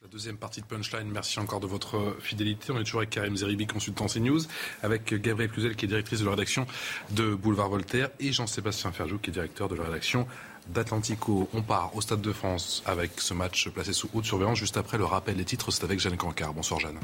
La 0.00 0.08
deuxième 0.08 0.38
partie 0.38 0.62
de 0.62 0.66
Punchline, 0.66 1.10
merci 1.12 1.38
encore 1.40 1.60
de 1.60 1.66
votre 1.66 2.16
fidélité. 2.20 2.72
On 2.72 2.78
est 2.78 2.84
toujours 2.84 3.00
avec 3.00 3.10
Karim 3.10 3.36
Zeribi, 3.36 3.66
consultant 3.66 4.06
CNews, 4.06 4.40
avec 4.82 5.12
Gabriel 5.14 5.50
Cluzel, 5.50 5.76
qui 5.76 5.84
est 5.84 5.88
directrice 5.88 6.20
de 6.20 6.24
la 6.24 6.30
rédaction 6.30 6.66
de 7.10 7.34
Boulevard 7.34 7.68
Voltaire, 7.68 8.08
et 8.18 8.32
Jean-Sébastien 8.32 8.92
Ferjou, 8.92 9.18
qui 9.18 9.28
est 9.28 9.32
directeur 9.34 9.68
de 9.68 9.74
la 9.74 9.84
rédaction 9.84 10.26
d'Atlantico. 10.68 11.50
On 11.52 11.60
part 11.60 11.94
au 11.94 12.00
Stade 12.00 12.22
de 12.22 12.32
France 12.32 12.82
avec 12.86 13.20
ce 13.20 13.34
match 13.34 13.68
placé 13.68 13.92
sous 13.92 14.08
haute 14.14 14.24
surveillance. 14.24 14.58
Juste 14.58 14.78
après 14.78 14.96
le 14.96 15.04
rappel 15.04 15.36
des 15.36 15.44
titres, 15.44 15.70
c'est 15.70 15.84
avec 15.84 16.00
Jeanne 16.00 16.16
Cancard. 16.16 16.54
Bonsoir 16.54 16.80
Jeanne. 16.80 16.98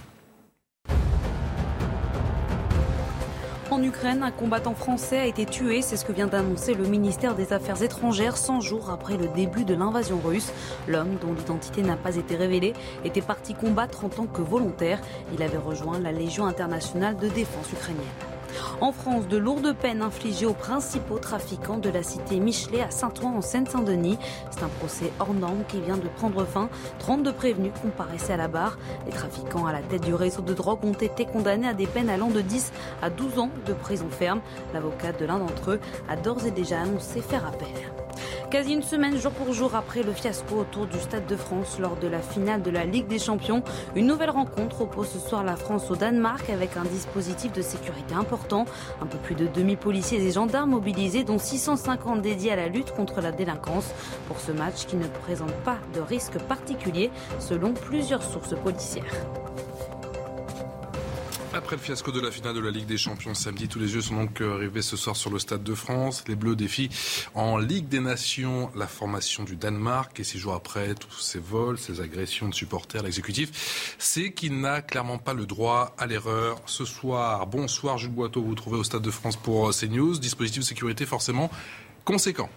En 3.79 3.83
Ukraine, 3.85 4.25
un 4.25 4.33
combattant 4.33 4.75
français 4.75 5.19
a 5.19 5.27
été 5.27 5.47
tué, 5.47 5.83
c'est 5.83 5.97
ce 5.97 6.05
que 6.05 6.11
vient 6.11 6.27
d'annoncer 6.27 6.75
le 6.75 6.85
ministère 6.89 7.37
des 7.37 7.53
Affaires 7.53 7.81
étrangères 7.81 8.37
100 8.37 8.61
jours 8.61 8.91
après 8.91 9.17
le 9.17 9.29
début 9.29 9.65
de 9.65 9.73
l'invasion 9.73 10.19
russe. 10.19 10.53
L'homme, 10.89 11.17
dont 11.23 11.33
l'identité 11.33 11.83
n'a 11.83 11.95
pas 11.97 12.17
été 12.17 12.35
révélée, 12.35 12.73
était 13.05 13.23
parti 13.23 13.55
combattre 13.55 14.05
en 14.05 14.09
tant 14.09 14.27
que 14.27 14.43
volontaire. 14.43 14.99
Il 15.33 15.45
avait 15.45 15.59
rejoint 15.59 16.01
la 16.01 16.11
Légion 16.11 16.47
internationale 16.47 17.17
de 17.19 17.29
défense 17.29 17.71
ukrainienne. 17.73 18.38
En 18.81 18.93
France, 18.93 19.29
de 19.29 19.37
lourdes 19.37 19.75
peines 19.75 20.03
infligées 20.03 20.47
aux 20.47 20.55
principaux 20.55 21.19
trafiquants 21.19 21.79
de 21.79 21.91
la 21.91 22.03
cité 22.03 22.39
Michelet 22.39 22.81
à 22.81 22.91
Saint-Ouen 22.91 23.37
en 23.37 23.41
Seine-Saint-Denis. 23.41 24.19
C'est 24.51 24.63
un 24.63 24.69
procès 24.69 25.13
hors 25.19 25.35
norme 25.35 25.65
qui 25.69 25.81
vient 25.81 25.97
de 25.97 26.09
prendre 26.09 26.45
fin. 26.45 26.69
32 26.99 27.33
prévenus 27.33 27.73
comparaissaient 27.83 28.35
à 28.35 28.37
la 28.37 28.49
barre. 28.49 28.79
Les 29.07 29.13
trafiquants 29.13 29.67
à 29.67 29.73
la 29.73 29.81
tête 29.81 30.03
du 30.03 30.15
réseau 30.15 30.43
de 30.43 30.55
drogue 30.55 30.85
ont 30.85 30.93
été 30.93 31.25
condamnés 31.25 31.69
à 31.69 31.75
des 31.75 31.87
peines 31.87 32.11
allant 32.11 32.31
de 32.31 32.41
10 32.41 32.73
à 33.03 33.11
12 33.11 33.39
ans 33.39 33.51
de 33.67 33.73
prison 33.73 34.09
ferme. 34.11 34.41
L'avocat 34.73 35.13
de 35.13 35.25
l'un 35.25 35.39
d'entre 35.39 35.73
eux 35.73 35.81
a 36.09 36.17
d'ores 36.17 36.47
et 36.47 36.51
déjà 36.51 36.81
annoncé 36.81 37.21
faire 37.21 37.47
appel. 37.47 37.69
Quasi 38.51 38.73
une 38.73 38.83
semaine 38.83 39.19
jour 39.19 39.33
pour 39.33 39.53
jour 39.53 39.75
après 39.75 40.03
le 40.03 40.13
fiasco 40.13 40.57
autour 40.57 40.87
du 40.87 40.99
Stade 40.99 41.27
de 41.27 41.37
France 41.37 41.79
lors 41.79 41.97
de 41.97 42.09
la 42.09 42.21
finale 42.21 42.63
de 42.63 42.71
la 42.71 42.85
Ligue 42.85 43.07
des 43.07 43.19
Champions, 43.19 43.63
une 43.95 44.07
nouvelle 44.07 44.31
rencontre 44.31 44.81
oppose 44.83 45.09
ce 45.09 45.19
soir 45.19 45.45
la 45.45 45.57
France 45.57 45.91
au 45.91 45.97
Danemark 45.97 46.49
avec 46.51 46.77
un 46.77 46.85
dispositif 46.85 47.53
de 47.53 47.63
sécurité 47.63 48.15
important. 48.15 48.65
Un 49.03 49.07
peu 49.07 49.19
plus 49.19 49.35
de 49.35 49.47
2000 49.47 49.77
policiers 49.77 50.27
et 50.27 50.33
gendarmes 50.33 50.71
mobilisés, 50.71 51.25
dont 51.25 51.39
650 51.39 52.23
dédiés 52.23 52.53
à 52.53 52.57
la 52.57 52.69
lutte 52.69 52.93
contre 52.93 53.21
la 53.21 53.33
délinquance. 53.33 53.93
Pour 54.27 54.41
ce 54.41 54.53
match 54.53 54.87
qui 54.87 54.97
ne 54.97 55.07
présente 55.07 55.53
pas 55.65 55.79
de 55.95 56.01
risque 56.01 56.39
particulier 56.39 57.11
selon 57.39 57.73
plusieurs 57.73 58.23
sources 58.23 58.55
policières. 58.55 59.05
Après 61.59 61.75
le 61.75 61.83
fiasco 61.83 62.13
de 62.13 62.21
la 62.21 62.31
finale 62.31 62.55
de 62.55 62.61
la 62.61 62.71
Ligue 62.71 62.87
des 62.87 62.97
Champions 62.97 63.35
samedi, 63.35 63.67
tous 63.67 63.81
les 63.81 63.93
yeux 63.93 64.01
sont 64.01 64.15
donc 64.15 64.41
euh, 64.41 64.55
rivés 64.55 64.81
ce 64.81 64.97
soir 64.97 65.17
sur 65.17 65.29
le 65.29 65.41
Stade 65.41 65.65
de 65.65 65.75
France. 65.75 66.23
Les 66.29 66.37
Bleus 66.37 66.55
défient 66.55 66.89
en 67.35 67.59
Ligue 67.59 67.89
des 67.89 67.99
Nations 67.99 68.71
la 68.77 68.87
formation 68.87 69.43
du 69.43 69.57
Danemark. 69.57 70.21
Et 70.21 70.25
six 70.25 70.39
jours 70.39 70.55
après 70.55 70.95
tous 70.95 71.19
ces 71.19 71.41
vols, 71.41 71.77
ces 71.77 72.01
agressions 72.01 72.49
de 72.49 72.55
supporters, 72.55 73.03
l'exécutif, 73.03 73.97
c'est 73.99 74.31
qu'il 74.33 74.61
n'a 74.61 74.83
clairement 74.83 75.19
pas 75.19 75.35
le 75.35 75.47
droit 75.47 75.97
à 75.99 76.07
l'erreur. 76.07 76.61
Ce 76.67 76.85
soir, 76.85 77.49
bonsoir 77.49 77.99
Jules 77.99 78.13
Boiteau, 78.13 78.41
vous 78.41 78.51
vous 78.51 78.55
trouvez 78.55 78.79
au 78.79 78.85
Stade 78.85 79.03
de 79.03 79.11
France 79.11 79.35
pour 79.35 79.69
euh, 79.69 79.73
CNews. 79.73 80.17
Dispositif 80.17 80.63
de 80.63 80.67
sécurité 80.67 81.07
forcément 81.07 81.51
conséquent. 82.05 82.51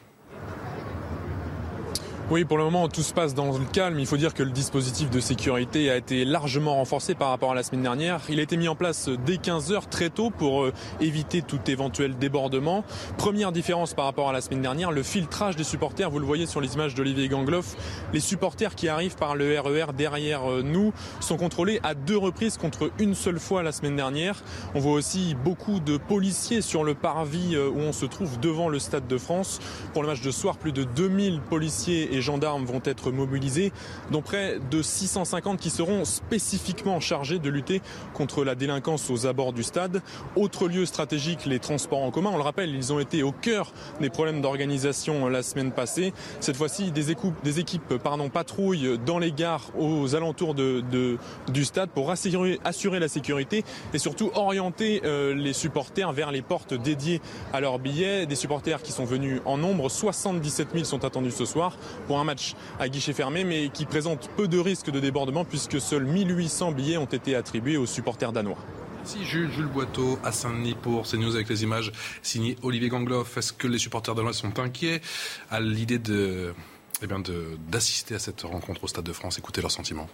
Oui, 2.31 2.45
pour 2.45 2.57
le 2.57 2.63
moment, 2.63 2.87
tout 2.87 3.01
se 3.01 3.13
passe 3.13 3.35
dans 3.35 3.51
le 3.51 3.65
calme. 3.73 3.99
Il 3.99 4.05
faut 4.05 4.15
dire 4.15 4.33
que 4.33 4.41
le 4.41 4.51
dispositif 4.51 5.09
de 5.09 5.19
sécurité 5.19 5.91
a 5.91 5.97
été 5.97 6.23
largement 6.23 6.75
renforcé 6.75 7.13
par 7.13 7.27
rapport 7.27 7.51
à 7.51 7.55
la 7.55 7.61
semaine 7.61 7.81
dernière. 7.81 8.21
Il 8.29 8.39
a 8.39 8.41
été 8.41 8.55
mis 8.55 8.69
en 8.69 8.75
place 8.75 9.09
dès 9.25 9.35
15 9.35 9.73
heures 9.73 9.89
très 9.89 10.09
tôt 10.09 10.29
pour 10.29 10.63
euh, 10.63 10.71
éviter 11.01 11.41
tout 11.41 11.59
éventuel 11.67 12.17
débordement. 12.17 12.85
Première 13.17 13.51
différence 13.51 13.93
par 13.93 14.05
rapport 14.05 14.29
à 14.29 14.31
la 14.31 14.39
semaine 14.39 14.61
dernière, 14.61 14.93
le 14.93 15.03
filtrage 15.03 15.57
des 15.57 15.65
supporters. 15.65 16.09
Vous 16.09 16.19
le 16.19 16.25
voyez 16.25 16.45
sur 16.45 16.61
les 16.61 16.75
images 16.75 16.95
d'Olivier 16.95 17.27
Gangloff. 17.27 17.75
Les 18.13 18.21
supporters 18.21 18.75
qui 18.75 18.87
arrivent 18.87 19.17
par 19.17 19.35
le 19.35 19.59
RER 19.59 19.87
e 19.89 19.91
derrière 19.91 20.49
euh, 20.49 20.61
nous 20.63 20.93
sont 21.19 21.35
contrôlés 21.35 21.81
à 21.83 21.95
deux 21.95 22.17
reprises 22.17 22.55
contre 22.55 22.91
une 22.97 23.13
seule 23.13 23.39
fois 23.41 23.61
la 23.61 23.73
semaine 23.73 23.97
dernière. 23.97 24.41
On 24.73 24.79
voit 24.79 24.93
aussi 24.93 25.35
beaucoup 25.43 25.81
de 25.81 25.97
policiers 25.97 26.61
sur 26.61 26.85
le 26.85 26.93
parvis 26.93 27.57
euh, 27.57 27.67
où 27.67 27.79
on 27.79 27.91
se 27.91 28.05
trouve 28.05 28.39
devant 28.39 28.69
le 28.69 28.79
Stade 28.79 29.07
de 29.07 29.17
France. 29.17 29.59
Pour 29.91 30.01
le 30.01 30.07
match 30.07 30.21
de 30.21 30.31
soir, 30.31 30.55
plus 30.55 30.71
de 30.71 30.85
2000 30.85 31.41
policiers 31.41 32.15
et 32.15 32.20
gendarmes 32.21 32.65
vont 32.65 32.81
être 32.83 33.11
mobilisés, 33.11 33.71
dont 34.11 34.21
près 34.21 34.59
de 34.69 34.81
650 34.81 35.59
qui 35.59 35.69
seront 35.69 36.05
spécifiquement 36.05 36.99
chargés 36.99 37.39
de 37.39 37.49
lutter 37.49 37.81
contre 38.13 38.43
la 38.43 38.55
délinquance 38.55 39.09
aux 39.09 39.25
abords 39.25 39.53
du 39.53 39.63
stade. 39.63 40.01
Autre 40.35 40.67
lieu 40.67 40.85
stratégique, 40.85 41.45
les 41.45 41.59
transports 41.59 42.03
en 42.03 42.11
commun. 42.11 42.31
On 42.33 42.37
le 42.37 42.43
rappelle, 42.43 42.73
ils 42.73 42.93
ont 42.93 42.99
été 42.99 43.23
au 43.23 43.31
cœur 43.31 43.73
des 43.99 44.09
problèmes 44.09 44.41
d'organisation 44.41 45.27
la 45.27 45.43
semaine 45.43 45.71
passée. 45.71 46.13
Cette 46.39 46.57
fois-ci, 46.57 46.91
des 46.91 47.11
équipes, 47.11 47.33
des 47.43 47.59
équipes 47.59 47.97
patrouillent 48.33 48.99
dans 49.05 49.19
les 49.19 49.31
gares 49.31 49.71
aux 49.77 50.15
alentours 50.15 50.55
du 50.55 51.65
stade 51.65 51.89
pour 51.89 52.11
assurer, 52.11 52.59
assurer, 52.63 52.99
la 52.99 53.07
sécurité 53.07 53.63
et 53.93 53.99
surtout 53.99 54.31
orienter 54.35 55.01
euh, 55.05 55.33
les 55.33 55.53
supporters 55.53 56.11
vers 56.11 56.31
les 56.31 56.41
portes 56.41 56.73
dédiées 56.73 57.21
à 57.53 57.61
leurs 57.61 57.79
billets. 57.79 58.25
Des 58.25 58.35
supporters 58.35 58.81
qui 58.81 58.91
sont 58.91 59.05
venus 59.05 59.41
en 59.45 59.57
nombre, 59.57 59.89
77 59.89 60.69
000 60.73 60.83
sont 60.83 61.05
attendus 61.05 61.31
ce 61.31 61.45
soir 61.45 61.77
pour 62.11 62.19
un 62.19 62.25
match 62.25 62.55
à 62.77 62.89
guichet 62.89 63.13
fermé, 63.13 63.45
mais 63.45 63.69
qui 63.69 63.85
présente 63.85 64.29
peu 64.35 64.49
de 64.49 64.59
risques 64.59 64.91
de 64.91 64.99
débordement 64.99 65.45
puisque 65.45 65.79
seuls 65.79 66.03
1800 66.03 66.73
billets 66.73 66.97
ont 66.97 67.05
été 67.05 67.35
attribués 67.35 67.77
aux 67.77 67.85
supporters 67.85 68.33
danois. 68.33 68.57
Merci 68.97 69.23
Jules, 69.23 69.49
Jules 69.49 69.67
Boiteau 69.67 70.19
à 70.21 70.33
Saint-Denis 70.33 70.75
pour 70.75 71.07
CNews 71.07 71.35
avec 71.35 71.47
les 71.47 71.63
images 71.63 71.93
signées 72.21 72.57
Olivier 72.63 72.89
Gangloff. 72.89 73.37
Est-ce 73.37 73.53
que 73.53 73.65
les 73.65 73.77
supporters 73.77 74.13
danois 74.13 74.33
sont 74.33 74.59
inquiets 74.59 74.99
à 75.49 75.61
l'idée 75.61 76.01
eh 77.01 77.07
d'assister 77.69 78.15
à 78.15 78.19
cette 78.19 78.41
rencontre 78.41 78.83
au 78.83 78.87
Stade 78.87 79.05
de 79.05 79.13
France? 79.13 79.39
Écoutez 79.39 79.61
leurs 79.61 79.71
sentiments. 79.71 80.09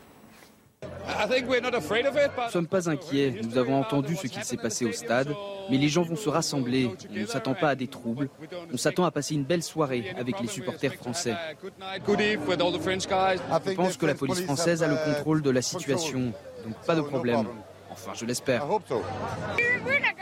Nous 1.29 2.45
ne 2.45 2.49
sommes 2.49 2.67
pas 2.67 2.89
inquiets. 2.89 3.41
Nous 3.43 3.57
avons 3.57 3.79
entendu 3.79 4.15
ce 4.15 4.27
qu'il 4.27 4.43
s'est 4.43 4.57
passé 4.57 4.85
au 4.85 4.91
stade, 4.91 5.33
mais 5.69 5.77
les 5.77 5.89
gens 5.89 6.03
vont 6.03 6.15
se 6.15 6.29
rassembler. 6.29 6.91
On 7.11 7.15
ne 7.15 7.25
s'attend 7.25 7.53
pas 7.53 7.69
à 7.69 7.75
des 7.75 7.87
troubles. 7.87 8.29
On 8.71 8.77
s'attend 8.77 9.05
à 9.05 9.11
passer 9.11 9.35
une 9.35 9.43
belle 9.43 9.63
soirée 9.63 10.13
avec 10.17 10.39
les 10.39 10.47
supporters 10.47 10.93
français. 10.93 11.35
Je 13.65 13.73
pense 13.75 13.97
que 13.97 14.05
la 14.05 14.15
police 14.15 14.41
française 14.41 14.83
a 14.83 14.87
le 14.87 14.97
contrôle 15.05 15.41
de 15.41 15.49
la 15.49 15.61
situation, 15.61 16.33
donc 16.65 16.75
pas 16.85 16.95
de 16.95 17.01
problème. 17.01 17.45
Enfin, 17.89 18.11
je 18.13 18.25
l'espère. 18.25 18.67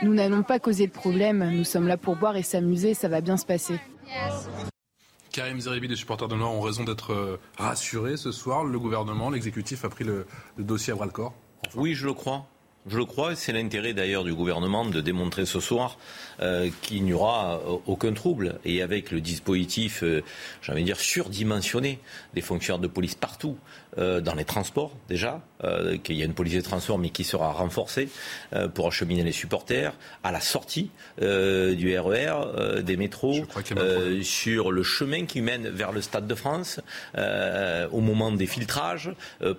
Nous 0.02 0.14
n'allons 0.14 0.42
pas 0.42 0.58
causer 0.58 0.86
de 0.86 0.92
problème. 0.92 1.50
Nous 1.50 1.64
sommes 1.64 1.88
là 1.88 1.98
pour 1.98 2.16
boire 2.16 2.36
et 2.36 2.42
s'amuser. 2.42 2.94
Ça 2.94 3.08
va 3.08 3.20
bien 3.20 3.36
se 3.36 3.44
passer. 3.44 3.78
Karim 5.36 5.60
Zeribi, 5.60 5.86
les 5.86 5.96
supporters 5.96 6.28
de 6.28 6.34
Nord 6.34 6.54
ont 6.54 6.62
raison 6.62 6.82
d'être 6.82 7.12
euh, 7.12 7.38
rassurés 7.58 8.16
ce 8.16 8.32
soir. 8.32 8.64
Le 8.64 8.78
gouvernement, 8.78 9.28
l'exécutif 9.28 9.84
a 9.84 9.90
pris 9.90 10.02
le, 10.02 10.26
dossier 10.56 10.94
à 10.94 10.96
bras 10.96 11.04
le 11.04 11.12
corps. 11.12 11.34
Oui, 11.74 11.92
je 11.92 12.06
le 12.06 12.14
crois. 12.14 12.46
Je 12.88 12.98
le 12.98 13.04
crois, 13.04 13.34
c'est 13.34 13.52
l'intérêt 13.52 13.94
d'ailleurs 13.94 14.22
du 14.22 14.32
gouvernement 14.32 14.84
de 14.84 15.00
démontrer 15.00 15.44
ce 15.44 15.58
soir 15.58 15.98
euh, 16.38 16.70
qu'il 16.82 17.02
n'y 17.02 17.12
aura 17.12 17.56
euh, 17.56 17.78
aucun 17.86 18.12
trouble. 18.12 18.60
Et 18.64 18.80
avec 18.80 19.10
le 19.10 19.20
dispositif, 19.20 20.04
euh, 20.04 20.22
j'allais 20.62 20.84
dire, 20.84 21.00
surdimensionné 21.00 21.98
des 22.34 22.42
fonctionnaires 22.42 22.78
de 22.78 22.86
police 22.86 23.16
partout, 23.16 23.58
euh, 23.98 24.20
dans 24.20 24.34
les 24.34 24.44
transports 24.44 24.92
déjà, 25.08 25.40
euh, 25.64 25.96
qu'il 25.96 26.16
y 26.16 26.22
a 26.22 26.26
une 26.26 26.34
police 26.34 26.54
de 26.54 26.60
transport 26.60 26.98
mais 26.98 27.08
qui 27.08 27.24
sera 27.24 27.52
renforcée 27.52 28.10
euh, 28.52 28.68
pour 28.68 28.88
acheminer 28.88 29.22
les 29.22 29.32
supporters, 29.32 29.94
à 30.22 30.32
la 30.32 30.40
sortie 30.40 30.90
du 31.18 31.98
RER, 31.98 32.82
des 32.82 32.96
métros, 32.96 33.44
sur 34.22 34.70
le 34.70 34.82
chemin 34.82 35.24
qui 35.24 35.40
mène 35.40 35.68
vers 35.68 35.92
le 35.92 36.02
Stade 36.02 36.26
de 36.26 36.34
France, 36.34 36.80
au 37.16 38.00
moment 38.00 38.32
des 38.32 38.46
filtrages, 38.46 39.12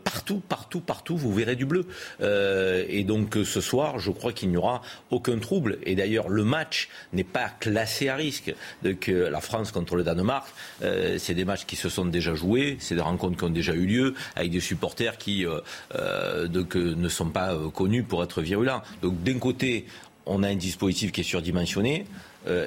partout, 0.03 0.41
partout, 0.47 0.81
partout, 0.81 1.17
vous 1.17 1.33
verrez 1.33 1.55
du 1.55 1.65
bleu. 1.65 1.88
et 2.21 3.03
donc 3.03 3.38
ce 3.43 3.61
soir, 3.61 3.99
je 3.99 4.11
crois 4.11 4.33
qu'il 4.33 4.49
n'y 4.49 4.57
aura 4.57 4.81
aucun 5.09 5.39
trouble. 5.39 5.79
Et 5.83 5.95
d'ailleurs, 5.95 6.29
le 6.29 6.43
match 6.43 6.89
n'est 7.13 7.23
pas 7.23 7.49
classé 7.59 8.09
à 8.09 8.15
risque. 8.15 8.53
Donc 8.83 9.07
la 9.07 9.41
France 9.41 9.71
contre 9.71 9.95
le 9.95 10.03
Danemark, 10.03 10.47
c'est 10.81 11.33
des 11.33 11.45
matchs 11.45 11.65
qui 11.65 11.75
se 11.75 11.89
sont 11.89 12.05
déjà 12.05 12.35
joués, 12.35 12.77
c'est 12.79 12.95
des 12.95 13.01
rencontres 13.01 13.38
qui 13.38 13.43
ont 13.43 13.49
déjà 13.49 13.73
eu 13.73 13.85
lieu 13.85 14.13
avec 14.36 14.51
des 14.51 14.59
supporters 14.59 15.17
qui 15.17 15.45
euh, 15.45 15.59
euh, 15.95 16.47
ne 16.47 17.09
sont 17.09 17.30
pas 17.30 17.53
euh, 17.53 17.69
connus 17.69 18.03
pour 18.03 18.23
être 18.23 18.41
virulents. 18.41 18.82
Donc 19.01 19.21
d'un 19.23 19.39
côté, 19.39 19.86
on 20.25 20.43
a 20.43 20.49
un 20.49 20.55
dispositif 20.55 21.11
qui 21.11 21.21
est 21.21 21.23
surdimensionné. 21.23 22.05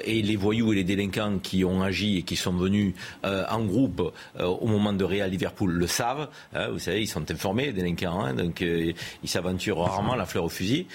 et 0.05 0.21
les 0.21 0.35
voyous 0.35 0.73
et 0.73 0.75
les 0.75 0.83
délinquants 0.83 1.39
qui 1.41 1.65
ont 1.65 1.81
agi 1.81 2.17
et 2.17 2.23
qui 2.23 2.35
sont 2.35 2.53
venus 2.53 2.93
en 3.23 3.63
groupe 3.65 4.13
au 4.39 4.67
moment 4.67 4.93
de 4.93 5.03
Real 5.03 5.29
Liverpool 5.29 5.71
le 5.71 5.87
savent. 5.87 6.27
Hein, 6.53 6.69
vous 6.69 6.79
savez, 6.79 7.01
ils 7.01 7.07
sont 7.07 7.31
informés, 7.31 7.67
les 7.67 7.73
délinquants, 7.73 8.19
hein, 8.21 8.33
donc 8.33 8.61
ils 8.61 9.29
s'aventurent 9.29 9.79
rarement 9.79 10.15
la 10.15 10.25
fleur 10.25 10.45
au 10.45 10.49
fusil. 10.49 10.85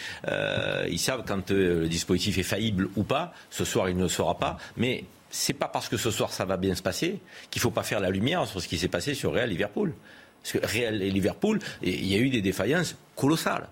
ils 0.89 0.99
savent 1.01 1.25
quand 1.27 1.51
le 1.51 1.89
dispositif 1.89 2.39
est 2.39 2.49
faillible 2.55 2.89
ou 2.97 3.03
pas. 3.03 3.33
Ce 3.51 3.65
soir, 3.65 3.89
il 3.89 3.97
ne 3.97 4.03
le 4.03 4.09
sera 4.09 4.37
pas. 4.39 4.57
Mais 4.77 5.05
c'est 5.31 5.53
pas 5.53 5.69
parce 5.69 5.89
que 5.89 5.97
ce 5.97 6.11
soir 6.11 6.33
ça 6.33 6.45
va 6.45 6.57
bien 6.57 6.75
se 6.75 6.83
passer 6.83 7.19
qu'il 7.51 7.61
faut 7.61 7.71
pas 7.71 7.83
faire 7.83 8.01
la 8.01 8.11
lumière 8.11 8.47
sur 8.47 8.61
ce 8.61 8.69
qui 8.69 8.79
s'est 8.79 8.89
passé 8.89 9.15
sur 9.15 9.33
Real 9.33 9.49
Liverpool. 9.49 9.93
Parce 10.53 10.65
que 10.65 10.79
Real 10.79 11.03
et 11.03 11.11
Liverpool, 11.11 11.59
il 11.83 12.07
y 12.07 12.15
a 12.15 12.19
eu 12.19 12.31
des 12.31 12.41
défaillances 12.41 12.97
colossal. 13.17 13.69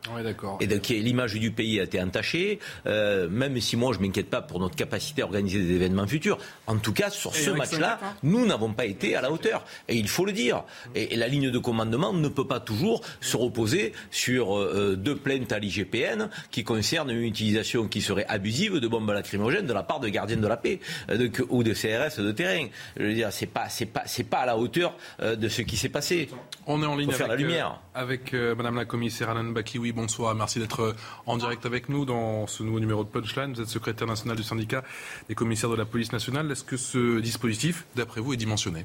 Et 0.61 0.67
donc 0.67 0.89
l'image 0.89 1.35
du 1.35 1.51
pays 1.51 1.79
a 1.79 1.85
été 1.85 2.01
entachée, 2.01 2.59
euh, 2.87 3.29
même 3.29 3.61
si 3.61 3.77
moi 3.77 3.93
je 3.93 4.01
m'inquiète 4.01 4.31
pas 4.31 4.41
pour 4.41 4.59
notre 4.59 4.75
capacité 4.75 5.23
à 5.23 5.27
organiser 5.27 5.61
des 5.61 5.75
événements 5.75 6.07
futurs. 6.07 6.39
En 6.67 6.79
tout 6.79 6.95
cas, 6.95 7.11
sur 7.11 7.37
ce 7.37 7.51
match-là, 7.51 8.01
nous 8.23 8.47
n'avons 8.47 8.73
pas 8.73 8.87
été 8.87 9.15
à 9.15 9.21
la 9.21 9.31
hauteur. 9.31 9.65
Et 9.89 9.97
il 9.97 10.09
faut 10.09 10.25
le 10.25 10.33
dire. 10.33 10.65
Et, 10.95 11.15
la 11.15 11.29
ligne 11.29 11.51
de 11.51 11.59
commandement 11.59 12.13
ne 12.13 12.29
peut 12.29 12.47
pas 12.47 12.59
toujours 12.59 13.03
se 13.21 13.37
reposer 13.37 13.93
sur 14.11 14.59
euh, 14.59 14.97
deux 14.97 15.15
plaintes 15.15 15.53
à 15.53 15.59
l'IGPN 15.59 16.29
qui 16.51 16.65
concernent 16.65 17.11
une 17.11 17.23
utilisation 17.23 17.87
qui 17.87 18.01
serait 18.01 18.27
abusive 18.27 18.79
de 18.79 18.89
bombes 18.89 19.11
lacrymogènes 19.11 19.67
de 19.67 19.73
la 19.73 19.83
part 19.83 20.01
de 20.01 20.09
gardiens 20.09 20.39
de 20.39 20.49
la 20.49 20.57
paix 20.57 20.81
euh, 21.11 21.29
ou 21.51 21.63
de 21.63 21.73
CRS 21.73 22.21
de 22.21 22.33
terrain. 22.33 22.67
Je 22.97 23.05
veux 23.05 23.15
dire, 23.15 23.31
c'est 23.31 23.47
pas, 23.47 23.69
c'est 23.69 23.87
pas, 23.87 24.03
c'est 24.07 24.25
pas 24.25 24.39
à 24.39 24.47
la 24.47 24.57
hauteur 24.57 24.97
de 25.21 25.49
ce 25.49 25.63
qui 25.63 25.77
s'est 25.77 25.91
passé. 25.91 26.29
On 26.67 26.83
est 26.83 26.87
en 26.87 26.97
ligne 26.97 27.13
avec, 27.13 27.29
la 27.29 27.37
lumière. 27.37 27.79
Avec 27.95 28.33
Madame 28.33 28.75
la 28.75 28.85
commissaire 28.85 29.31
Alain 29.31 29.45
Baki, 29.45 29.79
oui, 29.79 29.93
bonsoir. 29.93 30.35
Merci 30.35 30.59
d'être 30.59 30.81
euh, 30.81 30.93
en 31.27 31.37
direct 31.37 31.65
avec 31.65 31.89
nous 31.89 32.05
dans 32.05 32.47
ce 32.47 32.63
nouveau 32.63 32.81
numéro 32.81 33.05
de 33.05 33.09
Punchline. 33.09 33.55
Vous 33.55 33.61
êtes 33.61 33.69
secrétaire 33.69 34.09
national 34.09 34.37
du 34.37 34.43
syndicat 34.43 34.83
des 35.29 35.35
commissaires 35.35 35.71
de 35.71 35.77
la 35.77 35.85
police 35.85 36.13
nationale. 36.13 36.51
Est-ce 36.51 36.65
que 36.65 36.77
ce 36.77 37.21
dispositif, 37.21 37.87
d'après 37.95 38.21
vous, 38.21 38.35
est 38.35 38.37
dimensionné? 38.37 38.85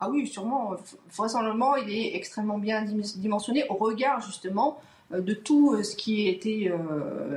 Ah 0.00 0.10
oui, 0.10 0.26
sûrement. 0.26 0.74
Vraisemblablement, 1.16 1.76
il 1.76 1.90
est 1.90 2.16
extrêmement 2.16 2.58
bien 2.58 2.82
dimensionné 2.82 3.64
au 3.68 3.74
regard 3.74 4.20
justement 4.20 4.80
euh, 5.12 5.20
de 5.20 5.32
tout 5.32 5.74
euh, 5.74 5.84
ce 5.84 5.94
qui 5.94 6.26
a 6.26 6.30
été 6.30 6.72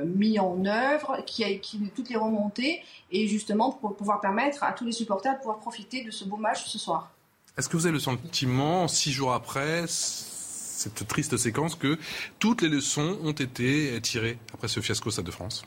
mis 0.04 0.40
en 0.40 0.64
œuvre, 0.64 1.22
qui 1.26 1.44
a, 1.44 1.54
qui, 1.54 1.78
toutes 1.94 2.10
les 2.10 2.16
remontées, 2.16 2.82
et 3.12 3.28
justement 3.28 3.70
pour 3.70 3.94
pouvoir 3.94 4.20
permettre 4.20 4.64
à 4.64 4.72
tous 4.72 4.84
les 4.84 4.92
supporters 4.92 5.34
de 5.34 5.38
pouvoir 5.38 5.58
profiter 5.58 6.02
de 6.02 6.10
ce 6.10 6.24
beau 6.24 6.36
match 6.36 6.64
ce 6.66 6.78
soir. 6.78 7.12
Est-ce 7.56 7.68
que 7.68 7.76
vous 7.76 7.86
avez 7.86 7.94
le 7.94 8.00
sentiment, 8.00 8.86
six 8.88 9.12
jours 9.12 9.32
après, 9.32 9.86
cette 10.86 11.08
triste 11.08 11.36
séquence 11.36 11.74
que 11.74 11.98
toutes 12.38 12.62
les 12.62 12.68
leçons 12.68 13.18
ont 13.22 13.32
été 13.32 14.00
tirées 14.00 14.38
après 14.54 14.68
ce 14.68 14.80
fiasco 14.80 15.10
Stade 15.10 15.26
de 15.26 15.30
France 15.30 15.64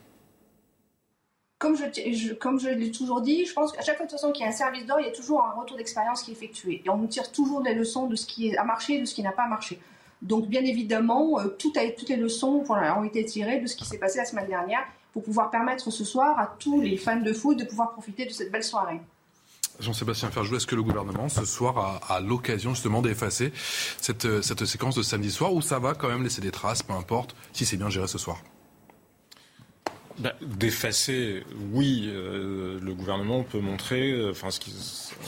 comme 1.59 1.75
je, 1.75 2.33
comme 2.35 2.57
je 2.57 2.69
l'ai 2.69 2.89
toujours 2.89 3.19
dit, 3.19 3.45
je 3.45 3.53
pense 3.53 3.73
qu'à 3.73 3.81
chaque 3.81 3.97
fois 3.97 4.07
qu'il 4.07 4.43
y 4.43 4.47
a 4.47 4.49
un 4.49 4.53
service 4.53 4.85
d'or, 4.85 5.01
il 5.01 5.07
y 5.07 5.09
a 5.09 5.11
toujours 5.11 5.43
un 5.43 5.59
retour 5.59 5.75
d'expérience 5.75 6.23
qui 6.23 6.31
est 6.31 6.33
effectué. 6.33 6.81
Et 6.85 6.89
on 6.89 6.95
nous 6.95 7.07
tire 7.07 7.33
toujours 7.33 7.61
des 7.61 7.73
leçons 7.73 8.07
de 8.07 8.15
ce 8.15 8.25
qui 8.25 8.55
a 8.55 8.63
marché 8.63 8.93
et 8.93 9.01
de 9.01 9.05
ce 9.05 9.13
qui 9.13 9.21
n'a 9.21 9.33
pas 9.33 9.45
marché. 9.45 9.77
Donc 10.21 10.47
bien 10.47 10.63
évidemment, 10.63 11.37
euh, 11.37 11.49
toutes 11.49 11.75
les 11.75 12.15
leçons 12.15 12.63
ont 12.69 13.03
été 13.03 13.25
tirées 13.25 13.59
de 13.59 13.67
ce 13.67 13.75
qui 13.75 13.83
s'est 13.83 13.97
passé 13.97 14.19
la 14.19 14.25
semaine 14.25 14.47
dernière 14.47 14.85
pour 15.11 15.21
pouvoir 15.21 15.49
permettre 15.49 15.91
ce 15.91 16.05
soir 16.05 16.39
à 16.39 16.55
tous 16.59 16.79
les 16.79 16.95
fans 16.95 17.19
de 17.19 17.33
foot 17.33 17.59
de 17.59 17.65
pouvoir 17.65 17.91
profiter 17.91 18.25
de 18.25 18.31
cette 18.31 18.53
belle 18.53 18.63
soirée. 18.63 19.01
Jean-Sébastien 19.79 20.29
Ferjou, 20.29 20.55
est-ce 20.55 20.67
que 20.67 20.75
le 20.75 20.83
gouvernement 20.83 21.29
ce 21.29 21.45
soir 21.45 22.01
a, 22.07 22.19
l'occasion 22.19 22.73
justement 22.73 23.01
d'effacer 23.01 23.53
cette, 24.01 24.41
cette 24.41 24.65
séquence 24.65 24.95
de 24.95 25.03
samedi 25.03 25.31
soir 25.31 25.53
ou 25.53 25.61
ça 25.61 25.79
va 25.79 25.93
quand 25.93 26.09
même 26.09 26.23
laisser 26.23 26.41
des 26.41 26.51
traces, 26.51 26.83
peu 26.83 26.93
importe 26.93 27.35
si 27.53 27.65
c'est 27.65 27.77
bien 27.77 27.89
géré 27.89 28.07
ce 28.07 28.17
soir? 28.17 28.37
Bah, 30.19 30.35
D'effacer, 30.41 31.43
oui, 31.71 32.09
euh, 32.09 32.79
le 32.81 32.93
gouvernement 32.93 33.43
peut 33.43 33.59
montrer, 33.59 34.11
euh, 34.11 34.31
enfin, 34.31 34.51
ce 34.51 34.59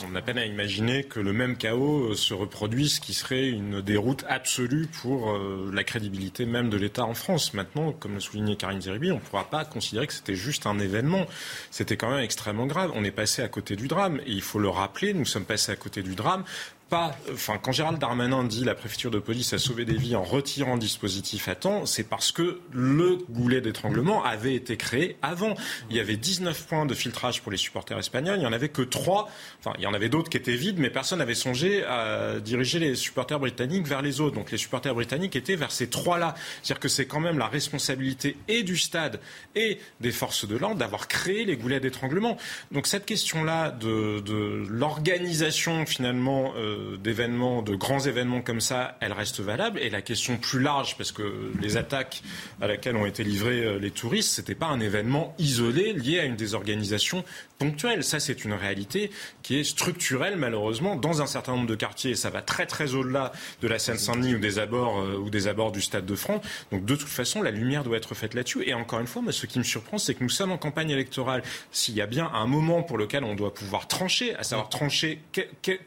on 0.06 0.14
a 0.14 0.22
peine 0.22 0.38
à 0.38 0.46
imaginer 0.46 1.04
que 1.04 1.20
le 1.20 1.32
même 1.32 1.56
chaos 1.56 2.10
euh, 2.10 2.14
se 2.14 2.34
reproduise, 2.34 2.94
ce 2.94 3.00
qui 3.00 3.14
serait 3.14 3.48
une 3.48 3.80
déroute 3.80 4.24
absolue 4.28 4.86
pour 4.86 5.38
la 5.72 5.84
crédibilité 5.84 6.44
même 6.46 6.70
de 6.70 6.76
l'État 6.76 7.04
en 7.04 7.14
France. 7.14 7.54
Maintenant, 7.54 7.92
comme 7.92 8.14
le 8.14 8.20
soulignait 8.20 8.56
Karine 8.56 8.80
Zeribi, 8.80 9.12
on 9.12 9.16
ne 9.16 9.20
pourra 9.20 9.44
pas 9.44 9.64
considérer 9.64 10.06
que 10.06 10.12
c'était 10.12 10.34
juste 10.34 10.66
un 10.66 10.78
événement. 10.78 11.26
C'était 11.70 11.96
quand 11.96 12.10
même 12.10 12.22
extrêmement 12.22 12.66
grave. 12.66 12.90
On 12.94 13.04
est 13.04 13.10
passé 13.10 13.42
à 13.42 13.48
côté 13.48 13.76
du 13.76 13.88
drame. 13.88 14.20
Et 14.26 14.32
il 14.32 14.42
faut 14.42 14.58
le 14.58 14.68
rappeler, 14.68 15.14
nous 15.14 15.24
sommes 15.24 15.44
passés 15.44 15.72
à 15.72 15.76
côté 15.76 16.02
du 16.02 16.14
drame 16.14 16.44
quand 16.92 17.72
Gérald 17.72 17.98
Darmanin 17.98 18.44
dit 18.44 18.64
la 18.64 18.74
préfecture 18.74 19.10
de 19.10 19.18
police 19.18 19.54
a 19.54 19.58
sauvé 19.58 19.86
des 19.86 19.96
vies 19.96 20.14
en 20.14 20.22
retirant 20.22 20.74
le 20.74 20.78
dispositif 20.78 21.48
à 21.48 21.54
temps, 21.54 21.86
c'est 21.86 22.02
parce 22.02 22.32
que 22.32 22.60
le 22.70 23.16
goulet 23.30 23.62
d'étranglement 23.62 24.22
avait 24.24 24.54
été 24.54 24.76
créé 24.76 25.16
avant. 25.22 25.54
Il 25.88 25.96
y 25.96 26.00
avait 26.00 26.18
19 26.18 26.66
points 26.66 26.84
de 26.84 26.92
filtrage 26.92 27.40
pour 27.40 27.50
les 27.50 27.56
supporters 27.56 27.98
espagnols, 27.98 28.36
il 28.36 28.40
n'y 28.40 28.46
en 28.46 28.52
avait 28.52 28.68
que 28.68 28.82
3. 28.82 29.30
Enfin, 29.60 29.72
il 29.78 29.84
y 29.84 29.86
en 29.86 29.94
avait 29.94 30.10
d'autres 30.10 30.28
qui 30.28 30.36
étaient 30.36 30.54
vides, 30.54 30.78
mais 30.78 30.90
personne 30.90 31.20
n'avait 31.20 31.34
songé 31.34 31.82
à 31.84 32.40
diriger 32.40 32.78
les 32.78 32.94
supporters 32.94 33.40
britanniques 33.40 33.86
vers 33.86 34.02
les 34.02 34.20
autres. 34.20 34.34
Donc 34.34 34.50
les 34.50 34.58
supporters 34.58 34.94
britanniques 34.94 35.34
étaient 35.34 35.56
vers 35.56 35.72
ces 35.72 35.88
trois-là. 35.88 36.34
C'est-à-dire 36.62 36.80
que 36.80 36.88
c'est 36.88 37.06
quand 37.06 37.20
même 37.20 37.38
la 37.38 37.48
responsabilité 37.48 38.36
et 38.48 38.64
du 38.64 38.76
stade 38.76 39.18
et 39.54 39.78
des 40.00 40.12
forces 40.12 40.46
de 40.46 40.56
l'ordre 40.56 40.76
d'avoir 40.76 41.08
créé 41.08 41.46
les 41.46 41.56
goulets 41.56 41.80
d'étranglement. 41.80 42.36
Donc 42.70 42.86
cette 42.86 43.06
question-là 43.06 43.70
de, 43.70 44.20
de 44.20 44.66
l'organisation 44.68 45.86
finalement 45.86 46.52
euh, 46.58 46.81
d'événements, 46.98 47.62
de 47.62 47.74
grands 47.74 48.00
événements 48.00 48.40
comme 48.40 48.60
ça, 48.60 48.96
elle 49.00 49.12
reste 49.12 49.40
valable. 49.40 49.78
Et 49.80 49.90
la 49.90 50.02
question 50.02 50.36
plus 50.36 50.60
large, 50.60 50.96
parce 50.96 51.12
que 51.12 51.52
les 51.60 51.76
attaques 51.76 52.22
à 52.60 52.66
laquelle 52.66 52.96
ont 52.96 53.06
été 53.06 53.24
livrés 53.24 53.64
euh, 53.64 53.78
les 53.78 53.90
touristes, 53.90 54.32
c'était 54.32 54.54
pas 54.54 54.66
un 54.66 54.80
événement 54.80 55.34
isolé 55.38 55.92
lié 55.92 56.20
à 56.20 56.24
une 56.24 56.36
désorganisation 56.36 57.24
ponctuelle. 57.58 58.04
Ça, 58.04 58.20
c'est 58.20 58.44
une 58.44 58.52
réalité 58.52 59.10
qui 59.42 59.58
est 59.58 59.64
structurelle, 59.64 60.36
malheureusement, 60.36 60.96
dans 60.96 61.22
un 61.22 61.26
certain 61.26 61.52
nombre 61.52 61.68
de 61.68 61.74
quartiers. 61.74 62.12
Et 62.12 62.16
ça 62.16 62.30
va 62.30 62.42
très, 62.42 62.66
très 62.66 62.94
au-delà 62.94 63.32
de 63.60 63.68
la 63.68 63.78
Seine-Saint-Denis 63.78 64.34
ou 64.34 64.38
des 64.38 64.58
abords 64.58 65.00
euh, 65.00 65.16
ou 65.16 65.30
des 65.30 65.48
abords 65.48 65.72
du 65.72 65.80
Stade 65.80 66.06
de 66.06 66.14
France. 66.14 66.44
Donc, 66.70 66.84
de 66.84 66.96
toute 66.96 67.08
façon, 67.08 67.42
la 67.42 67.50
lumière 67.50 67.84
doit 67.84 67.96
être 67.96 68.14
faite 68.14 68.34
là-dessus. 68.34 68.62
Et 68.66 68.74
encore 68.74 69.00
une 69.00 69.06
fois, 69.06 69.22
moi, 69.22 69.32
ce 69.32 69.46
qui 69.46 69.58
me 69.58 69.64
surprend, 69.64 69.98
c'est 69.98 70.14
que 70.14 70.22
nous 70.22 70.30
sommes 70.30 70.52
en 70.52 70.58
campagne 70.58 70.90
électorale. 70.90 71.42
S'il 71.70 71.94
y 71.94 72.00
a 72.00 72.06
bien 72.06 72.30
un 72.34 72.46
moment 72.46 72.82
pour 72.82 72.98
lequel 72.98 73.24
on 73.24 73.34
doit 73.34 73.54
pouvoir 73.54 73.88
trancher, 73.88 74.34
à 74.36 74.42
savoir 74.42 74.68
trancher, 74.68 75.20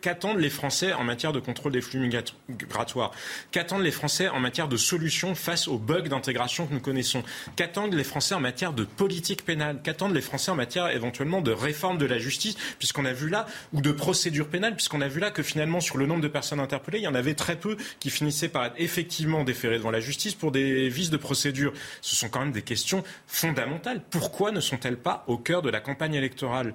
qu'attendent 0.01 0.39
les 0.39 0.49
Français 0.49 0.84
en 0.93 1.03
matière 1.03 1.33
de 1.33 1.39
contrôle 1.39 1.71
des 1.71 1.81
flux 1.81 1.99
migratoires 1.99 3.11
Qu'attendent 3.51 3.83
les 3.83 3.91
Français 3.91 4.29
en 4.29 4.39
matière 4.39 4.67
de 4.67 4.77
solutions 4.77 5.35
face 5.35 5.67
aux 5.67 5.77
bugs 5.77 6.01
d'intégration 6.01 6.67
que 6.67 6.73
nous 6.73 6.79
connaissons? 6.79 7.23
Qu'attendent 7.55 7.93
les 7.93 8.03
Français 8.03 8.35
en 8.35 8.39
matière 8.39 8.73
de 8.73 8.83
politique 8.83 9.45
pénale? 9.45 9.79
Qu'attendent 9.83 10.13
les 10.13 10.21
Français 10.21 10.51
en 10.51 10.55
matière 10.55 10.89
éventuellement 10.89 11.41
de 11.41 11.51
réforme 11.51 11.97
de 11.97 12.05
la 12.05 12.19
justice, 12.19 12.55
puisqu'on 12.79 13.05
a 13.05 13.13
vu 13.13 13.29
là, 13.29 13.45
ou 13.73 13.81
de 13.81 13.91
procédure 13.91 14.47
pénale, 14.47 14.75
puisqu'on 14.75 15.01
a 15.01 15.07
vu 15.07 15.19
là 15.19 15.31
que 15.31 15.43
finalement 15.43 15.79
sur 15.79 15.97
le 15.97 16.05
nombre 16.05 16.21
de 16.21 16.27
personnes 16.27 16.59
interpellées, 16.59 16.99
il 16.99 17.03
y 17.03 17.07
en 17.07 17.15
avait 17.15 17.35
très 17.35 17.55
peu 17.55 17.77
qui 17.99 18.09
finissaient 18.09 18.49
par 18.49 18.65
être 18.65 18.75
effectivement 18.77 19.43
déférés 19.43 19.77
devant 19.77 19.91
la 19.91 19.99
justice 19.99 20.33
pour 20.33 20.51
des 20.51 20.89
vices 20.89 21.09
de 21.09 21.17
procédure. 21.17 21.73
Ce 22.01 22.15
sont 22.15 22.29
quand 22.29 22.39
même 22.39 22.51
des 22.51 22.61
questions 22.61 23.03
fondamentales. 23.27 24.01
Pourquoi 24.09 24.51
ne 24.51 24.59
sont-elles 24.59 24.97
pas 24.97 25.23
au 25.27 25.37
cœur 25.37 25.61
de 25.61 25.69
la 25.69 25.79
campagne 25.79 26.13
électorale? 26.15 26.73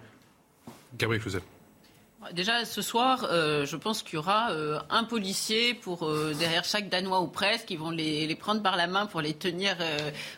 Gabriel 0.98 1.22
Cluzel. 1.22 1.42
Déjà, 2.34 2.66
ce 2.66 2.82
soir, 2.82 3.26
euh, 3.30 3.64
je 3.64 3.76
pense 3.76 4.02
qu'il 4.02 4.14
y 4.14 4.18
aura 4.18 4.50
euh, 4.50 4.78
un 4.90 5.04
policier 5.04 5.72
pour 5.72 6.06
euh, 6.06 6.34
derrière 6.38 6.64
chaque 6.64 6.90
Danois 6.90 7.22
ou 7.22 7.28
presque. 7.28 7.64
qui 7.64 7.76
vont 7.76 7.90
les, 7.90 8.34
prendre 8.34 8.62
par 8.62 8.76
la 8.76 8.86
main 8.86 9.06
pour 9.06 9.22
les 9.22 9.32
tenir, 9.32 9.74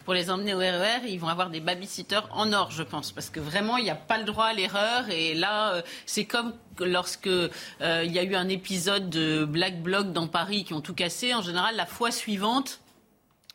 pour 0.04 0.14
les 0.14 0.30
emmener 0.30 0.54
au 0.54 0.58
RER. 0.58 1.02
E 1.04 1.08
ils 1.08 1.18
vont 1.18 1.26
avoir 1.26 1.50
des 1.50 1.58
babysitters 1.58 2.28
en 2.30 2.52
or, 2.52 2.70
je 2.70 2.84
pense, 2.84 3.10
parce 3.10 3.30
que 3.30 3.40
vraiment, 3.40 3.78
il 3.78 3.84
n'y 3.84 3.90
a 3.90 3.96
pas 3.96 4.18
le 4.18 4.24
droit 4.24 4.46
à 4.46 4.52
l'erreur. 4.52 5.10
Et 5.10 5.34
là, 5.34 5.82
c'est 6.06 6.24
comme 6.24 6.52
lorsque 6.78 7.26
il 7.26 8.12
y 8.12 8.18
a 8.18 8.22
eu 8.22 8.36
un 8.36 8.48
épisode 8.48 9.10
de 9.10 9.44
Black 9.44 9.82
Bloc 9.82 10.12
dans 10.12 10.28
Paris 10.28 10.64
qui 10.64 10.74
ont 10.74 10.80
tout 10.80 10.94
cassé. 10.94 11.34
En 11.34 11.42
général, 11.42 11.74
la 11.74 11.86
fois 11.86 12.12
suivante, 12.12 12.81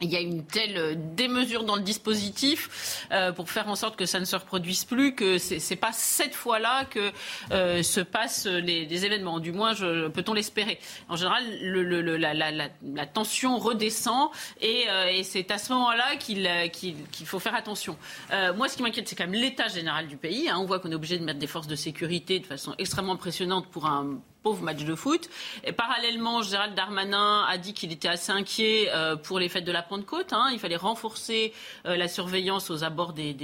il 0.01 0.11
y 0.11 0.15
a 0.15 0.19
une 0.19 0.45
telle 0.45 0.77
euh, 0.77 0.93
démesure 0.95 1.63
dans 1.63 1.75
le 1.75 1.81
dispositif 1.81 3.07
euh, 3.11 3.31
pour 3.31 3.49
faire 3.49 3.67
en 3.67 3.75
sorte 3.75 3.95
que 3.95 4.05
ça 4.05 4.19
ne 4.19 4.25
se 4.25 4.35
reproduise 4.35 4.85
plus, 4.85 5.15
que 5.15 5.39
c'est 5.39 5.75
pas 5.75 5.91
cette 5.91 6.35
fois-là 6.35 6.85
que 6.85 7.11
euh, 7.51 7.81
se 7.81 8.01
passent 8.01 8.45
les, 8.45 9.05
événements. 9.05 9.39
Du 9.39 9.51
moins, 9.51 9.73
peut-on 9.75 10.33
l'espérer. 10.33 10.79
En 11.09 11.15
général, 11.15 11.43
le, 11.61 11.81
le, 11.83 12.17
la, 12.17 12.35
la, 12.35 12.51
la, 12.51 13.05
tension 13.07 13.57
redescend 13.57 14.29
et, 14.61 14.85
euh, 14.87 15.07
et 15.07 15.23
c'est 15.23 15.49
à 15.49 15.57
ce 15.57 15.73
moment-là 15.73 16.15
qu'il 16.17 16.47
qu'il 16.71 17.25
faut 17.25 17.39
faire 17.39 17.55
attention. 17.55 17.97
Euh, 18.31 18.53
moi, 18.53 18.67
ce 18.69 18.77
qui 18.77 18.83
m'inquiète, 18.83 19.07
c'est 19.07 19.15
quand 19.15 19.27
même 19.27 19.39
l'état 19.39 19.67
général 19.67 20.07
du 20.07 20.17
pays. 20.17 20.47
Hein. 20.49 20.57
On 20.59 20.65
voit 20.65 20.79
qu'on 20.79 20.91
est 20.91 20.95
obligé 20.95 21.17
de 21.17 21.23
mettre 21.23 21.39
des 21.39 21.47
forces 21.47 21.67
de 21.67 21.75
sécurité 21.75 22.39
de 22.39 22.45
façon 22.45 22.75
extrêmement 22.77 23.13
impressionnante 23.13 23.67
pour 23.67 23.87
un 23.87 24.19
match 24.55 24.83
de 24.83 24.95
foot. 24.95 25.29
Et 25.63 25.71
parallèlement, 25.71 26.41
Gérald 26.41 26.75
Darmanin 26.75 27.45
a 27.47 27.57
dit 27.57 27.73
qu'il 27.73 27.91
était 27.91 28.07
assez 28.07 28.31
inquiet 28.31 28.89
euh, 28.93 29.15
pour 29.15 29.39
les 29.39 29.49
fêtes 29.49 29.65
de 29.65 29.71
la 29.71 29.81
Pentecôte. 29.81 30.33
Hein. 30.33 30.49
Il 30.51 30.59
fallait 30.59 30.75
renforcer 30.75 31.53
euh, 31.85 31.95
la 31.95 32.07
surveillance 32.07 32.69
aux 32.69 32.83
abords 32.83 33.13
des, 33.13 33.35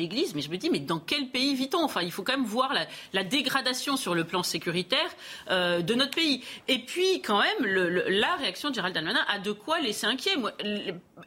églises. 0.00 0.34
Mais 0.34 0.42
je 0.42 0.50
me 0.50 0.56
dis, 0.56 0.70
mais 0.70 0.80
dans 0.80 0.98
quel 0.98 1.28
pays 1.28 1.54
vit-on? 1.54 1.82
Enfin, 1.84 2.02
il 2.02 2.10
faut 2.10 2.22
quand 2.22 2.36
même 2.36 2.46
voir 2.46 2.74
la, 3.12 3.24
dégradation 3.24 3.96
sur 3.96 4.14
le 4.14 4.24
plan 4.24 4.42
sécuritaire 4.42 5.10
euh, 5.50 5.80
de 5.80 5.94
notre 5.94 6.14
pays. 6.14 6.42
Et 6.68 6.78
puis, 6.78 7.22
quand 7.22 7.40
même, 7.40 7.66
la 8.08 8.34
réaction 8.36 8.70
de 8.70 8.74
Gérald 8.74 8.94
Darmanin 8.94 9.24
a 9.28 9.38
de 9.38 9.52
quoi 9.52 9.80
laisser 9.80 10.06
inquiet. 10.06 10.36
Moi, 10.36 10.52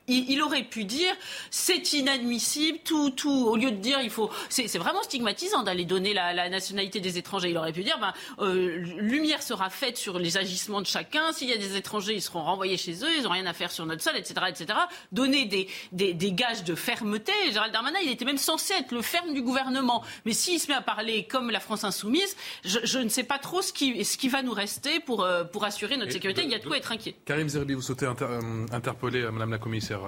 il, 0.08 0.42
aurait 0.42 0.64
pu 0.64 0.86
dire 0.86 1.14
c'est 1.50 1.94
inadmissible, 1.94 2.80
tout, 2.84 3.10
tout, 3.12 3.48
au 3.48 3.56
lieu 3.56 3.72
de 3.72 3.78
dire 3.78 4.00
il 4.02 4.10
faut. 4.10 4.30
C'est 4.50 4.78
vraiment 4.78 5.04
stigmatisant 5.04 5.64
d'aller 5.64 5.86
donner 5.86 6.14
la, 6.14 6.50
nationalité 6.50 7.00
des 7.00 7.18
étrangers. 7.18 7.50
Il 7.50 7.58
aurait 7.58 7.74
pu 7.74 7.84
dire 7.84 7.98
ben, 8.00 8.14
euh, 8.40 8.84
lumière 9.18 9.42
sera 9.42 9.70
faite 9.70 9.98
sur 9.98 10.20
les 10.20 10.38
agissements 10.38 10.82
de 10.82 10.88
chacun. 10.88 11.32
S'il 11.34 11.50
y 11.50 11.54
a 11.54 11.58
des 11.58 11.76
étrangers, 11.76 12.14
ils 12.14 12.22
seront 12.22 12.44
renvoyés 12.44 12.78
chez 12.78 12.94
eux, 13.04 13.10
ils 13.18 13.24
n'ont 13.24 13.32
rien 13.32 13.46
à 13.46 13.54
faire 13.54 13.72
sur 13.72 13.86
notre 13.86 14.02
sol, 14.02 14.14
etc. 14.16 14.36
etc. 14.48 14.80
Donner 15.12 15.46
des, 15.46 15.68
des, 15.92 16.14
des 16.14 16.32
gages 16.32 16.64
de 16.64 16.76
fermeté. 16.76 17.32
Gérald 17.52 17.74
Darmanin, 17.74 18.00
il 18.04 18.12
était 18.12 18.26
même 18.26 18.38
censé 18.38 18.74
être 18.74 18.92
le 18.92 19.02
ferme 19.02 19.34
du 19.34 19.42
gouvernement. 19.42 20.04
Mais 20.26 20.34
s'il 20.34 20.60
se 20.60 20.68
met 20.68 20.76
à 20.76 20.82
parler 20.82 21.26
comme 21.26 21.50
la 21.50 21.60
France 21.60 21.84
insoumise, 21.84 22.36
je, 22.64 22.80
je, 22.84 23.00
ne 23.00 23.10
sais 23.10 23.24
pas 23.24 23.40
trop 23.40 23.62
ce 23.62 23.74
qui, 23.74 24.04
ce 24.06 24.18
qui 24.18 24.30
va 24.30 24.42
nous 24.42 24.54
rester 24.54 25.00
pour, 25.00 25.24
euh, 25.24 25.44
pour 25.44 25.66
assurer 25.66 25.98
notre 25.98 26.12
sécurité. 26.12 26.44
il 26.44 26.52
y 26.52 26.56
a 26.56 26.60
de 26.60 26.66
quoi 26.66 26.78
être 26.78 26.92
inquiet. 26.92 27.16
Karim 27.26 27.50
Zerbi, 27.50 27.74
vous 27.74 27.82
souhaitez 27.82 28.06
euh, 28.06 28.66
interpeller 28.72 29.30
Madame 29.32 29.52
la 29.52 29.58
commissaire 29.58 30.02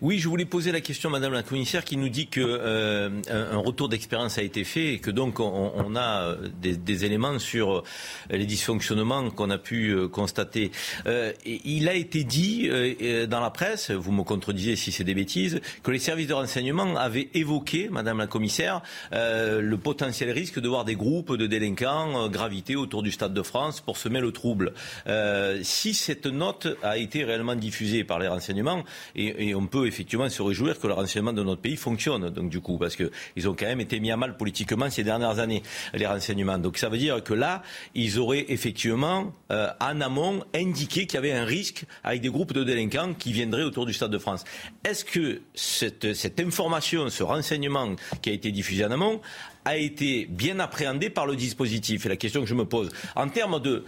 oui, 0.00 0.18
je 0.18 0.28
voulais 0.28 0.44
poser 0.44 0.72
la 0.72 0.80
question, 0.80 1.10
Madame 1.10 1.32
la 1.32 1.42
Commissaire, 1.42 1.84
qui 1.84 1.96
nous 1.96 2.08
dit 2.08 2.28
que 2.28 2.40
euh, 2.40 3.10
un 3.28 3.56
retour 3.56 3.88
d'expérience 3.88 4.38
a 4.38 4.42
été 4.42 4.64
fait 4.64 4.94
et 4.94 4.98
que 4.98 5.10
donc 5.10 5.40
on, 5.40 5.96
a 5.96 6.22
euh, 6.22 6.48
des, 6.60 7.04
éléments 7.04 7.38
sur 7.38 7.78
euh, 7.78 7.82
les 8.30 8.46
dysfonctionnements 8.46 9.30
qu'on 9.30 9.50
a 9.50 9.58
pu 9.58 10.08
constater. 10.08 10.70
il 11.44 11.88
a 11.88 11.94
été 11.94 12.24
dit 12.24 12.68
dans 13.28 13.40
la 13.40 13.50
presse, 13.50 13.90
vous 13.90 14.12
me 14.12 14.22
contredisez 14.22 14.76
si 14.76 14.92
c'est 14.92 15.04
des 15.04 15.14
bêtises, 15.14 15.60
que 15.82 15.90
les 15.90 15.98
services 15.98 16.28
de 16.28 16.34
renseignement 16.34 16.96
avaient 16.96 17.28
évoqué, 17.34 17.88
Madame 17.90 18.18
la 18.18 18.26
Commissaire, 18.26 18.82
le 19.12 19.76
potentiel 19.76 20.30
risque 20.30 20.60
de 20.60 20.68
voir 20.68 20.84
des 20.84 20.96
groupes 20.96 21.36
de 21.36 21.46
délinquants 21.46 22.28
graviter 22.28 22.76
autour 22.76 23.02
du 23.02 23.10
Stade 23.10 23.34
de 23.34 23.42
France 23.42 23.80
pour 23.80 23.96
semer 23.96 24.20
le 24.20 24.32
trouble. 24.32 24.72
si 25.62 25.94
cette 25.94 26.26
note 26.26 26.68
a 26.82 26.98
été 26.98 27.24
réellement 27.24 27.56
diffusée 27.56 28.04
par 28.04 28.18
les 28.18 28.28
renseignements, 28.28 28.84
et 29.14 29.34
et 29.38 29.54
on 29.54 29.66
peut 29.66 29.86
effectivement 29.86 30.28
se 30.28 30.42
réjouir 30.42 30.78
que 30.78 30.86
le 30.86 30.94
renseignement 30.94 31.32
de 31.32 31.42
notre 31.42 31.60
pays 31.60 31.76
fonctionne. 31.76 32.30
Donc 32.30 32.50
du 32.50 32.60
coup, 32.60 32.78
parce 32.78 32.96
qu'ils 32.96 33.48
ont 33.48 33.54
quand 33.54 33.66
même 33.66 33.80
été 33.80 34.00
mis 34.00 34.10
à 34.10 34.16
mal 34.16 34.36
politiquement 34.36 34.90
ces 34.90 35.04
dernières 35.04 35.38
années, 35.38 35.62
les 35.92 36.06
renseignements. 36.06 36.58
Donc 36.58 36.78
ça 36.78 36.88
veut 36.88 36.98
dire 36.98 37.22
que 37.22 37.34
là, 37.34 37.62
ils 37.94 38.13
auraient 38.18 38.46
effectivement 38.48 39.32
euh, 39.50 39.68
en 39.80 40.00
amont 40.00 40.42
indiqué 40.54 41.06
qu'il 41.06 41.14
y 41.14 41.18
avait 41.18 41.32
un 41.32 41.44
risque 41.44 41.84
avec 42.02 42.20
des 42.20 42.28
groupes 42.28 42.52
de 42.52 42.64
délinquants 42.64 43.14
qui 43.14 43.32
viendraient 43.32 43.62
autour 43.62 43.86
du 43.86 43.92
Stade 43.92 44.10
de 44.10 44.18
France. 44.18 44.44
Est-ce 44.84 45.04
que 45.04 45.42
cette, 45.54 46.40
information, 46.40 47.08
ce 47.08 47.22
renseignement 47.22 47.96
qui 48.22 48.30
a 48.30 48.32
été 48.32 48.52
diffusé 48.52 48.84
en 48.84 48.90
amont 48.90 49.20
a 49.64 49.78
été 49.78 50.26
bien 50.26 50.58
appréhendé 50.60 51.10
par 51.10 51.26
le 51.26 51.36
dispositif? 51.36 52.06
Et 52.06 52.08
la 52.08 52.16
question 52.16 52.42
que 52.42 52.48
je 52.48 52.54
me 52.54 52.64
pose, 52.64 52.90
en 53.16 53.28
termes 53.28 53.60
de 53.60 53.84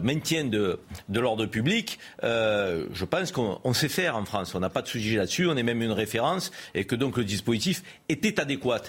maintien 0.00 0.44
de, 0.44 0.78
l'ordre 1.12 1.46
public, 1.46 1.98
euh, 2.22 2.86
je 2.92 3.04
pense 3.04 3.32
qu'on 3.32 3.74
sait 3.74 3.88
faire 3.88 4.16
en 4.16 4.24
France. 4.24 4.54
On 4.54 4.60
n'a 4.60 4.70
pas 4.70 4.82
de 4.82 4.88
sujet 4.88 5.16
là-dessus, 5.16 5.46
on 5.46 5.56
est 5.56 5.62
même 5.62 5.82
une 5.82 5.92
référence, 5.92 6.50
et 6.74 6.84
que 6.84 6.96
donc 6.96 7.16
le 7.16 7.24
dispositif 7.24 7.82
était 8.08 8.40
adéquat. 8.40 8.82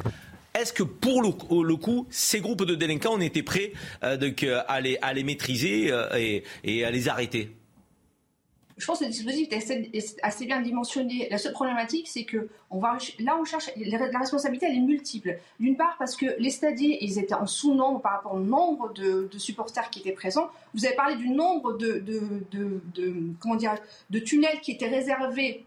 Est-ce 0.55 0.71
que 0.71 0.83
pour 0.83 1.21
le, 1.21 1.75
coup, 1.75 2.07
ces 2.09 2.39
groupes 2.39 2.63
de 2.63 2.75
délinquants, 2.75 3.13
on 3.13 3.19
était 3.19 3.43
prêts 3.43 3.73
euh, 4.03 4.17
à, 4.67 4.79
les, 4.79 4.97
les, 5.13 5.23
maîtriser 5.23 5.91
euh, 5.91 6.39
et, 6.63 6.85
à 6.85 6.91
les 6.91 7.09
arrêter? 7.09 7.51
Je 8.77 8.85
pense 8.85 8.99
que 8.99 9.05
le 9.05 9.09
dispositif 9.09 9.49
est 9.51 10.17
assez, 10.23 10.45
bien 10.45 10.61
dimensionné. 10.61 11.27
La 11.29 11.37
seule 11.37 11.51
problématique, 11.53 12.07
c'est 12.07 12.23
que 12.23 12.49
là, 13.19 13.37
on 13.39 13.43
cherche 13.45 13.69
la 13.77 14.19
responsabilité, 14.19 14.67
elle 14.69 14.77
est 14.77 14.81
multiple. 14.81 15.37
D'une 15.59 15.75
part, 15.75 15.95
parce 15.97 16.15
que 16.15 16.25
les 16.39 16.49
stadiers, 16.49 17.03
ils 17.03 17.19
étaient 17.19 17.33
en 17.33 17.47
sous-nombre 17.47 18.01
par 18.01 18.13
rapport 18.13 18.33
au 18.33 18.39
nombre 18.39 18.93
de, 18.93 19.29
supporters 19.37 19.89
qui 19.89 19.99
étaient 19.99 20.11
présents. 20.13 20.49
Vous 20.73 20.85
avez 20.85 20.95
parlé 20.95 21.15
du 21.17 21.29
nombre 21.29 21.77
de, 21.77 22.01
de, 22.49 24.19
tunnels 24.19 24.59
qui 24.61 24.71
étaient 24.71 24.89
réservés 24.89 25.65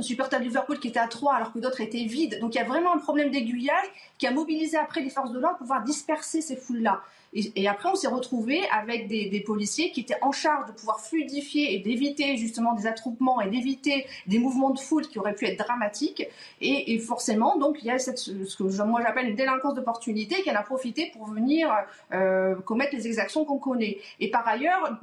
supporters 0.00 0.38
de 0.38 0.44
Liverpool 0.44 0.78
qui 0.78 0.88
étaient 0.88 0.98
à 0.98 1.08
3 1.08 1.34
alors 1.34 1.52
que 1.52 1.58
d'autres 1.58 1.80
étaient 1.80 2.04
vides. 2.04 2.38
Donc 2.40 2.54
il 2.54 2.58
y 2.58 2.60
a 2.60 2.64
vraiment 2.64 2.94
un 2.94 2.98
problème 2.98 3.30
d'aiguillage 3.30 3.86
qui 4.18 4.26
a 4.26 4.30
mobilisé 4.30 4.76
après 4.76 5.00
les 5.00 5.10
forces 5.10 5.32
de 5.32 5.38
l'ordre 5.38 5.58
pour 5.58 5.66
pouvoir 5.66 5.84
disperser 5.84 6.40
ces 6.40 6.56
foules-là. 6.56 7.02
Et, 7.34 7.68
après, 7.68 7.90
on 7.90 7.94
s'est 7.94 8.08
retrouvé 8.08 8.62
avec 8.72 9.08
des, 9.08 9.42
policiers 9.46 9.92
qui 9.92 10.00
étaient 10.00 10.16
en 10.22 10.32
charge 10.32 10.66
de 10.66 10.72
pouvoir 10.72 11.00
fluidifier 11.00 11.74
et 11.74 11.78
d'éviter 11.78 12.36
justement 12.36 12.74
des 12.74 12.86
attroupements 12.86 13.40
et 13.40 13.48
d'éviter 13.48 14.06
des 14.26 14.38
mouvements 14.38 14.70
de 14.70 14.78
foule 14.78 15.06
qui 15.06 15.18
auraient 15.18 15.34
pu 15.34 15.46
être 15.46 15.58
dramatiques. 15.58 16.26
Et, 16.60 16.98
forcément, 16.98 17.56
donc, 17.58 17.78
il 17.82 17.86
y 17.86 17.90
a 17.90 17.98
ce 17.98 18.56
que 18.56 18.82
moi 18.82 19.00
j'appelle 19.02 19.28
une 19.28 19.36
délinquance 19.36 19.74
d'opportunité 19.74 20.42
qui 20.42 20.50
en 20.50 20.54
a 20.54 20.62
profité 20.62 21.10
pour 21.12 21.26
venir 21.26 21.70
euh, 22.12 22.54
commettre 22.56 22.94
les 22.94 23.06
exactions 23.06 23.44
qu'on 23.44 23.58
connaît. 23.58 23.98
Et 24.20 24.30
par 24.30 24.46
ailleurs, 24.46 24.98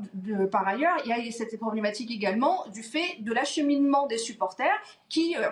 par 0.51 0.67
ailleurs, 0.67 0.97
il 1.05 1.09
y 1.09 1.27
a 1.27 1.31
cette 1.31 1.57
problématique 1.57 2.11
également 2.11 2.65
du 2.73 2.83
fait 2.83 3.17
de 3.19 3.33
l'acheminement 3.33 4.07
des 4.07 4.17
supporters 4.17 4.75
qui 5.09 5.35
euh, 5.37 5.49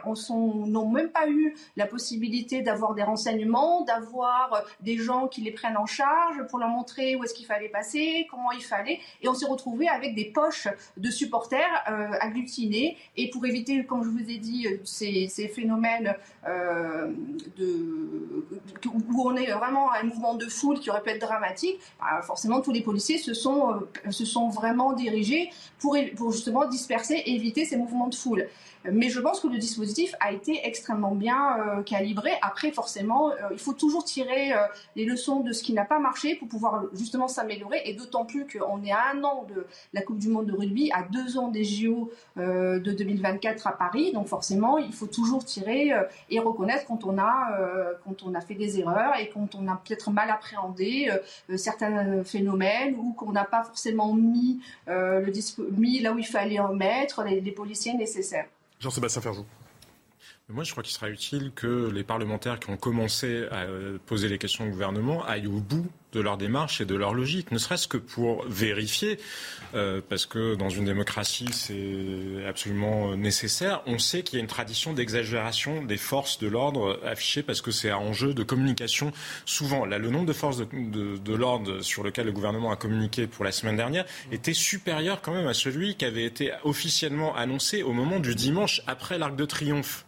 n'ont 0.67 0.89
même 0.89 1.09
pas 1.09 1.27
eu 1.27 1.55
la 1.77 1.85
possibilité 1.85 2.61
d'avoir 2.61 2.93
des 2.93 3.03
renseignements, 3.03 3.81
d'avoir 3.81 4.53
euh, 4.53 4.59
des 4.81 4.97
gens 4.97 5.27
qui 5.27 5.41
les 5.41 5.51
prennent 5.51 5.77
en 5.77 5.85
charge 5.85 6.45
pour 6.49 6.59
leur 6.63 6.71
montrer 6.71 7.15
où 7.15 7.23
est-ce 7.23 7.33
qu'il 7.33 7.45
fallait 7.45 7.69
passer, 7.69 8.27
comment 8.29 8.51
il 8.51 8.63
fallait. 8.63 8.99
Et 9.21 9.27
on 9.27 9.33
s'est 9.33 9.45
retrouvé 9.45 9.87
avec 9.87 10.15
des 10.15 10.25
poches 10.25 10.67
de 10.97 11.09
supporters 11.09 11.83
euh, 11.89 12.11
agglutinés. 12.19 12.97
Et 13.17 13.29
pour 13.29 13.45
éviter, 13.45 13.85
comme 13.85 14.03
je 14.03 14.09
vous 14.09 14.29
ai 14.29 14.37
dit, 14.37 14.67
ces, 14.83 15.27
phénomènes 15.53 16.15
de, 17.57 17.73
où 19.11 19.27
on 19.27 19.35
est 19.35 19.51
vraiment 19.51 19.91
à 19.91 19.99
un 19.99 20.03
mouvement 20.03 20.35
de 20.35 20.47
foule 20.47 20.79
qui 20.79 20.89
aurait 20.89 21.01
pu 21.01 21.09
être 21.09 21.21
dramatique, 21.21 21.79
bah, 21.99 22.21
forcément 22.21 22.61
tous 22.61 22.71
les 22.71 22.81
policiers 22.81 23.17
se 23.17 23.33
sont, 23.33 23.81
se 24.09 24.25
sont 24.25 24.49
vraiment 24.49 24.93
dirigés 24.93 25.49
pour, 25.83 26.31
justement 26.31 26.65
disperser 26.65 27.15
et 27.15 27.35
éviter 27.35 27.65
ces 27.65 27.75
mouvements 27.75 28.07
de 28.07 28.15
foule. 28.15 28.47
Mais 28.91 29.09
je 29.09 29.19
pense 29.21 29.39
que 29.39 29.47
le 29.47 29.57
dispositif 29.57 30.13
a 30.19 30.33
été 30.33 30.59
extrêmement 30.65 31.15
bien 31.15 31.57
euh, 31.57 31.83
calibré. 31.83 32.31
Après, 32.41 32.71
forcément, 32.71 33.31
euh, 33.31 33.35
il 33.51 33.59
faut 33.59 33.73
toujours 33.73 34.03
tirer 34.03 34.51
euh, 34.51 34.57
les 34.97 35.05
leçons 35.05 35.39
de 35.39 35.53
ce 35.53 35.63
qui 35.63 35.71
n'a 35.71 35.85
pas 35.85 35.99
marché 35.99 36.35
pour 36.35 36.49
pouvoir 36.49 36.83
justement 36.93 37.29
s'améliorer. 37.29 37.81
Et 37.85 37.93
d'autant 37.93 38.25
plus 38.25 38.45
qu'on 38.45 38.83
est 38.83 38.91
à 38.91 39.11
un 39.13 39.23
an 39.23 39.45
de 39.47 39.65
la 39.93 40.01
Coupe 40.01 40.17
du 40.17 40.27
Monde 40.27 40.47
de 40.47 40.53
rugby, 40.53 40.91
à 40.91 41.03
deux 41.03 41.37
ans 41.37 41.47
des 41.47 41.63
JO 41.63 42.11
de 42.35 42.79
2024 42.79 43.67
à 43.67 43.71
Paris. 43.71 44.11
Donc 44.11 44.27
forcément, 44.27 44.77
il 44.77 44.91
faut 44.91 45.07
toujours 45.07 45.45
tirer 45.45 45.91
et 46.29 46.39
reconnaître 46.39 46.85
quand 46.85 47.05
on 47.05 47.17
a 47.17 47.49
quand 48.03 48.23
on 48.23 48.33
a 48.33 48.41
fait 48.41 48.55
des 48.55 48.79
erreurs 48.79 49.17
et 49.19 49.29
quand 49.29 49.55
on 49.55 49.67
a 49.67 49.75
peut-être 49.75 50.11
mal 50.11 50.29
appréhendé 50.29 51.09
certains 51.55 52.23
phénomènes 52.23 52.95
ou 52.97 53.13
qu'on 53.13 53.31
n'a 53.31 53.45
pas 53.45 53.63
forcément 53.63 54.13
mis 54.13 54.59
le 54.87 55.72
mis 55.77 55.99
là 55.99 56.13
où 56.13 56.19
il 56.19 56.25
fallait 56.25 56.59
en 56.59 56.73
mettre 56.73 57.23
les 57.23 57.51
policiers 57.51 57.93
nécessaires. 57.93 58.47
Jean-Sébastien 58.79 59.21
Ferjou. 59.21 59.45
Moi, 60.49 60.63
je 60.63 60.71
crois 60.71 60.83
qu'il 60.83 60.93
sera 60.93 61.09
utile 61.09 61.51
que 61.55 61.89
les 61.89 62.03
parlementaires 62.03 62.59
qui 62.59 62.69
ont 62.69 62.77
commencé 62.77 63.47
à 63.49 63.63
euh, 63.63 63.97
poser 64.05 64.27
les 64.27 64.37
questions 64.37 64.65
au 64.65 64.69
gouvernement 64.69 65.23
aillent 65.25 65.47
au 65.47 65.61
bout 65.61 65.87
de 66.13 66.21
leur 66.21 66.37
démarche 66.37 66.79
et 66.79 66.85
de 66.85 66.95
leur 66.95 67.13
logique, 67.13 67.51
ne 67.51 67.57
serait-ce 67.57 67.87
que 67.87 67.97
pour 67.97 68.45
vérifier, 68.47 69.19
euh, 69.75 70.01
parce 70.07 70.25
que 70.25 70.55
dans 70.55 70.69
une 70.69 70.85
démocratie, 70.85 71.49
c'est 71.51 72.45
absolument 72.47 73.15
nécessaire. 73.15 73.81
On 73.85 73.99
sait 73.99 74.23
qu'il 74.23 74.37
y 74.37 74.39
a 74.39 74.41
une 74.41 74.47
tradition 74.47 74.93
d'exagération 74.93 75.83
des 75.83 75.97
forces 75.97 76.39
de 76.39 76.47
l'ordre 76.47 76.99
affichées 77.05 77.43
parce 77.43 77.61
que 77.61 77.71
c'est 77.71 77.89
un 77.89 77.97
enjeu 77.97 78.33
de 78.33 78.43
communication. 78.43 79.11
Souvent, 79.45 79.85
le 79.85 80.09
nombre 80.09 80.25
de 80.25 80.33
forces 80.33 80.57
de, 80.57 81.17
de 81.17 81.33
l'ordre 81.33 81.81
sur 81.81 82.03
lequel 82.03 82.27
le 82.27 82.31
gouvernement 82.31 82.71
a 82.71 82.75
communiqué 82.75 83.27
pour 83.27 83.43
la 83.43 83.51
semaine 83.51 83.75
dernière 83.75 84.05
était 84.31 84.53
supérieur 84.53 85.21
quand 85.21 85.33
même 85.33 85.47
à 85.47 85.53
celui 85.53 85.95
qui 85.95 86.05
avait 86.05 86.25
été 86.25 86.51
officiellement 86.63 87.35
annoncé 87.35 87.83
au 87.83 87.93
moment 87.93 88.19
du 88.19 88.35
dimanche 88.35 88.81
après 88.87 89.17
l'Arc 89.17 89.35
de 89.35 89.45
Triomphe. 89.45 90.05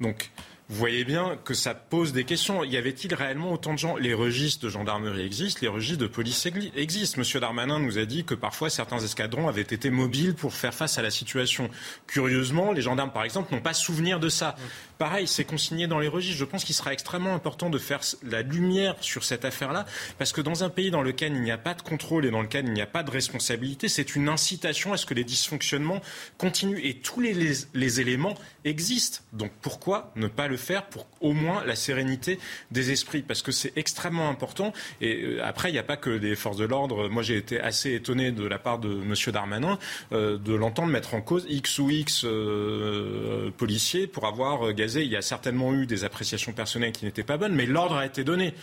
Donc, 0.00 0.30
vous 0.68 0.78
voyez 0.78 1.04
bien 1.04 1.38
que 1.44 1.54
ça 1.54 1.74
pose 1.74 2.12
des 2.12 2.24
questions. 2.24 2.64
Y 2.64 2.76
avait-il 2.76 3.14
réellement 3.14 3.52
autant 3.52 3.72
de 3.72 3.78
gens? 3.78 3.96
Les 3.96 4.14
registres 4.14 4.64
de 4.64 4.68
gendarmerie 4.68 5.24
existent, 5.24 5.60
les 5.62 5.68
registres 5.68 6.02
de 6.02 6.08
police 6.08 6.44
existent. 6.74 7.20
Monsieur 7.20 7.38
Darmanin 7.38 7.78
nous 7.78 7.98
a 7.98 8.04
dit 8.04 8.24
que 8.24 8.34
parfois 8.34 8.68
certains 8.68 8.98
escadrons 8.98 9.48
avaient 9.48 9.62
été 9.62 9.90
mobiles 9.90 10.34
pour 10.34 10.54
faire 10.54 10.74
face 10.74 10.98
à 10.98 11.02
la 11.02 11.10
situation. 11.10 11.70
Curieusement, 12.08 12.72
les 12.72 12.82
gendarmes, 12.82 13.12
par 13.12 13.22
exemple, 13.22 13.54
n'ont 13.54 13.60
pas 13.60 13.74
souvenir 13.74 14.18
de 14.18 14.28
ça. 14.28 14.56
Pareil, 14.98 15.26
c'est 15.26 15.44
consigné 15.44 15.86
dans 15.86 15.98
les 15.98 16.08
registres. 16.08 16.38
Je 16.38 16.44
pense 16.44 16.64
qu'il 16.64 16.74
sera 16.74 16.92
extrêmement 16.92 17.34
important 17.34 17.70
de 17.70 17.78
faire 17.78 18.00
la 18.22 18.42
lumière 18.42 18.96
sur 19.00 19.24
cette 19.24 19.44
affaire-là, 19.44 19.84
parce 20.18 20.32
que 20.32 20.40
dans 20.40 20.64
un 20.64 20.70
pays 20.70 20.90
dans 20.90 21.02
lequel 21.02 21.34
il 21.34 21.42
n'y 21.42 21.50
a 21.50 21.58
pas 21.58 21.74
de 21.74 21.82
contrôle 21.82 22.24
et 22.24 22.30
dans 22.30 22.42
lequel 22.42 22.66
il 22.66 22.72
n'y 22.72 22.80
a 22.80 22.86
pas 22.86 23.02
de 23.02 23.10
responsabilité, 23.10 23.88
c'est 23.88 24.16
une 24.16 24.28
incitation 24.28 24.92
à 24.92 24.96
ce 24.96 25.06
que 25.06 25.14
les 25.14 25.24
dysfonctionnements 25.24 26.00
continuent. 26.38 26.80
Et 26.82 26.94
tous 26.94 27.20
les, 27.20 27.34
les 27.74 28.00
éléments 28.00 28.34
existent. 28.64 29.20
Donc 29.32 29.52
pourquoi 29.60 30.12
ne 30.16 30.28
pas 30.28 30.48
le 30.48 30.56
faire 30.56 30.86
pour 30.86 31.06
au 31.20 31.32
moins 31.32 31.64
la 31.64 31.76
sérénité 31.76 32.38
des 32.70 32.90
esprits? 32.90 33.22
Parce 33.22 33.42
que 33.42 33.52
c'est 33.52 33.72
extrêmement 33.76 34.28
important. 34.28 34.72
Et 35.00 35.22
euh, 35.22 35.44
après, 35.44 35.70
il 35.70 35.72
n'y 35.72 35.78
a 35.78 35.84
pas 35.84 35.96
que 35.96 36.16
des 36.16 36.36
forces 36.36 36.56
de 36.56 36.64
l'ordre. 36.64 37.08
Moi, 37.08 37.22
j'ai 37.22 37.36
été 37.36 37.60
assez 37.60 37.94
étonné 37.94 38.32
de 38.32 38.44
la 38.46 38.58
part 38.58 38.78
de 38.78 38.90
M. 38.90 39.14
Darmanin 39.32 39.78
euh, 40.12 40.38
de 40.38 40.54
l'entendre 40.54 40.90
mettre 40.90 41.14
en 41.14 41.20
cause 41.20 41.46
X 41.48 41.78
ou 41.78 41.90
X 41.90 42.24
euh, 42.24 43.50
policiers 43.56 44.06
pour 44.06 44.26
avoir 44.26 44.72
gazé. 44.86 45.04
Il 45.04 45.10
y 45.10 45.16
a 45.16 45.22
certainement 45.22 45.74
eu 45.74 45.86
des 45.86 46.04
appréciations 46.04 46.52
personnelles 46.52 46.92
qui 46.92 47.04
n'étaient 47.04 47.24
pas 47.24 47.36
bonnes, 47.36 47.54
mais 47.54 47.66
l'ordre 47.66 47.96
a 47.96 48.06
été 48.06 48.24
donné. 48.24 48.54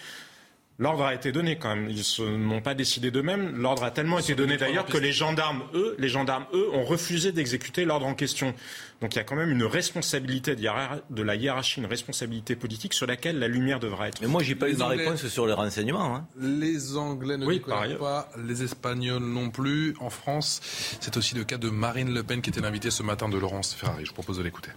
L'ordre 0.79 1.03
a 1.03 1.13
été 1.13 1.31
donné 1.31 1.57
quand 1.57 1.75
même. 1.75 1.87
Ils 1.89 2.03
n'ont 2.25 2.61
pas 2.61 2.73
décidé 2.73 3.11
d'eux-mêmes. 3.11 3.55
L'ordre 3.57 3.83
a 3.83 3.91
tellement 3.91 4.17
été 4.17 4.33
donné 4.33 4.57
d'ailleurs 4.57 4.85
que 4.85 4.97
les 4.97 5.11
gendarmes, 5.11 5.63
eux, 5.75 5.95
les 5.99 6.09
gendarmes, 6.09 6.45
eux, 6.51 6.67
ont 6.73 6.83
refusé 6.83 7.31
d'exécuter 7.31 7.85
l'ordre 7.85 8.07
en 8.07 8.15
question. 8.15 8.55
Donc 8.99 9.13
il 9.13 9.17
y 9.17 9.21
a 9.21 9.23
quand 9.23 9.35
même 9.35 9.51
une 9.51 9.65
responsabilité 9.65 10.55
de 10.55 11.21
la 11.21 11.35
hiérarchie, 11.35 11.79
une 11.79 11.85
responsabilité 11.85 12.55
politique 12.55 12.95
sur 12.95 13.05
laquelle 13.05 13.37
la 13.37 13.47
lumière 13.47 13.79
devra 13.79 14.07
être. 14.07 14.19
Mais 14.21 14.27
moi, 14.27 14.41
j'ai 14.41 14.55
pas 14.55 14.67
eu 14.67 14.75
ma 14.75 14.87
réponse 14.87 15.27
sur 15.27 15.45
les 15.45 15.53
renseignements. 15.53 16.15
Hein. 16.15 16.25
Les 16.39 16.97
Anglais 16.97 17.37
ne 17.37 17.45
oui, 17.45 17.59
pas, 17.59 18.31
les 18.43 18.63
Espagnols 18.63 19.23
non 19.23 19.51
plus. 19.51 19.95
En 19.99 20.09
France, 20.09 20.59
c'est 20.99 21.17
aussi 21.17 21.35
le 21.35 21.43
cas 21.43 21.59
de 21.59 21.69
Marine 21.69 22.11
Le 22.11 22.23
Pen 22.23 22.41
qui 22.41 22.49
était 22.49 22.61
l'invitée 22.61 22.89
ce 22.89 23.03
matin 23.03 23.29
de 23.29 23.37
Laurence 23.37 23.75
Ferrari. 23.75 24.05
Je 24.05 24.11
propose 24.11 24.39
de 24.39 24.43
l'écouter. 24.43 24.71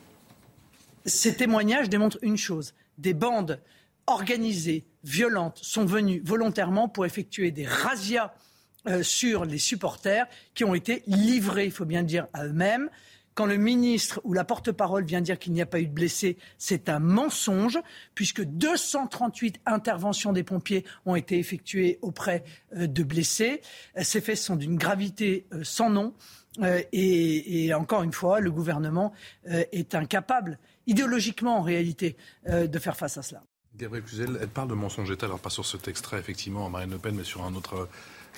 Ces 1.07 1.37
témoignages 1.37 1.89
démontrent 1.89 2.19
une 2.23 2.37
chose 2.37 2.75
des 2.99 3.15
bandes 3.15 3.61
organisées, 4.07 4.85
violentes, 5.05 5.59
sont 5.63 5.85
venues 5.85 6.21
volontairement 6.25 6.89
pour 6.89 7.07
effectuer 7.07 7.51
des 7.51 7.67
razzias 7.67 8.33
euh, 8.89 9.03
sur 9.03 9.45
les 9.45 9.59
supporters 9.59 10.27
qui 10.55 10.65
ont 10.65 10.75
été 10.75 11.03
livrés, 11.07 11.65
il 11.67 11.71
faut 11.71 11.85
bien 11.85 12.03
dire, 12.03 12.27
à 12.33 12.45
eux-mêmes. 12.45 12.89
Quand 13.35 13.47
le 13.47 13.57
ministre 13.57 14.21
ou 14.25 14.33
la 14.33 14.45
porte-parole 14.45 15.05
vient 15.05 15.21
dire 15.21 15.39
qu'il 15.39 15.53
n'y 15.53 15.61
a 15.61 15.67
pas 15.67 15.81
eu 15.81 15.87
de 15.87 15.93
blessés, 15.93 16.39
c'est 16.57 16.89
un 16.89 17.01
mensonge, 17.01 17.79
puisque 18.15 18.43
238 18.43 19.61
interventions 19.67 20.33
des 20.33 20.45
pompiers 20.45 20.85
ont 21.05 21.17
été 21.17 21.39
effectuées 21.39 21.99
auprès 22.01 22.45
euh, 22.77 22.87
de 22.87 23.03
blessés. 23.03 23.61
Euh, 23.97 24.03
ces 24.03 24.21
faits 24.21 24.39
sont 24.39 24.57
d'une 24.57 24.77
gravité 24.77 25.47
sans 25.63 25.91
nom. 25.91 26.15
Et, 26.91 27.67
et, 27.67 27.75
encore 27.75 28.03
une 28.03 28.15
fois, 28.15 28.41
le 28.41 28.51
gouvernement 28.51 29.13
est 29.45 29.95
incapable, 29.95 30.59
idéologiquement 30.87 31.59
en 31.59 31.63
réalité, 31.63 32.17
de 32.47 32.79
faire 32.79 32.97
face 32.97 33.17
à 33.19 33.23
cela. 33.23 33.43
Gabriel 33.77 34.05
Cluzel, 34.05 34.39
elle 34.41 34.49
parle 34.49 34.69
de 34.69 34.75
mensonge 34.75 35.11
d'État, 35.11 35.27
alors 35.27 35.39
pas 35.41 35.51
sur 35.51 35.67
cet 35.67 35.87
extrait, 35.89 36.19
effectivement, 36.19 36.69
Marine 36.71 36.91
Le 36.91 36.99
Pen, 36.99 37.15
mais 37.15 37.25
sur 37.25 37.45
un 37.45 37.55
autre 37.55 37.89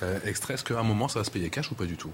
euh, 0.03 0.19
extrait. 0.25 0.55
Est-ce 0.55 0.63
qu'à 0.63 0.79
un 0.79 0.83
moment, 0.83 1.07
ça 1.07 1.19
va 1.19 1.25
se 1.25 1.31
payer 1.31 1.49
cash 1.49 1.71
ou 1.71 1.75
pas 1.75 1.85
du 1.85 1.95
tout? 1.95 2.11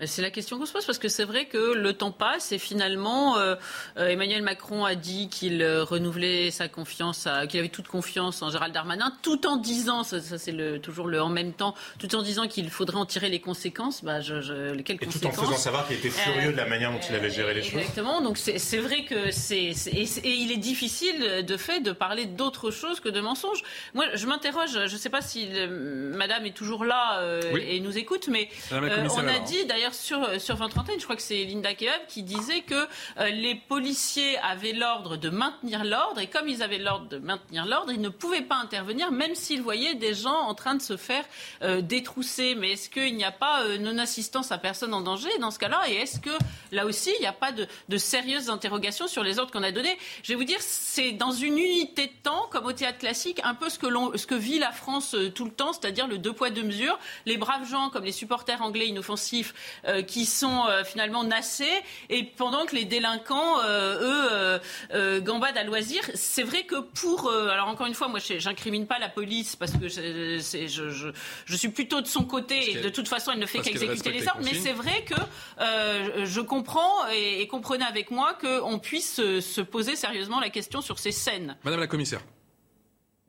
C'est 0.00 0.22
la 0.22 0.30
question 0.30 0.58
qu'on 0.58 0.66
se 0.66 0.72
pose 0.72 0.84
parce 0.84 0.98
que 0.98 1.08
c'est 1.08 1.24
vrai 1.24 1.46
que 1.46 1.72
le 1.72 1.92
temps 1.92 2.10
passe 2.10 2.50
et 2.50 2.58
finalement 2.58 3.38
euh, 3.38 3.54
euh, 3.96 4.08
Emmanuel 4.08 4.42
Macron 4.42 4.84
a 4.84 4.96
dit 4.96 5.28
qu'il 5.28 5.62
euh, 5.62 5.84
renouvelait 5.84 6.50
sa 6.50 6.66
confiance, 6.68 7.28
qu'il 7.48 7.60
avait 7.60 7.68
toute 7.68 7.86
confiance 7.86 8.42
en 8.42 8.50
Gérald 8.50 8.74
Darmanin, 8.74 9.12
tout 9.22 9.46
en 9.46 9.56
disant, 9.56 10.02
ça, 10.02 10.18
c'est 10.20 10.80
toujours 10.80 11.06
le 11.06 11.22
en 11.22 11.28
même 11.28 11.52
temps, 11.52 11.74
tout 12.00 12.12
en 12.16 12.22
disant 12.22 12.48
qu'il 12.48 12.70
faudrait 12.70 12.96
en 12.96 13.06
tirer 13.06 13.28
les 13.28 13.40
conséquences. 13.40 14.02
Bah, 14.02 14.20
je, 14.20 14.40
je, 14.40 14.74
quelles 14.82 14.96
et 14.96 15.06
tout 15.06 15.24
en 15.26 15.30
faisant 15.30 15.56
savoir 15.56 15.86
qu'il 15.86 15.96
était 15.96 16.10
furieux 16.10 16.50
de 16.50 16.56
la 16.56 16.66
manière 16.66 16.90
dont 16.90 17.00
il 17.08 17.14
avait 17.14 17.30
géré 17.30 17.54
les 17.54 17.62
choses. 17.62 17.74
Exactement. 17.74 18.20
Donc 18.20 18.36
c'est 18.38 18.78
vrai 18.78 19.04
que 19.04 19.30
c'est 19.30 19.74
et, 19.86 20.02
et, 20.02 20.34
il 20.34 20.50
est 20.50 20.58
difficile 20.58 21.44
de 21.46 21.56
fait 21.56 21.80
de 21.80 21.92
parler 21.92 22.26
d'autre 22.26 22.72
chose 22.72 22.98
que 22.98 23.08
de 23.08 23.20
mensonges. 23.20 23.62
Moi, 23.94 24.06
je 24.14 24.26
m'interroge. 24.26 24.72
Je 24.72 24.92
ne 24.92 24.98
sais 24.98 25.10
pas 25.10 25.22
si 25.22 25.48
Madame 25.68 26.46
est 26.46 26.54
toujours 26.54 26.84
là 26.84 27.22
et 27.54 27.78
nous 27.78 27.96
écoute, 27.96 28.28
mais 28.28 28.48
on 28.72 29.28
a 29.28 29.38
dit 29.38 29.64
d'ailleurs 29.66 29.83
sur, 29.92 30.40
sur 30.40 30.56
votre 30.56 30.78
antenne, 30.78 30.98
je 30.98 31.04
crois 31.04 31.16
que 31.16 31.22
c'est 31.22 31.44
Linda 31.44 31.74
Kebab 31.74 32.06
qui 32.08 32.22
disait 32.22 32.60
que 32.62 32.74
euh, 33.18 33.28
les 33.30 33.54
policiers 33.54 34.38
avaient 34.38 34.72
l'ordre 34.72 35.16
de 35.16 35.30
maintenir 35.30 35.84
l'ordre 35.84 36.20
et 36.20 36.28
comme 36.28 36.48
ils 36.48 36.62
avaient 36.62 36.78
l'ordre 36.78 37.08
de 37.08 37.18
maintenir 37.18 37.66
l'ordre, 37.66 37.92
ils 37.92 38.00
ne 38.00 38.08
pouvaient 38.08 38.42
pas 38.42 38.56
intervenir 38.56 39.10
même 39.10 39.34
s'ils 39.34 39.62
voyaient 39.62 39.94
des 39.94 40.14
gens 40.14 40.34
en 40.34 40.54
train 40.54 40.74
de 40.74 40.82
se 40.82 40.96
faire 40.96 41.24
euh, 41.62 41.80
détrousser. 41.80 42.54
Mais 42.54 42.72
est-ce 42.72 42.88
qu'il 42.88 43.16
n'y 43.16 43.24
a 43.24 43.32
pas 43.32 43.62
euh, 43.62 43.78
non-assistance 43.78 44.52
à 44.52 44.58
personne 44.58 44.94
en 44.94 45.00
danger 45.00 45.30
dans 45.40 45.50
ce 45.50 45.58
cas-là? 45.58 45.82
Et 45.88 45.94
est-ce 45.94 46.20
que 46.20 46.30
là 46.72 46.86
aussi, 46.86 47.10
il 47.18 47.20
n'y 47.20 47.26
a 47.26 47.32
pas 47.32 47.52
de, 47.52 47.66
sérieuses 47.96 48.50
interrogations 48.50 49.08
sur 49.08 49.22
les 49.22 49.38
ordres 49.38 49.50
qu'on 49.50 49.62
a 49.62 49.72
donnés? 49.72 49.96
Je 50.22 50.32
vais 50.32 50.36
vous 50.36 50.44
dire, 50.44 50.60
c'est 50.60 51.12
dans 51.12 51.32
une 51.32 51.58
unité 51.58 52.06
de 52.06 52.12
temps, 52.22 52.46
comme 52.50 52.66
au 52.66 52.72
théâtre 52.72 52.98
classique, 52.98 53.40
un 53.44 53.54
peu 53.54 53.68
ce 53.68 53.78
que, 53.78 54.34
vit 54.34 54.58
la 54.58 54.72
France 54.72 55.16
tout 55.34 55.44
le 55.44 55.50
temps, 55.50 55.72
c'est-à-dire 55.72 56.06
le 56.06 56.18
deux 56.18 56.32
poids 56.32 56.50
deux 56.50 56.62
mesures. 56.62 56.98
Les 57.26 57.36
braves 57.36 57.68
gens, 57.68 57.90
comme 57.90 58.04
les 58.04 58.12
supporters 58.12 58.62
anglais 58.62 58.88
inoffensifs, 58.88 59.54
euh, 59.54 59.73
qui 60.06 60.26
sont 60.26 60.64
euh, 60.66 60.84
finalement 60.84 61.24
nassés, 61.24 61.82
et 62.10 62.24
pendant 62.24 62.66
que 62.66 62.74
les 62.74 62.84
délinquants, 62.84 63.60
euh, 63.64 64.60
eux, 64.92 65.20
gambadent 65.20 65.56
à 65.56 65.64
loisir. 65.64 66.02
C'est 66.14 66.42
vrai 66.42 66.64
que 66.64 66.80
pour... 66.80 67.30
alors 67.30 67.68
encore 67.68 67.86
une 67.86 67.94
fois, 67.94 68.08
moi, 68.08 68.20
j'incrimine 68.20 68.86
pas 68.86 68.98
la 68.98 69.08
police 69.08 69.56
parce 69.56 69.72
que 69.72 69.88
je, 69.88 70.38
je, 70.40 71.12
je, 71.44 71.56
suis 71.56 71.68
plutôt 71.68 72.00
de 72.00 72.06
son 72.06 72.24
côté, 72.24 72.72
et 72.72 72.80
de 72.80 72.88
toute 72.88 73.08
façon, 73.08 73.32
elle 73.32 73.38
ne 73.38 73.46
fait 73.46 73.60
qu'exécuter 73.60 74.10
les 74.10 74.26
ordres, 74.28 74.42
mais 74.44 74.54
c'est 74.54 74.72
vrai 74.72 75.04
que 75.04 76.24
je 76.24 76.40
comprends, 76.40 77.06
et, 77.08 77.46
comprenez 77.46 77.84
avec 77.84 78.10
moi, 78.10 78.34
qu'on 78.34 78.78
puisse 78.78 79.16
se 79.16 79.60
poser 79.60 79.96
sérieusement 79.96 80.40
la 80.40 80.50
question 80.50 80.80
sur 80.80 80.98
ces 80.98 81.12
scènes. 81.12 81.56
Madame 81.64 81.80
la 81.80 81.86
commissaire. 81.86 82.20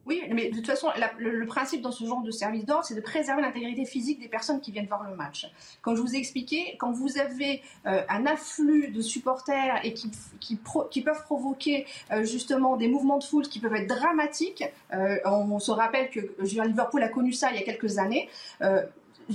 Oui, 0.05 0.21
mais 0.31 0.49
de 0.49 0.55
toute 0.55 0.67
façon, 0.67 0.89
le, 1.17 1.45
principe 1.45 1.81
dans 1.81 1.91
ce 1.91 2.03
genre 2.05 2.21
de 2.21 2.31
service 2.31 2.65
d'ordre, 2.65 2.85
c'est 2.85 2.95
de 2.95 3.01
préserver 3.01 3.41
l'intégrité 3.41 3.85
physique 3.85 4.19
des 4.19 4.27
personnes 4.27 4.61
qui 4.61 4.71
viennent 4.71 4.85
voir 4.85 5.09
le 5.09 5.15
match. 5.15 5.47
Comme 5.81 5.95
je 5.95 6.01
vous 6.01 6.15
ai 6.15 6.17
expliqué, 6.17 6.75
quand 6.79 6.91
vous 6.91 7.17
avez 7.17 7.61
euh, 7.87 8.01
un 8.09 8.25
afflux 8.25 8.89
de 8.89 9.01
supporters 9.01 9.79
et 9.83 9.93
qui, 9.93 10.11
qui, 10.39 11.01
peuvent 11.01 11.23
provoquer 11.23 11.85
euh, 12.11 12.23
justement 12.23 12.77
des 12.77 12.87
mouvements 12.87 13.17
de 13.17 13.23
foule 13.23 13.47
qui 13.47 13.59
peuvent 13.59 13.75
être 13.75 13.87
dramatiques, 13.87 14.63
euh, 14.93 15.17
on, 15.25 15.59
se 15.59 15.71
rappelle 15.71 16.09
que 16.09 16.19
Liverpool 16.39 17.01
a 17.01 17.07
connu 17.07 17.33
ça 17.33 17.49
il 17.51 17.57
y 17.57 17.59
a 17.59 17.63
quelques 17.63 17.97
années 17.97 18.29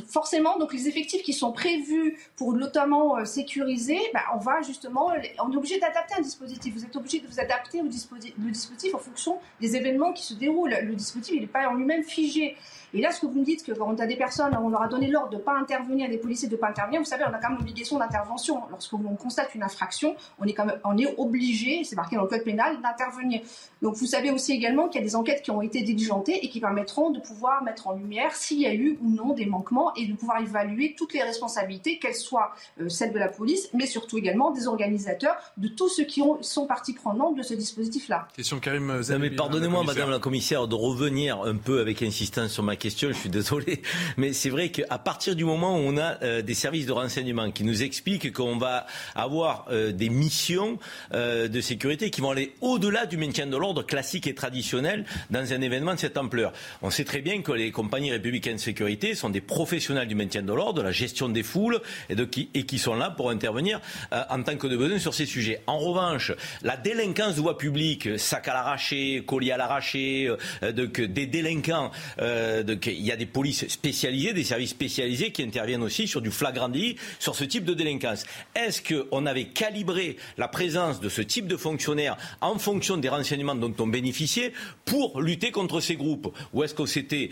forcément, 0.08 0.58
donc 0.58 0.72
les 0.72 0.88
effectifs 0.88 1.22
qui 1.22 1.32
sont 1.32 1.52
prévus 1.52 2.18
pour 2.36 2.52
notamment 2.52 3.18
euh, 3.18 3.24
sécuriser, 3.24 3.98
bah, 4.14 4.22
on 4.34 4.38
va 4.38 4.62
justement, 4.62 5.12
on 5.42 5.52
est 5.52 5.56
obligé 5.56 5.78
d'adapter 5.78 6.14
un 6.18 6.22
dispositif. 6.22 6.74
Vous 6.74 6.84
êtes 6.84 6.96
obligé 6.96 7.20
de 7.20 7.26
vous 7.26 7.40
adapter 7.40 7.80
au 7.80 7.86
dispositif, 7.86 8.34
dispositif 8.38 8.94
en 8.94 8.98
fonction 8.98 9.38
des 9.60 9.76
événements 9.76 10.12
qui 10.12 10.24
se 10.24 10.34
déroulent. 10.34 10.76
Le 10.82 10.94
dispositif, 10.94 11.34
il 11.34 11.40
n'est 11.42 11.46
pas 11.46 11.68
en 11.68 11.74
lui-même 11.74 12.04
figé. 12.04 12.56
Et 12.94 13.00
là, 13.00 13.12
ce 13.12 13.20
que 13.20 13.26
vous 13.26 13.38
me 13.38 13.44
dites, 13.44 13.64
que 13.64 13.72
quand 13.72 13.92
on 13.92 13.98
a 13.98 14.06
des 14.06 14.16
personnes, 14.16 14.56
on 14.62 14.68
leur 14.68 14.82
a 14.82 14.88
donné 14.88 15.08
l'ordre 15.08 15.30
de 15.30 15.36
ne 15.36 15.40
pas 15.40 15.56
intervenir, 15.56 16.08
des 16.08 16.18
policiers 16.18 16.48
de 16.48 16.54
ne 16.54 16.60
pas 16.60 16.68
intervenir, 16.68 17.00
vous 17.00 17.06
savez, 17.06 17.24
on 17.28 17.32
a 17.32 17.38
quand 17.38 17.50
même 17.50 17.58
l'obligation 17.58 17.98
d'intervention. 17.98 18.62
Lorsqu'on 18.70 18.98
constate 19.16 19.54
une 19.54 19.62
infraction, 19.62 20.16
on 20.38 20.44
est 20.44 20.52
quand 20.52 20.64
même, 20.64 20.80
on 20.84 20.96
est 20.98 21.14
obligé, 21.18 21.84
c'est 21.84 21.96
marqué 21.96 22.16
dans 22.16 22.22
le 22.22 22.28
code 22.28 22.44
pénal, 22.44 22.80
d'intervenir. 22.82 23.42
Donc 23.82 23.94
vous 23.96 24.06
savez 24.06 24.30
aussi 24.30 24.52
également 24.52 24.88
qu'il 24.88 25.00
y 25.00 25.04
a 25.04 25.06
des 25.06 25.16
enquêtes 25.16 25.42
qui 25.42 25.50
ont 25.50 25.62
été 25.62 25.82
diligentées 25.82 26.44
et 26.44 26.48
qui 26.48 26.60
permettront 26.60 27.10
de 27.10 27.20
pouvoir 27.20 27.62
mettre 27.62 27.86
en 27.88 27.92
lumière 27.92 28.34
s'il 28.34 28.60
y 28.60 28.66
a 28.66 28.74
eu 28.74 28.98
ou 29.02 29.10
non 29.10 29.32
des 29.34 29.46
manquements 29.46 29.94
et 29.94 30.06
de 30.06 30.14
pouvoir 30.14 30.40
évaluer 30.40 30.94
toutes 30.96 31.14
les 31.14 31.22
responsabilités, 31.22 31.98
qu'elles 31.98 32.14
soient 32.14 32.52
euh, 32.80 32.88
celles 32.88 33.12
de 33.12 33.18
la 33.18 33.28
police, 33.28 33.70
mais 33.72 33.86
surtout 33.86 34.18
également 34.18 34.50
des 34.50 34.66
organisateurs, 34.66 35.36
de 35.56 35.68
tous 35.68 35.88
ceux 35.88 36.04
qui 36.04 36.22
ont, 36.22 36.42
sont 36.42 36.66
partie 36.66 36.92
prenante 36.92 37.36
de 37.36 37.42
ce 37.42 37.54
dispositif-là. 37.54 38.28
Question 38.34 38.60
Karim 38.60 38.90
euh, 38.90 39.18
mais 39.18 39.30
pardonnez-moi, 39.30 39.84
Madame 39.84 40.10
la 40.10 40.18
Commissaire, 40.18 40.68
de 40.68 40.74
revenir 40.74 41.42
un 41.42 41.56
peu 41.56 41.80
avec 41.80 42.02
insistance 42.02 42.50
sur 42.50 42.62
ma 42.62 42.76
question, 42.80 43.08
je 43.12 43.16
suis 43.16 43.28
désolé, 43.28 43.82
mais 44.16 44.32
c'est 44.32 44.50
vrai 44.50 44.70
qu'à 44.70 44.98
partir 44.98 45.36
du 45.36 45.44
moment 45.44 45.76
où 45.76 45.82
on 45.82 45.96
a 45.98 46.20
euh, 46.22 46.42
des 46.42 46.54
services 46.54 46.86
de 46.86 46.92
renseignement 46.92 47.52
qui 47.52 47.62
nous 47.62 47.82
expliquent 47.84 48.32
qu'on 48.32 48.56
va 48.56 48.86
avoir 49.14 49.66
euh, 49.70 49.92
des 49.92 50.08
missions 50.08 50.78
euh, 51.14 51.46
de 51.46 51.60
sécurité 51.60 52.10
qui 52.10 52.20
vont 52.20 52.30
aller 52.30 52.54
au-delà 52.60 53.06
du 53.06 53.16
maintien 53.16 53.46
de 53.46 53.56
l'ordre 53.56 53.84
classique 53.84 54.26
et 54.26 54.34
traditionnel 54.34 55.04
dans 55.30 55.52
un 55.52 55.60
événement 55.60 55.94
de 55.94 56.00
cette 56.00 56.16
ampleur. 56.16 56.52
On 56.82 56.90
sait 56.90 57.04
très 57.04 57.20
bien 57.20 57.42
que 57.42 57.52
les 57.52 57.70
compagnies 57.70 58.10
républicaines 58.10 58.56
de 58.56 58.60
sécurité 58.60 59.14
sont 59.14 59.30
des 59.30 59.42
professionnels 59.42 60.08
du 60.08 60.14
maintien 60.14 60.42
de 60.42 60.52
l'ordre, 60.52 60.80
de 60.80 60.82
la 60.82 60.92
gestion 60.92 61.28
des 61.28 61.42
foules, 61.42 61.80
et, 62.08 62.64
qui, 62.64 62.78
sont 62.78 62.94
là 62.94 63.10
pour 63.10 63.30
intervenir 63.30 63.80
en 64.30 64.42
tant 64.42 64.56
que 64.56 64.66
de 64.66 64.76
besoin 64.76 64.98
sur 64.98 65.12
ces 65.12 65.26
sujets. 65.26 65.60
En 65.66 65.78
revanche, 65.78 66.32
la 66.62 66.76
délinquance 66.78 67.36
de 67.36 67.40
voie 67.42 67.58
publique, 67.58 68.18
sac 68.18 68.48
à 68.48 68.54
l'arraché, 68.54 69.22
colis 69.26 69.52
à 69.52 69.58
l'arraché, 69.58 70.34
de, 70.62 70.86
des 70.86 71.26
délinquants 71.26 71.90
de 72.18 72.69
il 72.86 73.04
y 73.04 73.12
a 73.12 73.16
des 73.16 73.26
polices 73.26 73.66
spécialisées, 73.68 74.32
des 74.32 74.44
services 74.44 74.70
spécialisés 74.70 75.32
qui 75.32 75.42
interviennent 75.42 75.82
aussi 75.82 76.08
sur 76.08 76.20
du 76.20 76.30
flagrant 76.30 76.68
délit, 76.68 76.96
sur 77.18 77.34
ce 77.34 77.44
type 77.44 77.64
de 77.64 77.74
délinquance. 77.74 78.24
Est-ce 78.54 78.82
qu'on 78.82 79.26
avait 79.26 79.46
calibré 79.46 80.16
la 80.38 80.48
présence 80.48 81.00
de 81.00 81.08
ce 81.08 81.22
type 81.22 81.46
de 81.46 81.56
fonctionnaires 81.56 82.16
en 82.40 82.58
fonction 82.58 82.96
des 82.96 83.08
renseignements 83.08 83.54
dont 83.54 83.74
on 83.78 83.86
bénéficiait 83.86 84.52
pour 84.84 85.20
lutter 85.20 85.50
contre 85.50 85.80
ces 85.80 85.96
groupes? 85.96 86.34
Ou 86.52 86.64
est-ce 86.64 86.74
qu'on 86.74 86.86
s'était 86.86 87.30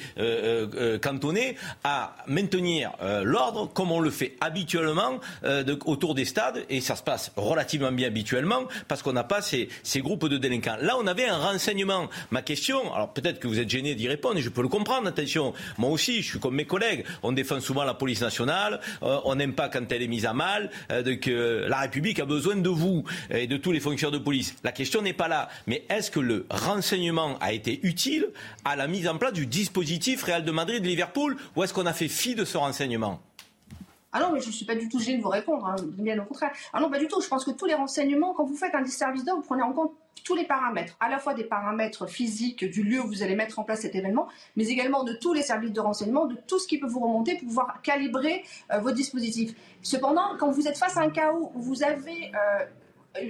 cantonné 1.02 1.56
à 1.84 2.16
maintenir 2.26 2.92
l'ordre 3.22 3.70
comme 3.72 3.92
on 3.92 4.00
le 4.00 4.10
fait 4.10 4.36
habituellement 4.40 5.20
autour 5.84 6.14
des 6.14 6.24
stades? 6.24 6.64
Et 6.68 6.80
ça 6.80 6.96
se 6.96 7.02
passe 7.02 7.32
relativement 7.36 7.92
bien 7.92 8.08
habituellement 8.08 8.64
parce 8.88 9.02
qu'on 9.02 9.12
n'a 9.12 9.24
pas 9.24 9.42
ces, 9.42 9.68
groupes 9.96 10.28
de 10.28 10.38
délinquants. 10.38 10.76
Là, 10.80 10.96
on 10.98 11.06
avait 11.06 11.26
un 11.26 11.38
renseignement. 11.38 12.08
Ma 12.30 12.42
question, 12.42 12.92
alors 12.94 13.12
peut-être 13.12 13.38
que 13.38 13.48
vous 13.48 13.58
êtes 13.58 13.70
gêné 13.70 13.94
d'y 13.94 14.08
répondre, 14.08 14.38
et 14.38 14.42
je 14.42 14.48
peux 14.48 14.62
le 14.62 14.68
comprendre. 14.68 15.08
Moi 15.78 15.90
aussi, 15.90 16.22
je 16.22 16.30
suis 16.30 16.38
comme 16.38 16.54
mes 16.54 16.64
collègues. 16.64 17.04
On 17.22 17.32
défend 17.32 17.60
souvent 17.60 17.84
la 17.84 17.94
police 17.94 18.20
nationale, 18.20 18.80
euh, 19.02 19.18
on 19.24 19.34
n'aime 19.34 19.54
pas 19.54 19.68
quand 19.68 19.90
elle 19.90 20.02
est 20.02 20.08
mise 20.08 20.26
à 20.26 20.32
mal, 20.32 20.70
euh, 20.90 21.16
que 21.16 21.66
la 21.68 21.80
République 21.80 22.20
a 22.20 22.24
besoin 22.24 22.56
de 22.56 22.68
vous 22.68 23.04
et 23.30 23.46
de 23.46 23.56
tous 23.56 23.72
les 23.72 23.80
fonctionnaires 23.80 24.18
de 24.18 24.24
police. 24.24 24.54
La 24.64 24.72
question 24.72 25.02
n'est 25.02 25.12
pas 25.12 25.28
là. 25.28 25.48
Mais 25.66 25.84
est-ce 25.88 26.10
que 26.10 26.20
le 26.20 26.46
renseignement 26.50 27.38
a 27.40 27.52
été 27.52 27.80
utile 27.82 28.28
à 28.64 28.76
la 28.76 28.86
mise 28.86 29.08
en 29.08 29.18
place 29.18 29.32
du 29.32 29.46
dispositif 29.46 30.22
Real 30.24 30.44
de 30.44 30.50
Madrid-Liverpool 30.50 31.36
ou 31.56 31.62
est-ce 31.62 31.74
qu'on 31.74 31.86
a 31.86 31.92
fait 31.92 32.08
fi 32.08 32.34
de 32.34 32.44
ce 32.44 32.56
renseignement? 32.56 33.20
Ah 34.10 34.20
non, 34.20 34.32
mais 34.32 34.40
je 34.40 34.46
ne 34.46 34.52
suis 34.52 34.64
pas 34.64 34.74
du 34.74 34.88
tout 34.88 34.98
gênée 34.98 35.18
de 35.18 35.22
vous 35.22 35.28
répondre, 35.28 35.66
hein, 35.66 35.76
bien 35.98 36.18
au 36.18 36.24
contraire. 36.24 36.50
Ah 36.72 36.80
non, 36.80 36.90
pas 36.90 36.98
du 36.98 37.08
tout. 37.08 37.20
Je 37.20 37.28
pense 37.28 37.44
que 37.44 37.50
tous 37.50 37.66
les 37.66 37.74
renseignements, 37.74 38.32
quand 38.32 38.44
vous 38.44 38.56
faites 38.56 38.74
un 38.74 38.84
service 38.86 39.24
d'ordre, 39.24 39.42
vous 39.42 39.46
prenez 39.46 39.62
en 39.62 39.72
compte 39.72 39.92
tous 40.22 40.34
les 40.34 40.44
paramètres, 40.44 40.96
à 41.00 41.08
la 41.08 41.18
fois 41.18 41.34
des 41.34 41.44
paramètres 41.44 42.06
physiques 42.06 42.64
du 42.64 42.82
lieu 42.82 43.00
où 43.00 43.06
vous 43.06 43.22
allez 43.22 43.34
mettre 43.34 43.58
en 43.58 43.64
place 43.64 43.80
cet 43.80 43.94
événement, 43.94 44.28
mais 44.56 44.68
également 44.68 45.04
de 45.04 45.12
tous 45.12 45.32
les 45.32 45.42
services 45.42 45.72
de 45.72 45.80
renseignement, 45.80 46.26
de 46.26 46.36
tout 46.46 46.58
ce 46.58 46.66
qui 46.66 46.78
peut 46.78 46.86
vous 46.86 47.00
remonter 47.00 47.36
pour 47.36 47.48
pouvoir 47.48 47.82
calibrer 47.82 48.44
euh, 48.72 48.78
vos 48.78 48.90
dispositifs. 48.90 49.54
Cependant, 49.82 50.36
quand 50.38 50.50
vous 50.50 50.68
êtes 50.68 50.78
face 50.78 50.96
à 50.96 51.00
un 51.00 51.10
chaos 51.10 51.52
où 51.54 51.60
vous 51.60 51.82
avez 51.82 52.32
euh, 52.34 52.64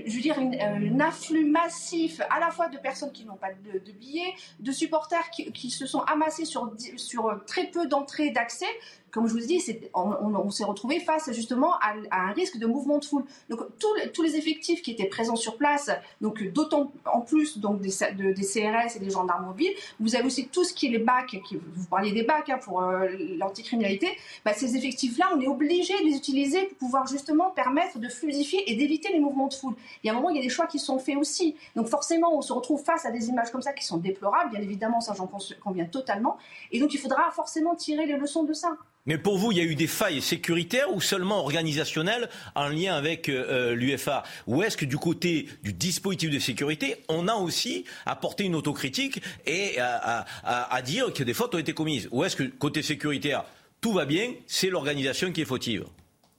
je 0.06 0.14
veux 0.14 0.20
dire, 0.20 0.38
un 0.38 1.00
afflux 1.00 1.44
massif 1.44 2.20
à 2.30 2.40
la 2.40 2.50
fois 2.50 2.68
de 2.68 2.78
personnes 2.78 3.12
qui 3.12 3.24
n'ont 3.24 3.36
pas 3.36 3.52
de, 3.52 3.92
billets, 3.92 4.34
de 4.60 4.72
supporters 4.72 5.30
qui, 5.30 5.50
qui, 5.52 5.70
se 5.70 5.86
sont 5.86 6.00
amassés 6.00 6.44
sur, 6.44 6.72
sur 6.96 7.40
très 7.46 7.66
peu 7.66 7.86
d'entrées 7.86 8.30
d'accès 8.30 8.66
comme 9.10 9.26
je 9.26 9.32
vous 9.32 9.40
dis, 9.40 9.62
on, 9.94 10.50
s'est 10.50 10.64
retrouvé 10.64 11.00
face 11.00 11.30
justement 11.32 11.74
à, 11.74 11.94
un 12.10 12.32
risque 12.32 12.58
de 12.58 12.66
mouvement 12.66 12.98
de 12.98 13.04
foule. 13.04 13.24
Donc 13.48 13.60
tous 13.78 14.22
les 14.22 14.36
effectifs 14.36 14.82
qui 14.82 14.90
étaient 14.90 15.06
présents 15.06 15.36
sur 15.36 15.56
place, 15.56 15.90
donc 16.20 16.42
d'autant 16.52 16.92
en 17.04 17.20
plus 17.20 17.58
donc 17.58 17.80
des, 17.80 17.90
CRS 17.90 18.96
et 18.96 18.98
des 18.98 19.10
gendarmes 19.10 19.46
mobiles, 19.46 19.72
vous 20.00 20.14
avez 20.14 20.24
aussi 20.24 20.48
tout 20.48 20.64
ce 20.64 20.72
qui 20.72 20.86
est 20.86 20.90
les 20.90 20.98
bacs, 20.98 21.36
vous 21.74 21.86
parliez 21.86 22.12
des 22.12 22.22
bacs 22.22 22.50
hein, 22.50 22.58
pour 22.62 22.82
euh, 22.82 23.08
l'anticriminalité, 23.36 24.08
bah, 24.44 24.52
ces 24.52 24.76
effectifs-là, 24.76 25.30
on 25.34 25.40
est 25.40 25.48
obligé 25.48 25.94
de 25.98 26.04
les 26.04 26.16
utiliser 26.16 26.66
pour 26.66 26.78
pouvoir 26.78 27.06
justement 27.06 27.50
permettre 27.50 27.98
de 27.98 28.08
fluidifier 28.08 28.70
et 28.70 28.76
d'éviter 28.76 29.12
les 29.12 29.20
mouvements 29.20 29.48
de 29.48 29.54
foule. 29.54 29.74
Il 30.02 30.06
y 30.06 30.10
a 30.10 30.12
un 30.12 30.16
moment, 30.16 30.30
il 30.30 30.36
y 30.36 30.40
a 30.40 30.42
des 30.42 30.48
choix 30.48 30.66
qui 30.66 30.78
sont 30.78 30.98
faits 30.98 31.16
aussi. 31.16 31.56
Donc 31.76 31.88
forcément, 31.88 32.36
on 32.36 32.42
se 32.42 32.52
retrouve 32.52 32.82
face 32.82 33.04
à 33.04 33.10
des 33.10 33.28
images 33.28 33.50
comme 33.50 33.62
ça 33.62 33.72
qui 33.72 33.84
sont 33.84 33.98
déplorables, 33.98 34.50
bien 34.50 34.60
évidemment, 34.60 35.00
ça 35.00 35.14
j'en 35.14 35.28
conviens 35.62 35.86
totalement. 35.86 36.38
Et 36.72 36.80
donc 36.80 36.94
il 36.94 36.98
faudra 36.98 37.30
forcément 37.30 37.74
tirer 37.74 38.06
les 38.06 38.16
leçons 38.16 38.44
de 38.44 38.52
ça. 38.52 38.76
Mais 39.08 39.16
pour 39.16 39.38
vous, 39.38 39.52
il 39.52 39.58
y 39.58 39.60
a 39.62 39.64
eu 39.64 39.74
des 39.74 39.86
failles 39.86 40.20
sécuritaires 40.20 40.92
ou 40.94 41.00
seulement 41.00 41.38
organisationnelles 41.38 42.28
en 42.54 42.68
lien 42.68 42.94
avec 42.94 43.30
euh, 43.30 43.72
euh, 43.72 43.74
l'UFA 43.74 44.22
Ou 44.46 44.62
est-ce 44.62 44.76
que 44.76 44.84
du 44.84 44.98
côté 44.98 45.48
du 45.62 45.72
dispositif 45.72 46.30
de 46.30 46.38
sécurité, 46.38 46.96
on 47.08 47.26
a 47.26 47.34
aussi 47.34 47.86
apporté 48.04 48.44
une 48.44 48.54
autocritique 48.54 49.22
et 49.46 49.78
à 49.80 50.82
dire 50.84 51.10
que 51.14 51.22
des 51.22 51.32
fautes 51.32 51.54
ont 51.54 51.58
été 51.58 51.72
commises? 51.72 52.06
Ou 52.12 52.22
est-ce 52.24 52.36
que 52.36 52.42
côté 52.42 52.82
sécuritaire, 52.82 53.44
tout 53.80 53.94
va 53.94 54.04
bien, 54.04 54.34
c'est 54.46 54.68
l'organisation 54.68 55.32
qui 55.32 55.40
est 55.40 55.46
fautive? 55.46 55.84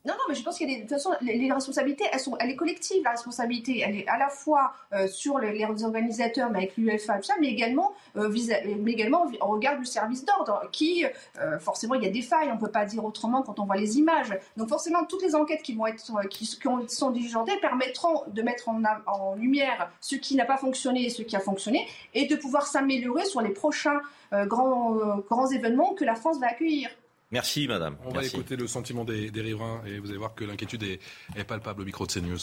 Non, 0.06 0.14
non, 0.14 0.24
mais 0.30 0.36
je 0.36 0.44
pense 0.44 0.58
que 0.58 0.64
de 0.64 0.80
toute 0.80 0.90
façon, 0.90 1.12
les, 1.20 1.52
responsabilités, 1.52 2.06
elles 2.10 2.22
sont, 2.22 2.38
elle 2.40 2.50
est 2.50 2.56
collective, 2.56 3.04
la 3.04 3.12
responsabilité. 3.12 3.84
Elle 3.86 3.98
est 3.98 4.08
à 4.08 4.18
la 4.18 4.30
fois 4.30 4.72
euh, 4.94 5.08
sur 5.08 5.40
les, 5.40 5.62
organisateurs, 5.84 6.50
mais 6.50 6.60
avec 6.60 6.78
l'UEFA, 6.78 7.18
tout 7.18 7.24
ça, 7.24 7.34
mais 7.42 7.48
également, 7.48 7.92
euh, 8.16 8.34
mais 8.80 8.94
également 8.94 9.30
au 9.42 9.48
regard 9.48 9.78
du 9.78 9.86
service 9.86 10.24
d'ordre, 10.24 10.70
qui, 10.72 11.06
euh, 11.38 11.60
forcément, 11.60 11.96
il 11.96 12.04
y 12.04 12.08
a 12.08 12.12
des 12.12 12.22
failles, 12.22 12.48
on 12.50 12.56
ne 12.56 12.60
peut 12.60 12.72
pas 12.72 12.86
dire 12.86 13.04
autrement 13.04 13.42
quand 13.42 13.60
on 13.60 13.66
voit 13.66 13.76
les 13.76 13.98
images. 13.98 14.38
Donc, 14.56 14.70
forcément, 14.70 15.04
toutes 15.04 15.22
les 15.22 15.36
enquêtes 15.36 15.64
qui 15.64 15.76
vont 15.76 15.86
être, 15.86 16.02
qui, 16.30 16.46
sont 16.46 17.12
diligentées 17.12 17.58
permettront 17.60 18.24
de 18.28 18.42
mettre 18.42 18.70
en, 18.70 18.82
en 19.06 19.36
lumière 19.36 19.92
ce 20.00 20.16
qui 20.16 20.36
n'a 20.36 20.46
pas 20.46 20.58
fonctionné 20.58 21.08
et 21.08 21.10
ce 21.10 21.24
qui 21.24 21.36
a 21.36 21.42
fonctionné, 21.42 21.86
et 22.14 22.26
de 22.26 22.38
pouvoir 22.38 22.68
s'améliorer 22.68 23.26
sur 23.26 23.42
les 23.42 23.50
prochains 23.50 24.00
grands, 24.32 25.18
grands 25.30 25.48
événements 25.48 25.94
que 25.94 26.06
la 26.06 26.16
France 26.16 26.40
va 26.40 26.48
accueillir. 26.48 26.90
Merci, 27.32 27.68
madame. 27.68 27.96
On 28.06 28.10
va 28.12 28.26
écouter 28.26 28.56
le 28.56 28.66
sentiment 28.66 29.06
des, 29.06 29.30
riverains 29.36 29.82
et 29.86 30.00
vous 30.00 30.10
allez 30.10 30.18
voir 30.18 30.34
que 30.34 30.44
l'inquiétude 30.44 30.84
est, 30.84 31.44
palpable 31.44 31.84
au 31.84 31.86
micro 31.86 32.08
de 32.08 32.12
CNews. 32.12 32.40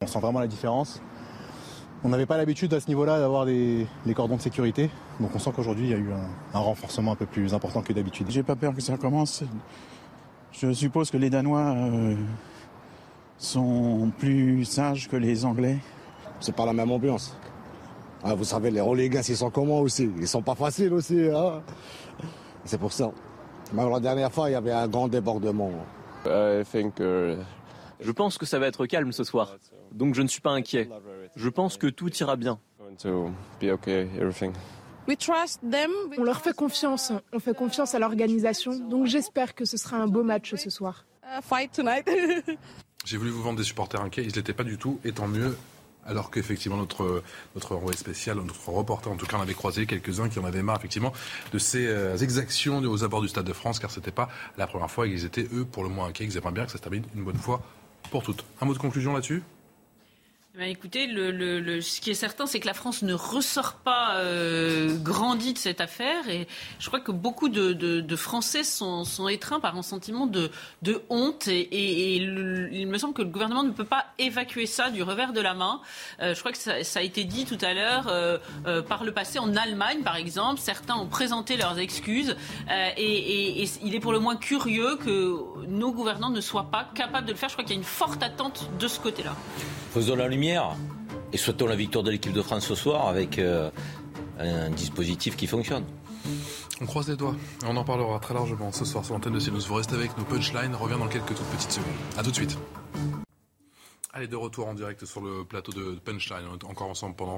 On 0.00 0.06
sent 0.06 0.20
vraiment 0.20 0.38
la 0.38 0.46
différence. 0.46 1.02
On 2.04 2.10
n'avait 2.10 2.26
pas 2.26 2.36
l'habitude 2.36 2.72
à 2.74 2.80
ce 2.80 2.86
niveau-là 2.86 3.18
d'avoir 3.18 3.44
des, 3.44 3.86
les 4.04 4.14
cordons 4.14 4.36
de 4.36 4.40
sécurité. 4.40 4.88
Donc 5.18 5.34
on 5.34 5.40
sent 5.40 5.50
qu'aujourd'hui, 5.56 5.86
il 5.86 5.90
y 5.90 5.94
a 5.94 5.98
eu 5.98 6.12
un, 6.54 6.58
renforcement 6.58 7.12
un 7.12 7.16
peu 7.16 7.26
plus 7.26 7.54
important 7.54 7.82
que 7.82 7.92
d'habitude. 7.92 8.30
J'ai 8.30 8.44
pas 8.44 8.54
peur 8.54 8.72
que 8.72 8.80
ça 8.80 8.96
commence. 8.98 9.42
Je 10.52 10.72
suppose 10.72 11.10
que 11.10 11.16
les 11.16 11.28
Danois 11.28 11.74
euh, 11.74 12.14
sont 13.36 14.12
plus 14.16 14.64
sages 14.64 15.08
que 15.08 15.16
les 15.16 15.44
Anglais. 15.44 15.78
C'est 16.38 16.54
pas 16.54 16.66
la 16.66 16.72
même 16.72 16.92
ambiance. 16.92 17.36
Ah, 18.22 18.34
vous 18.34 18.44
savez, 18.44 18.70
les 18.70 18.80
relégats, 18.80 19.22
ils 19.26 19.36
sont 19.36 19.50
comment 19.50 19.80
aussi? 19.80 20.08
Ils 20.18 20.28
sont 20.28 20.42
pas 20.42 20.54
faciles 20.54 20.92
aussi. 20.92 21.28
Hein? 21.34 21.62
C'est 22.64 22.78
pour 22.78 22.92
ça 22.92 23.10
la 23.74 24.00
dernière 24.00 24.32
fois, 24.32 24.48
il 24.50 24.52
y 24.52 24.56
avait 24.56 24.72
un 24.72 24.88
grand 24.88 25.08
débordement. 25.08 25.70
Uh, 26.24 26.64
je 28.00 28.12
pense 28.12 28.38
que 28.38 28.46
ça 28.46 28.58
va 28.58 28.66
être 28.66 28.86
calme 28.86 29.12
ce 29.12 29.24
soir, 29.24 29.56
donc 29.92 30.14
je 30.14 30.22
ne 30.22 30.28
suis 30.28 30.40
pas 30.40 30.50
inquiet. 30.50 30.88
Je 31.36 31.48
pense 31.48 31.76
que 31.76 31.86
tout 31.86 32.12
ira 32.16 32.36
bien. 32.36 32.58
On 36.18 36.24
leur 36.24 36.40
fait 36.40 36.54
confiance, 36.54 37.12
on 37.32 37.38
fait 37.38 37.54
confiance 37.54 37.94
à 37.94 37.98
l'organisation, 37.98 38.76
donc 38.76 39.06
j'espère 39.06 39.54
que 39.54 39.64
ce 39.64 39.76
sera 39.76 39.98
un 39.98 40.08
beau 40.08 40.24
match 40.24 40.54
ce 40.56 40.70
soir. 40.70 41.06
J'ai 43.04 43.16
voulu 43.16 43.30
vous 43.30 43.42
vendre 43.42 43.58
des 43.58 43.64
supporters 43.64 44.00
inquiets, 44.00 44.22
ils 44.22 44.30
ne 44.30 44.34
l'étaient 44.34 44.52
pas 44.52 44.64
du 44.64 44.78
tout, 44.78 44.98
et 45.04 45.12
tant 45.12 45.28
mieux 45.28 45.56
alors 46.06 46.30
qu'effectivement 46.30 46.76
notre 46.76 47.22
notre 47.54 47.74
envoyé 47.76 47.96
spécial, 47.96 48.36
notre 48.38 48.68
reporter 48.68 49.10
en 49.10 49.16
tout 49.16 49.26
cas, 49.26 49.36
on 49.38 49.42
avait 49.42 49.54
croisé 49.54 49.86
quelques-uns 49.86 50.28
qui 50.28 50.38
en 50.38 50.44
avaient 50.44 50.62
marre 50.62 50.76
effectivement 50.76 51.12
de 51.52 51.58
ces 51.58 51.86
euh, 51.86 52.16
exactions 52.16 52.78
aux 52.78 53.04
abords 53.04 53.22
du 53.22 53.28
Stade 53.28 53.46
de 53.46 53.52
France, 53.52 53.78
car 53.78 53.90
c'était 53.90 54.10
pas 54.10 54.28
la 54.56 54.66
première 54.66 54.90
fois 54.90 55.06
qu'ils 55.06 55.24
étaient 55.24 55.48
eux 55.52 55.64
pour 55.64 55.82
le 55.82 55.88
moins 55.88 56.06
inquiets, 56.08 56.26
qu'ils 56.26 56.36
aimeraient 56.36 56.52
bien 56.52 56.64
que 56.64 56.72
ça 56.72 56.78
se 56.78 56.82
termine 56.82 57.04
une 57.14 57.24
bonne 57.24 57.38
fois 57.38 57.62
pour 58.10 58.22
toutes. 58.22 58.44
Un 58.60 58.66
mot 58.66 58.74
de 58.74 58.78
conclusion 58.78 59.12
là-dessus? 59.12 59.42
Ben, 60.56 60.70
écoutez, 60.70 61.06
ce 61.06 62.00
qui 62.00 62.10
est 62.10 62.14
certain, 62.14 62.46
c'est 62.46 62.60
que 62.60 62.66
la 62.66 62.72
France 62.72 63.02
ne 63.02 63.12
ressort 63.12 63.74
pas 63.74 64.14
euh, 64.14 64.96
grandie 64.96 65.52
de 65.52 65.58
cette 65.58 65.82
affaire. 65.82 66.30
Et 66.30 66.48
je 66.78 66.86
crois 66.86 67.00
que 67.00 67.12
beaucoup 67.12 67.50
de, 67.50 68.16
Français 68.16 68.64
sont, 68.64 69.04
étreints 69.28 69.60
par 69.60 69.76
un 69.76 69.82
sentiment 69.82 70.26
de, 70.26 70.50
honte. 71.10 71.46
Et, 71.48 72.16
il 72.16 72.86
me 72.88 72.96
semble 72.96 73.12
que 73.12 73.20
le 73.20 73.28
gouvernement 73.28 73.64
ne 73.64 73.70
peut 73.70 73.84
pas 73.84 74.06
évacuer 74.18 74.64
ça 74.64 74.88
du 74.88 75.02
revers 75.02 75.34
de 75.34 75.42
la 75.42 75.52
main. 75.52 75.82
Euh, 76.22 76.34
je 76.34 76.40
crois 76.40 76.52
que 76.52 76.58
ça, 76.58 76.72
a 76.72 77.02
été 77.02 77.24
dit 77.24 77.44
tout 77.44 77.58
à 77.60 77.74
l'heure 77.74 78.06
euh, 78.08 78.38
par 78.80 79.04
le 79.04 79.12
passé 79.12 79.38
en 79.38 79.54
Allemagne, 79.56 80.04
par 80.04 80.16
exemple. 80.16 80.58
Certains 80.58 80.96
ont 80.96 81.06
présenté 81.06 81.58
leurs 81.58 81.78
excuses. 81.78 82.34
Et, 82.96 83.62
il 83.84 83.94
est 83.94 84.00
pour 84.00 84.12
le 84.12 84.20
moins 84.20 84.36
curieux 84.36 84.96
que 84.96 85.66
nos 85.68 85.92
gouvernants 85.92 86.30
ne 86.30 86.40
soient 86.40 86.70
pas 86.70 86.88
capables 86.94 87.26
de 87.26 87.32
le 87.32 87.36
faire. 87.36 87.50
Je 87.50 87.56
crois 87.56 87.64
qu'il 87.64 87.74
y 87.74 87.78
a 87.78 87.80
une 87.80 87.84
forte 87.84 88.22
attente 88.22 88.70
de 88.80 88.88
ce 88.88 88.98
côté-là. 89.00 89.36
Faisons 89.92 90.16
la 90.16 90.28
lumière 90.28 90.45
et 91.32 91.36
souhaitons 91.36 91.66
la 91.66 91.76
victoire 91.76 92.04
de 92.04 92.10
l'équipe 92.10 92.32
de 92.32 92.42
France 92.42 92.66
ce 92.66 92.74
soir 92.74 93.08
avec 93.08 93.38
euh, 93.38 93.70
un 94.38 94.70
dispositif 94.70 95.36
qui 95.36 95.46
fonctionne. 95.46 95.84
On 96.80 96.86
croise 96.86 97.08
les 97.08 97.16
doigts. 97.16 97.34
On 97.66 97.76
en 97.76 97.84
parlera 97.84 98.18
très 98.18 98.34
largement 98.34 98.70
ce 98.70 98.84
soir 98.84 99.04
sur 99.04 99.14
l'antenne 99.14 99.32
de 99.32 99.40
CNews. 99.40 99.60
Vous 99.60 99.74
restez 99.74 99.94
avec 99.94 100.16
nous. 100.18 100.24
Punchline 100.24 100.74
revient 100.74 100.98
dans 100.98 101.08
quelques 101.08 101.34
toutes 101.34 101.46
petites 101.46 101.72
secondes. 101.72 101.88
A 102.18 102.22
tout 102.22 102.30
de 102.30 102.36
suite. 102.36 102.58
Allez, 104.16 104.28
de 104.28 104.36
retour 104.36 104.66
en 104.66 104.72
direct 104.72 105.04
sur 105.04 105.20
le 105.20 105.44
plateau 105.44 105.72
de 105.72 105.98
Punchline. 106.02 106.46
On 106.50 106.56
est 106.56 106.64
encore 106.64 106.88
ensemble 106.88 107.16
pendant 107.16 107.36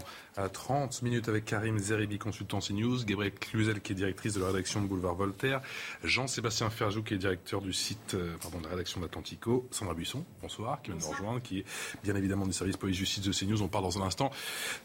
30 0.53 1.01
euh, 1.03 1.05
minutes 1.05 1.29
avec 1.29 1.45
Karim 1.45 1.77
Zeribi, 1.77 2.19
consultant 2.19 2.61
CNews, 2.61 3.05
Gabriel 3.05 3.33
Cluzel, 3.33 3.81
qui 3.81 3.91
est 3.91 3.95
directrice 3.97 4.35
de 4.35 4.41
la 4.41 4.47
rédaction 4.47 4.81
de 4.81 4.87
Boulevard 4.87 5.17
Voltaire, 5.17 5.61
Jean-Sébastien 6.05 6.71
Ferjou, 6.71 7.03
qui 7.03 7.15
est 7.15 7.19
directeur 7.19 7.63
du 7.63 7.73
site, 7.73 8.15
euh, 8.15 8.37
pardon, 8.41 8.59
de 8.59 8.63
la 8.63 8.71
rédaction 8.71 9.01
d'Atlantico, 9.01 9.67
Sandra 9.73 9.93
Buisson, 9.93 10.25
bonsoir, 10.41 10.81
qui 10.81 10.93
vient 10.93 11.01
de 11.01 11.05
nous 11.05 11.11
rejoindre, 11.11 11.43
qui 11.43 11.59
est 11.59 11.65
bien 12.05 12.15
évidemment 12.15 12.47
du 12.47 12.53
service 12.53 12.77
police-justice 12.77 13.25
de 13.25 13.33
CNews. 13.33 13.61
On 13.61 13.67
parle 13.67 13.83
dans 13.83 14.01
un 14.01 14.07
instant 14.07 14.31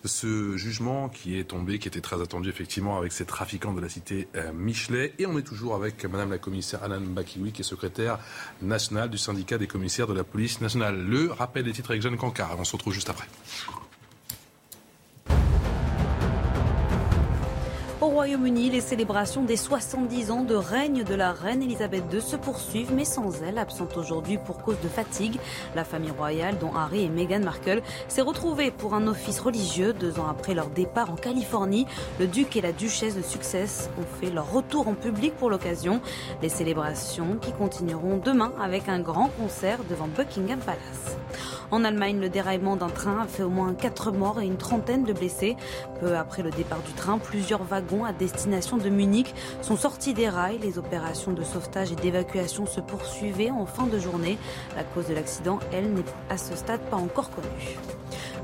de 0.02 0.08
ce 0.08 0.58
jugement 0.58 1.10
qui 1.10 1.38
est 1.38 1.44
tombé, 1.44 1.78
qui 1.78 1.90
était 1.90 2.02
très 2.02 2.20
attendu 2.20 2.50
effectivement 2.50 2.98
avec 2.98 3.12
ces 3.12 3.26
trafiquants 3.26 3.74
de 3.76 3.82
la 3.82 3.90
cité 3.90 4.28
euh, 4.36 4.52
Michelet. 4.52 5.14
Et 5.20 5.28
on 5.28 5.38
est 5.38 5.44
toujours 5.44 5.76
avec 5.76 6.04
Madame 6.06 6.32
la 6.32 6.40
commissaire 6.40 6.82
Alan 6.82 7.02
Bakiwi, 7.02 7.52
qui 7.52 7.62
est 7.62 7.64
secrétaire 7.64 8.18
nationale 8.64 9.12
du 9.12 9.20
syndicat 9.20 9.60
des 9.60 9.68
commissaires 9.68 10.08
de 10.08 10.14
la 10.14 10.24
police 10.24 10.60
nationale. 10.60 11.00
Le 11.00 11.32
rappel 11.32 11.66
des 11.66 11.72
titres 11.72 11.83
avec 11.90 12.02
Jeanne 12.02 12.18
Cancard. 12.18 12.56
On 12.60 12.64
se 12.64 12.74
retrouve 12.74 12.94
juste 12.94 13.10
après. 13.10 13.26
Au 18.04 18.08
Royaume-Uni, 18.08 18.70
les 18.70 18.82
célébrations 18.82 19.44
des 19.44 19.56
70 19.56 20.30
ans 20.30 20.44
de 20.44 20.56
règne 20.56 21.06
de 21.06 21.16
la 21.16 21.32
reine 21.32 21.64
Elisabeth 21.64 22.04
II 22.12 22.20
se 22.20 22.36
poursuivent, 22.36 22.94
mais 22.94 23.06
sans 23.06 23.42
elle, 23.44 23.58
absente 23.58 23.96
aujourd'hui 23.96 24.38
pour 24.38 24.62
cause 24.62 24.76
de 24.84 24.90
fatigue. 24.90 25.40
La 25.74 25.86
famille 25.86 26.12
royale, 26.12 26.58
dont 26.60 26.76
Harry 26.76 27.06
et 27.06 27.08
Meghan 27.08 27.40
Markle, 27.40 27.82
s'est 28.10 28.20
retrouvée 28.20 28.72
pour 28.72 28.94
un 28.94 29.08
office 29.08 29.40
religieux 29.40 29.94
deux 29.94 30.20
ans 30.20 30.28
après 30.30 30.54
leur 30.54 30.68
départ 30.68 31.12
en 31.12 31.16
Californie. 31.16 31.88
Le 32.20 32.28
duc 32.28 32.58
et 32.58 32.62
la 32.62 32.74
duchesse 32.74 33.16
de 33.16 33.22
Success 33.22 33.90
ont 33.98 34.20
fait 34.20 34.32
leur 34.32 34.52
retour 34.52 34.90
en 34.90 34.96
public 34.96 35.34
pour 35.38 35.50
l'occasion. 35.50 36.02
Les 36.42 36.50
célébrations 36.50 37.38
qui 37.40 37.54
continueront 37.54 38.18
demain 38.18 38.52
avec 38.62 38.90
un 38.90 39.00
grand 39.00 39.30
concert 39.40 39.80
devant 39.90 40.10
Buckingham 40.10 40.60
Palace. 40.60 41.16
En 41.72 41.84
Allemagne, 41.86 42.20
le 42.20 42.30
déraillement 42.30 42.76
d'un 42.76 42.90
train 42.90 43.22
a 43.22 43.28
fait 43.28 43.42
au 43.42 43.50
moins 43.50 43.74
4 43.74 44.12
morts 44.12 44.42
et 44.42 44.46
une 44.46 44.58
trentaine 44.58 45.06
de 45.06 45.14
blessés. 45.14 45.56
Peu 46.00 46.16
après 46.16 46.44
le 46.44 46.52
départ 46.52 46.82
du 46.82 46.92
train, 46.92 47.18
plusieurs 47.18 47.64
wagons 47.64 47.93
à 48.04 48.14
destination 48.14 48.78
de 48.78 48.90
Munich 48.90 49.34
sont 49.62 49.78
sortis 49.78 50.14
des 50.14 50.30
rails. 50.30 50.58
Les 50.60 50.78
opérations 50.78 51.32
de 51.32 51.44
sauvetage 51.44 51.92
et 51.92 51.96
d'évacuation 51.96 52.66
se 52.66 52.82
poursuivaient 52.82 53.52
en 53.52 53.66
fin 53.66 53.86
de 53.86 54.00
journée. 54.00 54.38
La 54.76 54.84
cause 54.84 55.08
de 55.08 55.14
l'accident, 55.14 55.60
elle, 55.72 55.94
n'est 55.94 56.04
à 56.30 56.38
ce 56.38 56.56
stade 56.56 56.82
pas 56.90 56.98
encore 56.98 57.30
connue. 57.30 57.78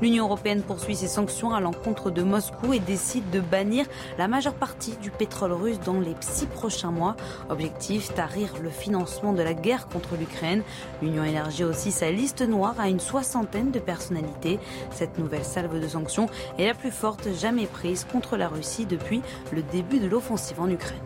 L'Union 0.00 0.26
européenne 0.26 0.62
poursuit 0.62 0.96
ses 0.96 1.08
sanctions 1.08 1.54
à 1.54 1.60
l'encontre 1.60 2.10
de 2.10 2.22
Moscou 2.22 2.72
et 2.72 2.78
décide 2.78 3.28
de 3.30 3.40
bannir 3.40 3.86
la 4.18 4.28
majeure 4.28 4.54
partie 4.54 4.96
du 5.02 5.10
pétrole 5.10 5.52
russe 5.52 5.80
dans 5.84 6.00
les 6.00 6.14
six 6.20 6.46
prochains 6.46 6.90
mois. 6.90 7.16
Objectif, 7.48 8.14
tarir 8.14 8.54
le 8.62 8.70
financement 8.70 9.32
de 9.32 9.42
la 9.42 9.54
guerre 9.54 9.88
contre 9.88 10.16
l'Ukraine. 10.16 10.62
L'Union 11.02 11.24
élargit 11.24 11.64
aussi 11.64 11.90
sa 11.90 12.10
liste 12.10 12.42
noire 12.42 12.74
à 12.78 12.88
une 12.88 13.00
soixantaine 13.00 13.70
de 13.70 13.78
personnalités. 13.78 14.58
Cette 14.90 15.18
nouvelle 15.18 15.44
salve 15.44 15.80
de 15.80 15.88
sanctions 15.88 16.28
est 16.58 16.66
la 16.66 16.74
plus 16.74 16.90
forte 16.90 17.28
jamais 17.40 17.66
prise 17.66 18.06
contre 18.10 18.36
la 18.36 18.48
Russie 18.48 18.86
depuis 18.86 19.22
le 19.52 19.62
début 19.62 19.98
de 19.98 20.08
l'offensive 20.08 20.60
en 20.60 20.68
Ukraine. 20.68 20.98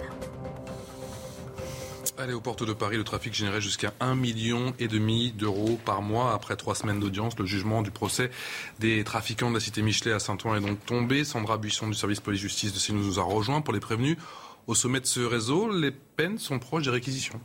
Allez, 2.17 2.33
aux 2.33 2.41
portes 2.41 2.65
de 2.65 2.73
Paris, 2.73 2.97
le 2.97 3.03
trafic 3.03 3.35
générait 3.35 3.61
jusqu'à 3.61 3.93
1,5 4.01 4.15
million 4.15 4.73
d'euros 5.37 5.81
par 5.85 6.01
mois. 6.01 6.33
Après 6.33 6.55
trois 6.55 6.77
semaines 6.77 7.01
d'audience, 7.01 7.37
le 7.37 7.45
jugement 7.45 7.83
du 7.83 7.91
procès 7.91 8.31
des 8.79 9.03
trafiquants 9.03 9.49
de 9.49 9.55
la 9.55 9.61
cité 9.61 9.83
Michelet 9.83 10.13
à 10.13 10.21
Saint-Ouen 10.21 10.55
est 10.55 10.61
donc 10.61 10.85
tombé. 10.87 11.25
Sandra 11.25 11.59
Buisson 11.59 11.89
du 11.89 11.95
service 11.95 12.21
police-justice 12.21 12.73
de 12.73 12.79
CNews 12.79 13.05
nous 13.05 13.19
a 13.19 13.25
rejoint 13.25 13.63
pour 13.63 13.75
les 13.75 13.81
prévenus. 13.81 14.17
Au 14.69 14.77
sommet 14.77 15.01
de 15.01 15.07
ce 15.07 15.21
réseau, 15.21 15.73
les 15.73 15.91
peines 15.91 16.39
sont 16.39 16.61
proches 16.61 16.85
des 16.85 16.91
réquisitions. 16.91 17.41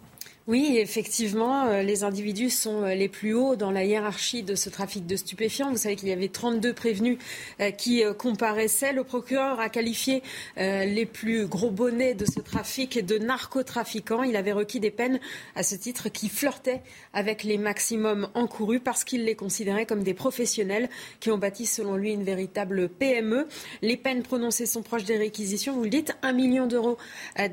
Oui, 0.50 0.78
effectivement, 0.80 1.68
euh, 1.68 1.84
les 1.84 2.04
individus 2.04 2.50
sont 2.50 2.82
euh, 2.82 2.96
les 2.96 3.08
plus 3.08 3.36
hauts 3.36 3.56
dans 3.56 3.70
la 3.70 3.84
hiérarchie 3.86 4.42
de 4.42 4.56
ce 4.56 4.72
trafic 4.72 5.06
de 5.06 5.16
stupéfiants. 5.16 5.70
Vous 5.70 5.78
savez 5.78 5.96
qu'il 5.96 6.10
y 6.10 6.12
avait 6.12 6.28
32 6.28 6.74
prévenus 6.74 7.20
euh, 7.62 7.70
qui 7.70 8.02
comparaissaient. 8.18 8.92
Le 8.92 9.04
procureur 9.04 9.60
a 9.60 9.70
qualifié 9.70 10.24
les 10.58 11.06
plus 11.06 11.46
gros 11.46 11.70
bonnets 11.70 12.16
de 12.16 12.26
ce 12.26 12.40
trafic 12.40 13.06
de 13.06 13.20
narcotrafiquants. 13.20 14.24
Il 14.24 14.36
avait 14.36 14.52
requis 14.52 14.80
des 14.80 14.90
peines 14.90 15.20
à 15.56 15.62
ce 15.62 15.76
titre 15.76 16.10
qui 16.10 16.30
flirtaient 16.30 16.82
avec 17.14 17.44
les 17.44 17.60
maximums 17.60 18.30
encourus 18.34 18.80
parce 18.80 19.04
qu'il 19.04 19.26
les 19.26 19.36
considérait 19.36 19.86
comme 19.86 20.02
des 20.02 20.14
professionnels 20.16 20.90
qui 21.20 21.30
ont 21.30 21.38
bâti, 21.38 21.68
selon 21.68 21.96
lui, 21.96 22.12
une 22.12 22.24
véritable 22.24 22.90
PME. 22.90 23.48
Les 23.82 23.98
peines 23.98 24.24
prononcées 24.24 24.66
sont 24.66 24.82
proches 24.82 25.06
des 25.06 25.18
réquisitions. 25.18 25.76
Vous 25.76 25.84
le 25.84 25.90
dites, 25.90 26.16
1 26.24 26.34
million 26.34 26.66
d'euros 26.66 26.98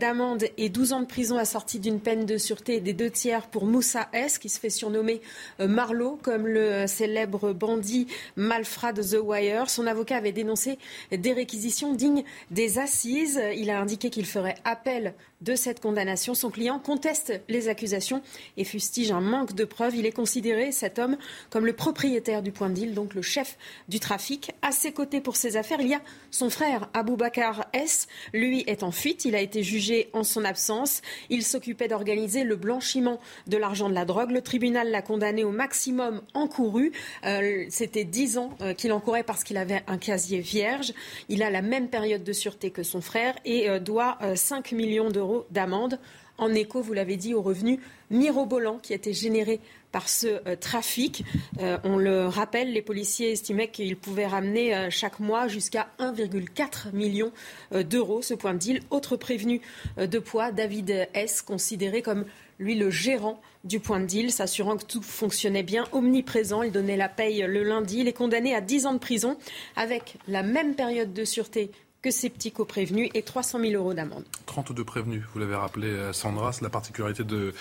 d'amende 0.00 0.44
et 0.56 0.68
12 0.70 0.92
ans 0.94 1.00
de 1.00 1.06
prison 1.06 1.36
assortis 1.36 1.80
d'une 1.80 2.00
peine 2.00 2.24
de 2.24 2.38
sûreté 2.38 2.80
des 2.86 2.92
deux 2.92 3.10
tiers 3.10 3.48
pour 3.48 3.66
Moussa 3.66 4.08
S, 4.12 4.38
qui 4.38 4.48
se 4.48 4.60
fait 4.60 4.70
surnommer 4.70 5.20
euh, 5.58 5.66
Marlowe, 5.66 6.20
comme 6.22 6.46
le 6.46 6.86
célèbre 6.86 7.52
bandit 7.52 8.06
malfrat 8.36 8.92
de 8.92 9.02
The 9.02 9.18
Wire. 9.20 9.68
Son 9.68 9.88
avocat 9.88 10.18
avait 10.18 10.30
dénoncé 10.30 10.78
des 11.10 11.32
réquisitions 11.32 11.94
dignes 11.94 12.22
des 12.52 12.78
assises. 12.78 13.42
Il 13.56 13.70
a 13.70 13.80
indiqué 13.80 14.08
qu'il 14.08 14.24
ferait 14.24 14.54
appel 14.64 15.14
de 15.40 15.54
cette 15.54 15.80
condamnation. 15.80 16.34
Son 16.34 16.50
client 16.50 16.78
conteste 16.78 17.40
les 17.48 17.68
accusations 17.68 18.22
et 18.56 18.64
fustige 18.64 19.10
un 19.10 19.20
manque 19.20 19.54
de 19.54 19.64
preuves. 19.64 19.96
Il 19.96 20.06
est 20.06 20.12
considéré, 20.12 20.72
cet 20.72 20.98
homme, 20.98 21.16
comme 21.50 21.66
le 21.66 21.74
propriétaire 21.74 22.42
du 22.42 22.52
point 22.52 22.70
de 22.70 22.74
deal, 22.74 22.94
donc 22.94 23.14
le 23.14 23.22
chef 23.22 23.58
du 23.88 24.00
trafic. 24.00 24.52
À 24.62 24.72
ses 24.72 24.92
côtés 24.92 25.20
pour 25.20 25.36
ces 25.36 25.56
affaires, 25.56 25.80
il 25.80 25.88
y 25.88 25.94
a 25.94 26.00
son 26.30 26.50
frère 26.50 26.88
Aboubakar 26.94 27.66
S. 27.72 28.06
Lui 28.32 28.64
est 28.66 28.82
en 28.82 28.92
fuite. 28.92 29.24
Il 29.24 29.34
a 29.34 29.40
été 29.40 29.62
jugé 29.62 30.08
en 30.12 30.22
son 30.22 30.44
absence. 30.44 31.02
Il 31.28 31.42
s'occupait 31.42 31.88
d'organiser 31.88 32.44
le 32.44 32.56
blanchiment 32.66 33.20
de 33.46 33.56
l'argent 33.56 33.88
de 33.88 33.94
la 33.94 34.04
drogue. 34.04 34.32
Le 34.32 34.42
tribunal 34.42 34.90
l'a 34.90 35.00
condamné 35.00 35.44
au 35.44 35.52
maximum 35.52 36.20
encouru. 36.34 36.90
Euh, 37.24 37.64
c'était 37.68 38.02
10 38.02 38.38
ans 38.38 38.50
euh, 38.60 38.74
qu'il 38.74 38.92
encourait 38.92 39.22
parce 39.22 39.44
qu'il 39.44 39.56
avait 39.56 39.84
un 39.86 39.98
casier 39.98 40.40
vierge. 40.40 40.92
Il 41.28 41.44
a 41.44 41.50
la 41.50 41.62
même 41.62 41.88
période 41.88 42.24
de 42.24 42.32
sûreté 42.32 42.72
que 42.72 42.82
son 42.82 43.00
frère 43.00 43.36
et 43.44 43.70
euh, 43.70 43.78
doit 43.78 44.18
5 44.34 44.72
millions 44.72 45.10
d'euros 45.10 45.46
d'amende 45.52 46.00
en 46.38 46.52
écho, 46.52 46.82
vous 46.82 46.92
l'avez 46.92 47.16
dit, 47.16 47.32
aux 47.32 47.40
revenus 47.40 47.78
mirobolants 48.10 48.78
qui 48.78 48.92
étaient 48.92 49.14
générés 49.14 49.60
par 49.90 50.06
ce 50.06 50.54
trafic. 50.56 51.24
On 51.58 51.96
le 51.96 52.26
rappelle, 52.26 52.74
les 52.74 52.82
policiers 52.82 53.32
estimaient 53.32 53.68
qu'ils 53.68 53.96
pouvaient 53.96 54.26
ramener 54.26 54.90
chaque 54.90 55.18
mois 55.18 55.48
jusqu'à 55.48 55.88
1,4 55.98 56.92
million 56.92 57.32
d'euros 57.72 58.20
ce 58.20 58.34
point 58.34 58.52
de 58.52 58.58
deal. 58.58 58.82
Autre 58.90 59.16
prévenu 59.16 59.62
de 59.96 60.18
poids, 60.18 60.52
David 60.52 61.08
S., 61.14 61.40
considéré 61.40 62.02
comme 62.02 62.26
lui 62.58 62.74
le 62.74 62.90
gérant 62.90 63.40
du 63.64 63.80
point 63.80 64.00
de 64.00 64.06
deal, 64.06 64.30
s'assurant 64.30 64.76
que 64.76 64.84
tout 64.84 65.02
fonctionnait 65.02 65.62
bien, 65.62 65.84
omniprésent. 65.92 66.62
Il 66.62 66.72
donnait 66.72 66.96
la 66.96 67.08
paye 67.08 67.44
le 67.46 67.62
lundi. 67.62 68.00
Il 68.00 68.08
est 68.08 68.12
condamné 68.12 68.54
à 68.54 68.60
10 68.60 68.86
ans 68.86 68.94
de 68.94 68.98
prison 68.98 69.36
avec 69.74 70.16
la 70.28 70.42
même 70.42 70.74
période 70.74 71.12
de 71.12 71.24
sûreté 71.24 71.70
que 72.06 72.12
ces 72.12 72.30
petits 72.30 72.52
co-prévenus 72.52 73.10
et 73.14 73.22
300 73.22 73.58
000 73.58 73.72
euros 73.72 73.92
d'amende. 73.92 74.24
32 74.46 74.84
prévenus, 74.84 75.24
vous 75.32 75.40
l'avez 75.40 75.56
rappelé, 75.56 75.88
euh, 75.88 76.12
Sandra. 76.12 76.52
La 76.62 76.70
particularité 76.70 77.24
de 77.24 77.52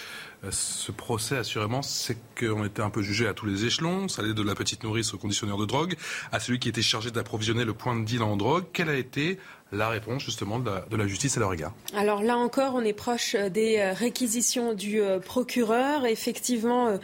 euh, 0.43 0.51
ce 0.51 0.91
procès, 0.91 1.37
assurément, 1.37 1.81
c'est 1.81 2.17
qu'on 2.39 2.63
était 2.63 2.83
un 2.83 2.91
peu 2.91 3.01
jugé 3.01 3.27
à 3.27 3.33
tous 3.33 3.47
les 3.47 3.65
échelons. 3.65 4.07
Ça 4.07 4.21
allait 4.21 4.35
de 4.35 4.43
la 4.43 4.53
petite 4.53 4.83
nourrice 4.83 5.15
au 5.15 5.17
conditionneur 5.17 5.57
de 5.57 5.65
drogue, 5.65 5.95
à 6.31 6.39
celui 6.39 6.59
qui 6.59 6.69
était 6.69 6.83
chargé 6.83 7.09
d'approvisionner 7.09 7.65
le 7.65 7.73
point 7.73 7.99
de 7.99 8.05
deal 8.05 8.21
en 8.21 8.37
drogue. 8.37 8.65
Quelle 8.71 8.89
a 8.89 8.95
été 8.95 9.39
la 9.75 9.89
réponse 9.89 10.23
justement 10.23 10.59
de 10.59 10.95
la, 10.95 11.07
justice 11.07 11.37
à 11.37 11.39
leur 11.39 11.53
égard 11.53 11.73
Alors 11.95 12.23
là 12.23 12.37
encore, 12.37 12.73
on 12.75 12.81
est 12.81 12.93
proche 12.93 13.35
euh, 13.35 13.49
des 13.49 13.77
euh, 13.77 13.93
réquisitions 13.93 14.73
du 14.73 15.01
euh, 15.01 15.19
procureur. 15.19 16.05
Effectivement, 16.05 16.97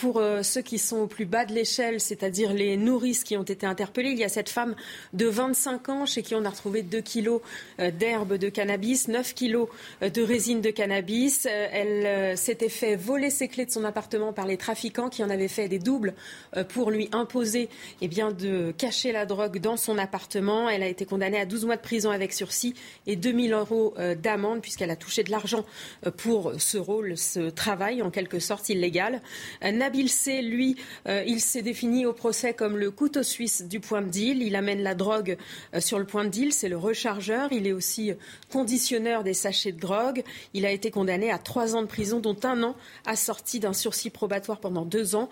pour 0.00 0.20
ceux 0.42 0.60
qui 0.62 0.78
sont 0.78 0.98
au 0.98 1.06
plus 1.06 1.24
bas 1.24 1.44
de 1.44 1.52
l'échelle, 1.52 2.00
c'est-à-dire 2.00 2.52
les 2.52 2.76
nourrices 2.76 3.24
qui 3.24 3.36
ont 3.36 3.42
été 3.42 3.66
interpellées, 3.66 4.10
il 4.10 4.18
y 4.18 4.24
a 4.24 4.28
cette 4.28 4.48
femme 4.48 4.74
de 5.12 5.26
25 5.26 5.88
ans 5.88 6.06
chez 6.06 6.22
qui 6.22 6.34
on 6.34 6.44
a 6.44 6.50
retrouvé 6.50 6.82
2 6.82 7.00
kilos 7.00 7.40
d'herbe 7.78 8.34
de 8.34 8.48
cannabis, 8.48 9.08
9 9.08 9.34
kilos 9.34 9.68
de 10.00 10.22
résine 10.22 10.60
de 10.60 10.70
cannabis. 10.70 11.46
Elle 11.46 12.36
s'était 12.36 12.68
fait 12.68 12.96
voler 12.96 13.30
ses 13.30 13.48
clés 13.48 13.66
de 13.66 13.70
son 13.70 13.84
appartement 13.84 14.32
par 14.32 14.46
les 14.46 14.56
trafiquants 14.56 15.08
qui 15.08 15.22
en 15.22 15.30
avaient 15.30 15.48
fait 15.48 15.68
des 15.68 15.78
doubles 15.78 16.14
pour 16.68 16.90
lui 16.90 17.08
imposer 17.12 17.68
eh 18.00 18.08
bien, 18.08 18.32
de 18.32 18.72
cacher 18.72 19.12
la 19.12 19.26
drogue 19.26 19.58
dans 19.58 19.76
son 19.76 19.98
appartement. 19.98 20.68
Elle 20.68 20.82
a 20.82 20.88
été 20.88 21.04
condamnée 21.04 21.40
à 21.40 21.46
12 21.46 21.66
mois 21.66 21.76
de 21.76 21.82
prison 21.82 22.10
avec 22.14 22.32
sursis 22.32 22.74
et 23.06 23.16
2000 23.16 23.52
euros 23.52 23.94
euh, 23.98 24.14
d'amende 24.14 24.62
puisqu'elle 24.62 24.90
a 24.90 24.96
touché 24.96 25.22
de 25.22 25.30
l'argent 25.30 25.64
euh, 26.06 26.10
pour 26.10 26.52
ce 26.58 26.78
rôle, 26.78 27.18
ce 27.18 27.50
travail 27.50 28.00
en 28.00 28.10
quelque 28.10 28.38
sorte 28.38 28.68
illégal. 28.68 29.20
Euh, 29.62 29.72
Nabil 29.72 30.08
C, 30.08 30.40
lui, 30.42 30.76
il 31.06 31.40
s'est 31.40 31.62
défini 31.62 32.06
au 32.06 32.12
procès 32.12 32.54
comme 32.54 32.76
le 32.76 32.90
couteau 32.90 33.22
suisse 33.22 33.62
du 33.62 33.80
point 33.80 34.02
de 34.02 34.08
deal. 34.08 34.42
Il 34.42 34.56
amène 34.56 34.82
la 34.82 34.94
drogue 34.94 35.36
sur 35.78 35.98
le 35.98 36.06
point 36.06 36.24
de 36.24 36.30
deal, 36.30 36.52
c'est 36.52 36.68
le 36.68 36.76
rechargeur. 36.76 37.48
Il 37.52 37.66
est 37.66 37.72
aussi 37.72 38.12
conditionneur 38.50 39.24
des 39.24 39.34
sachets 39.34 39.72
de 39.72 39.80
drogue. 39.80 40.22
Il 40.54 40.64
a 40.64 40.70
été 40.70 40.90
condamné 40.90 41.30
à 41.30 41.38
trois 41.38 41.74
ans 41.74 41.82
de 41.82 41.86
prison, 41.86 42.20
dont 42.20 42.36
un 42.44 42.62
an 42.62 42.76
assorti 43.04 43.60
d'un 43.60 43.72
sursis 43.72 44.10
probatoire 44.10 44.60
pendant 44.60 44.84
deux 44.84 45.14
ans. 45.14 45.28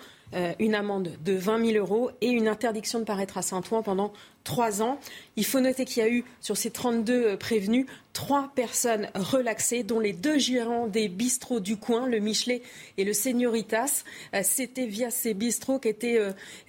Une 0.58 0.74
amende 0.74 1.10
de 1.24 1.34
20 1.34 1.72
000 1.72 1.78
euros 1.78 2.10
et 2.20 2.28
une 2.28 2.48
interdiction 2.48 2.98
de 2.98 3.04
paraître 3.04 3.38
à 3.38 3.42
Saint-Ouen 3.42 3.82
pendant 3.82 4.12
trois 4.44 4.82
ans. 4.82 4.98
Il 5.36 5.44
faut 5.44 5.60
noter 5.60 5.84
qu'il 5.84 6.02
y 6.02 6.06
a 6.06 6.08
eu, 6.08 6.24
sur 6.40 6.56
ces 6.56 6.70
32 6.70 7.12
euh, 7.12 7.36
prévenus, 7.36 7.86
trois 8.12 8.50
personnes 8.54 9.08
relaxées, 9.14 9.82
dont 9.82 10.00
les 10.00 10.12
deux 10.12 10.38
gérants 10.38 10.86
des 10.86 11.08
bistrots 11.08 11.60
du 11.60 11.76
coin, 11.76 12.06
le 12.06 12.18
Michelet 12.18 12.62
et 12.98 13.04
le 13.04 13.12
Señoritas. 13.12 14.04
Euh, 14.34 14.40
c'était 14.42 14.86
via 14.86 15.10
ces 15.10 15.34
bistrots 15.34 15.78
qu'étaient 15.78 16.18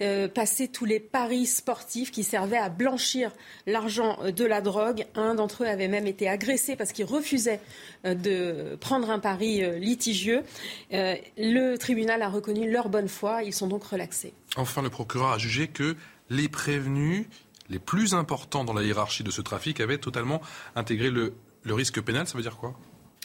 euh, 0.00 0.28
passés 0.28 0.68
tous 0.68 0.84
les 0.84 1.00
paris 1.00 1.46
sportifs 1.46 2.10
qui 2.10 2.24
servaient 2.24 2.56
à 2.56 2.68
blanchir 2.68 3.32
l'argent 3.66 4.18
de 4.30 4.44
la 4.44 4.60
drogue. 4.60 5.06
Un 5.14 5.34
d'entre 5.34 5.64
eux 5.64 5.66
avait 5.66 5.88
même 5.88 6.06
été 6.06 6.28
agressé 6.28 6.76
parce 6.76 6.92
qu'il 6.92 7.04
refusait 7.04 7.60
de 8.04 8.76
prendre 8.80 9.10
un 9.10 9.18
pari 9.18 9.62
litigieux. 9.78 10.42
Le 10.90 11.76
tribunal 11.76 12.22
a 12.22 12.28
reconnu 12.28 12.70
leur 12.70 12.88
bonne 12.88 13.08
foi. 13.08 13.42
Ils 13.42 13.52
sont 13.52 13.66
donc 13.66 13.84
relaxés. 13.84 14.32
Enfin, 14.56 14.82
le 14.82 14.90
procureur 14.90 15.32
a 15.32 15.38
jugé 15.38 15.68
que 15.68 15.96
les 16.30 16.48
prévenus 16.48 17.26
les 17.68 17.78
plus 17.78 18.14
importants 18.14 18.64
dans 18.64 18.72
la 18.72 18.82
hiérarchie 18.82 19.24
de 19.24 19.30
ce 19.30 19.40
trafic 19.40 19.80
avaient 19.80 19.98
totalement 19.98 20.40
intégré 20.76 21.10
le, 21.10 21.34
risque 21.66 22.00
pénal. 22.00 22.26
Ça 22.26 22.36
veut 22.36 22.42
dire 22.42 22.56
quoi? 22.56 22.74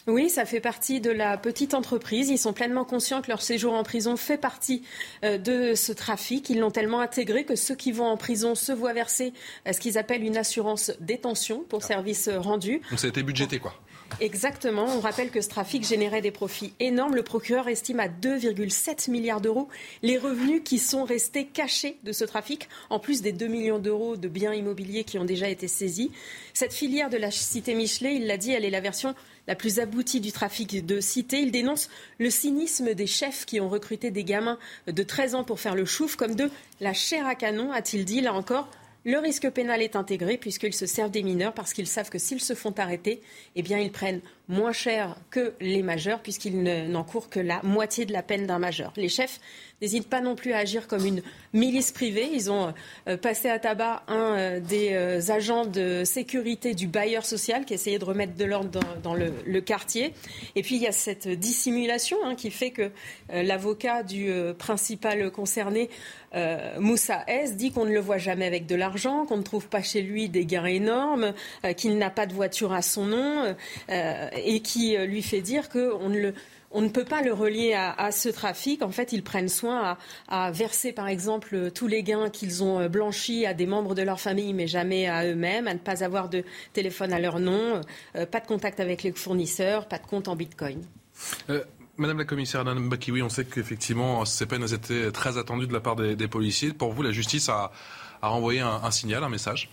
Oui, 0.06 0.30
ça 0.30 0.46
fait 0.46 0.60
partie 0.60 1.00
de 1.02 1.10
la 1.10 1.36
petite 1.36 1.74
entreprise. 1.74 2.30
Ils 2.30 2.38
sont 2.38 2.54
pleinement 2.54 2.84
conscients 2.86 3.20
que 3.20 3.28
leur 3.28 3.42
séjour 3.42 3.74
en 3.74 3.82
prison 3.82 4.16
fait 4.16 4.38
partie 4.38 4.82
euh, 5.24 5.36
de 5.36 5.74
ce 5.74 5.92
trafic. 5.92 6.48
Ils 6.48 6.58
l'ont 6.58 6.70
tellement 6.70 7.00
intégré 7.00 7.44
que 7.44 7.54
ceux 7.54 7.74
qui 7.74 7.92
vont 7.92 8.06
en 8.06 8.16
prison 8.16 8.54
se 8.54 8.72
voient 8.72 8.94
verser 8.94 9.34
euh, 9.68 9.72
ce 9.72 9.78
qu'ils 9.78 9.98
appellent 9.98 10.24
une 10.24 10.38
assurance 10.38 10.90
détention 11.00 11.64
pour 11.68 11.80
ah. 11.82 11.86
service 11.86 12.30
rendu. 12.34 12.80
Donc 12.90 12.98
ça 12.98 13.06
a 13.06 13.10
été 13.10 13.22
budgété, 13.22 13.58
quoi. 13.58 13.74
Exactement. 14.20 14.86
On 14.96 15.00
rappelle 15.00 15.30
que 15.30 15.40
ce 15.40 15.48
trafic 15.48 15.86
générait 15.86 16.20
des 16.20 16.30
profits 16.30 16.72
énormes. 16.80 17.14
Le 17.14 17.22
procureur 17.22 17.68
estime 17.68 18.00
à 18.00 18.08
2,7 18.08 19.10
milliards 19.10 19.40
d'euros 19.40 19.68
les 20.02 20.18
revenus 20.18 20.62
qui 20.64 20.78
sont 20.78 21.04
restés 21.04 21.46
cachés 21.46 21.96
de 22.04 22.12
ce 22.12 22.24
trafic, 22.24 22.68
en 22.90 22.98
plus 22.98 23.22
des 23.22 23.32
2 23.32 23.46
millions 23.46 23.78
d'euros 23.78 24.16
de 24.16 24.28
biens 24.28 24.52
immobiliers 24.52 25.04
qui 25.04 25.18
ont 25.18 25.24
déjà 25.24 25.48
été 25.48 25.68
saisis. 25.68 26.10
Cette 26.54 26.72
filière 26.72 27.10
de 27.10 27.16
la 27.16 27.30
cité 27.30 27.74
Michelet, 27.74 28.16
il 28.16 28.26
l'a 28.26 28.36
dit, 28.36 28.52
elle 28.52 28.64
est 28.64 28.70
la 28.70 28.80
version 28.80 29.14
la 29.46 29.54
plus 29.54 29.80
aboutie 29.80 30.20
du 30.20 30.32
trafic 30.32 30.84
de 30.84 31.00
cité. 31.00 31.40
Il 31.40 31.50
dénonce 31.50 31.88
le 32.18 32.30
cynisme 32.30 32.94
des 32.94 33.06
chefs 33.06 33.46
qui 33.46 33.60
ont 33.60 33.68
recruté 33.68 34.10
des 34.10 34.24
gamins 34.24 34.58
de 34.86 35.02
13 35.02 35.34
ans 35.34 35.44
pour 35.44 35.60
faire 35.60 35.74
le 35.74 35.84
chouf, 35.84 36.16
comme 36.16 36.34
de 36.34 36.50
la 36.80 36.92
chair 36.92 37.26
à 37.26 37.34
canon, 37.34 37.72
a-t-il 37.72 38.04
dit. 38.04 38.20
Là 38.20 38.34
encore, 38.34 38.68
le 39.04 39.18
risque 39.18 39.48
pénal 39.50 39.80
est 39.82 39.96
intégré 39.96 40.36
puisqu'ils 40.36 40.74
se 40.74 40.86
servent 40.86 41.10
des 41.10 41.22
mineurs 41.22 41.54
parce 41.54 41.72
qu'ils 41.72 41.86
savent 41.86 42.10
que 42.10 42.18
s'ils 42.18 42.40
se 42.40 42.54
font 42.54 42.74
arrêter, 42.76 43.20
eh 43.56 43.62
bien 43.62 43.78
ils 43.78 43.92
prennent 43.92 44.20
moins 44.50 44.72
cher 44.72 45.16
que 45.30 45.54
les 45.60 45.82
majeurs 45.82 46.20
puisqu'ils 46.20 46.62
n'encourent 46.90 47.30
que 47.30 47.40
la 47.40 47.60
moitié 47.62 48.04
de 48.04 48.12
la 48.12 48.22
peine 48.22 48.46
d'un 48.46 48.58
majeur. 48.58 48.92
Les 48.96 49.08
chefs 49.08 49.40
n'hésitent 49.80 50.08
pas 50.08 50.20
non 50.20 50.34
plus 50.34 50.52
à 50.52 50.58
agir 50.58 50.86
comme 50.86 51.06
une 51.06 51.22
milice 51.52 51.92
privée. 51.92 52.28
Ils 52.32 52.50
ont 52.50 52.74
euh, 53.08 53.16
passé 53.16 53.48
à 53.48 53.58
tabac 53.58 54.02
un 54.08 54.36
euh, 54.36 54.60
des 54.60 54.90
euh, 54.92 55.20
agents 55.30 55.64
de 55.64 56.04
sécurité 56.04 56.74
du 56.74 56.86
bailleur 56.86 57.24
social 57.24 57.64
qui 57.64 57.74
essayait 57.74 57.98
de 57.98 58.04
remettre 58.04 58.34
de 58.34 58.44
l'ordre 58.44 58.80
dans, 59.02 59.14
le, 59.14 59.60
quartier. 59.60 60.14
Et 60.56 60.62
puis 60.62 60.76
il 60.76 60.82
y 60.82 60.86
a 60.86 60.92
cette 60.92 61.28
dissimulation 61.28 62.16
hein, 62.24 62.34
qui 62.34 62.50
fait 62.50 62.70
que 62.70 62.90
l'avocat 63.30 64.02
du 64.02 64.32
principal 64.58 65.30
concerné, 65.30 65.90
Moussa 66.78 67.24
S, 67.26 67.56
dit 67.56 67.72
qu'on 67.72 67.84
ne 67.84 67.92
le 67.92 68.00
voit 68.00 68.16
jamais 68.16 68.46
avec 68.46 68.66
de 68.66 68.74
l'argent, 68.74 69.26
qu'on 69.26 69.36
ne 69.36 69.42
trouve 69.42 69.68
pas 69.68 69.82
chez 69.82 70.00
lui 70.00 70.28
des 70.30 70.46
gains 70.46 70.64
énormes, 70.64 71.34
qu'il 71.76 71.98
n'a 71.98 72.08
pas 72.08 72.26
de 72.26 72.32
voiture 72.32 72.72
à 72.72 72.80
son 72.80 73.04
nom 73.04 73.54
et 74.44 74.60
qui 74.60 74.96
lui 74.96 75.22
fait 75.22 75.40
dire 75.40 75.68
qu'on 75.68 76.08
ne 76.08 76.88
peut 76.88 77.04
pas 77.04 77.22
le 77.22 77.32
relier 77.32 77.74
à, 77.74 78.12
ce 78.12 78.28
trafic. 78.28 78.82
En 78.82 78.90
fait, 78.90 79.12
ils 79.12 79.22
prennent 79.22 79.48
soin 79.48 79.96
à, 80.28 80.50
verser, 80.50 80.92
par 80.92 81.08
exemple, 81.08 81.70
tous 81.72 81.86
les 81.86 82.02
gains 82.02 82.30
qu'ils 82.30 82.62
ont 82.62 82.88
blanchis 82.88 83.46
à 83.46 83.54
des 83.54 83.66
membres 83.66 83.94
de 83.94 84.02
leur 84.02 84.20
famille, 84.20 84.52
mais 84.52 84.66
jamais 84.66 85.08
à 85.08 85.24
eux-mêmes, 85.26 85.66
à 85.66 85.74
ne 85.74 85.78
pas 85.78 86.04
avoir 86.04 86.28
de 86.28 86.44
téléphone 86.72 87.12
à 87.12 87.18
leur 87.18 87.40
nom, 87.40 87.80
euh, 88.16 88.26
pas 88.26 88.40
de 88.40 88.46
contact 88.46 88.80
avec 88.80 89.02
les 89.02 89.12
fournisseurs, 89.12 89.86
pas 89.86 89.98
de 89.98 90.06
compte 90.06 90.28
en 90.28 90.36
bitcoin. 90.36 90.82
Euh, 91.48 91.62
Madame 91.96 92.18
la 92.18 92.24
commissaire 92.24 92.66
Anne 92.66 92.88
Bakiwi, 92.88 93.22
on 93.22 93.28
sait 93.28 93.44
qu'effectivement, 93.44 94.24
ces 94.24 94.46
peines 94.46 94.72
étaient 94.72 95.10
très 95.12 95.36
attendues 95.36 95.66
de 95.66 95.72
la 95.72 95.80
part 95.80 95.96
des, 95.96 96.28
policiers. 96.28 96.72
Pour 96.72 96.92
vous, 96.92 97.02
la 97.02 97.12
justice 97.12 97.48
a, 97.48 97.72
envoyé 98.22 98.60
un 98.60 98.90
signal, 98.90 99.22
un 99.22 99.28
message? 99.28 99.70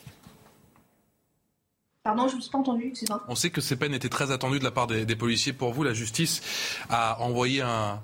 Pardon, 2.08 2.30
je 2.30 2.32
ne 2.32 2.38
me 2.38 2.42
suis 2.42 2.52
pas 2.52 2.60
entendu, 2.60 2.94
On 3.28 3.36
sait 3.36 3.50
que 3.50 3.60
ces 3.60 3.76
peines 3.76 3.94
étaient 3.94 4.08
très 4.08 4.32
attendues 4.32 4.60
de 4.60 4.64
la 4.64 4.72
part 4.72 4.88
des, 4.88 5.16
policiers. 5.18 5.52
Pour 5.52 5.74
vous, 5.74 5.84
la 5.84 5.94
justice 5.94 6.42
a 6.90 7.22
envoyé 7.22 7.62
un, 7.62 8.00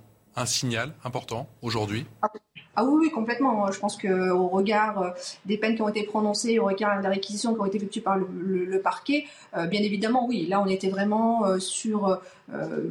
signal 0.46 0.94
important 1.06 1.48
aujourd'hui 1.62 2.06
ah, 2.22 2.28
ah 2.76 2.84
oui, 2.84 3.06
oui, 3.06 3.12
complètement. 3.12 3.72
Je 3.72 3.80
pense 3.80 3.96
qu'au 3.96 4.48
regard 4.50 5.02
euh, 5.02 5.10
des 5.46 5.58
peines 5.58 5.76
qui 5.76 5.82
ont 5.84 5.88
été 5.88 6.04
prononcées, 6.04 6.60
au 6.60 6.66
regard 6.66 7.02
des 7.02 7.08
réquisitions 7.08 7.54
qui 7.54 7.62
ont 7.62 7.66
été 7.66 7.78
effectuées 7.78 8.02
par 8.02 8.18
le, 8.18 8.82
parquet, 8.82 9.26
euh, 9.56 9.68
bien 9.68 9.82
évidemment, 9.82 10.28
oui, 10.28 10.48
là 10.48 10.60
on 10.60 10.66
était 10.66 10.90
vraiment 10.90 11.46
euh, 11.46 11.60
sur, 11.60 12.20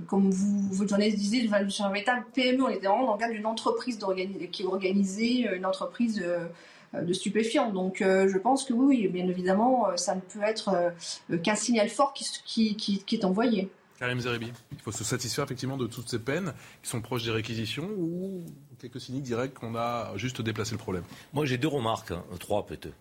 comme 0.07 0.31
vous, 0.31 0.69
votre 0.73 0.89
journaliste 0.89 1.19
disait, 1.19 1.47
sur 1.69 1.85
un 1.85 1.91
véritable 1.91 2.25
PME, 2.33 2.63
on 2.63 2.69
était 2.71 2.87
vraiment 2.87 3.05
dans 3.05 3.13
le 3.13 3.19
cadre 3.19 3.35
d'une 3.35 3.45
entreprise 3.45 3.99
qui 4.51 4.65
organisait 4.65 5.57
une 5.57 5.67
entreprise 5.67 6.25
de 7.01 7.13
stupéfiants. 7.13 7.71
Donc 7.71 8.03
euh, 8.03 8.29
je 8.29 8.39
pense 8.39 8.65
que 8.65 8.73
oui, 8.73 9.09
bien 9.09 9.27
évidemment, 9.29 9.89
euh, 9.89 9.97
ça 9.97 10.15
ne 10.15 10.21
peut 10.21 10.43
être 10.43 10.93
qu'un 11.43 11.55
signal 11.55 11.89
fort 11.89 12.13
qui, 12.13 12.77
qui, 12.77 13.15
est 13.15 13.25
envoyé. 13.25 13.71
Karim 13.99 14.19
Zeribi, 14.19 14.53
il 14.73 14.79
faut 14.79 14.91
se 14.91 15.05
satisfaire 15.05 15.45
effectivement 15.45 15.77
de 15.77 15.87
toutes 15.87 16.09
ces 16.09 16.19
peines 16.19 16.53
qui 16.83 16.91
sont 16.91 17.01
proches 17.01 17.23
des 17.23 17.31
réquisitions 17.31 17.89
ou 17.97 18.45
quelques 18.81 19.01
cyniques 19.01 19.23
diraient 19.23 19.49
qu'on 19.49 19.77
a 19.77 20.13
juste 20.17 20.43
déplacé 20.43 20.73
le 20.73 20.79
problème 20.79 21.05
Moi 21.33 21.47
j'ai 21.47 21.57
deux 21.57 21.69
remarques, 21.69 22.11
hein, 22.11 22.25
trois 22.41 22.67
peut-être. 22.67 22.97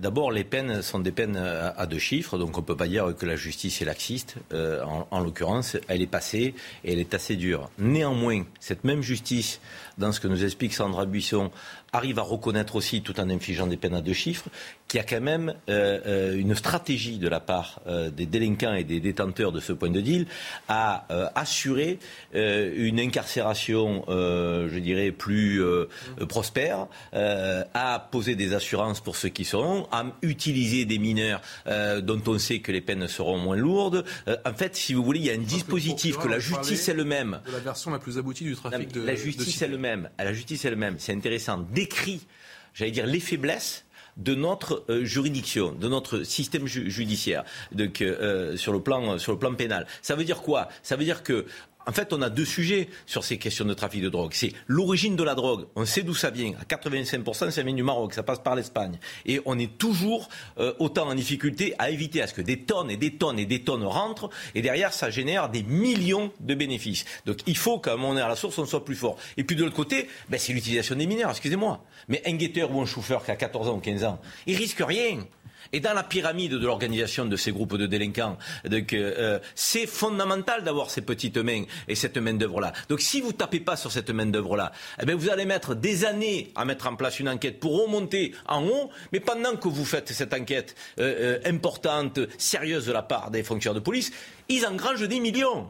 D'abord, 0.00 0.32
les 0.32 0.44
peines 0.44 0.80
sont 0.80 0.98
des 0.98 1.12
peines 1.12 1.36
à, 1.36 1.86
deux 1.86 1.98
chiffres, 1.98 2.38
donc 2.38 2.56
on 2.56 2.62
ne 2.62 2.66
peut 2.66 2.76
pas 2.76 2.88
dire 2.88 3.14
que 3.14 3.26
la 3.26 3.36
justice 3.36 3.82
est 3.82 3.84
laxiste. 3.84 4.36
en, 4.52 5.06
en 5.10 5.20
l'occurrence, 5.20 5.76
elle 5.88 6.00
est 6.00 6.06
passée 6.06 6.54
et 6.84 6.92
elle 6.94 6.98
est 6.98 7.12
assez 7.12 7.36
dure. 7.36 7.68
Néanmoins, 7.78 8.44
cette 8.60 8.84
même 8.84 9.02
justice, 9.02 9.60
dans 9.98 10.10
ce 10.12 10.20
que 10.20 10.28
nous 10.28 10.42
explique 10.42 10.72
Sandra 10.72 11.04
Buisson, 11.04 11.50
arrive 11.92 12.18
à 12.18 12.22
reconnaître 12.22 12.76
aussi, 12.76 13.02
tout 13.02 13.20
en 13.20 13.28
infligeant 13.28 13.66
des 13.66 13.76
peines 13.76 13.94
à 13.94 14.00
deux 14.00 14.14
chiffres, 14.14 14.48
qu'il 14.88 14.98
y 14.98 15.00
a 15.02 15.04
quand 15.04 15.20
même 15.20 15.54
euh, 15.68 16.00
euh, 16.06 16.36
une 16.38 16.54
stratégie 16.54 17.18
de 17.18 17.28
la 17.28 17.38
part 17.38 17.80
euh, 17.86 18.08
des 18.08 18.24
délinquants 18.24 18.72
et 18.72 18.84
des 18.84 18.98
détenteurs 18.98 19.52
de 19.52 19.60
ce 19.60 19.74
point 19.74 19.90
de 19.90 20.00
deal 20.00 20.26
à 20.68 21.06
assurer 21.34 21.98
une 22.32 22.98
incarcération, 22.98 24.04
je 24.08 24.78
dirais, 24.78 25.10
plus 25.10 25.62
prospère, 26.28 26.86
à 27.12 28.08
poser 28.10 28.36
des 28.36 28.54
assurances 28.54 29.00
pour 29.00 29.16
ceux 29.16 29.28
qui 29.28 29.44
seront, 29.44 29.86
à 29.92 30.04
utiliser 30.22 30.84
des 30.84 30.98
mineurs 30.98 31.40
dont 31.66 32.22
on 32.26 32.38
sait 32.38 32.60
que 32.60 32.72
les 32.72 32.80
peines 32.80 33.06
seront 33.08 33.38
moins 33.38 33.56
lourdes. 33.56 34.04
en 34.28 34.54
fait, 34.54 34.76
si 34.76 34.94
vous 34.94 35.04
voulez, 35.04 35.20
il 35.20 35.26
y 35.26 35.30
a 35.30 35.34
un 35.34 35.38
dispositif 35.38 36.16
que 36.16 36.28
la 36.28 36.38
justice 36.38 36.88
elle-même. 36.88 37.40
La 37.52 37.58
version 37.58 37.90
la 37.90 37.98
plus 37.98 38.18
aboutie 38.18 38.44
du 38.44 38.54
trafic 38.54 38.92
de 38.92 39.02
La 39.02 39.14
justice 39.14 39.60
elle-même, 39.62 40.08
la 40.18 40.32
justice 40.32 40.64
elle-même, 40.64 40.96
c'est 40.98 41.12
intéressant 41.12 41.58
décrit, 41.82 42.20
j'allais 42.74 42.90
dire, 42.90 43.06
les 43.06 43.20
faiblesses 43.20 43.84
de 44.16 44.34
notre 44.34 44.84
euh, 44.88 45.04
juridiction, 45.04 45.72
de 45.72 45.88
notre 45.88 46.22
système 46.22 46.66
judiciaire, 46.66 47.44
euh, 47.78 48.56
sur, 48.56 48.72
le 48.72 48.80
plan, 48.80 49.18
sur 49.18 49.32
le 49.32 49.38
plan 49.38 49.54
pénal. 49.54 49.86
Ça 50.02 50.14
veut 50.14 50.24
dire 50.24 50.42
quoi? 50.42 50.68
Ça 50.82 50.96
veut 50.96 51.04
dire 51.04 51.22
que 51.22 51.46
en 51.86 51.92
fait, 51.92 52.12
on 52.12 52.22
a 52.22 52.30
deux 52.30 52.44
sujets 52.44 52.88
sur 53.06 53.24
ces 53.24 53.38
questions 53.38 53.64
de 53.64 53.74
trafic 53.74 54.02
de 54.02 54.08
drogue. 54.08 54.32
C'est 54.34 54.52
l'origine 54.66 55.16
de 55.16 55.22
la 55.22 55.34
drogue. 55.34 55.66
On 55.76 55.84
sait 55.84 56.02
d'où 56.02 56.14
ça 56.14 56.30
vient. 56.30 56.52
À 56.60 56.64
85%, 56.64 57.50
ça 57.50 57.62
vient 57.62 57.74
du 57.74 57.82
Maroc. 57.82 58.14
Ça 58.14 58.22
passe 58.22 58.38
par 58.38 58.54
l'Espagne. 58.54 58.98
Et 59.26 59.40
on 59.46 59.58
est 59.58 59.78
toujours 59.78 60.28
euh, 60.58 60.72
autant 60.78 61.08
en 61.08 61.14
difficulté 61.14 61.74
à 61.78 61.90
éviter 61.90 62.22
à 62.22 62.26
ce 62.26 62.34
que 62.34 62.42
des 62.42 62.60
tonnes 62.60 62.90
et 62.90 62.96
des 62.96 63.14
tonnes 63.14 63.38
et 63.38 63.46
des 63.46 63.62
tonnes 63.62 63.84
rentrent. 63.84 64.30
Et 64.54 64.62
derrière, 64.62 64.92
ça 64.92 65.10
génère 65.10 65.48
des 65.48 65.62
millions 65.62 66.32
de 66.40 66.54
bénéfices. 66.54 67.04
Donc, 67.26 67.38
il 67.46 67.56
faut 67.56 67.78
qu'à 67.78 67.94
un 67.94 67.96
moment 67.96 68.20
à 68.20 68.28
la 68.28 68.36
source, 68.36 68.58
on 68.58 68.66
soit 68.66 68.84
plus 68.84 68.96
fort. 68.96 69.16
Et 69.36 69.44
puis, 69.44 69.56
de 69.56 69.64
l'autre 69.64 69.76
côté, 69.76 70.08
ben, 70.28 70.38
c'est 70.38 70.52
l'utilisation 70.52 70.94
des 70.94 71.06
mineurs. 71.06 71.30
Excusez-moi. 71.30 71.84
Mais 72.08 72.22
un 72.26 72.34
guetteur 72.34 72.74
ou 72.74 72.80
un 72.80 72.86
chauffeur 72.86 73.24
qui 73.24 73.30
a 73.30 73.36
14 73.36 73.68
ans 73.68 73.76
ou 73.76 73.80
15 73.80 74.04
ans, 74.04 74.20
il 74.46 74.56
risque 74.56 74.82
rien. 74.86 75.18
Et 75.72 75.80
dans 75.80 75.94
la 75.94 76.02
pyramide 76.02 76.52
de 76.52 76.66
l'organisation 76.66 77.24
de 77.26 77.36
ces 77.36 77.52
groupes 77.52 77.76
de 77.76 77.86
délinquants, 77.86 78.36
euh, 78.70 79.38
c'est 79.54 79.86
fondamental 79.86 80.64
d'avoir 80.64 80.90
ces 80.90 81.02
petites 81.02 81.36
mains 81.38 81.64
et 81.88 81.94
cette 81.94 82.16
main 82.16 82.34
d'œuvre 82.34 82.60
là. 82.60 82.72
Donc 82.88 83.00
si 83.00 83.20
vous 83.20 83.32
tapez 83.32 83.60
pas 83.60 83.76
sur 83.76 83.92
cette 83.92 84.10
main 84.10 84.26
d'œuvre 84.26 84.56
là, 84.56 84.72
eh 85.00 85.06
bien, 85.06 85.14
vous 85.14 85.30
allez 85.30 85.44
mettre 85.44 85.74
des 85.74 86.04
années 86.04 86.52
à 86.54 86.64
mettre 86.64 86.86
en 86.86 86.96
place 86.96 87.20
une 87.20 87.28
enquête 87.28 87.60
pour 87.60 87.82
remonter 87.82 88.34
en 88.46 88.64
haut, 88.64 88.90
mais 89.12 89.20
pendant 89.20 89.56
que 89.56 89.68
vous 89.68 89.84
faites 89.84 90.12
cette 90.12 90.34
enquête 90.34 90.74
euh, 90.98 91.38
euh, 91.44 91.48
importante, 91.48 92.20
sérieuse 92.38 92.86
de 92.86 92.92
la 92.92 93.02
part 93.02 93.30
des 93.30 93.42
fonctionnaires 93.42 93.80
de 93.80 93.84
police, 93.84 94.12
ils 94.48 94.66
engrangent 94.66 95.08
des 95.08 95.20
millions 95.20 95.68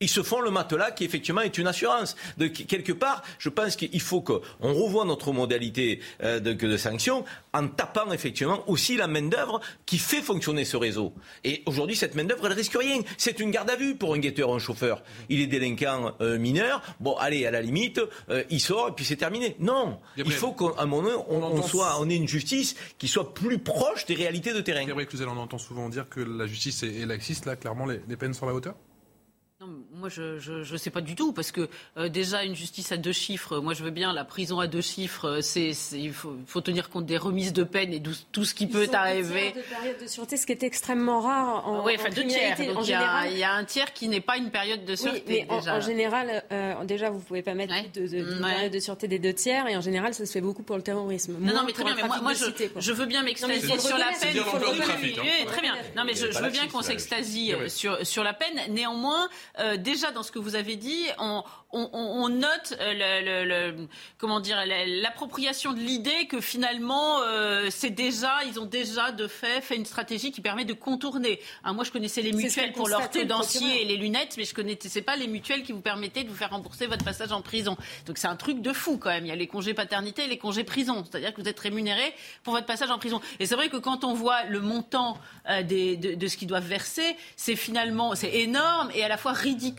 ils 0.00 0.08
se 0.08 0.22
font 0.22 0.40
le 0.40 0.52
matelas 0.52 0.92
qui 0.92 1.04
effectivement 1.04 1.40
est 1.40 1.58
une 1.58 1.66
assurance. 1.66 2.14
De, 2.36 2.46
quelque 2.46 2.92
part, 2.92 3.22
je 3.40 3.48
pense 3.48 3.74
qu'il 3.74 4.00
faut 4.00 4.20
qu'on 4.20 4.40
revoie 4.60 5.04
notre 5.04 5.32
modalité 5.32 6.00
euh, 6.22 6.38
de, 6.38 6.52
de 6.52 6.76
sanction 6.76 7.24
en 7.52 7.66
tapant 7.66 8.12
effectivement 8.12 8.62
aussi 8.68 8.96
la 8.96 9.08
main-d'œuvre 9.08 9.60
qui 9.86 9.98
fait 9.98 10.22
fonctionner 10.22 10.64
ce 10.64 10.76
réseau. 10.76 11.12
Et 11.42 11.64
aujourd'hui, 11.66 11.96
cette 11.96 12.14
main-d'œuvre, 12.14 12.46
elle 12.46 12.52
risque 12.52 12.76
rien. 12.78 13.00
C'est 13.16 13.40
une 13.40 13.50
garde 13.50 13.70
à 13.70 13.74
vue 13.74 13.96
pour 13.96 14.14
un 14.14 14.18
guetteur, 14.18 14.54
un 14.54 14.60
chauffeur. 14.60 15.02
Il 15.28 15.40
est 15.40 15.48
délinquant 15.48 16.14
euh, 16.20 16.38
mineur. 16.38 16.80
Bon, 17.00 17.16
allez, 17.16 17.44
à 17.44 17.50
la 17.50 17.60
limite, 17.60 18.00
euh, 18.30 18.44
il 18.50 18.60
sort 18.60 18.90
et 18.90 18.92
puis 18.92 19.04
c'est 19.04 19.16
terminé. 19.16 19.56
Non. 19.58 19.98
il 20.16 20.30
faut 20.30 20.52
qu'à 20.52 20.80
un 20.80 20.86
moment 20.86 21.08
donné, 21.08 21.24
on, 21.28 21.62
soit, 21.62 21.96
on 22.00 22.08
ait 22.08 22.14
une 22.14 22.28
justice 22.28 22.76
qui 22.98 23.08
soit 23.08 23.34
plus 23.34 23.58
proche 23.58 24.06
des 24.06 24.14
réalités 24.14 24.52
de 24.52 24.60
terrain. 24.60 24.84
Gabriel 24.84 25.08
Cluzel, 25.08 25.26
on 25.26 25.36
entend 25.36 25.58
souvent 25.58 25.88
dire 25.88 26.08
que 26.08 26.20
la 26.20 26.46
justice 26.46 26.84
est, 26.84 27.04
laxiste. 27.04 27.46
Là, 27.46 27.56
clairement, 27.56 27.86
les, 27.86 28.00
les 28.08 28.16
peines 28.16 28.34
sont 28.34 28.46
à 28.46 28.50
la 28.50 28.54
hauteur 28.54 28.74
moi, 29.98 30.08
je 30.08 30.72
ne 30.72 30.76
sais 30.76 30.90
pas 30.90 31.00
du 31.00 31.16
tout, 31.16 31.32
parce 31.32 31.50
que 31.50 31.68
euh, 31.96 32.08
déjà, 32.08 32.44
une 32.44 32.54
justice 32.54 32.92
à 32.92 32.96
deux 32.96 33.12
chiffres, 33.12 33.58
moi, 33.58 33.74
je 33.74 33.82
veux 33.82 33.90
bien, 33.90 34.12
la 34.12 34.24
prison 34.24 34.60
à 34.60 34.68
deux 34.68 34.80
chiffres, 34.80 35.28
euh, 35.28 35.40
c'est, 35.40 35.72
il 35.92 36.12
faut, 36.12 36.36
faut, 36.46 36.60
tenir 36.60 36.88
compte 36.88 37.04
des 37.04 37.18
remises 37.18 37.52
de 37.52 37.64
peine 37.64 37.92
et 37.92 38.00
tout 38.30 38.44
ce 38.44 38.54
qui 38.54 38.68
peut 38.68 38.88
arriver. 38.92 39.52
de 39.56 39.60
période 39.60 39.96
de 40.00 40.06
sûreté, 40.06 40.36
ce 40.36 40.46
qui 40.46 40.52
est 40.52 40.62
extrêmement 40.62 41.20
rare 41.20 41.66
en 41.66 41.84
Oui, 41.84 41.94
enfin, 41.98 42.10
deux 42.10 42.24
tiers. 42.26 42.56
Donc, 42.72 42.86
il, 42.86 42.90
y 42.90 42.94
a, 42.94 43.26
il 43.28 43.38
y, 43.38 43.42
a 43.42 43.52
un 43.52 43.64
tiers 43.64 43.92
qui 43.92 44.08
n'est 44.08 44.20
pas 44.20 44.36
une 44.36 44.50
période 44.50 44.84
de 44.84 44.94
sûreté. 44.94 45.22
Oui, 45.26 45.46
mais 45.50 45.68
En, 45.68 45.80
général, 45.80 46.44
euh, 46.52 46.84
déjà, 46.84 47.10
vous 47.10 47.18
ne 47.18 47.24
pouvez 47.24 47.42
pas 47.42 47.54
mettre 47.54 47.74
de, 47.94 48.06
de, 48.06 48.40
période 48.40 48.72
de 48.72 48.80
sûreté 48.80 49.08
des 49.08 49.18
deux 49.18 49.34
tiers, 49.34 49.66
et 49.66 49.76
en 49.76 49.80
général, 49.80 50.14
ça 50.14 50.24
se 50.24 50.32
fait 50.32 50.40
beaucoup 50.40 50.62
pour 50.62 50.76
le 50.76 50.82
terrorisme. 50.82 51.36
Non, 51.40 51.54
non 51.54 51.62
mais 51.66 51.72
très 51.72 51.84
bien, 51.84 51.96
mais 51.96 52.02
moi, 52.22 52.34
je, 52.34 52.44
je, 52.76 52.92
veux 52.92 53.06
bien 53.06 53.24
m'extasier 53.24 53.78
sur 53.78 53.98
la 53.98 54.12
peine. 54.20 54.36
Hein. 54.38 55.44
Très 55.46 55.60
bien. 55.60 55.74
Non, 55.96 56.04
mais 56.04 56.14
je 56.14 56.26
veux 56.26 56.50
bien 56.50 56.68
qu'on 56.68 56.82
s'extasie 56.82 57.52
sur 57.68 58.22
la 58.22 58.32
peine. 58.32 58.60
Néanmoins, 58.70 59.28
déjà, 59.88 60.12
dans 60.12 60.22
ce 60.22 60.30
que 60.30 60.38
vous 60.38 60.54
avez 60.54 60.76
dit, 60.76 61.06
on, 61.18 61.42
on, 61.72 62.28
note 62.28 62.74
euh, 62.80 63.72
le, 63.72 63.86
comment 64.18 64.40
dire 64.40 64.58
l'appropriation 65.02 65.72
de 65.72 65.80
l'idée 65.80 66.26
que 66.28 66.40
finalement 66.40 67.20
euh, 67.22 67.68
c'est 67.70 67.90
déjà 67.90 68.44
ils 68.46 68.58
ont 68.58 68.64
déjà 68.64 69.12
de 69.12 69.26
fait 69.26 69.60
fait 69.60 69.76
une 69.76 69.84
stratégie 69.84 70.30
qui 70.30 70.40
permet 70.40 70.64
de 70.64 70.72
contourner. 70.72 71.40
moi 71.64 71.84
je 71.84 71.90
connaissais 71.90 72.22
les 72.22 72.32
mutuelles 72.32 72.72
pour 72.72 72.88
leur 72.88 73.08
dentier 73.26 73.82
et 73.82 73.84
les 73.84 73.96
lunettes, 73.96 74.34
mais 74.36 74.44
je 74.44 74.54
connaissais 74.54 75.02
pas 75.02 75.16
les 75.16 75.26
mutuelles 75.26 75.62
qui 75.62 75.72
vous 75.72 75.80
permettaient 75.80 76.24
de 76.24 76.28
vous 76.28 76.34
faire 76.34 76.50
rembourser 76.50 76.86
votre 76.86 77.04
passage 77.04 77.32
en 77.32 77.40
prison. 77.40 77.76
Donc 78.06 78.18
c'est 78.18 78.28
un 78.28 78.36
truc 78.36 78.60
de 78.60 78.72
fou 78.72 78.98
quand 78.98 79.10
même. 79.10 79.24
Il 79.24 79.28
y 79.28 79.32
a 79.32 79.36
les 79.36 79.46
congés 79.46 79.74
paternité 79.74 80.24
et 80.24 80.28
les 80.28 80.38
congés 80.38 80.64
prison, 80.64 81.04
c'est-à-dire 81.04 81.32
que 81.34 81.40
vous 81.40 81.48
êtes 81.48 81.60
rémunéré 81.60 82.14
pour 82.42 82.52
votre 82.54 82.66
passage 82.66 82.90
en 82.90 82.98
prison. 82.98 83.20
Et 83.40 83.46
c'est 83.46 83.54
vrai 83.54 83.68
que 83.68 83.78
quand 83.78 84.04
on 84.04 84.14
voit 84.14 84.44
le 84.44 84.60
montant 84.60 85.18
euh, 85.48 85.62
des, 85.62 85.96
de, 85.96 86.26
ce 86.26 86.36
qu'ils 86.36 86.48
doivent 86.48 86.66
verser, 86.66 87.16
c'est 87.36 87.56
finalement 87.56 88.14
c'est 88.14 88.34
énorme 88.34 88.90
et 88.94 89.02
à 89.02 89.08
la 89.08 89.16
fois 89.16 89.32
ridicule 89.32 89.77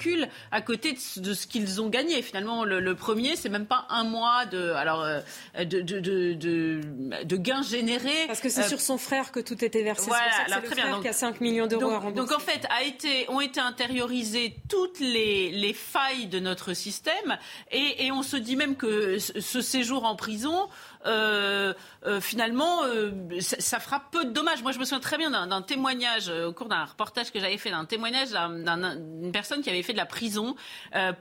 à 0.51 0.61
côté 0.61 0.93
de, 0.93 1.21
de 1.21 1.33
ce 1.33 1.47
qu'ils 1.47 1.81
ont 1.81 1.89
gagné. 1.89 2.21
Finalement, 2.21 2.63
le, 2.63 2.95
premier, 2.95 3.35
c'est 3.35 3.49
même 3.49 3.65
pas 3.65 3.85
un 3.89 4.03
mois 4.03 4.45
de, 4.45 4.71
alors, 4.71 5.03
euh, 5.03 5.19
de, 5.57 5.81
de, 5.81 5.99
de, 5.99 6.81
de, 7.23 7.37
gains 7.37 7.61
générés. 7.61 8.25
Parce 8.27 8.41
que 8.41 8.49
c'est 8.49 8.65
euh, 8.65 8.67
sur 8.67 8.79
son 8.79 8.97
frère 8.97 9.31
que 9.31 9.39
tout 9.39 9.63
était 9.63 9.83
versé. 9.83 10.07
Voilà, 10.07 10.25
c'est 10.47 10.55
le 10.55 10.67
frère 10.67 10.91
donc, 10.91 11.01
qui 11.03 11.07
a 11.07 11.13
5 11.13 11.41
millions 11.41 11.67
d'euros 11.67 11.91
à 11.91 12.11
Donc 12.11 12.31
en 12.31 12.39
fait, 12.39 12.65
a 12.69 12.83
été, 12.83 13.29
ont 13.29 13.41
été 13.41 13.59
intériorisées 13.59 14.55
toutes 14.69 14.99
les, 14.99 15.51
les 15.51 15.73
failles 15.73 16.27
de 16.27 16.39
notre 16.39 16.73
système 16.73 17.37
et, 17.71 18.05
et 18.05 18.11
on 18.11 18.23
se 18.23 18.37
dit 18.37 18.55
même 18.55 18.75
que 18.75 19.17
ce 19.19 19.61
séjour 19.61 20.05
en 20.05 20.15
prison 20.15 20.67
euh, 21.05 21.73
euh, 22.05 22.19
finalement, 22.19 22.83
euh, 22.83 23.11
ça, 23.39 23.79
fera 23.79 24.03
peu 24.11 24.25
de 24.25 24.31
dommages. 24.31 24.61
Moi, 24.61 24.71
je 24.71 24.79
me 24.79 24.83
souviens 24.83 24.99
très 24.99 25.17
bien 25.17 25.29
d'un 25.29 25.61
témoignage 25.61 26.29
au 26.29 26.53
cours 26.53 26.67
d'un 26.67 26.85
reportage 26.85 27.31
que 27.31 27.39
j'avais 27.39 27.57
fait, 27.57 27.71
d'un 27.71 27.85
témoignage 27.85 28.29
d'une 28.29 29.31
personne 29.31 29.61
qui 29.61 29.69
avait 29.69 29.83
fait 29.83 29.93
de 29.93 29.97
la 29.97 30.05
prison 30.05 30.55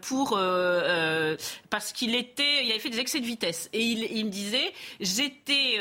pour 0.01 0.39
parce 1.71 1.93
qu'il 1.93 2.15
était, 2.15 2.65
il 2.65 2.71
avait 2.71 2.81
fait 2.81 2.91
des 2.91 3.01
excès 3.01 3.21
de 3.21 3.27
vitesse 3.27 3.69
et 3.73 3.83
il, 3.83 4.27
me 4.27 4.31
disait, 4.31 4.73
j'étais 5.01 5.79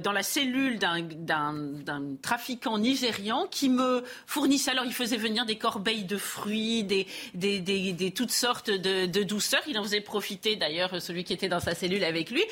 dans 0.00 0.12
la 0.12 0.22
cellule 0.22 0.78
d'un 0.78 2.16
trafiquant 2.22 2.78
nigérian 2.78 3.46
qui 3.50 3.68
me 3.68 4.04
fournissait 4.26 4.70
alors 4.70 4.84
il 4.84 4.94
faisait 4.94 5.16
venir 5.16 5.46
des 5.46 5.56
corbeilles 5.56 6.04
de 6.04 6.16
fruits, 6.16 6.84
des, 6.84 8.12
toutes 8.14 8.30
sortes 8.30 8.70
de, 8.70 9.22
douceurs. 9.22 9.62
Il 9.66 9.78
en 9.78 9.82
faisait 9.82 10.00
profiter 10.00 10.56
d'ailleurs 10.56 11.00
celui 11.00 11.24
qui 11.24 11.32
était 11.32 11.48
dans 11.48 11.60
sa 11.60 11.74
cellule 11.74 12.04
avec 12.04 12.30
lui. 12.30 12.42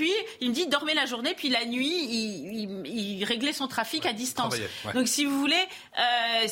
Puis 0.00 0.12
il 0.40 0.48
me 0.48 0.54
dit 0.54 0.66
dormait 0.66 0.94
la 0.94 1.04
journée, 1.04 1.34
puis 1.36 1.50
la 1.50 1.66
nuit, 1.66 2.08
il, 2.86 3.22
réglait 3.24 3.52
son 3.52 3.68
trafic 3.68 4.06
à 4.06 4.14
distance. 4.14 4.56
Donc 4.94 5.08
si 5.08 5.26
vous 5.26 5.38
voulez, 5.38 5.62
euh, 5.98 6.46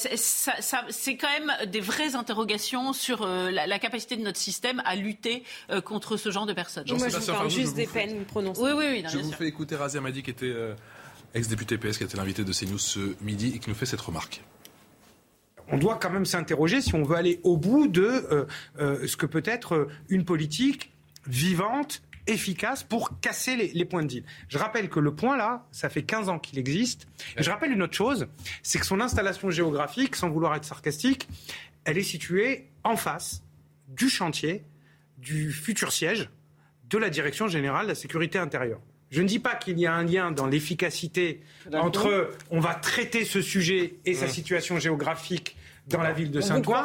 c'est 0.91 1.17
quand 1.17 1.31
même 1.31 1.71
des 1.71 1.81
vraies 1.81 2.15
interrogations 2.15 2.93
sur 2.93 3.23
euh, 3.23 3.51
la, 3.51 3.79
capacité 3.79 4.17
de 4.17 4.23
notre 4.23 4.37
système 4.37 4.83
à 4.85 4.97
lutter 4.97 5.45
euh, 5.71 5.81
contre 5.81 6.19
ce 6.19 6.31
genre 6.31 6.45
de 6.45 6.53
personnes. 6.53 6.85
Moi, 6.91 7.09
je 7.09 7.17
vous 7.17 7.33
parle 7.33 7.51
juste 7.51 7.75
des 7.75 7.87
peines 7.87 8.27
prononcées. 8.27 8.61
Oui, 8.61 8.73
oui, 8.77 8.85
oui. 8.91 9.05
je 9.11 9.17
vous 9.17 9.33
fais 9.33 9.47
écouter 9.47 9.77
Razia 9.77 10.03
Madi, 10.03 10.23
qui 10.23 10.31
était 10.31 10.55
ex-député 11.33 11.79
PS, 11.79 11.97
qui 11.97 12.05
était 12.05 12.19
l'invité 12.19 12.45
de 12.45 12.53
CNews 12.53 12.79
ce 12.79 13.17
midi 13.23 13.55
et 13.55 13.59
qui 13.61 13.71
nous 13.71 13.77
fait 13.77 13.87
cette 13.87 14.01
remarque 14.01 14.43
on 15.71 15.77
doit 15.77 15.97
quand 15.97 16.09
même 16.09 16.25
s'interroger 16.25 16.81
si 16.81 16.95
on 16.95 17.03
veut 17.03 17.17
aller 17.17 17.41
au 17.43 17.59
bout 17.59 17.89
de 17.89 18.47
ce 18.79 19.17
que 19.19 19.27
peut 19.27 19.43
être 19.45 19.89
une 20.09 20.25
politique 20.25 20.93
vivante 21.27 22.01
efficace 22.29 22.85
pour 22.85 23.21
casser 23.21 23.57
les, 23.57 23.85
points 23.85 24.03
de 24.03 24.09
deal. 24.09 24.25
Je 24.49 24.59
rappelle 24.59 24.89
que 24.89 25.01
le 25.01 25.15
point 25.15 25.37
là, 25.37 25.67
ça 25.73 25.89
fait 25.89 26.03
15 26.03 26.29
ans 26.29 26.39
qu'il 26.39 26.59
existe. 26.59 27.09
Et 27.37 27.43
je 27.43 27.51
rappelle 27.51 27.73
une 27.73 27.83
autre 27.83 27.95
chose, 27.95 28.29
c'est 28.63 28.79
que 28.79 28.87
son 28.87 29.01
installation 29.01 29.51
géographique, 29.51 30.15
sans 30.15 30.31
vouloir 30.31 30.55
être 30.55 30.65
sarcastique, 30.65 31.29
elle 31.85 31.99
est 31.99 32.03
située 32.03 32.69
en 32.85 32.97
face 32.97 33.43
du 33.89 34.09
chantier 34.09 34.65
du 35.17 35.53
futur 35.53 35.93
siège 35.93 36.29
de 36.89 36.99
la 36.99 37.11
Direction 37.11 37.49
générale 37.49 37.85
de 37.85 37.91
la 37.91 37.95
sécurité 37.95 38.39
intérieure. 38.39 38.81
Je 39.11 39.23
ne 39.23 39.27
dis 39.27 39.39
pas 39.39 39.55
qu'il 39.55 39.79
y 39.79 39.87
a 39.87 39.95
un 39.95 40.05
lien 40.05 40.31
dans 40.31 40.47
l'efficacité 40.47 41.41
entre 41.73 42.31
on 42.51 42.61
va 42.61 42.75
traiter 42.75 43.25
ce 43.25 43.41
sujet 43.41 43.95
et 44.05 44.15
sa 44.15 44.29
situation 44.29 44.79
géographique 44.79 45.57
dans 45.89 46.03
la 46.03 46.13
ville 46.13 46.31
de 46.31 46.41
Saint-Ouen, 46.41 46.85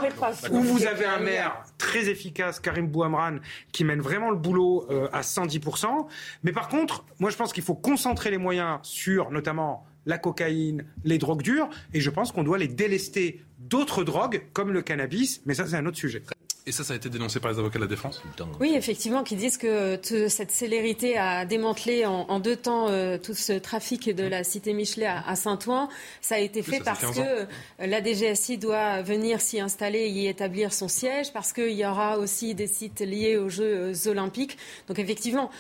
où 0.52 0.62
vous 0.62 0.86
avez 0.86 1.06
un 1.06 1.20
maire 1.20 1.64
très 1.78 2.10
efficace, 2.10 2.60
Karim 2.60 2.88
Bouhamran, 2.88 3.38
qui 3.72 3.84
mène 3.84 4.02
vraiment 4.02 4.30
le 4.30 4.38
boulot 4.38 4.86
euh, 4.90 5.08
à 5.12 5.22
110%. 5.22 6.08
Mais 6.44 6.52
par 6.52 6.68
contre, 6.70 7.06
moi 7.20 7.30
je 7.30 7.36
pense 7.36 7.54
qu'il 7.54 7.64
faut 7.64 7.76
concentrer 7.76 8.32
les 8.32 8.38
moyens 8.38 8.80
sur 8.84 9.32
notamment 9.32 9.86
la 10.06 10.18
cocaïne, 10.18 10.86
les 11.04 11.18
drogues 11.18 11.42
dures, 11.42 11.70
et 11.94 12.02
je 12.02 12.10
pense 12.10 12.32
qu'on 12.32 12.44
doit 12.44 12.58
les 12.58 12.68
délester 12.68 13.42
d'autres 13.60 14.04
drogues 14.04 14.44
comme 14.54 14.72
le 14.72 14.82
cannabis, 14.82 15.42
mais 15.46 15.54
ça 15.54 15.66
c'est 15.66 15.78
un 15.78 15.86
autre 15.86 15.98
sujet. 15.98 16.24
Et 16.66 16.72
ça, 16.72 16.86
ça 16.86 16.94
a 16.94 16.96
été 16.96 17.10
dénoncé 17.10 17.42
par 17.42 17.52
les 17.52 17.60
avocats 17.60 17.78
de 17.78 17.84
la 17.84 17.90
défense 17.90 18.22
Oui, 18.62 18.74
effectivement, 18.74 19.24
qui 19.24 19.36
disent 19.36 19.58
que 19.58 20.00
cette 20.30 20.52
célérité 20.52 21.18
à 21.18 21.46
démanteler 21.46 22.06
en, 22.06 22.40
deux 22.40 22.56
temps 22.56 22.88
euh, 22.90 23.18
tout 23.18 23.34
ce 23.34 23.52
trafic 23.52 24.10
de 24.16 24.24
la 24.24 24.46
cité 24.46 24.72
Michelet 24.72 25.06
à, 25.06 25.36
Saint-Ouen, 25.36 25.90
ça 26.22 26.36
a 26.36 26.40
été 26.40 26.62
fait 26.62 26.80
parce 26.80 27.02
que 27.02 27.20
euh, 27.20 27.46
la 27.80 28.02
DGSI 28.02 28.58
doit 28.58 29.02
venir 29.02 29.42
s'y 29.42 29.60
installer 29.60 30.00
et 30.00 30.10
y 30.10 30.28
établir 30.28 30.72
son 30.72 30.88
siège, 30.88 31.34
parce 31.34 31.52
qu'il 31.52 31.74
y 31.74 31.86
aura 31.86 32.18
aussi 32.18 32.56
des 32.56 32.68
sites 32.68 33.02
liés 33.02 33.36
aux 33.36 33.50
Jeux 33.50 33.94
euh, 33.94 34.10
olympiques. 34.10 34.58
Donc 34.88 35.00
effectivement, 35.00 35.52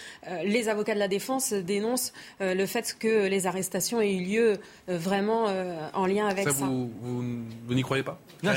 les 0.45 0.69
avocats 0.69 0.93
de 0.93 0.99
la 0.99 1.09
défense 1.09 1.51
dénoncent 1.51 2.13
le 2.39 2.65
fait 2.65 2.95
que 2.97 3.27
les 3.27 3.45
arrestations 3.45 3.99
aient 3.99 4.13
eu 4.13 4.23
lieu 4.23 4.57
vraiment 4.87 5.47
en 5.93 6.05
lien 6.05 6.27
avec 6.27 6.49
ça. 6.49 6.65
Vous, 6.65 6.91
vous, 7.01 7.73
n'y 7.73 7.81
croyez 7.81 8.03
pas? 8.03 8.19
Non, 8.41 8.51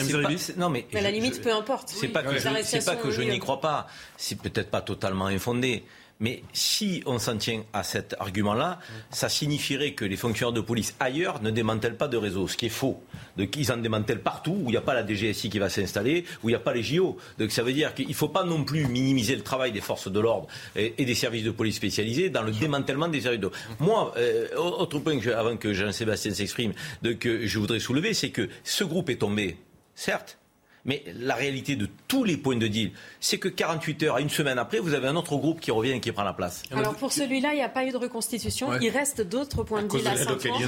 non, 0.57 0.71
mais, 0.71 0.87
à 0.95 1.01
la 1.01 1.11
limite, 1.11 1.41
peu 1.43 1.53
importe. 1.53 1.89
C'est 1.89 2.09
pas 2.09 2.23
c'est 2.39 2.85
pas 2.85 2.97
que 2.97 3.11
je 3.11 3.23
n'y 3.23 3.39
crois 3.39 3.61
pas. 3.61 3.87
C'est 4.17 4.39
peut-être 4.39 4.71
pas 4.71 4.81
totalement 4.81 5.27
infondé. 5.27 5.85
Mais 6.19 6.43
si 6.53 7.03
on 7.05 7.19
s'en 7.19 7.37
tient 7.37 7.65
à 7.75 7.83
cet 7.83 8.17
argument-là, 8.19 8.81
ça 9.11 9.29
signifierait 9.29 9.93
que 9.93 10.05
les 10.05 10.17
fonctionnaires 10.17 10.53
de 10.53 10.63
police 10.63 10.95
ailleurs 10.99 11.43
ne 11.43 11.51
démantèlent 11.51 11.97
pas 11.97 12.09
de 12.09 12.17
réseau, 12.17 12.49
ce 12.49 12.57
qui 12.57 12.67
est 12.67 12.71
faux. 12.71 13.03
Donc 13.37 13.55
ils 13.57 13.71
en 13.71 13.77
démantèlent 13.77 14.23
partout 14.23 14.57
où 14.63 14.69
il 14.69 14.71
n'y 14.71 14.77
a 14.79 14.81
pas 14.81 14.95
la 14.95 15.07
DGSI 15.07 15.51
qui 15.51 15.59
va 15.59 15.69
s'installer, 15.69 16.25
où 16.43 16.49
il 16.49 16.53
n'y 16.53 16.57
a 16.57 16.61
pas 16.61 16.73
les 16.73 16.83
JO. 16.83 17.19
Donc 17.39 17.51
ça 17.51 17.63
veut 17.63 17.75
dire 17.75 17.95
qu'il 17.95 18.09
ne 18.09 18.15
faut 18.15 18.29
pas 18.29 18.45
non 18.45 18.65
plus 18.65 18.87
minimiser 18.87 19.37
le 19.37 19.43
travail 19.43 19.73
des 19.73 19.83
forces 19.83 20.11
de 20.11 20.19
l'ordre 20.19 20.49
et, 20.75 21.05
des 21.05 21.15
services 21.15 21.45
de 21.45 21.51
police 21.51 21.77
spécialisés 21.77 22.31
dans 22.31 22.43
le 22.43 22.53
démantèlement 22.53 23.09
des 23.09 23.21
services 23.21 23.41
de 23.41 23.51
Moi, 23.79 24.15
euh, 24.17 24.57
autre 24.57 24.99
point 25.01 25.19
que 25.19 25.31
avant 25.31 25.57
que 25.59 25.75
Jean-Sébastien 25.75 26.33
s'exprime, 26.33 26.73
que 27.21 27.47
je 27.47 27.59
voudrais 27.59 27.81
soulever, 27.81 28.15
c'est 28.15 28.31
que 28.31 28.49
ce 28.65 28.85
groupe 28.85 29.11
est 29.11 29.17
tombé, 29.17 29.59
certes, 29.95 30.39
mais 30.87 31.05
la 31.19 31.35
réalité 31.35 31.77
de 31.77 31.89
tous 32.09 32.25
les 32.25 32.37
points 32.37 32.57
de 32.57 32.67
deal, 32.67 32.93
c'est 33.21 33.39
que 33.39 33.49
48 33.49 34.03
heures 34.05 34.17
à 34.17 34.21
une 34.21 34.31
semaine 34.31 34.59
après, 34.59 34.79
vous 34.79 34.95
avez 34.95 35.09
un 35.09 35.17
autre 35.17 35.37
groupe 35.37 35.61
qui 35.61 35.71
revient 35.71 35.93
et 35.93 36.01
qui 36.01 36.13
prend 36.13 36.23
la 36.23 36.33
place. 36.33 36.63
Alors 36.71 36.95
pour 36.95 37.13
celui-là, 37.13 37.53
il 37.53 37.57
n'y 37.57 37.63
a 37.63 37.69
pas 37.69 37.85
eu 37.85 37.91
de 37.91 37.97
reconstitution. 37.97 38.69
Il 38.81 38.91
reste 38.91 39.21
d'autres 39.21 39.65
points 39.65 39.83
de 39.83 39.89
deal 39.89 40.07
à 40.07 40.17
Saint-Ouen. 40.17 40.59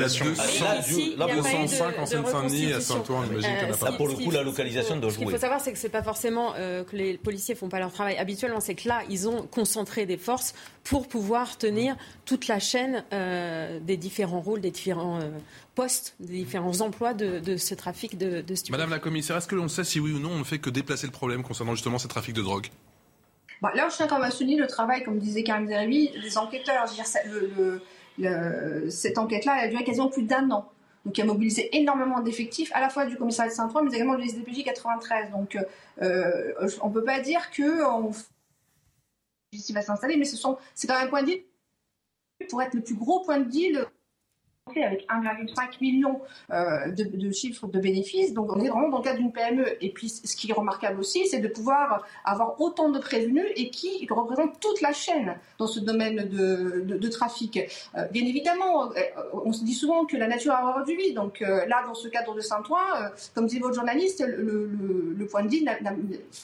Là, 1.17 1.27
205 1.35 1.99
en 1.99 2.07
Seine-Saint-Denis 2.07 2.73
à 2.73 2.81
Saint-Ouen, 2.81 3.25
j'imagine 3.27 3.51
Là, 3.81 3.93
pour 3.93 4.09
le 4.09 4.15
coup, 4.15 4.31
la 4.31 4.43
localisation 4.43 4.97
doit 4.97 5.11
jouer. 5.11 5.21
Ce 5.21 5.25
qu'il 5.25 5.31
faut 5.31 5.41
savoir, 5.41 5.61
c'est 5.61 5.73
que 5.73 5.79
ce 5.79 5.87
n'est 5.87 5.93
pas 5.93 6.03
forcément 6.03 6.55
euh, 6.57 6.85
que 6.85 6.97
les 6.97 7.17
policiers 7.17 7.55
ne 7.55 7.59
font 7.59 7.69
pas 7.69 7.79
leur 7.79 7.93
travail 7.93 8.17
habituellement, 8.17 8.61
c'est 8.61 8.75
que 8.75 8.89
là, 8.89 9.03
ils 9.09 9.29
ont 9.29 9.43
concentré 9.43 10.07
des 10.07 10.17
forces 10.17 10.55
pour 10.89 11.07
pouvoir 11.07 11.59
tenir 11.59 11.97
toute 12.25 12.49
la 12.49 12.59
chaîne 12.59 13.05
euh, 13.13 13.79
des 13.81 13.99
différents 13.99 14.41
rôles, 14.41 14.63
des 14.63 14.71
différents 14.71 15.21
euh, 15.21 15.29
postes, 15.75 16.15
des 16.19 16.39
différents 16.39 16.81
emplois 16.81 17.13
de, 17.13 17.57
ce 17.59 17.75
trafic 17.75 18.17
de, 18.17 18.41
de 18.41 18.55
stupéfiants. 18.55 18.73
Madame 18.73 18.91
la 18.91 18.99
commissaire, 18.99 19.37
est-ce 19.37 19.49
que 19.49 19.55
l'on 19.55 19.69
sait 19.69 19.85
si 19.85 20.01
oui 20.01 20.13
ou 20.13 20.19
non 20.19 20.31
on 20.31 20.39
ne 20.39 20.45
fait 20.45 20.59
que 20.59 20.71
déplacer 20.71 21.07
le 21.07 21.13
problème 21.13 21.43
concernant 21.43 21.75
justement 21.75 21.99
ces 21.99 22.09
trafics 22.09 22.35
de 22.35 22.41
drogue? 22.41 22.69
Bah, 23.61 23.71
Là, 23.75 23.89
je 23.91 23.97
tiens 23.97 24.07
quand 24.07 24.17
même 24.17 24.29
à 24.29 24.31
souligner 24.31 24.57
le 24.57 24.67
travail, 24.67 25.05
comme 25.05 25.19
disait 25.19 25.43
Karim 25.43 25.69
Zeribi, 25.69 26.11
des 26.23 26.39
enquêteurs. 26.39 26.87
cette 28.89 29.19
enquête-là, 29.19 29.57
elle 29.59 29.65
a 29.65 29.69
duré 29.69 29.85
quasiment 29.85 30.09
plus 30.09 30.23
d'un 30.23 30.51
an. 30.51 30.71
Donc, 31.05 31.19
il 31.19 31.21
a 31.21 31.25
mobilisé 31.25 31.77
énormément 31.77 32.21
d'effectifs, 32.21 32.71
à 32.75 32.81
la 32.81 32.89
fois 32.89 33.05
du 33.05 33.17
commissariat 33.17 33.51
de 33.51 33.57
Saint-Ouen, 33.57 33.83
mais 33.83 33.95
également 33.95 34.17
du 34.17 34.27
SDPJ 34.27 34.65
93. 34.65 35.31
Donc, 35.33 35.59
euh, 36.01 36.53
on 36.81 36.89
ne 36.89 36.95
peut 36.95 37.05
pas 37.05 37.21
dire 37.21 37.51
que 37.51 37.85
on... 39.53 39.73
va 39.75 39.83
s'installer, 39.83 40.17
mais 40.17 40.25
c'est 40.25 40.37
quand 40.39 40.59
même 40.95 41.07
un 41.07 41.09
point 41.09 41.23
de 41.23 41.27
deal. 41.27 41.45
Pour 42.49 42.63
être 42.63 42.75
le 42.75 42.83
plus 42.83 42.95
gros 42.95 43.21
point 43.25 43.41
de 43.41 43.49
deal 43.51 43.87
avec 44.77 45.07
1,5 45.09 45.81
million 45.81 46.21
euh, 46.51 46.91
de, 46.91 47.31
chiffres 47.31 47.67
de 47.67 47.79
bénéfices. 47.79 48.33
Donc 48.35 48.55
on 48.55 48.61
est 48.61 48.69
vraiment 48.69 48.89
dans 48.89 48.99
le 48.99 49.05
cadre 49.05 49.19
d'une 49.19 49.33
PME. 49.33 49.83
Et 49.83 49.91
puis 49.91 50.09
ce 50.09 50.37
qui 50.37 50.51
est 50.51 50.55
remarquable 50.55 51.01
aussi, 51.01 51.27
c'est 51.27 51.41
de 51.41 51.49
pouvoir 51.49 52.05
avoir 52.25 52.61
autant 52.61 52.91
de 52.91 52.99
prévenus 52.99 53.47
et 53.57 53.71
qui 53.71 54.07
représentent 54.11 54.61
toute 54.61 54.81
la 54.81 54.93
chaîne 54.93 55.37
dans 55.59 55.67
ce 55.67 55.81
domaine 55.81 56.29
de, 56.29 57.09
trafic. 57.09 57.59
Euh, 57.97 58.05
bien 58.09 58.27
évidemment, 58.27 58.91
euh, 58.91 59.01
on 59.33 59.53
se 59.53 59.65
dit 59.65 59.73
souvent 59.73 60.05
que 60.05 60.17
la 60.17 60.29
nature 60.29 60.53
a 60.53 60.63
horreur 60.63 60.85
du 60.85 60.95
vide. 60.95 61.15
Donc 61.15 61.41
là, 61.41 61.83
dans 61.87 61.95
ce 61.95 62.09
cadre 62.09 62.35
de 62.35 62.41
Saint-Ouen, 62.41 62.79
comme 63.35 63.47
dit 63.47 63.59
votre 63.59 63.75
journaliste, 63.75 64.25
le, 64.27 65.27
point 65.31 65.43
de 65.45 65.49
vue, 65.49 65.65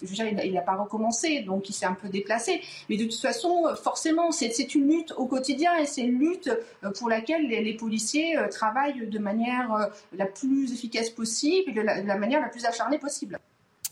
il 0.02 0.52
n'a 0.52 0.60
pas 0.60 0.76
recommencé, 0.76 1.40
donc 1.40 1.68
il 1.68 1.72
s'est 1.72 1.86
un 1.86 1.94
peu 1.94 2.08
déplacé. 2.08 2.60
Mais 2.88 2.96
de 2.96 3.04
toute 3.04 3.20
façon, 3.20 3.64
forcément, 3.82 4.30
c'est 4.30 4.74
une 4.74 4.88
lutte 4.88 5.12
au 5.16 5.26
quotidien 5.26 5.76
et 5.76 5.86
c'est 5.86 6.02
une 6.02 6.18
lutte 6.18 6.50
pour 6.98 7.08
laquelle 7.08 7.46
les 7.46 7.74
policiers 7.74 8.13
euh, 8.16 8.48
travaillent 8.48 9.06
de 9.06 9.18
manière 9.18 9.72
euh, 9.72 9.86
la 10.12 10.26
plus 10.26 10.72
efficace 10.72 11.10
possible 11.10 11.70
et 11.70 11.74
de 11.74 11.80
la 11.82 12.16
manière 12.16 12.40
la 12.40 12.48
plus 12.48 12.64
acharnée 12.64 12.98
possible. 12.98 13.38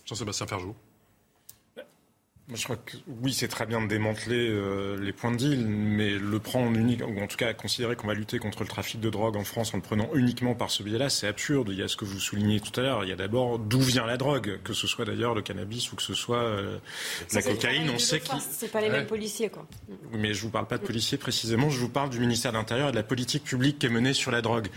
Jean-Sébastien 0.05 0.47
Ferjou. 0.47 0.75
Moi, 2.53 2.59
je 2.59 2.65
crois 2.65 2.77
que 2.77 2.99
oui, 3.23 3.33
c'est 3.33 3.49
très 3.49 3.65
bien 3.65 3.81
de 3.81 3.87
démanteler 3.87 4.47
euh, 4.51 5.01
les 5.01 5.15
points 5.15 5.31
de 5.31 5.39
deal, 5.39 5.67
mais 5.67 6.11
le 6.11 6.39
prendre 6.39 6.79
unique, 6.79 7.01
ou 7.01 7.19
en 7.19 7.27
tout 7.27 7.39
cas 7.39 7.55
considérer 7.55 7.97
qu'on 7.97 8.09
va 8.09 8.13
lutter 8.13 8.39
contre 8.39 8.61
le 8.61 8.69
trafic 8.69 9.01
de 9.01 9.09
drogue 9.09 9.37
en 9.37 9.45
France 9.45 9.73
en 9.73 9.79
le 9.79 9.83
prenant 9.83 10.11
uniquement 10.13 10.55
par 10.55 10.71
ce 10.71 10.83
biais-là, 10.83 11.09
c'est 11.09 11.27
absurde. 11.27 11.71
Il 11.73 11.79
y 11.79 11.83
a 11.83 11.89
ce 11.89 11.97
que 11.97 12.05
vous 12.05 12.21
soulignez 12.21 12.61
tout 12.61 12.79
à 12.79 12.83
l'heure. 12.83 13.05
Il 13.05 13.09
y 13.09 13.13
a 13.13 13.17
d'abord 13.17 13.59
d'où 13.59 13.81
vient 13.81 14.05
la 14.05 14.19
drogue, 14.19 14.61
que 14.65 14.75
ce 14.75 14.87
soit 14.87 15.07
d'ailleurs 15.07 15.35
le 15.35 15.41
cannabis 15.41 15.91
ou 15.93 15.97
que 15.97 16.03
ce 16.03 16.13
soit 16.13 16.43
euh, 16.43 16.77
la 17.33 17.41
cocaïne. 17.41 17.89
On 17.89 17.99
sait 17.99 18.21
qui. 18.21 18.37
C'est 18.51 18.71
pas 18.71 18.83
les 18.83 18.91
mêmes 18.91 19.07
policiers, 19.07 19.49
quoi. 19.49 19.67
Mais 20.13 20.35
je 20.35 20.43
vous 20.43 20.51
parle 20.51 20.67
pas 20.67 20.77
de 20.77 20.85
policiers 20.85 21.17
précisément. 21.17 21.71
Je 21.71 21.79
vous 21.79 21.89
parle 21.89 22.11
du 22.11 22.21
ministère 22.21 22.53
de 22.53 22.59
l'Intérieur 22.59 22.91
et 22.91 22.93
de 22.93 22.97
la 22.97 23.03
politique 23.03 23.45
publique 23.45 23.79
qui 23.79 23.87
est 23.87 23.89
menée 23.89 24.13
sur 24.13 24.31
la 24.31 24.43
drogue. 24.43 24.69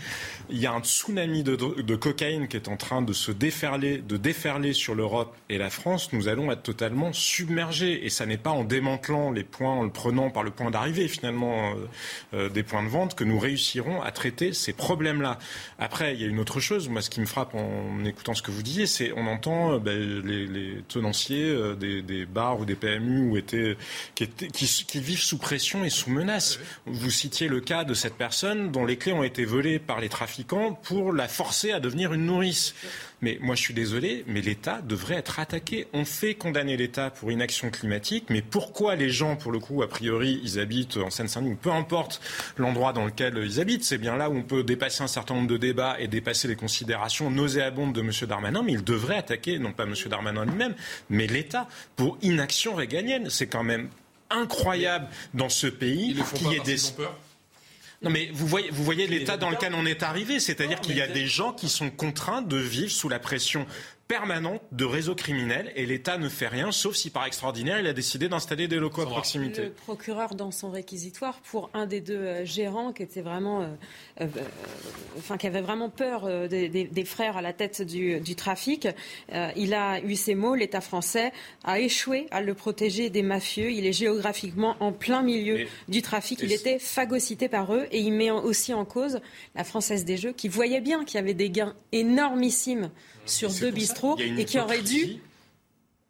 Il 0.48 0.56
y 0.56 0.64
a 0.64 0.72
un 0.72 0.80
tsunami 0.80 1.42
de, 1.42 1.56
de 1.56 1.96
cocaïne 1.96 2.48
qui 2.48 2.56
est 2.56 2.68
en 2.68 2.78
train 2.78 3.02
de 3.02 3.12
se 3.12 3.32
déferler, 3.32 3.98
de 3.98 4.16
déferler 4.16 4.72
sur 4.72 4.94
l'Europe 4.94 5.36
et 5.50 5.58
la 5.58 5.68
France. 5.68 6.14
Nous 6.14 6.28
allons 6.28 6.50
être 6.50 6.62
totalement 6.62 7.12
submergés 7.12 7.65
et 7.82 8.10
ça 8.10 8.26
n'est 8.26 8.36
pas 8.36 8.50
en 8.50 8.64
démantelant 8.64 9.30
les 9.30 9.44
points, 9.44 9.72
en 9.72 9.82
le 9.82 9.90
prenant 9.90 10.30
par 10.30 10.42
le 10.42 10.50
point 10.50 10.70
d'arrivée 10.70 11.08
finalement 11.08 11.70
euh, 11.70 11.74
euh, 12.34 12.48
des 12.48 12.62
points 12.62 12.82
de 12.82 12.88
vente 12.88 13.14
que 13.14 13.24
nous 13.24 13.38
réussirons 13.38 14.02
à 14.02 14.10
traiter 14.12 14.52
ces 14.52 14.72
problèmes-là. 14.72 15.38
Après, 15.78 16.14
il 16.14 16.20
y 16.20 16.24
a 16.24 16.28
une 16.28 16.38
autre 16.38 16.60
chose. 16.60 16.88
Moi, 16.88 17.02
ce 17.02 17.10
qui 17.10 17.20
me 17.20 17.26
frappe 17.26 17.54
en 17.54 18.04
écoutant 18.04 18.34
ce 18.34 18.42
que 18.42 18.50
vous 18.50 18.62
disiez, 18.62 18.86
c'est 18.86 19.12
on 19.16 19.26
entend 19.26 19.74
euh, 19.74 19.78
ben, 19.78 20.22
les, 20.24 20.82
tenanciers 20.88 21.56
des, 21.78 22.26
bars 22.26 22.60
ou 22.60 22.64
des 22.64 22.74
PMU 22.74 23.42
qui, 24.14 24.28
qui, 24.28 25.00
vivent 25.00 25.20
sous 25.20 25.38
pression 25.38 25.84
et 25.84 25.90
sous 25.90 26.10
menace. 26.10 26.58
Vous 26.86 27.10
citiez 27.10 27.48
le 27.48 27.60
cas 27.60 27.84
de 27.84 27.94
cette 27.94 28.14
personne 28.14 28.70
dont 28.70 28.84
les 28.84 28.96
clés 28.96 29.12
ont 29.12 29.22
été 29.22 29.44
volées 29.44 29.78
par 29.78 30.00
les 30.00 30.08
trafiquants 30.08 30.72
pour 30.74 31.12
la 31.12 31.28
forcer 31.28 31.72
à 31.72 31.80
devenir 31.80 32.12
une 32.12 32.26
nourrice. 32.26 32.74
Mais 33.22 33.38
moi, 33.40 33.54
je 33.54 33.62
suis 33.62 33.74
désolé, 33.74 34.24
mais 34.26 34.42
l'État 34.42 34.82
devrait 34.82 35.14
être 35.14 35.38
attaqué. 35.38 35.86
On 35.94 36.04
fait 36.04 36.34
condamner 36.34 36.76
l'État 36.76 37.10
pour 37.10 37.32
inaction 37.32 37.70
climatique, 37.70 38.26
mais 38.28 38.42
pourquoi 38.42 38.94
les 38.94 39.08
gens, 39.08 39.36
pour 39.36 39.52
le 39.52 39.58
coup, 39.58 39.82
a 39.82 39.88
priori, 39.88 40.40
ils 40.42 40.58
habitent 40.58 40.98
en 40.98 41.10
Seine-Saint-Denis, 41.10 41.52
ou 41.52 41.56
peu 41.56 41.70
importe 41.70 42.20
l'endroit 42.58 42.92
dans 42.92 43.06
lequel 43.06 43.38
ils 43.38 43.60
habitent, 43.60 43.84
c'est 43.84 43.98
bien 43.98 44.16
là 44.16 44.28
où 44.28 44.36
on 44.36 44.42
peut 44.42 44.62
dépasser 44.62 45.02
un 45.02 45.06
certain 45.08 45.34
nombre 45.34 45.48
de 45.48 45.56
débats 45.56 45.96
et 45.98 46.08
dépasser 46.08 46.46
les 46.46 46.56
considérations 46.56 47.30
nauséabondes 47.30 47.94
de 47.94 48.00
M. 48.00 48.10
Darmanin, 48.28 48.62
mais 48.62 48.72
il 48.72 48.84
devrait 48.84 49.16
attaquer, 49.16 49.58
non 49.58 49.72
pas 49.72 49.84
M. 49.84 49.94
Darmanin 50.10 50.44
lui-même, 50.44 50.74
mais 51.08 51.26
l'État 51.26 51.68
pour 51.96 52.18
inaction 52.22 52.74
réganienne. 52.74 53.30
C'est 53.30 53.46
quand 53.46 53.64
même 53.64 53.88
incroyable 54.28 55.08
dans 55.34 55.48
ce 55.48 55.66
pays 55.66 56.16
qu'il 56.34 56.48
y 56.48 56.56
ait 56.56 56.60
des... 56.60 56.76
Non, 58.02 58.10
mais 58.10 58.30
vous 58.32 58.46
voyez, 58.46 58.70
vous 58.70 58.84
voyez 58.84 59.06
l'état 59.06 59.36
dans 59.36 59.50
lequel 59.50 59.74
on 59.74 59.86
est 59.86 60.02
arrivé, 60.02 60.38
c'est-à-dire 60.38 60.80
qu'il 60.80 60.96
y 60.96 61.02
a 61.02 61.06
des 61.06 61.26
gens 61.26 61.52
qui 61.52 61.68
sont 61.68 61.90
contraints 61.90 62.42
de 62.42 62.56
vivre 62.56 62.90
sous 62.90 63.08
la 63.08 63.18
pression 63.18 63.66
permanente 64.08 64.62
de 64.72 64.84
réseaux 64.84 65.14
criminels 65.14 65.72
et 65.74 65.84
l'État 65.84 66.18
ne 66.18 66.28
fait 66.28 66.46
rien, 66.46 66.70
sauf 66.70 66.94
si 66.94 67.10
par 67.10 67.26
extraordinaire 67.26 67.80
il 67.80 67.86
a 67.86 67.92
décidé 67.92 68.28
d'installer 68.28 68.68
des 68.68 68.76
locaux 68.76 69.02
à 69.02 69.06
proximité. 69.06 69.62
Le 69.62 69.70
procureur 69.70 70.34
dans 70.34 70.50
son 70.50 70.70
réquisitoire 70.70 71.40
pour 71.40 71.70
un 71.74 71.86
des 71.86 72.00
deux 72.00 72.14
euh, 72.14 72.44
gérants 72.44 72.92
qui 72.92 73.02
était 73.02 73.20
vraiment, 73.20 73.62
euh, 73.62 73.66
euh, 74.20 74.26
enfin 75.18 75.36
qui 75.36 75.46
avait 75.46 75.60
vraiment 75.60 75.90
peur 75.90 76.24
euh, 76.24 76.46
des, 76.46 76.68
des, 76.68 76.84
des, 76.84 77.04
frères 77.04 77.36
à 77.36 77.42
la 77.42 77.52
tête 77.52 77.82
du, 77.82 78.20
du 78.20 78.36
trafic, 78.36 78.86
euh, 79.32 79.50
il 79.56 79.74
a 79.74 80.00
eu 80.00 80.14
ces 80.14 80.34
mots 80.34 80.54
l'État 80.54 80.80
français 80.80 81.32
a 81.64 81.80
échoué 81.80 82.26
à 82.30 82.40
le 82.40 82.54
protéger 82.54 83.10
des 83.10 83.22
mafieux. 83.22 83.70
Il 83.70 83.86
est 83.86 83.92
géographiquement 83.92 84.76
en 84.80 84.92
plein 84.92 85.22
milieu 85.22 85.60
et, 85.60 85.68
du 85.88 86.02
trafic. 86.02 86.40
Il 86.42 86.52
était 86.52 86.78
phagocyté 86.78 87.48
par 87.48 87.74
eux 87.74 87.86
et 87.90 87.98
il 87.98 88.12
met 88.12 88.30
aussi 88.30 88.72
en 88.72 88.84
cause 88.84 89.20
la 89.54 89.64
Française 89.64 90.04
des 90.04 90.16
Jeux 90.16 90.32
qui 90.32 90.48
voyait 90.48 90.80
bien 90.80 91.04
qu'il 91.04 91.16
y 91.16 91.22
avait 91.22 91.34
des 91.34 91.50
gains 91.50 91.74
énormissimes 91.92 92.90
sur 93.26 93.50
deux 93.52 93.70
bistrots 93.70 94.16
et 94.18 94.44
qui 94.44 94.58
aurait 94.58 94.82
dû 94.82 95.20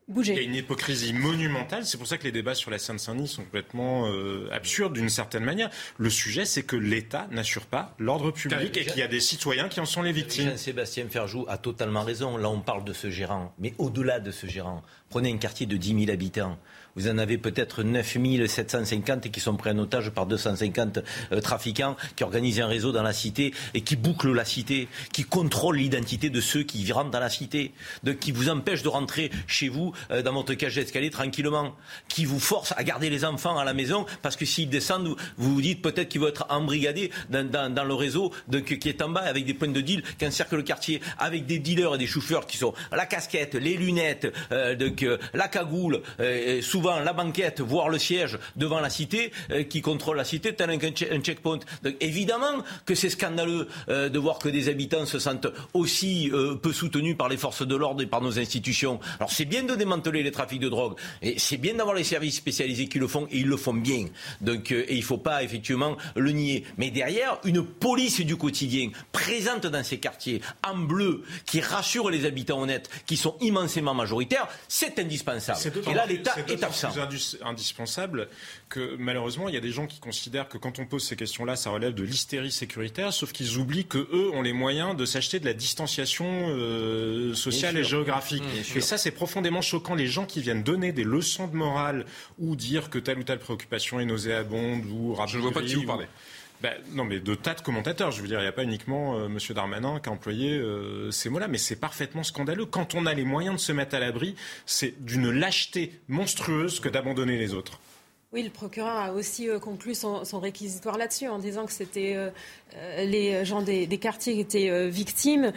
bouger. 0.09 0.35
Il 0.35 0.37
y 0.37 0.41
a 0.41 0.43
une 0.43 0.55
hypocrisie 0.55 1.13
monumentale. 1.13 1.85
C'est 1.85 1.99
pour 1.99 2.07
ça 2.07 2.19
que 2.19 2.25
les 2.25 2.33
débats 2.33 2.55
sur 2.55 2.71
la 2.71 2.79
Seine-Saint-Denis 2.79 3.29
sont 3.29 3.43
complètement 3.43 4.07
euh, 4.07 4.49
absurdes 4.53 4.93
d'une 4.93 5.09
certaine 5.09 5.45
manière. 5.45 5.71
Le 5.99 6.11
sujet, 6.11 6.45
c'est 6.45 6.63
que 6.63 6.77
l'État 6.77 7.27
n'assure 7.31 7.67
pas 7.67 7.95
l'ordre 7.99 8.31
public 8.31 8.77
et 8.77 8.85
qu'il 8.85 8.99
y 8.99 9.03
a 9.03 9.09
des 9.09 9.21
citoyens 9.21 9.69
qui 9.69 9.81
en 9.81 9.87
sont 9.87 10.03
les 10.03 10.13
victimes. 10.13 10.51
Jean-Sébastien 10.51 11.09
Ferjou 11.09 11.45
a 11.49 11.59
totalement 11.59 12.03
raison. 12.03 12.37
Là, 12.37 12.49
on 12.49 12.61
parle 12.61 12.85
de 12.85 12.93
ce 12.93 13.11
gérant. 13.11 13.53
Mais 13.59 13.75
au-delà 13.79 14.21
de 14.21 14.31
ce 14.31 14.47
gérant, 14.47 14.83
prenez 15.11 15.33
un 15.33 15.39
quartier 15.39 15.67
de 15.67 15.77
10 15.77 16.05
000 16.07 16.11
habitants 16.11 16.59
vous 16.97 17.09
en 17.09 17.19
avez 17.19 17.39
peut-être 17.39 17.83
9 17.83 18.17
750 18.47 19.31
qui 19.31 19.41
sont 19.41 19.57
pris 19.57 19.71
en 19.71 19.79
otage 19.79 20.11
par 20.11 20.27
250 20.27 21.01
euh, 21.33 21.41
trafiquants 21.41 21.97
qui 22.17 22.25
organisent 22.25 22.61
un 22.61 22.67
réseau 22.67 22.93
dans 22.93 23.03
la 23.03 23.13
cité 23.13 23.53
et 23.75 23.83
qui 23.83 23.97
bouclent 23.97 24.33
la 24.33 24.45
cité, 24.45 24.89
qui 25.13 25.25
contrôlent 25.25 25.77
l'identité 25.77 26.31
de 26.31 26.41
ceux 26.41 26.63
qui 26.63 26.91
rentrent 26.93 27.11
dans 27.11 27.21
la 27.21 27.31
cité, 27.31 27.73
qui 28.21 28.33
vous 28.33 28.49
empêchent 28.49 28.83
de 28.83 28.89
rentrer 28.89 29.31
chez 29.47 29.69
vous 29.69 29.93
euh, 30.11 30.23
dans 30.23 30.33
votre 30.33 30.55
cage 30.55 30.75
d'escalier 30.75 31.11
tranquillement, 31.11 31.75
qui 32.09 32.25
vous 32.25 32.41
forcent 32.41 32.75
à 32.77 32.85
garder 32.85 33.11
les 33.11 33.25
enfants 33.25 33.59
à 33.59 33.65
la 33.65 33.75
maison 33.75 34.07
parce 34.23 34.37
que 34.37 34.45
s'ils 34.45 34.69
descendent, 34.69 35.17
vous 35.37 35.55
vous 35.55 35.61
dites 35.61 35.83
peut-être 35.83 36.09
qu'ils 36.09 36.21
vont 36.21 36.29
être 36.29 36.47
embrigadés 36.49 37.11
dans, 37.31 37.85
le 37.87 37.95
réseau 37.95 38.33
qui 38.67 38.89
est 38.89 39.03
en 39.03 39.11
bas 39.11 39.21
avec 39.21 39.45
des 39.45 39.55
points 39.55 39.69
de 39.69 39.81
deal 39.81 40.03
qui 40.19 40.27
encerclent 40.27 40.57
le 40.57 40.63
quartier, 40.63 41.01
avec 41.19 41.47
des 41.47 41.59
dealers 41.59 41.95
et 41.95 41.99
des 41.99 42.07
chauffeurs 42.07 42.47
qui 42.47 42.57
sont 42.57 42.75
la 42.91 43.07
casquette, 43.07 43.55
les 43.55 43.77
lunettes, 43.77 44.33
euh, 44.53 44.75
la 45.35 45.49
cagoule, 45.49 46.03
euh, 46.21 46.61
souvent 46.87 47.01
la 47.01 47.13
banquette, 47.13 47.61
voire 47.61 47.89
le 47.89 47.99
siège 47.99 48.39
devant 48.55 48.79
la 48.79 48.91
cité, 48.91 49.33
euh, 49.51 49.65
qui 49.65 49.81
contrôle 49.81 50.17
la 50.17 50.25
cité, 50.25 50.55
tel 50.55 50.71
un, 50.71 50.75
un 50.77 51.21
checkpoint. 51.21 51.59
Donc 51.83 51.97
évidemment 52.01 52.63
que 52.85 52.95
c'est 52.95 53.11
scandaleux 53.11 53.67
euh, 53.89 54.09
de 54.09 54.19
voir 54.21 54.39
que 54.39 54.49
des 54.49 54.69
habitants 54.69 55.05
se 55.05 55.19
sentent 55.19 55.49
aussi 55.75 56.31
euh, 56.33 56.55
peu 56.55 56.73
soutenus 56.73 57.17
par 57.17 57.29
les 57.29 57.37
forces 57.37 57.67
de 57.67 57.75
l'ordre 57.75 58.03
et 58.03 58.07
par 58.07 58.21
nos 58.21 58.39
institutions. 58.39 59.01
Alors 59.19 59.33
c'est 59.33 59.47
bien 59.47 59.65
de 59.65 59.75
démanteler 59.75 60.23
les 60.23 60.31
trafics 60.31 60.61
de 60.61 60.69
drogue, 60.69 60.97
et 61.23 61.39
c'est 61.39 61.57
bien 61.57 61.75
d'avoir 61.75 61.97
les 61.97 62.05
services 62.05 62.37
spécialisés 62.37 62.87
qui 62.87 63.01
le 63.01 63.09
font, 63.09 63.27
et 63.33 63.39
ils 63.39 63.49
le 63.49 63.57
font 63.57 63.75
bien. 63.75 64.07
Donc 64.41 64.71
et 64.71 64.95
il 64.95 65.01
ne 65.01 65.05
faut 65.05 65.19
pas 65.19 65.43
effectivement 65.43 65.97
le 66.15 66.31
nier. 66.31 66.65
Mais 66.79 66.91
derrière, 66.91 67.41
une 67.45 67.65
police 67.65 68.21
du 68.21 68.37
quotidien 68.37 68.91
présente 69.11 69.67
dans 69.67 69.83
ces 69.83 69.99
quartiers, 69.99 70.41
en 70.65 70.77
bleu, 70.77 71.25
qui 71.47 71.61
rassure 71.61 72.11
les 72.11 72.27
habitants 72.27 72.61
honnêtes, 72.61 72.89
qui 73.07 73.17
sont 73.17 73.35
immensément 73.41 73.95
majoritaires, 73.95 74.47
c'est 74.69 75.01
indispensable. 75.01 75.59
Et 75.91 75.95
là, 75.95 76.07
l'État 76.07 76.35
est 76.49 76.63
absent 76.63 76.76
indispensable 77.43 78.29
que 78.69 78.97
malheureusement 78.99 79.49
il 79.49 79.55
y 79.55 79.59
a 79.59 79.61
des 79.61 79.71
gens 79.71 79.87
qui 79.87 80.01
considèrent 80.01 80.49
que 80.49 80.59
quand 80.59 80.79
on 80.79 80.87
pose 80.87 81.05
ces 81.05 81.17
questions-là, 81.17 81.57
ça 81.57 81.71
relève 81.71 81.95
de 81.95 82.03
l'hystérie 82.03 82.53
sécuritaire, 82.53 83.13
sauf 83.13 83.33
qu'ils 83.33 83.59
oublient 83.59 83.87
que 83.87 83.99
eux 84.13 84.31
ont 84.33 84.43
les 84.43 84.53
moyens 84.53 84.97
de 84.97 85.05
s'acheter 85.05 85.41
de 85.41 85.45
la 85.45 85.55
distanciation 85.55 86.27
euh, 86.49 87.35
sociale 87.35 87.77
et 87.77 87.85
géographique. 87.85 88.43
Mmh, 88.43 88.79
et 88.79 88.81
ça, 88.81 88.99
c'est 88.99 89.11
profondément 89.11 89.63
choquant. 89.63 89.95
Les 89.95 90.07
gens 90.07 90.27
qui 90.27 90.41
viennent 90.41 90.63
donner 90.63 90.93
des 90.93 91.05
leçons 91.05 91.47
de 91.47 91.57
morale 91.57 92.07
ou 92.39 92.57
dire 92.57 92.91
que 92.91 92.99
telle 92.99 93.19
ou 93.19 93.23
telle 93.23 93.39
préoccupation 93.39 94.01
est 94.01 94.05
nauséabonde 94.05 94.85
ou 94.87 95.17
je 95.27 95.37
ne 95.37 95.43
vois 95.43 95.53
pas 95.53 95.61
de 95.63 95.67
qui 95.67 95.75
vous 95.75 95.87
parlez. 95.87 96.07
Ben, 96.63 96.75
non, 96.93 97.05
mais 97.05 97.21
de 97.21 97.35
tas 97.35 97.55
de 97.55 97.61
commentateurs. 97.61 98.11
Je 98.11 98.23
veux 98.23 98.29
dire, 98.29 98.39
il 98.39 98.43
n'y 98.43 98.49
a 98.49 98.53
pas 98.53 98.65
uniquement 98.65 99.19
euh, 99.19 99.27
M. 99.27 99.39
Darmanin 99.55 100.01
qui 100.01 100.09
a 100.09 100.13
employé 100.13 100.57
euh, 100.59 101.11
ces 101.11 101.29
mots-là, 101.29 101.49
mais 101.49 101.59
c'est 101.59 101.77
parfaitement 101.77 102.23
scandaleux. 102.23 102.67
Quand 102.67 102.95
on 102.95 103.07
a 103.07 103.15
les 103.15 103.25
moyens 103.25 103.57
de 103.57 103.61
se 103.61 103.73
mettre 103.73 103.95
à 103.95 104.01
l'abri, 104.01 104.35
c'est 104.65 105.05
d'une 105.05 105.31
lâcheté 105.31 106.01
monstrueuse 106.09 106.81
que 106.81 106.89
d'abandonner 106.89 107.37
les 107.39 107.55
autres. 107.55 107.79
Oui, 108.33 108.43
le 108.43 108.51
procureur 108.51 108.97
a 108.97 109.13
aussi 109.13 109.49
euh, 109.49 109.61
conclu 109.61 109.95
son, 109.95 110.25
son 110.25 110.41
réquisitoire 110.41 110.99
là-dessus 110.99 111.29
en 111.29 111.39
disant 111.39 111.65
que 111.65 111.73
c'était 111.73 112.17
euh, 112.17 112.31
les 113.05 113.45
gens 113.45 113.63
des, 113.63 113.87
des, 113.87 113.99
quartiers 113.99 114.35
qui 114.35 114.41
étaient 114.41 114.69
euh, 114.69 114.89
victimes. 114.89 115.53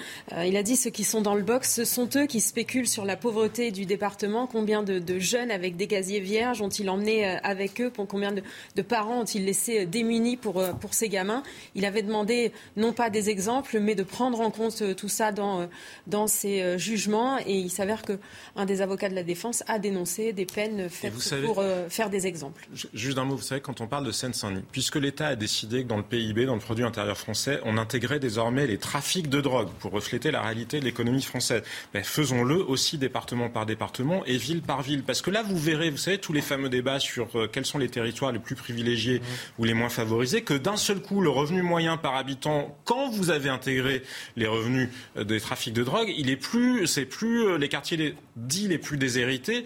il 0.45 0.55
a 0.55 0.61
dit 0.61 0.75
ceux 0.75 0.91
qui 0.91 1.03
sont 1.03 1.21
dans 1.21 1.33
le 1.33 1.41
box, 1.41 1.73
ce 1.73 1.83
sont 1.83 2.07
eux 2.15 2.27
qui 2.27 2.39
spéculent 2.39 2.87
sur 2.87 3.05
la 3.05 3.17
pauvreté 3.17 3.71
du 3.71 3.87
département. 3.87 4.45
Combien 4.45 4.83
de, 4.83 4.99
de 4.99 5.17
jeunes 5.17 5.49
avec 5.49 5.77
des 5.77 5.87
gaziers 5.87 6.19
vierges 6.19 6.61
ont-ils 6.61 6.89
emmené 6.91 7.25
avec 7.25 7.81
eux? 7.81 7.89
Pour 7.89 8.07
Combien 8.07 8.31
de, 8.31 8.43
de 8.75 8.81
parents 8.83 9.21
ont-ils 9.21 9.45
laissé 9.45 9.87
démunis 9.87 10.37
pour, 10.37 10.63
pour 10.79 10.93
ces 10.93 11.09
gamins? 11.09 11.41
Il 11.73 11.85
avait 11.85 12.03
demandé 12.03 12.51
non 12.77 12.93
pas 12.93 13.09
des 13.09 13.31
exemples, 13.31 13.79
mais 13.79 13.95
de 13.95 14.03
prendre 14.03 14.39
en 14.41 14.51
compte 14.51 14.95
tout 14.95 15.09
ça 15.09 15.31
dans, 15.31 15.67
dans 16.05 16.27
ses 16.27 16.77
jugements. 16.77 17.39
Et 17.39 17.57
il 17.57 17.71
s'avère 17.71 18.03
qu'un 18.03 18.65
des 18.65 18.81
avocats 18.81 19.09
de 19.09 19.15
la 19.15 19.23
défense 19.23 19.63
a 19.67 19.79
dénoncé 19.79 20.33
des 20.33 20.45
peines 20.45 20.87
faites 20.87 21.13
pour 21.43 21.63
faire 21.89 22.09
des 22.09 22.27
exemples. 22.27 22.58
Juste 22.93 23.17
un 23.17 23.25
mot, 23.25 23.35
vous 23.35 23.41
savez, 23.41 23.61
quand 23.61 23.81
on 23.81 23.87
parle 23.87 24.05
de 24.05 24.11
Seine-Saint-Denis, 24.11 24.63
puisque 24.71 24.95
l'État 24.95 25.27
a 25.27 25.35
décidé 25.35 25.83
que 25.83 25.87
dans 25.87 25.97
le 25.97 26.03
PIB, 26.03 26.45
dans 26.45 26.55
le 26.55 26.59
produit 26.59 26.83
intérieur 26.83 27.17
français, 27.17 27.59
on 27.63 27.77
intégrait 27.77 28.19
désormais 28.19 28.67
les 28.67 28.77
trafics 28.77 29.29
de 29.29 29.41
drogue 29.41 29.69
pour 29.79 29.91
refléter 29.91 30.31
la 30.31 30.41
réalité 30.41 30.79
de 30.79 30.85
l'économie 30.85 31.21
française, 31.21 31.63
ben, 31.93 32.03
faisons-le 32.03 32.55
aussi 32.55 32.97
département 32.97 33.49
par 33.49 33.65
département 33.65 34.23
et 34.25 34.37
ville 34.37 34.61
par 34.61 34.81
ville. 34.81 35.03
Parce 35.03 35.21
que 35.21 35.31
là, 35.31 35.43
vous 35.43 35.57
verrez, 35.57 35.89
vous 35.89 35.97
savez, 35.97 36.17
tous 36.17 36.33
les 36.33 36.41
fameux 36.41 36.69
débats 36.69 36.99
sur 36.99 37.27
euh, 37.35 37.47
quels 37.51 37.65
sont 37.65 37.77
les 37.77 37.89
territoires 37.89 38.31
les 38.31 38.39
plus 38.39 38.55
privilégiés 38.55 39.21
ou 39.57 39.63
les 39.63 39.73
moins 39.73 39.89
favorisés, 39.89 40.41
que 40.41 40.53
d'un 40.53 40.77
seul 40.77 41.01
coup, 41.01 41.21
le 41.21 41.29
revenu 41.29 41.61
moyen 41.61 41.97
par 41.97 42.15
habitant, 42.15 42.77
quand 42.85 43.09
vous 43.09 43.31
avez 43.31 43.49
intégré 43.49 44.03
les 44.35 44.47
revenus 44.47 44.89
euh, 45.17 45.23
des 45.23 45.39
trafics 45.39 45.73
de 45.73 45.83
drogue, 45.83 46.13
il 46.17 46.29
est 46.29 46.37
plus, 46.37 46.87
c'est 46.87 47.05
plus 47.05 47.45
euh, 47.45 47.57
les 47.57 47.69
quartiers 47.69 48.15
dits 48.35 48.67
les 48.67 48.77
plus 48.77 48.97
déshérités 48.97 49.65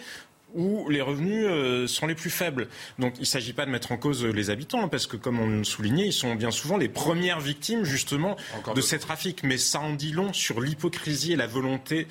où 0.53 0.89
les 0.89 1.01
revenus 1.01 1.45
euh, 1.47 1.87
sont 1.87 2.07
les 2.07 2.15
plus 2.15 2.29
faibles. 2.29 2.67
Donc 2.99 3.13
il 3.17 3.21
ne 3.21 3.25
s'agit 3.25 3.53
pas 3.53 3.65
de 3.65 3.71
mettre 3.71 3.91
en 3.91 3.97
cause 3.97 4.25
les 4.25 4.49
habitants, 4.49 4.83
hein, 4.83 4.87
parce 4.87 5.07
que 5.07 5.17
comme 5.17 5.39
on 5.39 5.47
le 5.47 5.63
soulignait, 5.63 6.07
ils 6.07 6.13
sont 6.13 6.35
bien 6.35 6.51
souvent 6.51 6.77
les 6.77 6.89
premières 6.89 7.39
victimes 7.39 7.83
justement 7.83 8.35
de 8.75 8.81
ces 8.81 8.99
trafics. 8.99 9.43
Mais 9.43 9.57
ça 9.57 9.79
en 9.79 9.93
dit 9.93 10.11
long 10.11 10.33
sur 10.33 10.61
l'hypocrisie 10.61 11.33
et 11.33 11.35
la 11.35 11.47
volonté 11.47 12.07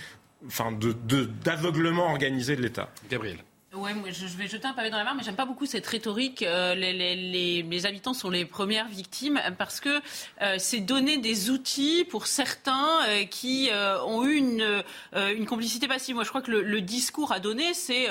enfin, 0.46 0.72
d'aveuglement 1.44 2.06
de, 2.06 2.12
organisé 2.12 2.56
de 2.56 2.62
l'État. 2.62 2.90
Gabriel. 3.10 3.38
Ouais, 3.74 3.94
moi, 3.94 4.10
je 4.10 4.26
vais 4.26 4.48
jeter 4.48 4.66
un 4.66 4.74
pavé 4.74 4.90
dans 4.90 4.98
la 4.98 5.04
mare, 5.04 5.14
mais 5.14 5.22
j'aime 5.22 5.34
pas 5.34 5.46
beaucoup 5.46 5.64
cette 5.64 5.86
rhétorique. 5.86 6.42
Euh, 6.42 6.74
les, 6.74 6.92
les, 6.92 7.62
les, 7.62 7.86
habitants 7.86 8.12
sont 8.12 8.28
les 8.28 8.44
premières 8.44 8.86
victimes 8.86 9.40
parce 9.56 9.80
que 9.80 9.88
euh, 10.42 10.56
c'est 10.58 10.80
donner 10.80 11.16
des 11.16 11.48
outils 11.48 12.04
pour 12.04 12.26
certains 12.26 13.00
euh, 13.08 13.24
qui 13.24 13.70
ont 14.06 14.26
eu 14.26 14.34
une, 14.34 14.84
une 15.14 15.46
complicité 15.46 15.88
passive. 15.88 16.16
Moi, 16.16 16.24
je 16.24 16.28
crois 16.28 16.42
que 16.42 16.50
le, 16.50 16.62
le 16.62 16.82
discours 16.82 17.32
à 17.32 17.40
donner, 17.40 17.72
c'est, 17.72 18.08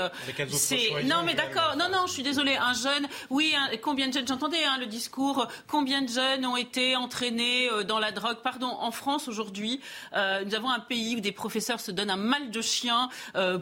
c'est 0.49 1.03
non, 1.03 1.21
mais 1.23 1.35
d'accord, 1.35 1.75
non, 1.77 1.89
non, 1.91 2.07
je 2.07 2.13
suis 2.13 2.23
désolée. 2.23 2.55
Un 2.55 2.73
jeune, 2.73 3.07
oui, 3.29 3.53
combien 3.83 4.07
de 4.07 4.13
jeunes 4.13 4.27
j'entendais 4.27 4.63
hein, 4.63 4.77
le 4.79 4.87
discours, 4.87 5.47
combien 5.67 6.01
de 6.01 6.09
jeunes 6.09 6.43
ont 6.43 6.57
été 6.57 6.95
entraînés 6.95 7.69
dans 7.87 7.99
la 7.99 8.11
drogue? 8.11 8.37
Pardon, 8.43 8.75
en 8.79 8.91
France 8.91 9.27
aujourd'hui, 9.27 9.79
nous 10.13 10.55
avons 10.55 10.71
un 10.71 10.79
pays 10.79 11.17
où 11.17 11.19
des 11.19 11.31
professeurs 11.31 11.79
se 11.79 11.91
donnent 11.91 12.09
un 12.09 12.15
mal 12.15 12.49
de 12.49 12.61
chien 12.61 13.09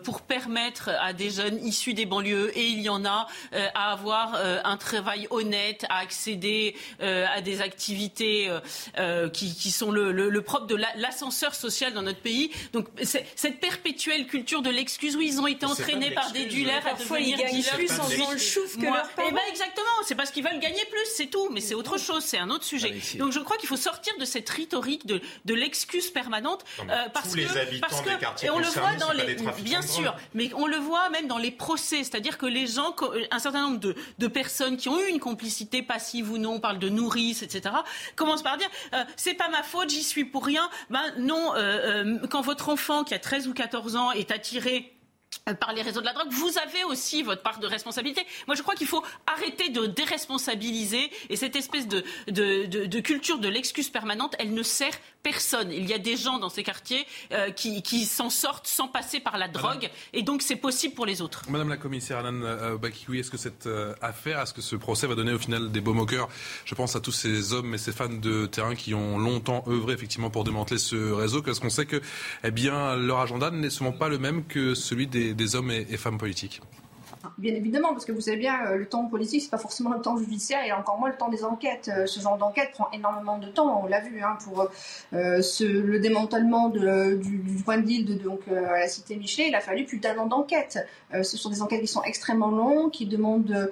pour 0.05 0.21
permettre 0.21 0.89
à 1.01 1.11
des 1.11 1.30
jeunes 1.30 1.59
issus 1.65 1.88
des 1.93 2.05
banlieues 2.05 2.51
et 2.57 2.65
il 2.65 2.81
y 2.81 2.89
en 2.89 3.05
a 3.05 3.27
euh, 3.53 3.67
à 3.73 3.91
avoir 3.91 4.35
euh, 4.35 4.59
un 4.63 4.77
travail 4.77 5.27
honnête, 5.29 5.85
à 5.89 5.99
accéder 5.99 6.75
euh, 7.01 7.25
à 7.33 7.41
des 7.41 7.61
activités 7.61 8.49
qui, 9.33 9.55
qui, 9.55 9.71
sont 9.71 9.91
le, 9.91 10.11
le, 10.11 10.41
propre 10.41 10.67
de 10.67 10.75
l'ascenseur 10.95 11.55
social 11.55 11.93
dans 11.93 12.01
notre 12.01 12.19
pays. 12.19 12.51
Donc 12.73 12.87
cette 13.03 13.59
perpétuelle 13.59 14.27
culture 14.27 14.61
de 14.61 14.69
l'excuse 14.69 15.15
où 15.15 15.21
ils 15.21 15.39
ont 15.39 15.47
été 15.47 15.65
entraînés 15.65 16.11
par 16.11 16.31
des 16.31 16.45
dealers 16.45 16.85
à 16.85 16.93
devenir 16.93 17.37
dealers. 17.37 17.75
plus 17.75 17.99
en 17.99 18.03
faisant 18.03 18.31
le 18.31 18.37
chouf 18.37 18.77
que 18.77 18.83
leurs 18.83 19.09
Eh 19.17 19.31
ben 19.31 19.41
exactement, 19.49 19.85
c'est 20.05 20.15
parce 20.15 20.31
qu'ils 20.31 20.43
veulent 20.43 20.59
gagner 20.59 20.83
plus, 20.85 21.05
c'est 21.15 21.27
tout. 21.27 21.49
Mais 21.51 21.61
c'est 21.61 21.75
autre 21.75 21.97
chose, 21.97 22.23
c'est 22.23 22.37
un 22.37 22.49
autre 22.49 22.63
sujet. 22.65 22.95
Donc 23.17 23.31
je 23.31 23.39
crois 23.39 23.57
qu'il 23.57 23.69
faut 23.69 23.77
sortir 23.77 24.13
de 24.19 24.25
cette 24.25 24.49
rhétorique 24.49 25.05
de, 25.05 25.21
de 25.45 25.53
l'excuse 25.53 26.09
permanente 26.09 26.63
parce 27.13 27.35
que 27.35 27.79
parce 27.79 28.01
que 28.01 28.45
et 28.45 28.49
on 28.49 28.59
le 28.59 28.65
voit 28.65 28.95
dans 28.95 29.11
les 29.11 29.35
bien 29.61 29.81
sûr, 29.81 30.15
mais 30.33 30.51
on 30.55 30.67
le 30.67 30.77
voit 30.77 31.09
même 31.09 31.27
dans 31.27 31.37
les 31.37 31.51
procès 31.51 31.78
c'est-à-dire 31.80 32.38
que 32.38 32.45
les 32.45 32.68
gens, 32.68 32.95
un 33.31 33.39
certain 33.39 33.69
nombre 33.69 33.80
de, 33.80 34.27
personnes 34.27 34.77
qui 34.77 34.89
ont 34.89 34.99
eu 34.99 35.07
une 35.07 35.19
complicité 35.19 35.81
passive 35.81 36.31
ou 36.31 36.38
non, 36.38 36.53
on 36.53 36.60
parle 36.60 36.80
de 36.80 36.89
nourrice, 36.89 37.41
etc., 37.41 37.76
commencent 38.15 38.43
par 38.43 38.57
dire 38.57 38.69
euh, 38.93 39.03
c'est 39.15 39.34
pas 39.34 39.49
ma 39.49 39.64
faute, 39.64 39.89
j'y 39.89 40.03
suis 40.03 40.26
pour 40.26 40.45
rien. 40.45 40.69
Ben 40.89 41.01
non, 41.18 41.56
euh, 41.56 42.06
euh, 42.06 42.27
quand 42.30 42.41
votre 42.41 42.69
enfant 42.69 43.03
qui 43.03 43.14
a 43.14 43.19
13 43.19 43.47
ou 43.47 43.53
14 43.53 43.95
ans 43.95 44.11
est 44.11 44.31
attiré 44.31 44.93
par 45.60 45.73
les 45.73 45.81
réseaux 45.81 46.01
de 46.01 46.06
la 46.06 46.14
drogue, 46.14 46.31
vous 46.31 46.57
avez 46.57 46.84
aussi 46.84 47.23
votre 47.23 47.41
part 47.41 47.60
de 47.60 47.68
responsabilité. 47.68 48.26
Moi, 48.47 48.56
je 48.56 48.61
crois 48.61 48.76
qu'il 48.76 48.88
faut 48.88 49.03
arrêter 49.26 49.69
de 49.69 49.85
déresponsabiliser 49.85 51.10
et 51.30 51.35
cette 51.35 51.56
espèce 51.56 51.88
de, 51.88 52.03
de, 52.27 52.99
culture 52.99 53.39
de 53.39 53.47
l'excuse 53.47 53.89
permanente, 53.89 54.35
elle 54.39 54.53
ne 54.53 54.64
sert 54.64 54.97
personne. 55.23 55.71
Il 55.71 55.87
y 55.87 55.93
a 55.93 55.97
des 55.97 56.15
gens 56.15 56.39
dans 56.39 56.49
ces 56.49 56.63
quartiers 56.63 57.05
euh, 57.31 57.51
qui, 57.51 57.81
qui 57.81 58.05
s'en 58.05 58.29
sortent 58.29 58.67
sans 58.67 58.87
passer 58.87 59.19
par 59.19 59.37
la 59.37 59.47
drogue 59.47 59.89
et 60.13 60.23
donc 60.23 60.41
c'est 60.41 60.55
possible 60.55 60.93
pour 60.93 61.05
les 61.05 61.21
autres. 61.21 61.43
Madame 61.49 61.69
la 61.69 61.77
commissaire 61.77 62.19
Alan 62.19 62.41
euh, 62.41 62.77
Bakioui, 62.77 63.19
est-ce 63.19 63.31
que 63.31 63.37
cette 63.37 63.67
euh, 63.67 63.93
affaire, 64.01 64.39
est-ce 64.41 64.53
que 64.53 64.61
ce 64.61 64.75
procès 64.75 65.07
va 65.07 65.15
donner 65.15 65.33
au 65.33 65.39
final 65.39 65.71
des 65.71 65.79
au 65.79 66.05
cœur? 66.05 66.29
Je 66.65 66.75
pense 66.75 66.95
à 66.95 66.99
tous 66.99 67.11
ces 67.11 67.53
hommes 67.53 67.73
et 67.73 67.77
ces 67.77 67.91
fans 67.91 68.09
de 68.09 68.45
terrain 68.45 68.75
qui 68.75 68.93
ont 68.93 69.17
longtemps 69.17 69.63
œuvré 69.67 69.93
effectivement 69.93 70.29
pour 70.29 70.43
démanteler 70.43 70.77
ce 70.77 71.11
réseau, 71.11 71.41
parce 71.41 71.59
qu'on 71.59 71.69
sait 71.69 71.85
que 71.85 72.01
eh 72.43 72.51
bien, 72.51 72.95
leur 72.95 73.19
agenda 73.19 73.49
n'est 73.49 73.69
souvent 73.69 73.91
pas 73.91 74.07
le 74.07 74.19
même 74.19 74.45
que 74.45 74.75
celui 74.75 75.07
des 75.07 75.33
des 75.33 75.55
hommes 75.55 75.71
et, 75.71 75.97
femmes 75.97 76.17
politiques 76.17 76.61
Bien 77.39 77.55
évidemment, 77.55 77.93
parce 77.93 78.03
que 78.03 78.11
vous 78.11 78.19
savez 78.19 78.35
bien, 78.35 78.65
euh, 78.65 78.75
le 78.75 78.85
temps 78.85 79.05
politique, 79.05 79.41
c'est 79.41 79.49
pas 79.49 79.57
forcément 79.57 79.93
le 79.93 80.01
temps 80.01 80.17
judiciaire 80.17 80.61
et 80.65 80.73
encore 80.73 80.99
moins 80.99 81.07
le 81.07 81.15
temps 81.15 81.29
des 81.29 81.45
enquêtes. 81.45 81.89
Euh, 81.95 82.05
ce 82.05 82.19
genre 82.19 82.37
d'enquête 82.37 82.71
prend 82.73 82.89
énormément 82.91 83.37
de 83.37 83.47
temps, 83.47 83.81
on 83.81 83.87
l'a 83.87 84.01
vu, 84.01 84.21
hein, 84.21 84.37
pour 84.43 84.67
euh, 85.13 85.41
le 85.61 85.99
démantèlement 85.99 86.67
de, 86.67 87.15
du, 87.15 87.63
point 87.63 87.77
de 87.77 87.83
deal 87.83 88.05
de, 88.05 88.15
donc, 88.15 88.41
à 88.49 88.79
la 88.79 88.89
cité 88.89 89.15
Michelet, 89.15 89.47
il 89.47 89.55
a 89.55 89.61
fallu 89.61 89.85
plus 89.85 89.99
d'un 89.99 90.17
an 90.17 90.25
d'enquête. 90.25 90.85
ce 91.13 91.37
sont 91.37 91.49
des 91.49 91.61
enquêtes 91.61 91.79
qui 91.79 91.87
sont 91.87 92.03
extrêmement 92.03 92.51
longues, 92.51 92.91
qui 92.91 93.05
demandent 93.05 93.71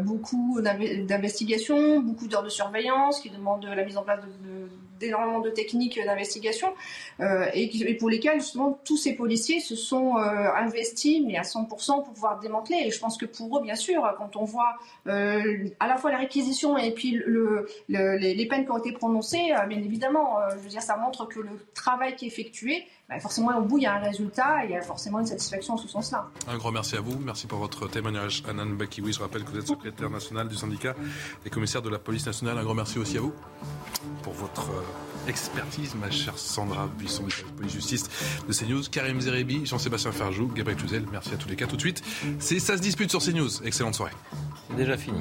beaucoup 0.00 0.60
d'investigation, 0.62 2.00
beaucoup 2.00 2.26
d'heures 2.26 2.42
de 2.42 2.48
surveillance, 2.48 3.20
qui 3.20 3.28
demandent 3.28 3.66
la 3.66 3.84
mise 3.84 3.98
en 3.98 4.02
place 4.02 4.20
de 4.20 4.68
d'énormément 4.98 5.40
de 5.40 5.50
techniques 5.50 5.98
d'investigation 6.04 6.68
euh, 7.20 7.46
et, 7.54 7.94
pour 7.94 8.08
lesquelles 8.08 8.40
justement 8.40 8.78
tous 8.84 8.96
ces 8.96 9.14
policiers 9.14 9.60
se 9.60 9.76
sont 9.76 10.16
euh, 10.16 10.20
investis 10.56 11.22
mais 11.24 11.36
à 11.36 11.42
100% 11.42 11.68
pour 11.68 12.12
pouvoir 12.12 12.40
démanteler. 12.40 12.84
Et 12.86 12.90
je 12.90 12.98
pense 12.98 13.16
que 13.16 13.26
pour 13.26 13.58
eux, 13.58 13.62
bien 13.62 13.74
sûr, 13.74 14.14
quand 14.18 14.36
on 14.36 14.44
voit 14.44 14.76
euh, 15.06 15.68
à 15.80 15.88
la 15.88 15.96
fois 15.96 16.10
la 16.10 16.18
réquisition 16.18 16.76
et 16.78 16.92
puis 16.92 17.12
le, 17.12 17.66
les, 17.88 18.46
peines 18.46 18.64
qui 18.64 18.70
ont 18.70 18.78
été 18.78 18.92
prononcées, 18.92 19.52
bien 19.68 19.78
évidemment, 19.78 20.38
je 20.50 20.56
veux 20.56 20.68
dire, 20.68 20.82
ça 20.82 20.96
montre 20.96 21.26
que 21.26 21.40
le 21.40 21.50
travail 21.74 22.14
qui 22.16 22.26
est 22.26 22.28
effectué 22.28 22.84
bah, 23.08 23.20
forcément, 23.20 23.56
au 23.58 23.62
bout, 23.62 23.78
il 23.78 23.82
y 23.82 23.86
a 23.86 23.94
un 23.94 24.00
résultat 24.00 24.64
et 24.64 24.68
il 24.68 24.70
y 24.72 24.76
a 24.76 24.80
forcément 24.80 25.20
une 25.20 25.26
satisfaction 25.26 25.74
en 25.74 25.76
ce 25.76 25.88
sens-là. 25.88 26.26
Un 26.48 26.56
grand 26.56 26.72
merci 26.72 26.96
à 26.96 27.00
vous. 27.00 27.18
Merci 27.18 27.46
pour 27.46 27.58
votre 27.58 27.86
témoignage, 27.88 28.42
Anan 28.48 28.66
Bakiwi. 28.66 29.12
Je 29.12 29.20
rappelle 29.20 29.44
que 29.44 29.50
vous 29.50 29.58
êtes 29.58 29.66
secrétaire 29.66 30.08
national 30.08 30.48
du 30.48 30.56
syndicat 30.56 30.94
des 31.44 31.50
commissaires 31.50 31.82
de 31.82 31.90
la 31.90 31.98
police 31.98 32.24
nationale. 32.24 32.56
Un 32.56 32.64
grand 32.64 32.74
merci 32.74 32.98
aussi 32.98 33.18
à 33.18 33.20
vous 33.20 33.34
pour 34.22 34.32
votre 34.32 34.70
euh, 34.70 35.28
expertise, 35.28 35.94
ma 35.94 36.10
chère 36.10 36.38
Sandra 36.38 36.86
Buisson 36.86 37.24
de 37.24 37.56
police 37.56 37.72
justice 37.72 38.04
de 38.48 38.52
CNews, 38.52 38.82
Karim 38.90 39.20
Zerebi, 39.20 39.66
Jean-Sébastien 39.66 40.12
Ferjou, 40.12 40.48
Gabriel 40.48 40.78
Cluzel. 40.78 41.04
Merci 41.12 41.34
à 41.34 41.36
tous 41.36 41.48
les 41.48 41.56
quatre. 41.56 41.70
Tout 41.70 41.76
de 41.76 41.80
suite, 41.82 42.02
c'est 42.38 42.58
Ça 42.58 42.76
se 42.76 42.82
dispute 42.82 43.10
sur 43.10 43.20
CNews. 43.20 43.62
Excellente 43.64 43.94
soirée. 43.94 44.12
C'est 44.70 44.76
déjà 44.76 44.96
fini. 44.96 45.20